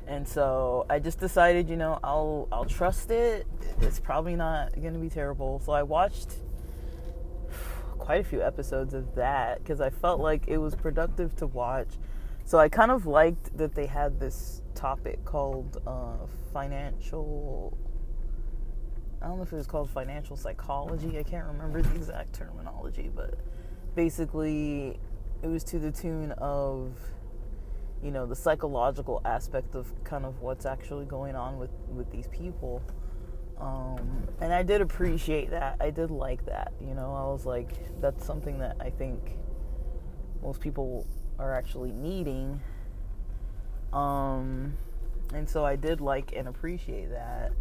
and 0.09 0.27
so 0.27 0.87
I 0.89 0.99
just 0.99 1.21
decided, 1.21 1.69
you 1.69 1.77
know, 1.77 2.01
I'll 2.03 2.49
I'll 2.51 2.65
trust 2.65 3.11
it. 3.11 3.47
It's 3.81 4.01
probably 4.01 4.37
not 4.37 4.75
going 4.75 4.95
to 4.95 4.99
be 4.99 5.11
terrible. 5.11 5.61
So 5.65 5.73
I 5.73 5.83
watched 5.83 6.33
quite 7.99 8.23
a 8.23 8.25
few 8.25 8.43
episodes 8.43 8.95
of 8.95 9.15
that 9.17 9.59
because 9.59 9.83
I 9.83 9.91
felt 9.91 10.21
like 10.21 10.49
it 10.49 10.57
was 10.57 10.75
productive 10.75 11.37
to 11.37 11.47
watch. 11.47 11.89
So 12.47 12.59
I 12.59 12.71
kind 12.71 12.91
of 12.91 13.05
liked 13.05 13.55
that 13.59 13.75
they 13.75 13.85
had 13.85 14.19
this 14.19 14.63
topic 14.75 15.23
called 15.27 15.83
uh, 15.87 16.27
financial. 16.55 17.77
I 19.21 19.27
don't 19.27 19.37
know 19.37 19.43
if 19.43 19.53
it 19.53 19.57
was 19.57 19.67
called 19.67 19.91
financial 19.91 20.37
psychology. 20.37 21.19
I 21.19 21.23
can't 21.23 21.47
remember 21.47 21.83
the 21.83 21.95
exact 21.95 22.33
terminology, 22.33 23.11
but 23.15 23.35
basically, 23.95 24.99
it 25.43 25.49
was 25.49 25.65
to 25.65 25.79
the 25.79 25.93
tune 25.93 26.33
of 26.33 26.95
you 28.03 28.11
know 28.11 28.27
the 28.27 28.37
psychological 28.37 29.21
aspect 29.25 29.75
of 29.75 29.93
kind 30.05 30.25
of 30.25 30.41
what's 30.41 30.67
actually 30.67 31.05
going 31.05 31.35
on 31.35 31.59
with 31.59 31.71
with 31.89 32.11
these 32.11 32.29
people. 32.29 32.83
Um, 33.61 34.29
and 34.41 34.53
i 34.53 34.63
did 34.63 34.81
appreciate 34.81 35.51
that. 35.51 35.77
I 35.81 35.91
did 35.91 36.11
like 36.11 36.47
that 36.47 36.73
you 36.81 36.95
know. 36.95 37.13
I 37.13 37.31
was 37.33 37.45
like 37.45 38.01
that's 38.01 38.25
something 38.25 38.59
that 38.61 38.77
i 38.81 38.91
think 38.91 39.37
most 40.43 40.61
people 40.61 41.07
are 41.39 41.55
actually 41.55 41.93
needing. 41.93 42.61
Um, 43.93 44.77
and 45.35 45.49
so 45.49 45.65
i 45.65 45.75
did 45.75 46.01
like 46.01 46.33
and 46.37 46.47
appreciate 46.49 47.11
that. 47.11 47.53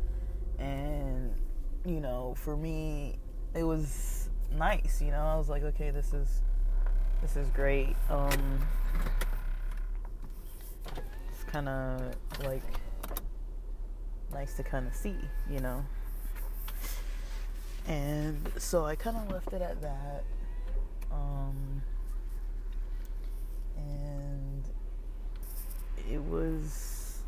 And 0.60 1.34
you 1.86 2.00
know 2.00 2.36
for 2.38 2.56
me 2.56 3.18
it 3.56 3.64
was 3.64 4.30
nice 4.56 5.02
you 5.02 5.10
know. 5.10 5.26
I 5.26 5.36
was 5.36 5.50
like 5.50 5.64
okay 5.64 5.90
this 5.90 6.14
is 6.14 6.42
this 7.22 7.36
is 7.36 7.50
great. 7.50 7.96
Um, 8.12 8.60
kind 11.58 11.70
of 11.70 12.46
like 12.46 12.62
nice 14.32 14.54
to 14.54 14.62
kind 14.62 14.86
of 14.86 14.94
see, 14.94 15.16
you 15.50 15.60
know. 15.60 15.84
And 17.88 18.38
so 18.58 18.86
I 18.86 18.96
kind 18.96 19.18
of 19.18 19.32
left 19.32 19.52
it 19.54 19.62
at 19.64 19.82
that. 19.82 20.24
Um, 21.12 21.82
and 23.76 24.64
it 26.12 26.22
was 26.22 27.22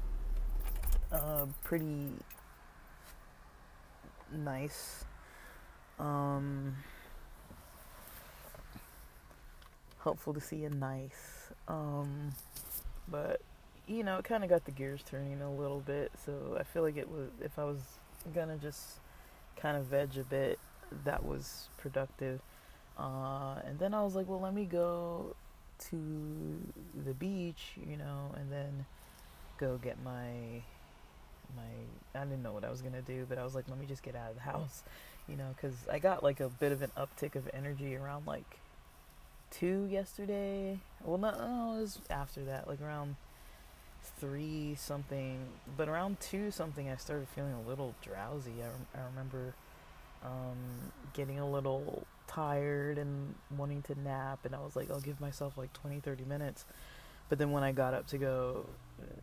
uh, 1.12 1.48
pretty 1.64 2.10
nice. 4.32 5.06
Um, 5.98 6.76
hopeful 9.98 10.36
to 10.36 10.42
see 10.42 10.66
a 10.66 10.70
nice. 10.70 11.52
Um, 11.68 12.30
but 13.08 13.42
you 13.90 14.04
know, 14.04 14.18
it 14.18 14.24
kind 14.24 14.44
of 14.44 14.50
got 14.50 14.66
the 14.66 14.72
gears 14.72 15.02
turning 15.04 15.42
a 15.42 15.52
little 15.52 15.80
bit. 15.80 16.12
So 16.24 16.56
I 16.60 16.64
feel 16.64 16.84
like 16.84 16.96
it 16.96 17.10
was, 17.10 17.30
if 17.44 17.58
I 17.58 17.64
was 17.64 17.80
gonna 18.34 18.58
just 18.58 19.00
kind 19.58 19.76
of 19.76 19.86
veg 19.86 20.16
a 20.18 20.24
bit, 20.24 20.60
that 21.04 21.26
was 21.26 21.70
productive. 21.78 22.40
Uh, 22.98 23.56
and 23.66 23.80
then 23.80 23.94
I 23.94 24.04
was 24.04 24.16
like, 24.16 24.28
well, 24.28 24.40
let 24.40 24.54
me 24.54 24.66
go 24.66 25.36
to 25.90 26.62
the 27.06 27.14
beach, 27.14 27.74
you 27.90 27.98
know, 27.98 28.32
and 28.36 28.52
then 28.52 28.86
go 29.58 29.78
get 29.78 29.98
my 30.04 30.62
my. 31.56 32.20
I 32.20 32.26
didn't 32.26 32.44
know 32.44 32.54
what 32.54 32.64
I 32.64 32.70
was 32.70 32.82
gonna 32.82 33.02
do, 33.02 33.26
but 33.28 33.40
I 33.40 33.44
was 33.44 33.56
like, 33.56 33.66
let 33.70 33.80
me 33.80 33.88
just 33.88 34.04
get 34.04 34.16
out 34.16 34.30
of 34.30 34.36
the 34.36 34.42
house, 34.52 34.84
you 35.28 35.36
know, 35.36 35.56
because 35.56 35.76
I 35.92 35.98
got 35.98 36.22
like 36.22 36.40
a 36.40 36.50
bit 36.50 36.72
of 36.72 36.84
an 36.84 36.92
uptick 36.96 37.36
of 37.36 37.50
energy 37.54 37.96
around 37.96 38.28
like 38.28 38.60
two 39.50 39.88
yesterday. 39.90 40.78
Well, 41.04 41.18
no, 41.18 41.32
no, 41.32 41.78
it 41.78 41.82
was 41.82 42.00
after 42.12 42.44
that, 42.46 42.68
like 42.68 42.82
around 42.82 43.16
three 44.20 44.76
something, 44.76 45.40
but 45.78 45.88
around 45.88 46.20
two 46.20 46.52
something, 46.52 46.90
I 46.90 46.96
started 46.98 47.28
feeling 47.30 47.54
a 47.54 47.68
little 47.68 47.96
drowsy. 48.02 48.54
I, 48.62 49.00
I 49.00 49.06
remember 49.06 49.54
um, 50.24 50.92
getting 51.14 51.40
a 51.40 51.50
little 51.50 52.06
tired 52.28 52.98
and 52.98 53.36
wanting 53.58 53.82
to 53.84 54.00
nap, 54.00 54.40
and 54.46 54.56
I 54.56 54.60
was 54.60 54.76
like, 54.76 54.92
I'll 54.92 55.00
give 55.00 55.20
myself 55.20 55.58
like 55.58 55.74
20, 55.74 56.00
30 56.00 56.26
minutes. 56.26 56.66
But 57.30 57.38
then 57.38 57.52
when 57.52 57.64
I 57.64 57.72
got 57.72 57.94
up 57.94 58.08
to 58.08 58.18
go 58.18 58.66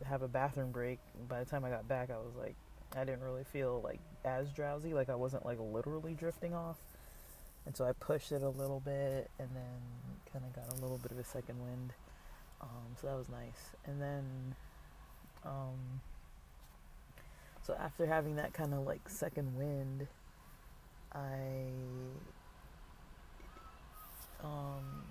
have 0.05 0.23
a 0.23 0.28
bathroom 0.28 0.70
break, 0.70 0.98
by 1.28 1.40
the 1.40 1.44
time 1.44 1.64
I 1.64 1.70
got 1.70 1.89
back, 1.89 2.10
I 2.10 2.16
was 2.16 2.35
like, 2.39 2.55
I 2.97 3.05
didn't 3.05 3.23
really 3.23 3.44
feel 3.44 3.81
like 3.82 3.98
as 4.24 4.51
drowsy, 4.51 4.94
like 4.94 5.10
I 5.10 5.14
wasn't 5.14 5.44
like 5.44 5.59
literally 5.60 6.14
drifting 6.14 6.55
off. 6.55 6.77
And 7.66 7.77
so 7.77 7.85
I 7.85 7.93
pushed 7.93 8.31
it 8.31 8.43
a 8.43 8.48
little 8.48 8.81
bit 8.81 9.28
and 9.40 9.48
then 9.55 10.32
kind 10.32 10.44
of 10.44 10.55
got 10.55 10.78
a 10.78 10.81
little 10.81 10.98
bit 10.98 11.10
of 11.10 11.18
a 11.18 11.24
second 11.24 11.60
wind. 11.60 11.93
Um, 12.60 12.94
so 13.01 13.09
that 13.09 13.16
was 13.16 13.28
nice. 13.28 13.74
And 13.85 14.01
then 14.01 14.55
um, 15.44 16.00
so 17.62 17.74
after 17.80 18.06
having 18.06 18.36
that 18.36 18.52
kind 18.52 18.72
of 18.72 18.86
like 18.86 19.08
second 19.08 19.56
wind, 19.56 20.06
I 21.12 21.66
um, 24.44 25.02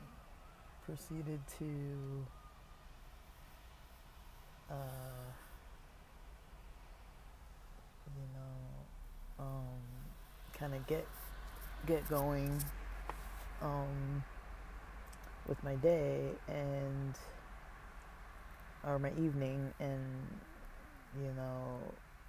proceeded 0.86 1.40
to 1.60 1.66
uh, 4.70 4.76
you 8.16 8.28
know 8.34 9.46
um, 9.46 9.82
kind 10.58 10.74
of 10.74 10.88
get 10.88 11.06
get 11.86 12.08
going 12.10 12.64
um, 13.62 14.24
with 15.48 15.62
my 15.64 15.76
day 15.76 16.30
and 16.48 17.16
or 18.88 19.00
my 19.00 19.12
evening, 19.12 19.74
and 19.80 20.02
you 21.18 21.32
know, 21.36 21.80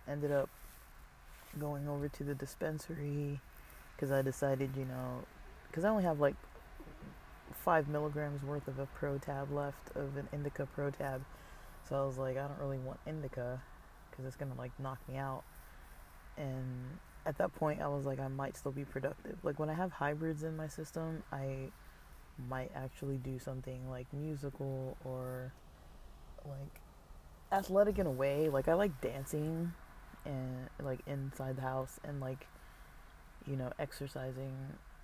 ended 0.09 0.33
up 0.33 0.49
going 1.59 1.89
over 1.89 2.09
to 2.09 2.25
the 2.25 2.35
dispensary 2.35 3.41
because 3.95 4.13
I 4.13 4.23
decided, 4.23 4.71
you 4.77 4.85
know, 4.85 5.25
because 5.69 5.85
I 5.85 5.89
only 5.89 6.05
have 6.05 6.21
like 6.21 6.37
five 7.53 7.89
milligrams 7.89 8.43
worth 8.43 8.69
of 8.69 8.79
a 8.79 8.87
pro 8.87 9.19
tab 9.19 9.51
left 9.51 9.91
of 9.97 10.17
an 10.17 10.29
indica 10.33 10.67
pro 10.67 10.91
tab. 10.91 11.23
So 11.89 11.97
I 11.97 12.07
was 12.07 12.19
like, 12.19 12.37
I 12.37 12.47
don't 12.47 12.59
really 12.61 12.79
want 12.79 12.99
indica 13.07 13.61
because 14.11 14.27
it's 14.27 14.37
gonna 14.37 14.55
like 14.59 14.73
knock 14.79 14.99
me 15.09 15.17
out. 15.17 15.43
And 16.37 16.99
at 17.25 17.39
that 17.39 17.55
point, 17.55 17.81
I 17.81 17.89
was 17.89 18.05
like, 18.07 18.21
I 18.21 18.29
might 18.29 18.57
still 18.57 18.73
be 18.73 18.85
productive. 18.85 19.37
Like 19.43 19.59
when 19.59 19.71
I 19.71 19.75
have 19.75 19.93
hybrids 19.93 20.43
in 20.43 20.57
my 20.57 20.69
system, 20.69 21.23
I 21.33 21.71
might 22.49 22.71
actually 22.75 23.17
do 23.17 23.39
something 23.39 23.89
like 23.91 24.07
musical 24.13 24.97
or 25.05 25.53
like 26.49 26.81
athletic 27.53 27.99
in 27.99 28.07
a 28.07 28.11
way. 28.11 28.49
Like 28.49 28.69
I 28.69 28.75
like 28.75 29.01
dancing 29.01 29.73
and 30.25 30.69
like 30.83 31.01
inside 31.07 31.57
the 31.57 31.63
house 31.63 32.01
and 32.05 32.21
like 32.21 32.47
you 33.47 33.57
know 33.57 33.71
exercising 33.79 34.55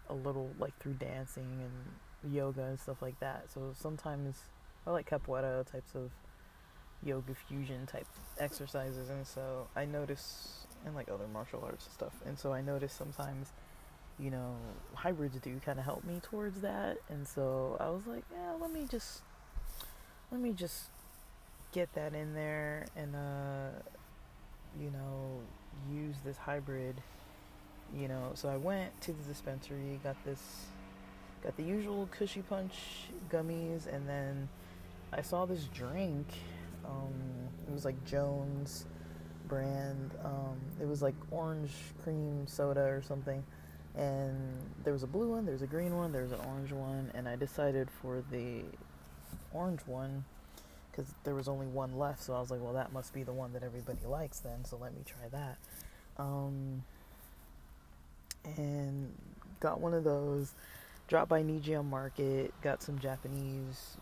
a 0.08 0.14
little 0.14 0.50
like 0.58 0.76
through 0.78 0.94
dancing 0.94 1.60
and 1.62 2.32
yoga 2.34 2.64
and 2.64 2.78
stuff 2.78 3.00
like 3.02 3.18
that. 3.20 3.50
So 3.52 3.72
sometimes 3.74 4.36
I 4.86 4.90
like 4.90 5.08
capoeira 5.08 5.70
types 5.70 5.94
of 5.94 6.10
yoga 7.04 7.34
fusion 7.34 7.86
type 7.86 8.06
exercises 8.38 9.08
and 9.10 9.26
so 9.26 9.66
I 9.74 9.84
notice 9.84 10.66
and 10.84 10.94
like 10.94 11.08
other 11.08 11.26
martial 11.32 11.62
arts 11.64 11.86
and 11.86 11.94
stuff. 11.94 12.14
And 12.26 12.38
so 12.38 12.52
I 12.52 12.60
notice 12.60 12.92
sometimes 12.92 13.52
you 14.18 14.30
know 14.30 14.56
hybrids 14.94 15.38
do 15.38 15.58
kind 15.64 15.78
of 15.78 15.84
help 15.86 16.04
me 16.04 16.20
towards 16.22 16.60
that 16.60 16.98
and 17.08 17.26
so 17.26 17.76
I 17.80 17.88
was 17.88 18.06
like, 18.06 18.24
yeah, 18.32 18.52
let 18.60 18.72
me 18.72 18.86
just 18.90 19.22
let 20.30 20.40
me 20.40 20.52
just 20.52 20.91
get 21.72 21.92
that 21.94 22.14
in 22.14 22.34
there 22.34 22.86
and 22.96 23.14
uh 23.16 23.68
you 24.80 24.90
know 24.90 25.40
use 25.92 26.16
this 26.24 26.36
hybrid 26.36 27.00
you 27.94 28.08
know. 28.08 28.30
So 28.34 28.48
i 28.48 28.56
went 28.56 28.98
to 29.02 29.12
the 29.12 29.22
dispensary 29.24 30.00
got 30.02 30.16
this 30.24 30.66
got 31.42 31.56
the 31.56 31.62
usual 31.62 32.08
Kushy 32.18 32.42
Punch 32.48 32.74
gummies 33.30 33.92
and 33.92 34.08
then 34.08 34.48
i 35.12 35.20
saw 35.20 35.44
this 35.44 35.64
drink 35.74 36.26
um, 36.84 37.12
it 37.68 37.72
was 37.72 37.84
like 37.84 38.02
jones 38.04 38.86
brand 39.48 40.12
um, 40.24 40.58
it 40.80 40.86
was 40.86 41.02
like 41.02 41.14
orange 41.30 41.72
cream 42.02 42.46
soda 42.46 42.80
or 42.80 43.02
something. 43.02 43.44
And 43.94 44.38
there 44.84 44.92
was 44.94 45.02
a 45.02 45.06
blue 45.06 45.28
one 45.28 45.44
there's 45.44 45.60
a 45.60 45.66
green 45.66 45.94
one 45.94 46.12
there's 46.12 46.32
an 46.32 46.40
orange 46.46 46.72
one 46.72 47.10
and 47.14 47.28
i 47.28 47.36
decided 47.36 47.90
for 47.90 48.24
the 48.30 48.62
orange 49.52 49.80
one 49.84 50.24
because 50.92 51.14
there 51.24 51.34
was 51.34 51.48
only 51.48 51.66
one 51.66 51.98
left. 51.98 52.22
So 52.22 52.34
I 52.34 52.40
was 52.40 52.50
like, 52.50 52.62
well, 52.62 52.74
that 52.74 52.92
must 52.92 53.12
be 53.14 53.22
the 53.22 53.32
one 53.32 53.52
that 53.54 53.62
everybody 53.62 54.04
likes 54.06 54.40
then. 54.40 54.64
So 54.64 54.76
let 54.76 54.94
me 54.94 55.00
try 55.06 55.28
that. 55.30 55.58
Um, 56.18 56.84
and 58.56 59.12
got 59.60 59.80
one 59.80 59.94
of 59.94 60.04
those. 60.04 60.52
Dropped 61.08 61.30
by 61.30 61.42
Nijiya 61.42 61.84
Market. 61.84 62.52
Got 62.62 62.82
some 62.82 62.98
Japanese 62.98 63.96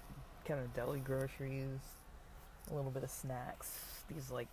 kind 0.45 0.61
of 0.61 0.75
deli 0.75 1.01
groceries. 1.01 1.81
A 2.71 2.75
little 2.75 2.91
bit 2.91 3.05
of 3.05 3.11
snacks. 3.11 3.79
These 4.09 4.31
like 4.31 4.49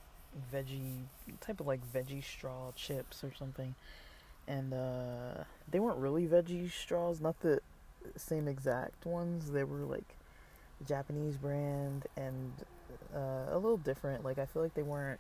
veggie 0.54 1.04
type 1.42 1.60
of 1.60 1.68
like 1.68 1.82
veggie 1.92 2.24
straw 2.24 2.72
chips 2.76 3.24
or 3.24 3.34
something. 3.38 3.76
And 4.48 4.74
uh, 4.74 5.44
they 5.70 5.80
weren't 5.80 5.98
really 5.98 6.26
veggie 6.26 6.72
straws, 6.72 7.20
not 7.20 7.42
the 7.42 7.60
same 8.16 8.48
exact 8.48 9.06
ones. 9.06 9.52
They 9.52 9.64
were 9.64 9.80
like 9.80 10.17
Japanese 10.86 11.38
brand 11.38 12.06
and 12.16 12.52
uh, 13.16 13.52
a 13.52 13.56
little 13.56 13.78
different. 13.78 14.24
Like 14.24 14.38
I 14.38 14.46
feel 14.46 14.62
like 14.62 14.74
they 14.74 14.84
weren't 14.84 15.20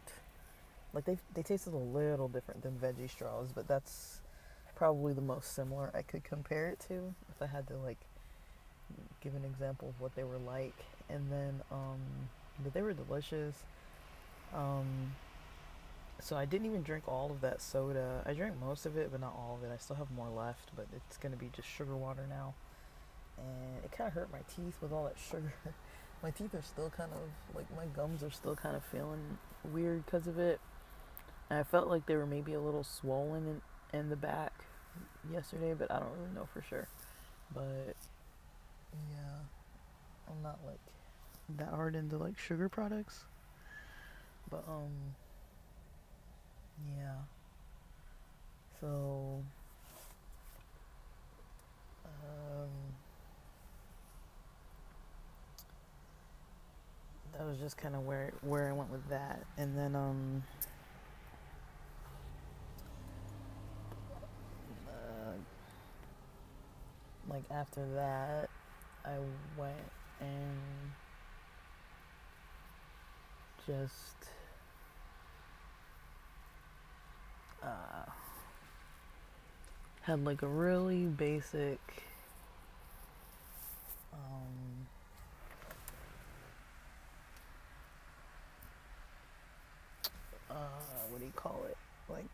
like 0.93 1.05
they 1.05 1.17
they 1.33 1.43
tasted 1.43 1.73
a 1.73 1.77
little 1.77 2.27
different 2.27 2.63
than 2.63 2.73
veggie 2.73 3.09
straws, 3.09 3.49
but 3.53 3.67
that's 3.67 4.21
probably 4.75 5.13
the 5.13 5.21
most 5.21 5.53
similar 5.53 5.91
I 5.93 6.03
could 6.03 6.23
compare 6.23 6.67
it 6.69 6.79
to 6.87 7.15
if 7.29 7.41
I 7.41 7.47
had 7.47 7.67
to 7.67 7.77
like 7.77 7.97
give 9.21 9.33
an 9.35 9.43
example 9.43 9.89
of 9.89 9.99
what 9.99 10.15
they 10.15 10.23
were 10.23 10.37
like. 10.37 10.75
And 11.09 11.31
then 11.31 11.61
um 11.71 11.99
but 12.63 12.73
they 12.73 12.81
were 12.81 12.93
delicious. 12.93 13.55
Um 14.53 15.13
so 16.19 16.35
I 16.35 16.45
didn't 16.45 16.65
even 16.65 16.81
drink 16.81 17.07
all 17.07 17.29
of 17.29 17.41
that 17.41 17.61
soda. 17.61 18.23
I 18.25 18.33
drank 18.33 18.59
most 18.59 18.87
of 18.87 18.97
it, 18.97 19.09
but 19.11 19.21
not 19.21 19.35
all 19.37 19.59
of 19.61 19.69
it. 19.69 19.71
I 19.71 19.77
still 19.77 19.97
have 19.97 20.09
more 20.09 20.29
left, 20.29 20.71
but 20.75 20.87
it's 20.95 21.17
gonna 21.17 21.35
be 21.35 21.49
just 21.55 21.67
sugar 21.67 21.95
water 21.95 22.25
now 22.27 22.53
and 23.37 23.83
it 23.83 23.91
kind 23.91 24.07
of 24.07 24.13
hurt 24.13 24.31
my 24.31 24.39
teeth 24.53 24.75
with 24.81 24.91
all 24.91 25.05
that 25.05 25.17
sugar. 25.19 25.53
my 26.23 26.31
teeth 26.31 26.53
are 26.53 26.61
still 26.61 26.89
kind 26.89 27.11
of 27.13 27.55
like 27.55 27.65
my 27.75 27.85
gums 27.85 28.23
are 28.23 28.31
still 28.31 28.55
kind 28.55 28.75
of 28.75 28.83
feeling 28.83 29.37
weird 29.63 30.05
because 30.05 30.27
of 30.27 30.39
it. 30.39 30.59
And 31.49 31.59
I 31.59 31.63
felt 31.63 31.87
like 31.87 32.05
they 32.05 32.15
were 32.15 32.25
maybe 32.25 32.53
a 32.53 32.59
little 32.59 32.83
swollen 32.83 33.61
in, 33.93 33.99
in 33.99 34.09
the 34.09 34.15
back 34.15 34.53
yesterday, 35.31 35.73
but 35.77 35.91
I 35.91 35.99
don't 35.99 36.11
really 36.11 36.33
know 36.35 36.47
for 36.53 36.61
sure. 36.61 36.87
But 37.53 37.95
yeah, 39.11 39.39
I'm 40.27 40.41
not 40.43 40.59
like 40.65 40.79
that 41.57 41.69
hard 41.69 41.95
into 41.95 42.17
like 42.17 42.37
sugar 42.37 42.67
products. 42.67 43.25
But 44.49 44.63
um 44.67 45.15
yeah. 46.97 47.15
So 48.81 49.43
um 52.05 52.96
that 57.37 57.45
was 57.45 57.57
just 57.59 57.77
kind 57.77 57.95
of 57.95 58.05
where 58.05 58.31
where 58.41 58.69
I 58.69 58.71
went 58.71 58.91
with 58.91 59.07
that, 59.09 59.43
and 59.57 59.77
then 59.77 59.95
um, 59.95 60.43
uh, 64.87 65.33
like 67.29 67.43
after 67.51 67.85
that, 67.93 68.49
I 69.05 69.17
went 69.57 69.75
and 70.19 70.57
just 73.67 74.15
uh, 77.61 78.09
had 80.01 80.25
like 80.25 80.41
a 80.41 80.47
really 80.47 81.05
basic 81.05 81.79
um, 84.11 84.87
uh, 90.49 90.53
what 91.09 91.19
do 91.19 91.25
you 91.25 91.33
call 91.35 91.65
it? 91.69 91.77
Like, 92.09 92.25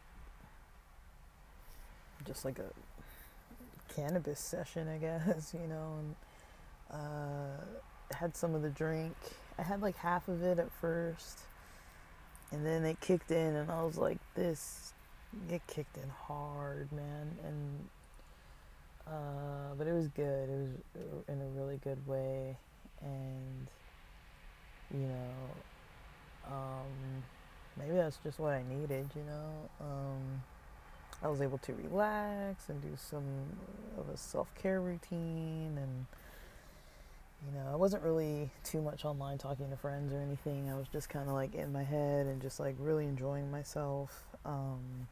just 2.26 2.46
like 2.46 2.60
a 2.60 2.70
cannabis 3.96 4.40
session, 4.40 4.88
I 4.88 4.98
guess, 4.98 5.54
you 5.62 5.68
know, 5.68 6.00
and 6.00 6.16
uh, 6.92 8.16
had 8.16 8.36
some 8.36 8.56
of 8.56 8.62
the 8.62 8.70
drink. 8.70 9.16
I 9.58 9.64
had 9.64 9.82
like 9.82 9.96
half 9.98 10.28
of 10.28 10.44
it 10.44 10.60
at 10.60 10.72
first, 10.72 11.40
and 12.52 12.66
then 12.66 12.84
it 12.86 13.00
kicked 13.02 13.32
in, 13.32 13.56
and 13.56 13.72
I 13.72 13.84
was 13.84 13.98
like, 13.98 14.18
this, 14.36 14.94
it 15.50 15.62
kicked 15.68 15.98
in 15.98 16.10
hard, 16.10 16.92
man, 16.92 17.38
and, 17.46 17.90
uh, 19.08 19.76
but 19.78 19.88
it 19.88 19.94
was 19.94 20.08
good. 20.10 20.50
It 20.50 20.70
was 20.96 21.24
in 21.28 21.42
a 21.42 21.60
really 21.60 21.78
good 21.84 22.06
way, 22.08 22.58
and, 23.02 23.68
you 24.92 25.08
know, 25.08 26.52
um, 26.52 27.24
maybe 27.78 27.96
that's 27.96 28.18
just 28.18 28.40
what 28.40 28.54
I 28.54 28.64
needed, 28.64 29.10
you 29.16 29.24
know. 29.24 29.70
Um, 29.82 30.44
I 31.22 31.28
was 31.28 31.42
able 31.42 31.58
to 31.60 31.74
relax 31.74 32.70
and 32.70 32.82
do 32.82 32.90
some 32.98 33.24
of 33.98 34.10
a 34.10 34.18
self 34.18 34.54
care 34.56 34.82
routine, 34.82 35.78
and 35.78 36.06
you 37.46 37.58
know, 37.58 37.72
I 37.72 37.76
wasn't 37.76 38.04
really 38.04 38.52
too 38.64 38.82
much 38.82 39.06
online 39.06 39.38
talking 39.38 39.70
to 39.70 39.78
friends 39.78 40.14
or 40.14 40.20
anything. 40.20 40.70
I 40.70 40.76
was 40.76 40.88
just 40.88 41.10
kind 41.10 41.28
of 41.28 41.36
like 41.36 41.56
in 41.56 41.72
my 41.72 41.84
head 41.84 42.26
and 42.26 42.42
just 42.42 42.60
like 42.60 42.76
really 42.80 43.06
enjoying 43.06 43.52
myself, 43.52 44.24
um, 44.46 45.08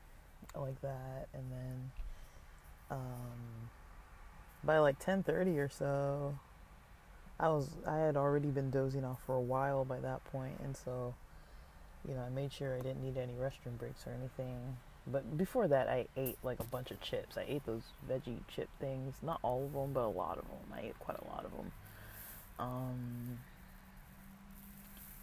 like 0.56 0.80
that. 0.82 1.28
And 1.34 1.44
then 1.52 1.92
um, 2.90 3.70
by 4.64 4.80
like 4.80 5.00
ten 5.00 5.24
thirty 5.24 5.60
or 5.60 5.70
so, 5.70 6.38
I 7.40 7.50
was 7.50 7.70
I 7.88 7.98
had 7.98 8.18
already 8.18 8.50
been 8.50 8.70
dozing 8.70 9.06
off 9.06 9.22
for 9.26 9.36
a 9.36 9.42
while 9.42 9.86
by 9.86 10.00
that 10.00 10.24
point, 10.26 10.60
and 10.64 10.76
so 10.76 11.16
you 12.07 12.14
know, 12.15 12.22
I 12.22 12.30
made 12.30 12.52
sure 12.53 12.76
I 12.76 12.80
didn't 12.82 13.03
need 13.03 13.18
any 13.18 13.34
restroom 13.34 13.78
breaks 13.78 14.06
or 14.07 14.11
anything. 14.14 14.78
But 15.07 15.38
before 15.38 15.68
that, 15.68 15.88
I 15.90 16.07
ate 16.18 16.38
like 16.44 16.60
a 16.60 16.64
bunch 16.65 16.91
of 16.91 17.02
chips. 17.02 17.38
I 17.38 17.45
ate 17.48 17.65
those 17.65 17.82
veggie 18.10 18.40
chip 18.56 18.69
things. 18.80 19.15
Not 19.23 19.40
all 19.44 19.65
of 19.65 19.73
them, 19.73 19.94
but 19.94 20.02
a 20.02 20.07
lot 20.10 20.38
of 20.38 20.45
them. 20.45 20.73
I 20.73 20.82
ate 20.88 20.99
quite 20.99 21.18
a 21.19 21.28
lot 21.28 21.45
of 21.45 21.52
them. 21.52 21.72
Um, 22.60 23.40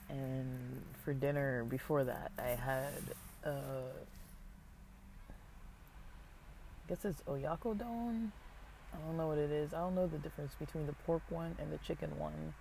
and 0.09 0.82
for 1.05 1.12
dinner 1.14 1.64
before 1.64 2.05
that, 2.05 2.32
I 2.38 2.48
had, 2.50 2.92
uh, 3.44 3.50
I 3.50 4.18
guess 6.88 7.05
it's 7.05 7.22
oyakodon. 7.22 8.30
I 8.94 8.98
don't 9.06 9.16
know 9.16 9.28
what 9.28 9.38
it 9.38 9.50
is. 9.50 9.72
I 9.74 9.78
don't 9.80 9.94
know 9.94 10.06
the 10.06 10.18
difference 10.18 10.55
between 10.59 10.86
the 10.86 10.94
pork 11.06 11.22
one 11.30 11.55
and 11.60 11.72
the 11.72 11.78
chicken 11.78 12.10
one. 12.18 12.55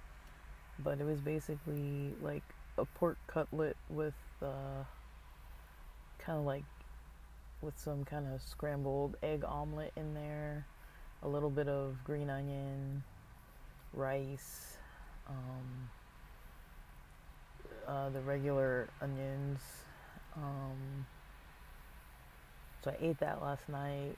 but 0.80 1.00
it 1.00 1.06
was 1.06 1.20
basically 1.22 2.14
like 2.22 2.44
a 2.78 2.86
pork 2.86 3.18
cutlet 3.28 3.76
with 3.90 4.14
uh, 4.42 4.84
kind 6.20 6.40
of 6.40 6.46
like 6.46 6.64
with 7.62 7.78
some 7.80 8.06
kind 8.06 8.26
of 8.34 8.42
scrambled 8.42 9.16
egg 9.24 9.44
omelet 9.44 9.92
in 9.96 10.14
there, 10.14 10.66
a 11.24 11.28
little 11.28 11.50
bit 11.50 11.68
of 11.68 11.96
green 12.04 12.30
onion, 12.30 13.04
rice, 13.94 14.78
um, 15.28 15.90
uh, 17.88 18.10
the 18.10 18.22
regular 18.22 18.90
onions. 19.02 19.60
Um, 20.36 21.06
so 22.84 22.92
I 22.92 22.96
ate 23.04 23.20
that 23.20 23.42
last 23.42 23.68
night. 23.70 24.16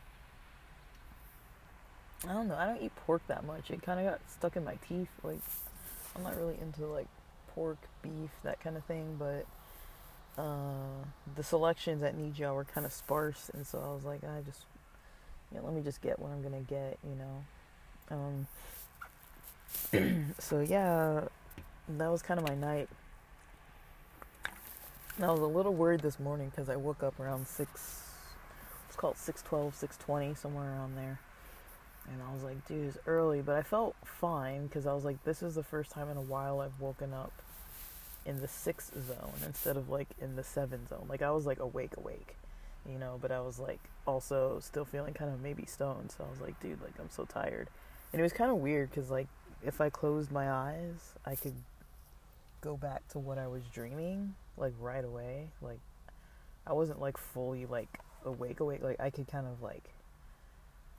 I 2.28 2.34
don't 2.34 2.50
know. 2.50 2.56
I 2.56 2.66
don't 2.66 2.82
eat 2.82 2.92
pork 3.06 3.22
that 3.28 3.46
much. 3.46 3.72
It 3.72 3.82
kind 3.82 4.00
of 4.00 4.06
got 4.06 4.20
stuck 4.30 4.58
in 4.58 4.66
my 4.66 4.76
teeth. 4.88 5.08
Like, 5.24 5.40
I'm 6.16 6.24
not 6.24 6.36
really 6.36 6.58
into 6.62 6.86
like 6.86 7.08
pork, 7.56 7.78
beef, 8.02 8.32
that 8.44 8.60
kind 8.62 8.78
of 8.78 8.84
thing. 8.86 9.18
But 9.18 9.46
uh, 10.42 11.06
the 11.36 11.44
selections 11.44 12.04
at 12.04 12.18
Nijiya 12.18 12.54
were 12.54 12.66
kind 12.66 12.86
of 12.86 12.94
sparse, 12.94 13.50
and 13.54 13.66
so 13.66 13.80
I 13.80 13.94
was 13.94 14.04
like, 14.04 14.24
I 14.24 14.42
just, 14.42 14.66
yeah, 15.54 15.60
let 15.64 15.74
me 15.74 15.82
just 15.82 16.02
get 16.02 16.20
what 16.20 16.32
I'm 16.32 16.42
gonna 16.42 16.62
get, 16.62 16.98
you 17.04 17.16
know. 17.16 17.46
Um, 18.12 18.48
so 20.40 20.62
yeah, 20.62 21.28
that 21.98 22.08
was 22.08 22.22
kind 22.22 22.40
of 22.40 22.48
my 22.48 22.56
night. 22.56 22.90
And 25.18 25.26
I 25.26 25.32
was 25.32 25.42
a 25.42 25.46
little 25.46 25.74
worried 25.74 26.00
this 26.00 26.20
morning 26.20 26.50
because 26.50 26.70
I 26.70 26.78
woke 26.78 27.04
up 27.04 27.20
around 27.20 27.46
six. 27.46 28.06
It's 28.88 28.96
called 28.96 29.18
612, 29.18 29.76
620, 29.76 30.36
somewhere 30.36 30.72
around 30.72 30.96
there. 30.96 31.20
And 32.12 32.22
I 32.28 32.34
was 32.34 32.44
like, 32.44 32.68
dude, 32.68 32.88
it's 32.88 32.98
early, 33.06 33.42
but 33.42 33.56
I 33.56 33.62
felt 33.62 33.96
fine 34.04 34.68
because 34.68 34.88
I 34.88 34.94
was 34.94 35.06
like, 35.06 35.24
this 35.24 35.44
is 35.44 35.56
the 35.56 35.64
first 35.64 35.92
time 35.92 36.10
in 36.10 36.18
a 36.18 36.22
while 36.22 36.60
I've 36.60 36.80
woken 36.80 37.14
up 37.14 37.32
in 38.26 38.42
the 38.42 38.48
six 38.48 38.92
zone 39.08 39.34
instead 39.46 39.78
of 39.78 39.90
like 39.90 40.08
in 40.20 40.36
the 40.36 40.44
seven 40.44 40.88
zone. 40.88 41.06
Like 41.08 41.22
I 41.22 41.32
was 41.32 41.46
like 41.46 41.60
awake, 41.60 41.98
awake, 41.98 42.36
you 42.90 42.98
know, 42.98 43.18
but 43.22 43.32
I 43.32 43.42
was 43.42 43.60
like 43.60 43.80
also 44.06 44.60
still 44.60 44.86
feeling 44.86 45.14
kind 45.14 45.32
of 45.32 45.42
maybe 45.42 45.66
stoned. 45.66 46.12
So 46.12 46.24
I 46.26 46.30
was 46.30 46.42
like, 46.42 46.60
dude, 46.60 46.82
like 46.82 46.94
I'm 47.00 47.10
so 47.10 47.26
tired. 47.26 47.70
And 48.12 48.20
it 48.20 48.24
was 48.24 48.34
kind 48.34 48.50
of 48.52 48.58
weird 48.58 48.90
because 48.90 49.10
like 49.12 49.28
if 49.64 49.80
I 49.82 49.90
closed 49.90 50.32
my 50.32 50.50
eyes, 50.52 51.14
I 51.26 51.36
could 51.36 51.56
go 52.62 52.76
back 52.76 53.08
to 53.10 53.20
what 53.20 53.38
I 53.38 53.48
was 53.48 53.64
dreaming 53.74 54.36
like 54.58 54.74
right 54.80 55.06
away. 55.06 55.50
Like 55.62 55.80
I 56.66 56.74
wasn't 56.74 57.00
like 57.00 57.18
fully 57.18 57.66
like 57.66 58.00
awake, 58.26 58.60
awake. 58.60 58.82
Like 58.84 59.00
I 59.00 59.10
could 59.10 59.28
kind 59.28 59.48
of 59.48 59.62
like 59.62 59.84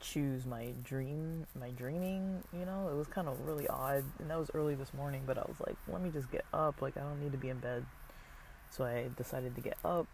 choose 0.01 0.45
my 0.45 0.73
dream 0.83 1.45
my 1.59 1.69
dreaming 1.71 2.43
you 2.51 2.65
know? 2.65 2.89
It 2.91 2.95
was 2.95 3.07
kind 3.07 3.27
of 3.27 3.39
really 3.41 3.67
odd 3.67 4.03
and 4.19 4.29
that 4.29 4.39
was 4.39 4.49
early 4.53 4.75
this 4.75 4.93
morning 4.93 5.21
but 5.25 5.37
i 5.37 5.43
was 5.47 5.59
like 5.65 5.75
let 5.87 6.01
me 6.01 6.09
just 6.09 6.31
get 6.31 6.43
up 6.53 6.81
like 6.81 6.97
i 6.97 7.01
don't 7.01 7.21
need 7.21 7.31
to 7.31 7.37
be 7.37 7.49
in 7.49 7.59
bed. 7.59 7.85
So 8.69 8.83
i 8.83 9.09
decided 9.15 9.55
to 9.55 9.61
get 9.61 9.77
up 9.85 10.07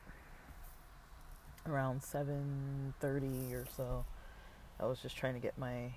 around 1.67 2.01
7.30 2.01 3.53
or 3.53 3.65
so. 3.75 4.05
I 4.79 4.85
was 4.85 4.99
just 4.99 5.17
trying 5.17 5.33
to 5.33 5.39
get 5.39 5.57
my 5.57 5.91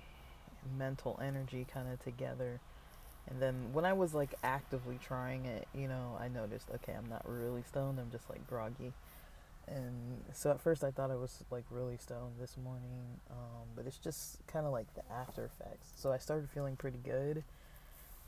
mental 0.77 1.19
energy 1.23 1.65
kind 1.71 1.91
of 1.91 2.03
together. 2.03 2.59
And 3.29 3.41
then 3.41 3.69
when 3.71 3.85
i 3.85 3.93
was 3.93 4.13
like 4.13 4.33
actively 4.43 4.99
trying 5.03 5.45
it 5.45 5.67
you 5.75 5.87
know 5.87 6.17
i 6.19 6.27
noticed 6.27 6.69
okay 6.75 6.93
i'm 6.93 7.07
not 7.07 7.23
really 7.27 7.63
stoned 7.67 7.99
i'm 7.99 8.09
just 8.11 8.29
like 8.29 8.45
groggy 8.47 8.93
and 9.67 10.23
so 10.33 10.51
at 10.51 10.59
first 10.59 10.83
I 10.83 10.91
thought 10.91 11.11
I 11.11 11.15
was 11.15 11.43
like 11.51 11.63
really 11.69 11.97
stoned 11.97 12.33
this 12.39 12.57
morning, 12.57 13.19
um, 13.29 13.67
but 13.75 13.85
it's 13.85 13.97
just 13.97 14.45
kind 14.47 14.65
of 14.65 14.71
like 14.71 14.93
the 14.95 15.03
after 15.11 15.45
effects. 15.45 15.91
So 15.95 16.11
I 16.11 16.17
started 16.17 16.49
feeling 16.49 16.75
pretty 16.75 16.99
good, 17.03 17.43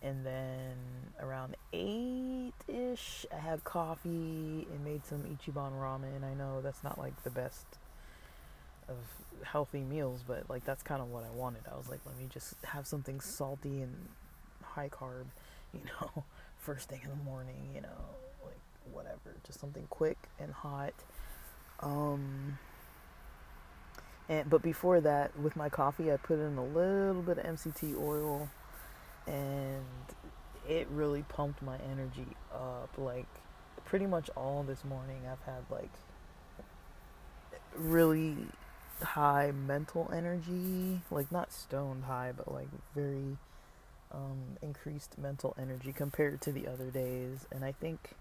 and 0.01 0.25
then 0.25 0.75
around 1.19 1.55
eight 1.71 2.53
ish, 2.67 3.25
I 3.33 3.39
had 3.39 3.63
coffee 3.63 4.67
and 4.69 4.83
made 4.83 5.05
some 5.05 5.23
Ichiban 5.23 5.71
ramen. 5.79 6.23
I 6.23 6.33
know 6.33 6.61
that's 6.61 6.83
not 6.83 6.97
like 6.97 7.23
the 7.23 7.29
best 7.29 7.65
of 8.87 8.97
healthy 9.43 9.81
meals, 9.81 10.23
but 10.25 10.49
like 10.49 10.65
that's 10.65 10.83
kind 10.83 11.01
of 11.01 11.09
what 11.09 11.23
I 11.23 11.35
wanted. 11.35 11.61
I 11.71 11.77
was 11.77 11.89
like, 11.89 11.99
let 12.05 12.17
me 12.17 12.27
just 12.29 12.55
have 12.63 12.85
something 12.85 13.19
salty 13.19 13.81
and 13.81 13.93
high 14.61 14.89
carb, 14.89 15.25
you 15.73 15.81
know, 15.85 16.23
first 16.57 16.89
thing 16.89 17.01
in 17.03 17.09
the 17.09 17.23
morning, 17.23 17.69
you 17.73 17.81
know, 17.81 17.87
like 18.43 18.59
whatever, 18.91 19.35
just 19.45 19.59
something 19.59 19.85
quick 19.89 20.17
and 20.39 20.51
hot 20.51 20.93
um, 21.83 22.57
and 24.29 24.49
but 24.49 24.61
before 24.61 25.01
that, 25.01 25.37
with 25.37 25.55
my 25.55 25.69
coffee, 25.69 26.11
I 26.11 26.17
put 26.17 26.39
in 26.39 26.57
a 26.57 26.65
little 26.65 27.21
bit 27.21 27.37
of 27.37 27.45
MCT 27.45 27.97
oil, 27.99 28.49
and 29.27 29.83
it 30.67 30.87
really 30.89 31.23
pumped 31.23 31.61
my 31.61 31.77
energy 31.91 32.27
up. 32.53 32.89
Like 32.97 33.27
pretty 33.85 34.05
much 34.05 34.29
all 34.35 34.63
this 34.63 34.83
morning, 34.85 35.21
I've 35.29 35.41
had 35.45 35.63
like 35.69 35.91
really 37.75 38.37
high 39.01 39.51
mental 39.51 40.09
energy, 40.15 41.01
like 41.11 41.31
not 41.31 41.51
stoned 41.51 42.05
high, 42.05 42.31
but 42.35 42.51
like 42.51 42.69
very 42.95 43.37
um, 44.11 44.57
increased 44.61 45.17
mental 45.17 45.55
energy 45.59 45.91
compared 45.91 46.39
to 46.41 46.51
the 46.51 46.67
other 46.67 46.89
days. 46.89 47.45
And 47.51 47.65
I 47.65 47.73
think 47.73 48.11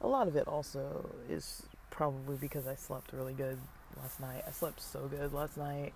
a 0.00 0.08
lot 0.08 0.26
of 0.26 0.36
it 0.36 0.48
also 0.48 1.10
is 1.28 1.62
probably 1.98 2.36
because 2.36 2.68
I 2.68 2.76
slept 2.76 3.12
really 3.12 3.32
good 3.32 3.58
last 4.00 4.20
night. 4.20 4.44
I 4.46 4.52
slept 4.52 4.80
so 4.80 5.08
good 5.08 5.32
last 5.32 5.56
night. 5.56 5.92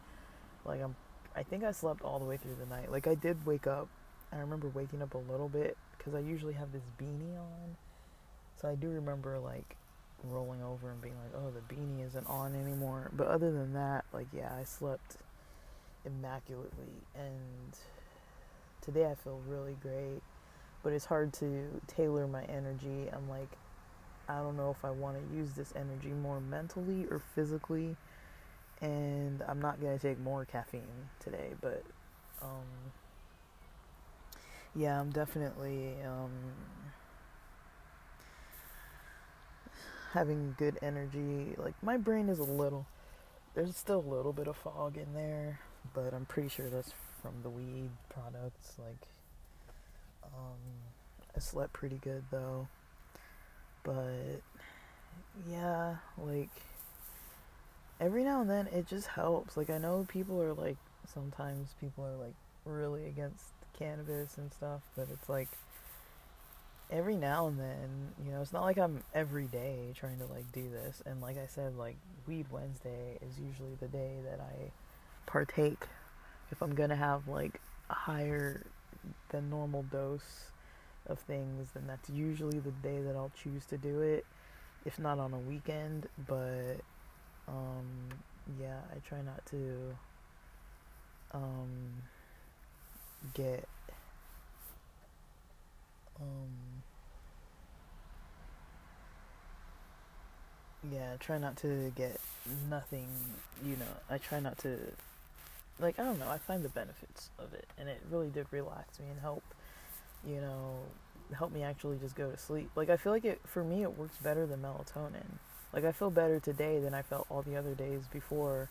Like 0.64 0.82
I'm 0.82 0.96
I 1.36 1.44
think 1.44 1.62
I 1.62 1.70
slept 1.70 2.02
all 2.02 2.18
the 2.18 2.24
way 2.24 2.36
through 2.36 2.56
the 2.58 2.66
night. 2.66 2.90
Like 2.90 3.06
I 3.06 3.14
did 3.14 3.46
wake 3.46 3.68
up. 3.68 3.86
I 4.32 4.38
remember 4.38 4.66
waking 4.66 5.00
up 5.00 5.14
a 5.14 5.18
little 5.18 5.48
bit 5.48 5.76
cuz 6.00 6.12
I 6.12 6.18
usually 6.18 6.54
have 6.54 6.72
this 6.72 6.82
beanie 7.00 7.38
on. 7.38 7.76
So 8.60 8.68
I 8.68 8.74
do 8.74 8.90
remember 8.90 9.38
like 9.38 9.76
rolling 10.24 10.60
over 10.60 10.90
and 10.90 11.00
being 11.00 11.14
like, 11.22 11.40
"Oh, 11.40 11.52
the 11.52 11.62
beanie 11.72 12.04
isn't 12.04 12.26
on 12.26 12.56
anymore." 12.56 13.08
But 13.12 13.28
other 13.28 13.52
than 13.52 13.72
that, 13.74 14.04
like 14.12 14.26
yeah, 14.32 14.52
I 14.58 14.64
slept 14.64 15.18
immaculately 16.04 17.06
and 17.14 17.78
today 18.80 19.06
I 19.08 19.14
feel 19.14 19.40
really 19.46 19.76
great. 19.80 20.22
But 20.82 20.94
it's 20.94 21.04
hard 21.04 21.32
to 21.34 21.80
tailor 21.86 22.26
my 22.26 22.42
energy. 22.46 23.08
I'm 23.12 23.28
like 23.30 23.56
I 24.32 24.42
don't 24.42 24.56
know 24.56 24.70
if 24.70 24.84
I 24.84 24.90
want 24.90 25.16
to 25.16 25.36
use 25.36 25.50
this 25.52 25.72
energy 25.76 26.08
more 26.08 26.40
mentally 26.40 27.06
or 27.10 27.20
physically. 27.34 27.96
And 28.80 29.42
I'm 29.46 29.60
not 29.60 29.80
going 29.80 29.96
to 29.96 30.08
take 30.08 30.18
more 30.18 30.44
caffeine 30.44 30.82
today, 31.20 31.50
but 31.60 31.84
um, 32.42 32.66
yeah, 34.74 35.00
I'm 35.00 35.10
definitely 35.10 35.94
um, 36.04 36.30
having 40.12 40.56
good 40.58 40.78
energy. 40.82 41.54
Like, 41.56 41.74
my 41.82 41.96
brain 41.96 42.28
is 42.28 42.40
a 42.40 42.44
little, 42.44 42.86
there's 43.54 43.76
still 43.76 44.00
a 44.00 44.10
little 44.14 44.32
bit 44.32 44.48
of 44.48 44.56
fog 44.56 44.96
in 44.96 45.14
there, 45.14 45.60
but 45.94 46.12
I'm 46.12 46.24
pretty 46.26 46.48
sure 46.48 46.68
that's 46.68 46.92
from 47.22 47.34
the 47.44 47.50
weed 47.50 47.90
products. 48.08 48.72
Like, 48.78 49.06
um, 50.24 50.58
I 51.36 51.38
slept 51.38 51.72
pretty 51.72 51.98
good 52.02 52.24
though. 52.32 52.66
But 53.84 54.40
yeah, 55.50 55.96
like 56.18 56.50
every 58.00 58.24
now 58.24 58.40
and 58.40 58.50
then 58.50 58.66
it 58.68 58.86
just 58.86 59.08
helps. 59.08 59.56
Like 59.56 59.70
I 59.70 59.78
know 59.78 60.06
people 60.08 60.40
are 60.42 60.52
like 60.52 60.76
sometimes 61.12 61.74
people 61.80 62.04
are 62.04 62.16
like 62.16 62.34
really 62.64 63.06
against 63.06 63.44
cannabis 63.78 64.36
and 64.38 64.52
stuff, 64.52 64.80
but 64.96 65.08
it's 65.12 65.28
like 65.28 65.48
every 66.90 67.16
now 67.16 67.46
and 67.46 67.58
then, 67.58 68.12
you 68.24 68.32
know, 68.32 68.42
it's 68.42 68.52
not 68.52 68.62
like 68.62 68.78
I'm 68.78 69.02
every 69.14 69.46
day 69.46 69.92
trying 69.94 70.18
to 70.18 70.26
like 70.26 70.50
do 70.52 70.68
this. 70.70 71.02
And 71.06 71.20
like 71.20 71.38
I 71.38 71.46
said, 71.46 71.76
like 71.76 71.96
Weed 72.26 72.46
Wednesday 72.50 73.18
is 73.26 73.38
usually 73.38 73.74
the 73.80 73.88
day 73.88 74.16
that 74.24 74.40
I 74.40 74.70
partake 75.26 75.86
if 76.50 76.62
I'm 76.62 76.74
gonna 76.74 76.96
have 76.96 77.26
like 77.28 77.60
a 77.88 77.94
higher 77.94 78.62
than 79.30 79.50
normal 79.50 79.82
dose 79.84 80.51
of 81.06 81.18
things, 81.20 81.68
then 81.74 81.84
that's 81.86 82.08
usually 82.10 82.58
the 82.58 82.70
day 82.70 83.00
that 83.02 83.16
I'll 83.16 83.32
choose 83.42 83.64
to 83.66 83.78
do 83.78 84.00
it, 84.00 84.24
if 84.84 84.98
not 84.98 85.18
on 85.18 85.32
a 85.32 85.38
weekend. 85.38 86.08
But 86.26 86.76
um, 87.48 88.10
yeah, 88.60 88.78
I 88.94 88.98
try 89.06 89.22
not 89.22 89.44
to 89.46 89.96
um, 91.32 92.02
get 93.34 93.68
um, 96.20 96.82
yeah, 100.90 101.16
try 101.20 101.38
not 101.38 101.56
to 101.58 101.92
get 101.96 102.20
nothing. 102.68 103.08
You 103.64 103.76
know, 103.76 103.86
I 104.10 104.18
try 104.18 104.40
not 104.40 104.58
to 104.58 104.78
like 105.78 105.98
I 105.98 106.04
don't 106.04 106.18
know. 106.18 106.28
I 106.28 106.38
find 106.38 106.62
the 106.62 106.68
benefits 106.68 107.30
of 107.38 107.52
it, 107.54 107.66
and 107.78 107.88
it 107.88 108.00
really 108.10 108.28
did 108.28 108.46
relax 108.50 108.98
me 109.00 109.06
and 109.10 109.20
help 109.20 109.42
you 110.26 110.40
know, 110.40 110.78
help 111.34 111.52
me 111.52 111.62
actually 111.62 111.98
just 111.98 112.14
go 112.14 112.30
to 112.30 112.38
sleep. 112.38 112.70
Like 112.74 112.90
I 112.90 112.96
feel 112.96 113.12
like 113.12 113.24
it 113.24 113.40
for 113.46 113.64
me 113.64 113.82
it 113.82 113.96
works 113.96 114.16
better 114.18 114.46
than 114.46 114.60
melatonin. 114.62 115.38
Like 115.72 115.84
I 115.84 115.92
feel 115.92 116.10
better 116.10 116.38
today 116.38 116.78
than 116.78 116.94
I 116.94 117.02
felt 117.02 117.26
all 117.30 117.42
the 117.42 117.56
other 117.56 117.74
days 117.74 118.02
before 118.12 118.68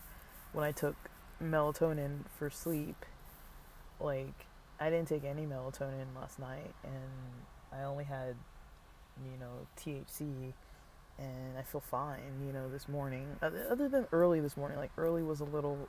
when 0.52 0.64
I 0.64 0.72
took 0.72 0.96
melatonin 1.42 2.20
for 2.38 2.50
sleep. 2.50 3.04
Like 4.00 4.46
I 4.80 4.90
didn't 4.90 5.08
take 5.08 5.24
any 5.24 5.42
melatonin 5.42 6.14
last 6.16 6.38
night 6.38 6.74
and 6.84 7.72
I 7.72 7.84
only 7.84 8.04
had, 8.04 8.34
you 9.24 9.38
know, 9.38 9.66
THC, 9.78 10.52
and 11.18 11.58
I 11.58 11.62
feel 11.62 11.80
fine. 11.80 12.44
You 12.46 12.52
know, 12.52 12.68
this 12.68 12.88
morning. 12.88 13.26
Other 13.40 13.88
than 13.88 14.06
early 14.12 14.40
this 14.40 14.56
morning, 14.56 14.78
like 14.78 14.90
early 14.96 15.22
was 15.22 15.40
a 15.40 15.44
little 15.44 15.88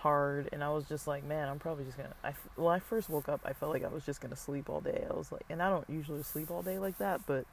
hard, 0.00 0.48
and 0.52 0.64
I 0.64 0.70
was 0.70 0.84
just 0.84 1.06
like, 1.06 1.24
man, 1.24 1.48
I'm 1.48 1.58
probably 1.58 1.84
just 1.84 1.96
gonna. 1.96 2.14
I 2.24 2.32
when 2.56 2.74
I 2.74 2.78
first 2.78 3.08
woke 3.08 3.28
up, 3.28 3.40
I 3.44 3.52
felt 3.52 3.72
like 3.72 3.84
I 3.84 3.88
was 3.88 4.04
just 4.04 4.20
gonna 4.20 4.36
sleep 4.36 4.68
all 4.68 4.80
day. 4.80 5.06
I 5.08 5.14
was 5.14 5.30
like, 5.30 5.44
and 5.48 5.62
I 5.62 5.70
don't 5.70 5.88
usually 5.88 6.22
sleep 6.22 6.50
all 6.50 6.62
day 6.62 6.78
like 6.78 6.98
that, 6.98 7.20
but 7.26 7.46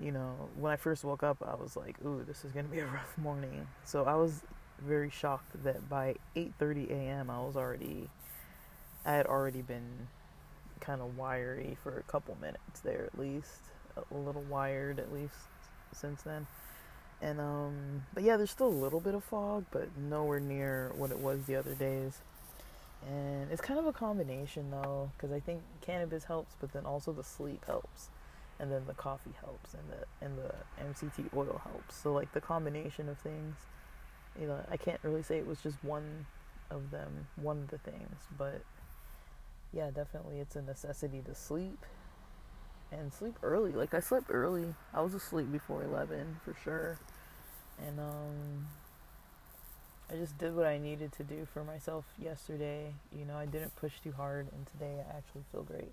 you 0.00 0.12
know, 0.12 0.48
when 0.56 0.72
I 0.72 0.76
first 0.76 1.04
woke 1.04 1.22
up, 1.22 1.38
I 1.46 1.54
was 1.54 1.76
like, 1.76 1.96
ooh, 2.04 2.24
this 2.26 2.44
is 2.44 2.52
gonna 2.52 2.68
be 2.68 2.78
a 2.78 2.86
rough 2.98 3.16
morning. 3.18 3.66
So 3.84 4.04
I 4.04 4.14
was 4.14 4.42
very 4.80 5.10
shocked 5.10 5.62
that 5.64 5.88
by 5.88 6.16
8:30 6.34 6.90
a.m. 6.90 7.30
I 7.30 7.40
was 7.40 7.56
already, 7.56 8.08
I 9.04 9.12
had 9.12 9.26
already 9.26 9.62
been 9.62 10.08
kind 10.80 11.02
of 11.02 11.18
wiry 11.18 11.76
for 11.82 11.98
a 11.98 12.02
couple 12.10 12.36
minutes 12.40 12.80
there 12.82 13.04
at 13.04 13.18
least, 13.18 13.60
a 13.96 14.14
little 14.14 14.42
wired 14.42 14.98
at 14.98 15.12
least 15.12 15.34
since 15.92 16.22
then. 16.22 16.46
And 17.22 17.40
um, 17.40 18.06
but 18.14 18.22
yeah, 18.22 18.36
there's 18.36 18.50
still 18.50 18.68
a 18.68 18.68
little 18.68 19.00
bit 19.00 19.14
of 19.14 19.24
fog, 19.24 19.66
but 19.70 19.88
nowhere 19.96 20.40
near 20.40 20.92
what 20.96 21.10
it 21.10 21.18
was 21.18 21.44
the 21.44 21.56
other 21.56 21.74
days. 21.74 22.18
And 23.06 23.50
it's 23.50 23.60
kind 23.60 23.78
of 23.78 23.86
a 23.86 23.92
combination 23.92 24.70
though, 24.70 25.10
because 25.16 25.32
I 25.32 25.40
think 25.40 25.62
cannabis 25.80 26.24
helps, 26.24 26.54
but 26.60 26.72
then 26.72 26.86
also 26.86 27.12
the 27.12 27.24
sleep 27.24 27.64
helps, 27.66 28.08
and 28.58 28.70
then 28.72 28.82
the 28.86 28.94
coffee 28.94 29.34
helps, 29.40 29.74
and 29.74 29.82
the 29.90 30.24
and 30.24 30.38
the 30.38 30.54
MCT 30.84 31.36
oil 31.36 31.60
helps. 31.64 31.96
So 31.96 32.12
like 32.12 32.32
the 32.32 32.40
combination 32.40 33.08
of 33.08 33.18
things, 33.18 33.56
you 34.40 34.46
know, 34.46 34.58
I 34.70 34.76
can't 34.76 35.00
really 35.02 35.22
say 35.22 35.38
it 35.38 35.46
was 35.46 35.60
just 35.60 35.82
one 35.84 36.26
of 36.70 36.90
them, 36.90 37.26
one 37.36 37.58
of 37.58 37.68
the 37.68 37.78
things, 37.78 38.16
but 38.38 38.62
yeah, 39.72 39.90
definitely 39.90 40.40
it's 40.40 40.56
a 40.56 40.62
necessity 40.62 41.22
to 41.26 41.34
sleep 41.34 41.84
and 42.92 43.12
sleep 43.12 43.36
early. 43.42 43.72
Like 43.72 43.94
I 43.94 44.00
slept 44.00 44.26
early. 44.30 44.74
I 44.92 45.00
was 45.00 45.14
asleep 45.14 45.50
before 45.50 45.82
11 45.82 46.40
for 46.44 46.54
sure. 46.62 46.98
And 47.86 47.98
um 48.00 48.68
I 50.12 50.16
just 50.16 50.36
did 50.38 50.56
what 50.56 50.66
I 50.66 50.78
needed 50.78 51.12
to 51.12 51.22
do 51.22 51.46
for 51.52 51.62
myself 51.62 52.04
yesterday. 52.20 52.94
You 53.16 53.24
know, 53.24 53.36
I 53.36 53.46
didn't 53.46 53.76
push 53.76 54.00
too 54.02 54.12
hard 54.12 54.48
and 54.52 54.66
today 54.66 54.96
I 54.98 55.16
actually 55.16 55.44
feel 55.52 55.62
great. 55.62 55.92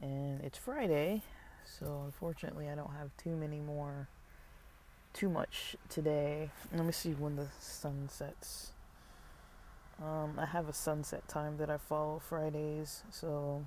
And 0.00 0.42
it's 0.42 0.58
Friday, 0.58 1.22
so 1.64 2.02
unfortunately 2.04 2.68
I 2.68 2.74
don't 2.74 2.92
have 2.92 3.10
too 3.16 3.36
many 3.36 3.60
more 3.60 4.08
too 5.12 5.28
much 5.30 5.76
today. 5.88 6.50
Let 6.74 6.84
me 6.84 6.92
see 6.92 7.12
when 7.12 7.36
the 7.36 7.46
sun 7.58 8.08
sets. 8.10 8.72
Um, 10.02 10.38
I 10.38 10.44
have 10.44 10.68
a 10.68 10.74
sunset 10.74 11.26
time 11.26 11.56
that 11.56 11.70
I 11.70 11.78
follow 11.78 12.18
Fridays, 12.18 13.02
so 13.10 13.64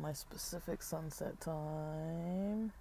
my 0.00 0.12
specific 0.12 0.82
sunset 0.82 1.40
time 1.40 2.72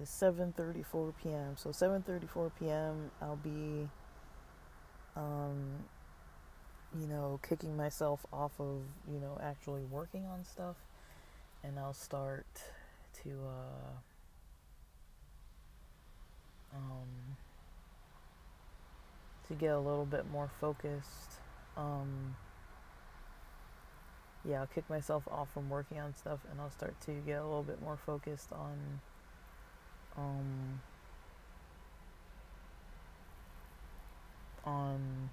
is 0.00 0.08
7:34 0.08 1.12
p.m. 1.22 1.56
So 1.56 1.70
7:34 1.70 2.50
p.m. 2.58 3.10
I'll 3.20 3.36
be 3.36 3.88
um 5.16 5.84
you 6.98 7.06
know 7.06 7.38
kicking 7.46 7.76
myself 7.76 8.24
off 8.32 8.52
of, 8.58 8.82
you 9.12 9.20
know, 9.20 9.38
actually 9.42 9.84
working 9.84 10.24
on 10.26 10.44
stuff 10.44 10.76
and 11.62 11.78
I'll 11.78 11.92
start 11.94 12.46
to 13.22 13.30
uh 13.30 13.92
um 16.76 17.36
to 19.48 19.54
get 19.54 19.72
a 19.74 19.78
little 19.78 20.06
bit 20.06 20.30
more 20.30 20.50
focused 20.60 21.40
um 21.76 22.36
yeah, 24.44 24.60
I'll 24.60 24.66
kick 24.66 24.88
myself 24.88 25.24
off 25.30 25.48
from 25.52 25.68
working 25.68 25.98
on 26.00 26.14
stuff 26.14 26.38
and 26.50 26.60
I'll 26.60 26.70
start 26.70 26.98
to 27.02 27.12
get 27.12 27.40
a 27.40 27.44
little 27.44 27.62
bit 27.62 27.82
more 27.82 27.98
focused 28.06 28.52
on 28.52 29.00
um 30.16 30.80
on 34.64 35.30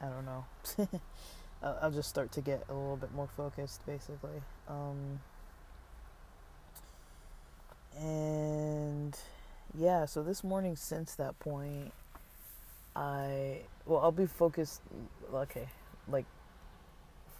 I 0.00 0.06
don't 0.06 0.26
know. 0.26 0.44
I'll 1.62 1.90
just 1.90 2.08
start 2.08 2.30
to 2.32 2.40
get 2.40 2.64
a 2.68 2.74
little 2.74 2.96
bit 2.96 3.14
more 3.14 3.28
focused 3.36 3.84
basically. 3.86 4.42
Um 4.68 5.20
and 7.98 9.16
yeah, 9.76 10.04
so 10.06 10.22
this 10.22 10.42
morning 10.42 10.76
since 10.76 11.14
that 11.14 11.38
point 11.38 11.92
I 12.96 13.60
well 13.84 14.00
I'll 14.00 14.12
be 14.12 14.26
focused 14.26 14.80
okay, 15.32 15.68
like 16.08 16.24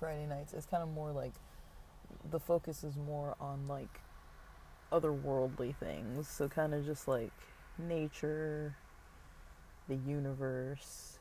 Friday 0.04 0.26
nights. 0.26 0.52
It's 0.52 0.66
kind 0.66 0.82
of 0.82 0.90
more 0.90 1.12
like 1.12 1.32
the 2.30 2.38
focus 2.38 2.84
is 2.84 2.94
more 2.94 3.36
on 3.40 3.66
like 3.68 4.00
otherworldly 4.92 5.74
things. 5.76 6.28
So 6.28 6.46
kind 6.46 6.74
of 6.74 6.84
just 6.84 7.08
like 7.08 7.32
nature, 7.78 8.76
the 9.88 9.96
universe. 9.96 11.18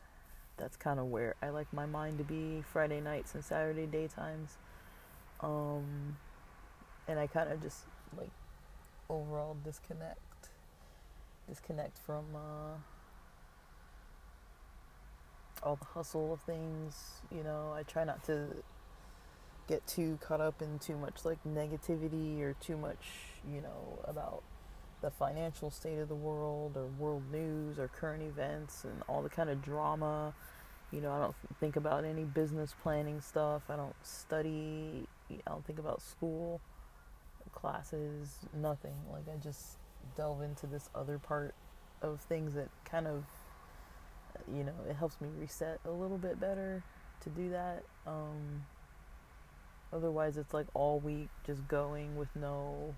That's 0.57 0.75
kind 0.75 0.99
of 0.99 1.05
where 1.05 1.35
I 1.41 1.47
like 1.47 1.71
my 1.71 1.85
mind 1.85 2.17
to 2.17 2.25
be 2.25 2.61
Friday 2.73 2.99
nights 2.99 3.35
and 3.35 3.43
Saturday 3.45 3.87
daytimes. 3.87 4.57
Um 5.39 6.17
and 7.07 7.17
I 7.17 7.27
kind 7.27 7.53
of 7.53 7.61
just 7.61 7.85
like 8.17 8.31
overall 9.09 9.55
disconnect 9.63 10.19
disconnect 11.47 11.97
from 11.99 12.25
uh 12.35 12.75
all 15.63 15.77
the 15.77 15.85
hustle 15.85 16.33
of 16.33 16.41
things. 16.41 17.21
You 17.31 17.43
know, 17.45 17.71
I 17.73 17.83
try 17.83 18.03
not 18.03 18.21
to 18.25 18.47
get 19.67 19.85
too 19.87 20.17
caught 20.21 20.41
up 20.41 20.61
in 20.61 20.79
too 20.79 20.97
much 20.97 21.25
like 21.25 21.37
negativity 21.43 22.41
or 22.41 22.53
too 22.53 22.77
much, 22.77 22.97
you 23.49 23.61
know, 23.61 23.99
about 24.05 24.43
the 25.01 25.11
financial 25.11 25.69
state 25.69 25.99
of 25.99 26.07
the 26.07 26.15
world 26.15 26.77
or 26.77 26.85
world 26.99 27.23
news 27.31 27.77
or 27.77 27.87
current 27.87 28.23
events 28.23 28.83
and 28.83 29.01
all 29.07 29.21
the 29.21 29.29
kind 29.29 29.49
of 29.49 29.61
drama. 29.61 30.33
You 30.91 31.01
know, 31.01 31.11
I 31.11 31.19
don't 31.19 31.35
think 31.59 31.75
about 31.75 32.05
any 32.05 32.23
business 32.23 32.73
planning 32.81 33.19
stuff. 33.19 33.63
I 33.69 33.75
don't 33.75 33.95
study. 34.03 35.07
I 35.31 35.49
don't 35.49 35.65
think 35.65 35.79
about 35.79 36.01
school, 36.01 36.61
classes, 37.53 38.39
nothing. 38.53 38.93
Like, 39.11 39.23
I 39.27 39.37
just 39.41 39.77
delve 40.15 40.41
into 40.41 40.67
this 40.67 40.89
other 40.93 41.17
part 41.17 41.55
of 42.01 42.21
things 42.21 42.53
that 42.53 42.69
kind 42.85 43.07
of 43.07 43.23
you 44.51 44.63
know, 44.63 44.73
it 44.89 44.95
helps 44.95 45.19
me 45.21 45.27
reset 45.39 45.79
a 45.85 45.91
little 45.91 46.17
bit 46.17 46.39
better 46.39 46.83
to 47.21 47.29
do 47.29 47.49
that. 47.49 47.83
Um, 48.05 48.65
otherwise, 49.93 50.37
it's 50.37 50.53
like 50.53 50.67
all 50.73 50.99
week 50.99 51.29
just 51.45 51.67
going 51.67 52.15
with 52.17 52.29
no. 52.35 52.95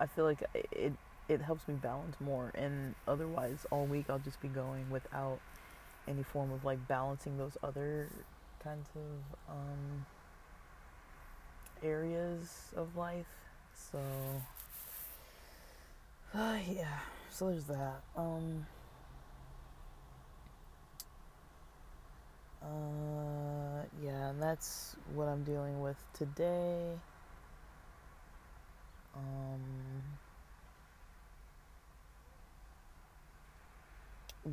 I 0.00 0.06
feel 0.06 0.24
like 0.24 0.42
it 0.54 0.92
it 1.28 1.40
helps 1.40 1.68
me 1.68 1.74
balance 1.74 2.16
more, 2.20 2.50
and 2.54 2.94
otherwise, 3.06 3.66
all 3.70 3.86
week 3.86 4.06
I'll 4.08 4.18
just 4.18 4.40
be 4.40 4.48
going 4.48 4.90
without 4.90 5.40
any 6.08 6.22
form 6.22 6.52
of 6.52 6.64
like 6.64 6.86
balancing 6.88 7.38
those 7.38 7.56
other 7.62 8.08
kinds 8.62 8.88
of 8.94 9.54
um, 9.54 10.06
areas 11.82 12.72
of 12.76 12.96
life. 12.96 13.26
So, 13.74 13.98
uh, 16.34 16.58
yeah. 16.68 16.98
So 17.30 17.50
there's 17.50 17.64
that. 17.64 18.02
Um, 18.16 18.66
Uh, 22.62 23.84
yeah, 24.02 24.30
and 24.30 24.42
that's 24.42 24.96
what 25.14 25.26
I'm 25.28 25.42
dealing 25.42 25.80
with 25.80 25.96
today. 26.14 26.92
Um, 29.14 29.60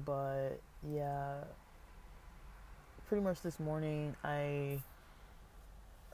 but 0.06 0.60
yeah, 0.92 1.36
pretty 3.08 3.24
much 3.24 3.42
this 3.42 3.60
morning 3.60 4.16
I 4.24 4.80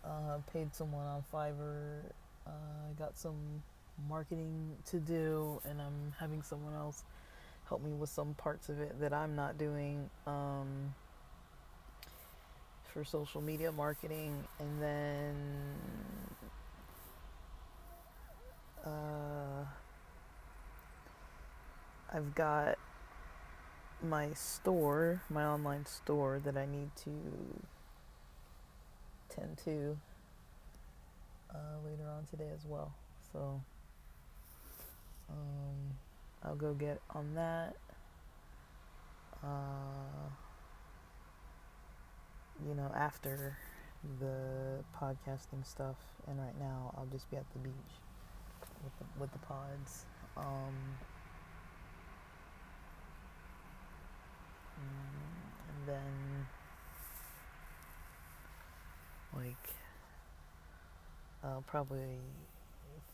uh, 0.03 0.37
paid 0.51 0.73
someone 0.75 1.05
on 1.05 1.23
Fiverr. 1.33 2.01
I 2.45 2.49
uh, 2.49 2.93
got 2.97 3.17
some 3.17 3.63
marketing 4.07 4.75
to 4.87 4.99
do, 4.99 5.61
and 5.67 5.81
I'm 5.81 6.13
having 6.19 6.41
someone 6.41 6.73
else 6.73 7.03
help 7.67 7.83
me 7.83 7.91
with 7.91 8.09
some 8.09 8.33
parts 8.35 8.69
of 8.69 8.79
it 8.79 8.99
that 8.99 9.13
I'm 9.13 9.35
not 9.35 9.57
doing. 9.57 10.09
Um, 10.27 10.93
for 12.95 13.03
social 13.03 13.41
media 13.41 13.73
marketing, 13.73 14.45
and 14.57 14.81
then 14.81 15.35
uh, 18.85 19.65
I've 22.13 22.33
got 22.35 22.77
my 24.01 24.31
store, 24.31 25.21
my 25.29 25.43
online 25.43 25.85
store 25.85 26.39
that 26.45 26.55
I 26.55 26.65
need 26.65 26.95
to 27.03 27.11
tend 29.27 29.57
to 29.65 29.97
uh, 31.53 31.57
later 31.85 32.09
on 32.09 32.23
today 32.31 32.49
as 32.55 32.65
well. 32.65 32.93
So 33.33 33.59
um, 35.29 35.97
I'll 36.45 36.55
go 36.55 36.73
get 36.73 37.01
on 37.13 37.35
that. 37.35 37.75
Uh, 39.43 40.29
you 42.67 42.75
know, 42.75 42.91
after 42.95 43.57
the 44.19 44.83
podcasting 44.99 45.65
stuff, 45.65 45.95
and 46.27 46.39
right 46.39 46.57
now 46.59 46.93
I'll 46.97 47.07
just 47.11 47.29
be 47.29 47.37
at 47.37 47.45
the 47.53 47.59
beach 47.59 47.73
with 48.83 48.93
the, 48.99 49.05
with 49.19 49.31
the 49.31 49.39
pods. 49.39 50.05
Um, 50.37 50.75
and 54.77 55.87
then, 55.87 56.47
like, 59.35 59.69
I'll 61.43 61.63
probably 61.67 62.19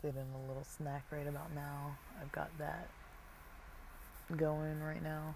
fit 0.02 0.16
in 0.16 0.26
a 0.44 0.48
little 0.48 0.64
snack 0.64 1.06
right 1.12 1.28
about 1.28 1.54
now. 1.54 1.98
I've 2.20 2.32
got 2.32 2.50
that 2.58 2.90
going 4.36 4.82
right 4.82 5.04
now. 5.04 5.36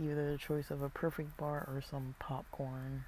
Either 0.00 0.32
the 0.32 0.38
choice 0.38 0.70
of 0.70 0.82
a 0.82 0.88
perfect 0.88 1.36
bar 1.36 1.68
or 1.68 1.80
some 1.80 2.14
popcorn. 2.18 3.04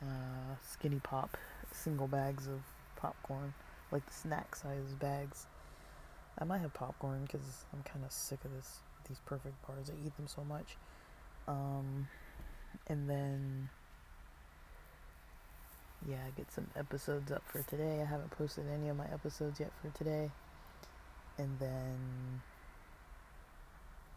Uh, 0.00 0.56
skinny 0.66 1.00
pop, 1.02 1.36
single 1.70 2.08
bags 2.08 2.46
of 2.46 2.60
popcorn, 2.96 3.54
like 3.90 4.04
the 4.06 4.12
snack 4.12 4.56
size 4.56 4.94
bags. 4.98 5.46
I 6.38 6.44
might 6.44 6.60
have 6.60 6.72
popcorn 6.74 7.22
because 7.22 7.64
I'm 7.72 7.82
kind 7.82 8.04
of 8.04 8.10
sick 8.10 8.38
of 8.44 8.52
this 8.52 8.78
these 9.08 9.20
perfect 9.26 9.54
bars. 9.66 9.90
I 9.90 10.06
eat 10.06 10.16
them 10.16 10.26
so 10.26 10.44
much. 10.44 10.76
Um, 11.46 12.08
and 12.86 13.08
then 13.08 13.68
yeah, 16.08 16.16
I 16.26 16.30
get 16.36 16.50
some 16.50 16.66
episodes 16.76 17.30
up 17.30 17.42
for 17.46 17.62
today. 17.62 18.00
I 18.00 18.04
haven't 18.04 18.30
posted 18.30 18.64
any 18.72 18.88
of 18.88 18.96
my 18.96 19.06
episodes 19.12 19.60
yet 19.60 19.70
for 19.80 19.96
today. 19.96 20.30
And 21.38 21.58
then 21.58 22.42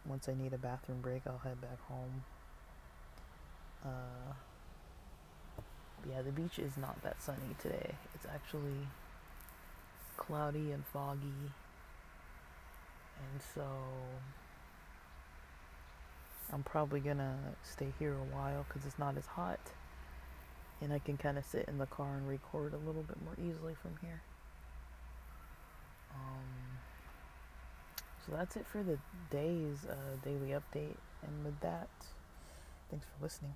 once 0.08 0.30
I 0.30 0.34
need 0.34 0.54
a 0.54 0.58
bathroom 0.58 1.02
break, 1.02 1.24
I'll 1.26 1.40
head 1.40 1.62
back 1.62 1.80
home. 1.88 2.24
Uh, 3.84 4.34
yeah, 6.10 6.22
the 6.22 6.32
beach 6.32 6.60
is 6.60 6.78
not 6.78 7.02
that 7.04 7.22
sunny 7.22 7.56
today. 7.62 7.96
It's 8.14 8.26
actually 8.26 8.88
cloudy 10.18 10.72
and 10.72 10.86
foggy. 10.86 11.52
And 13.18 13.42
so 13.54 13.64
I'm 16.52 16.64
probably 16.64 17.00
gonna 17.00 17.38
stay 17.64 17.94
here 17.98 18.14
a 18.14 18.36
while 18.36 18.66
because 18.68 18.86
it's 18.86 19.00
not 19.00 19.18
as 19.18 19.26
hot 19.26 19.60
and 20.82 20.94
I 20.94 21.00
can 21.00 21.18
kind 21.18 21.38
of 21.38 21.46
sit 21.46 21.66
in 21.68 21.78
the 21.78 21.86
car 21.86 22.16
and 22.16 22.28
record 22.28 22.74
a 22.74 22.78
little 22.78 23.04
bit 23.04 23.18
more 23.24 23.36
easily 23.40 23.76
from 23.82 23.96
here. 24.02 24.22
Um, 26.14 26.75
so 28.26 28.36
that's 28.36 28.56
it 28.56 28.66
for 28.66 28.82
the 28.82 28.98
day's 29.30 29.86
uh, 29.88 29.96
daily 30.24 30.50
update. 30.50 30.98
And 31.22 31.46
with 31.46 31.60
that, 31.60 31.90
thanks 32.90 33.06
for 33.06 33.24
listening. 33.24 33.54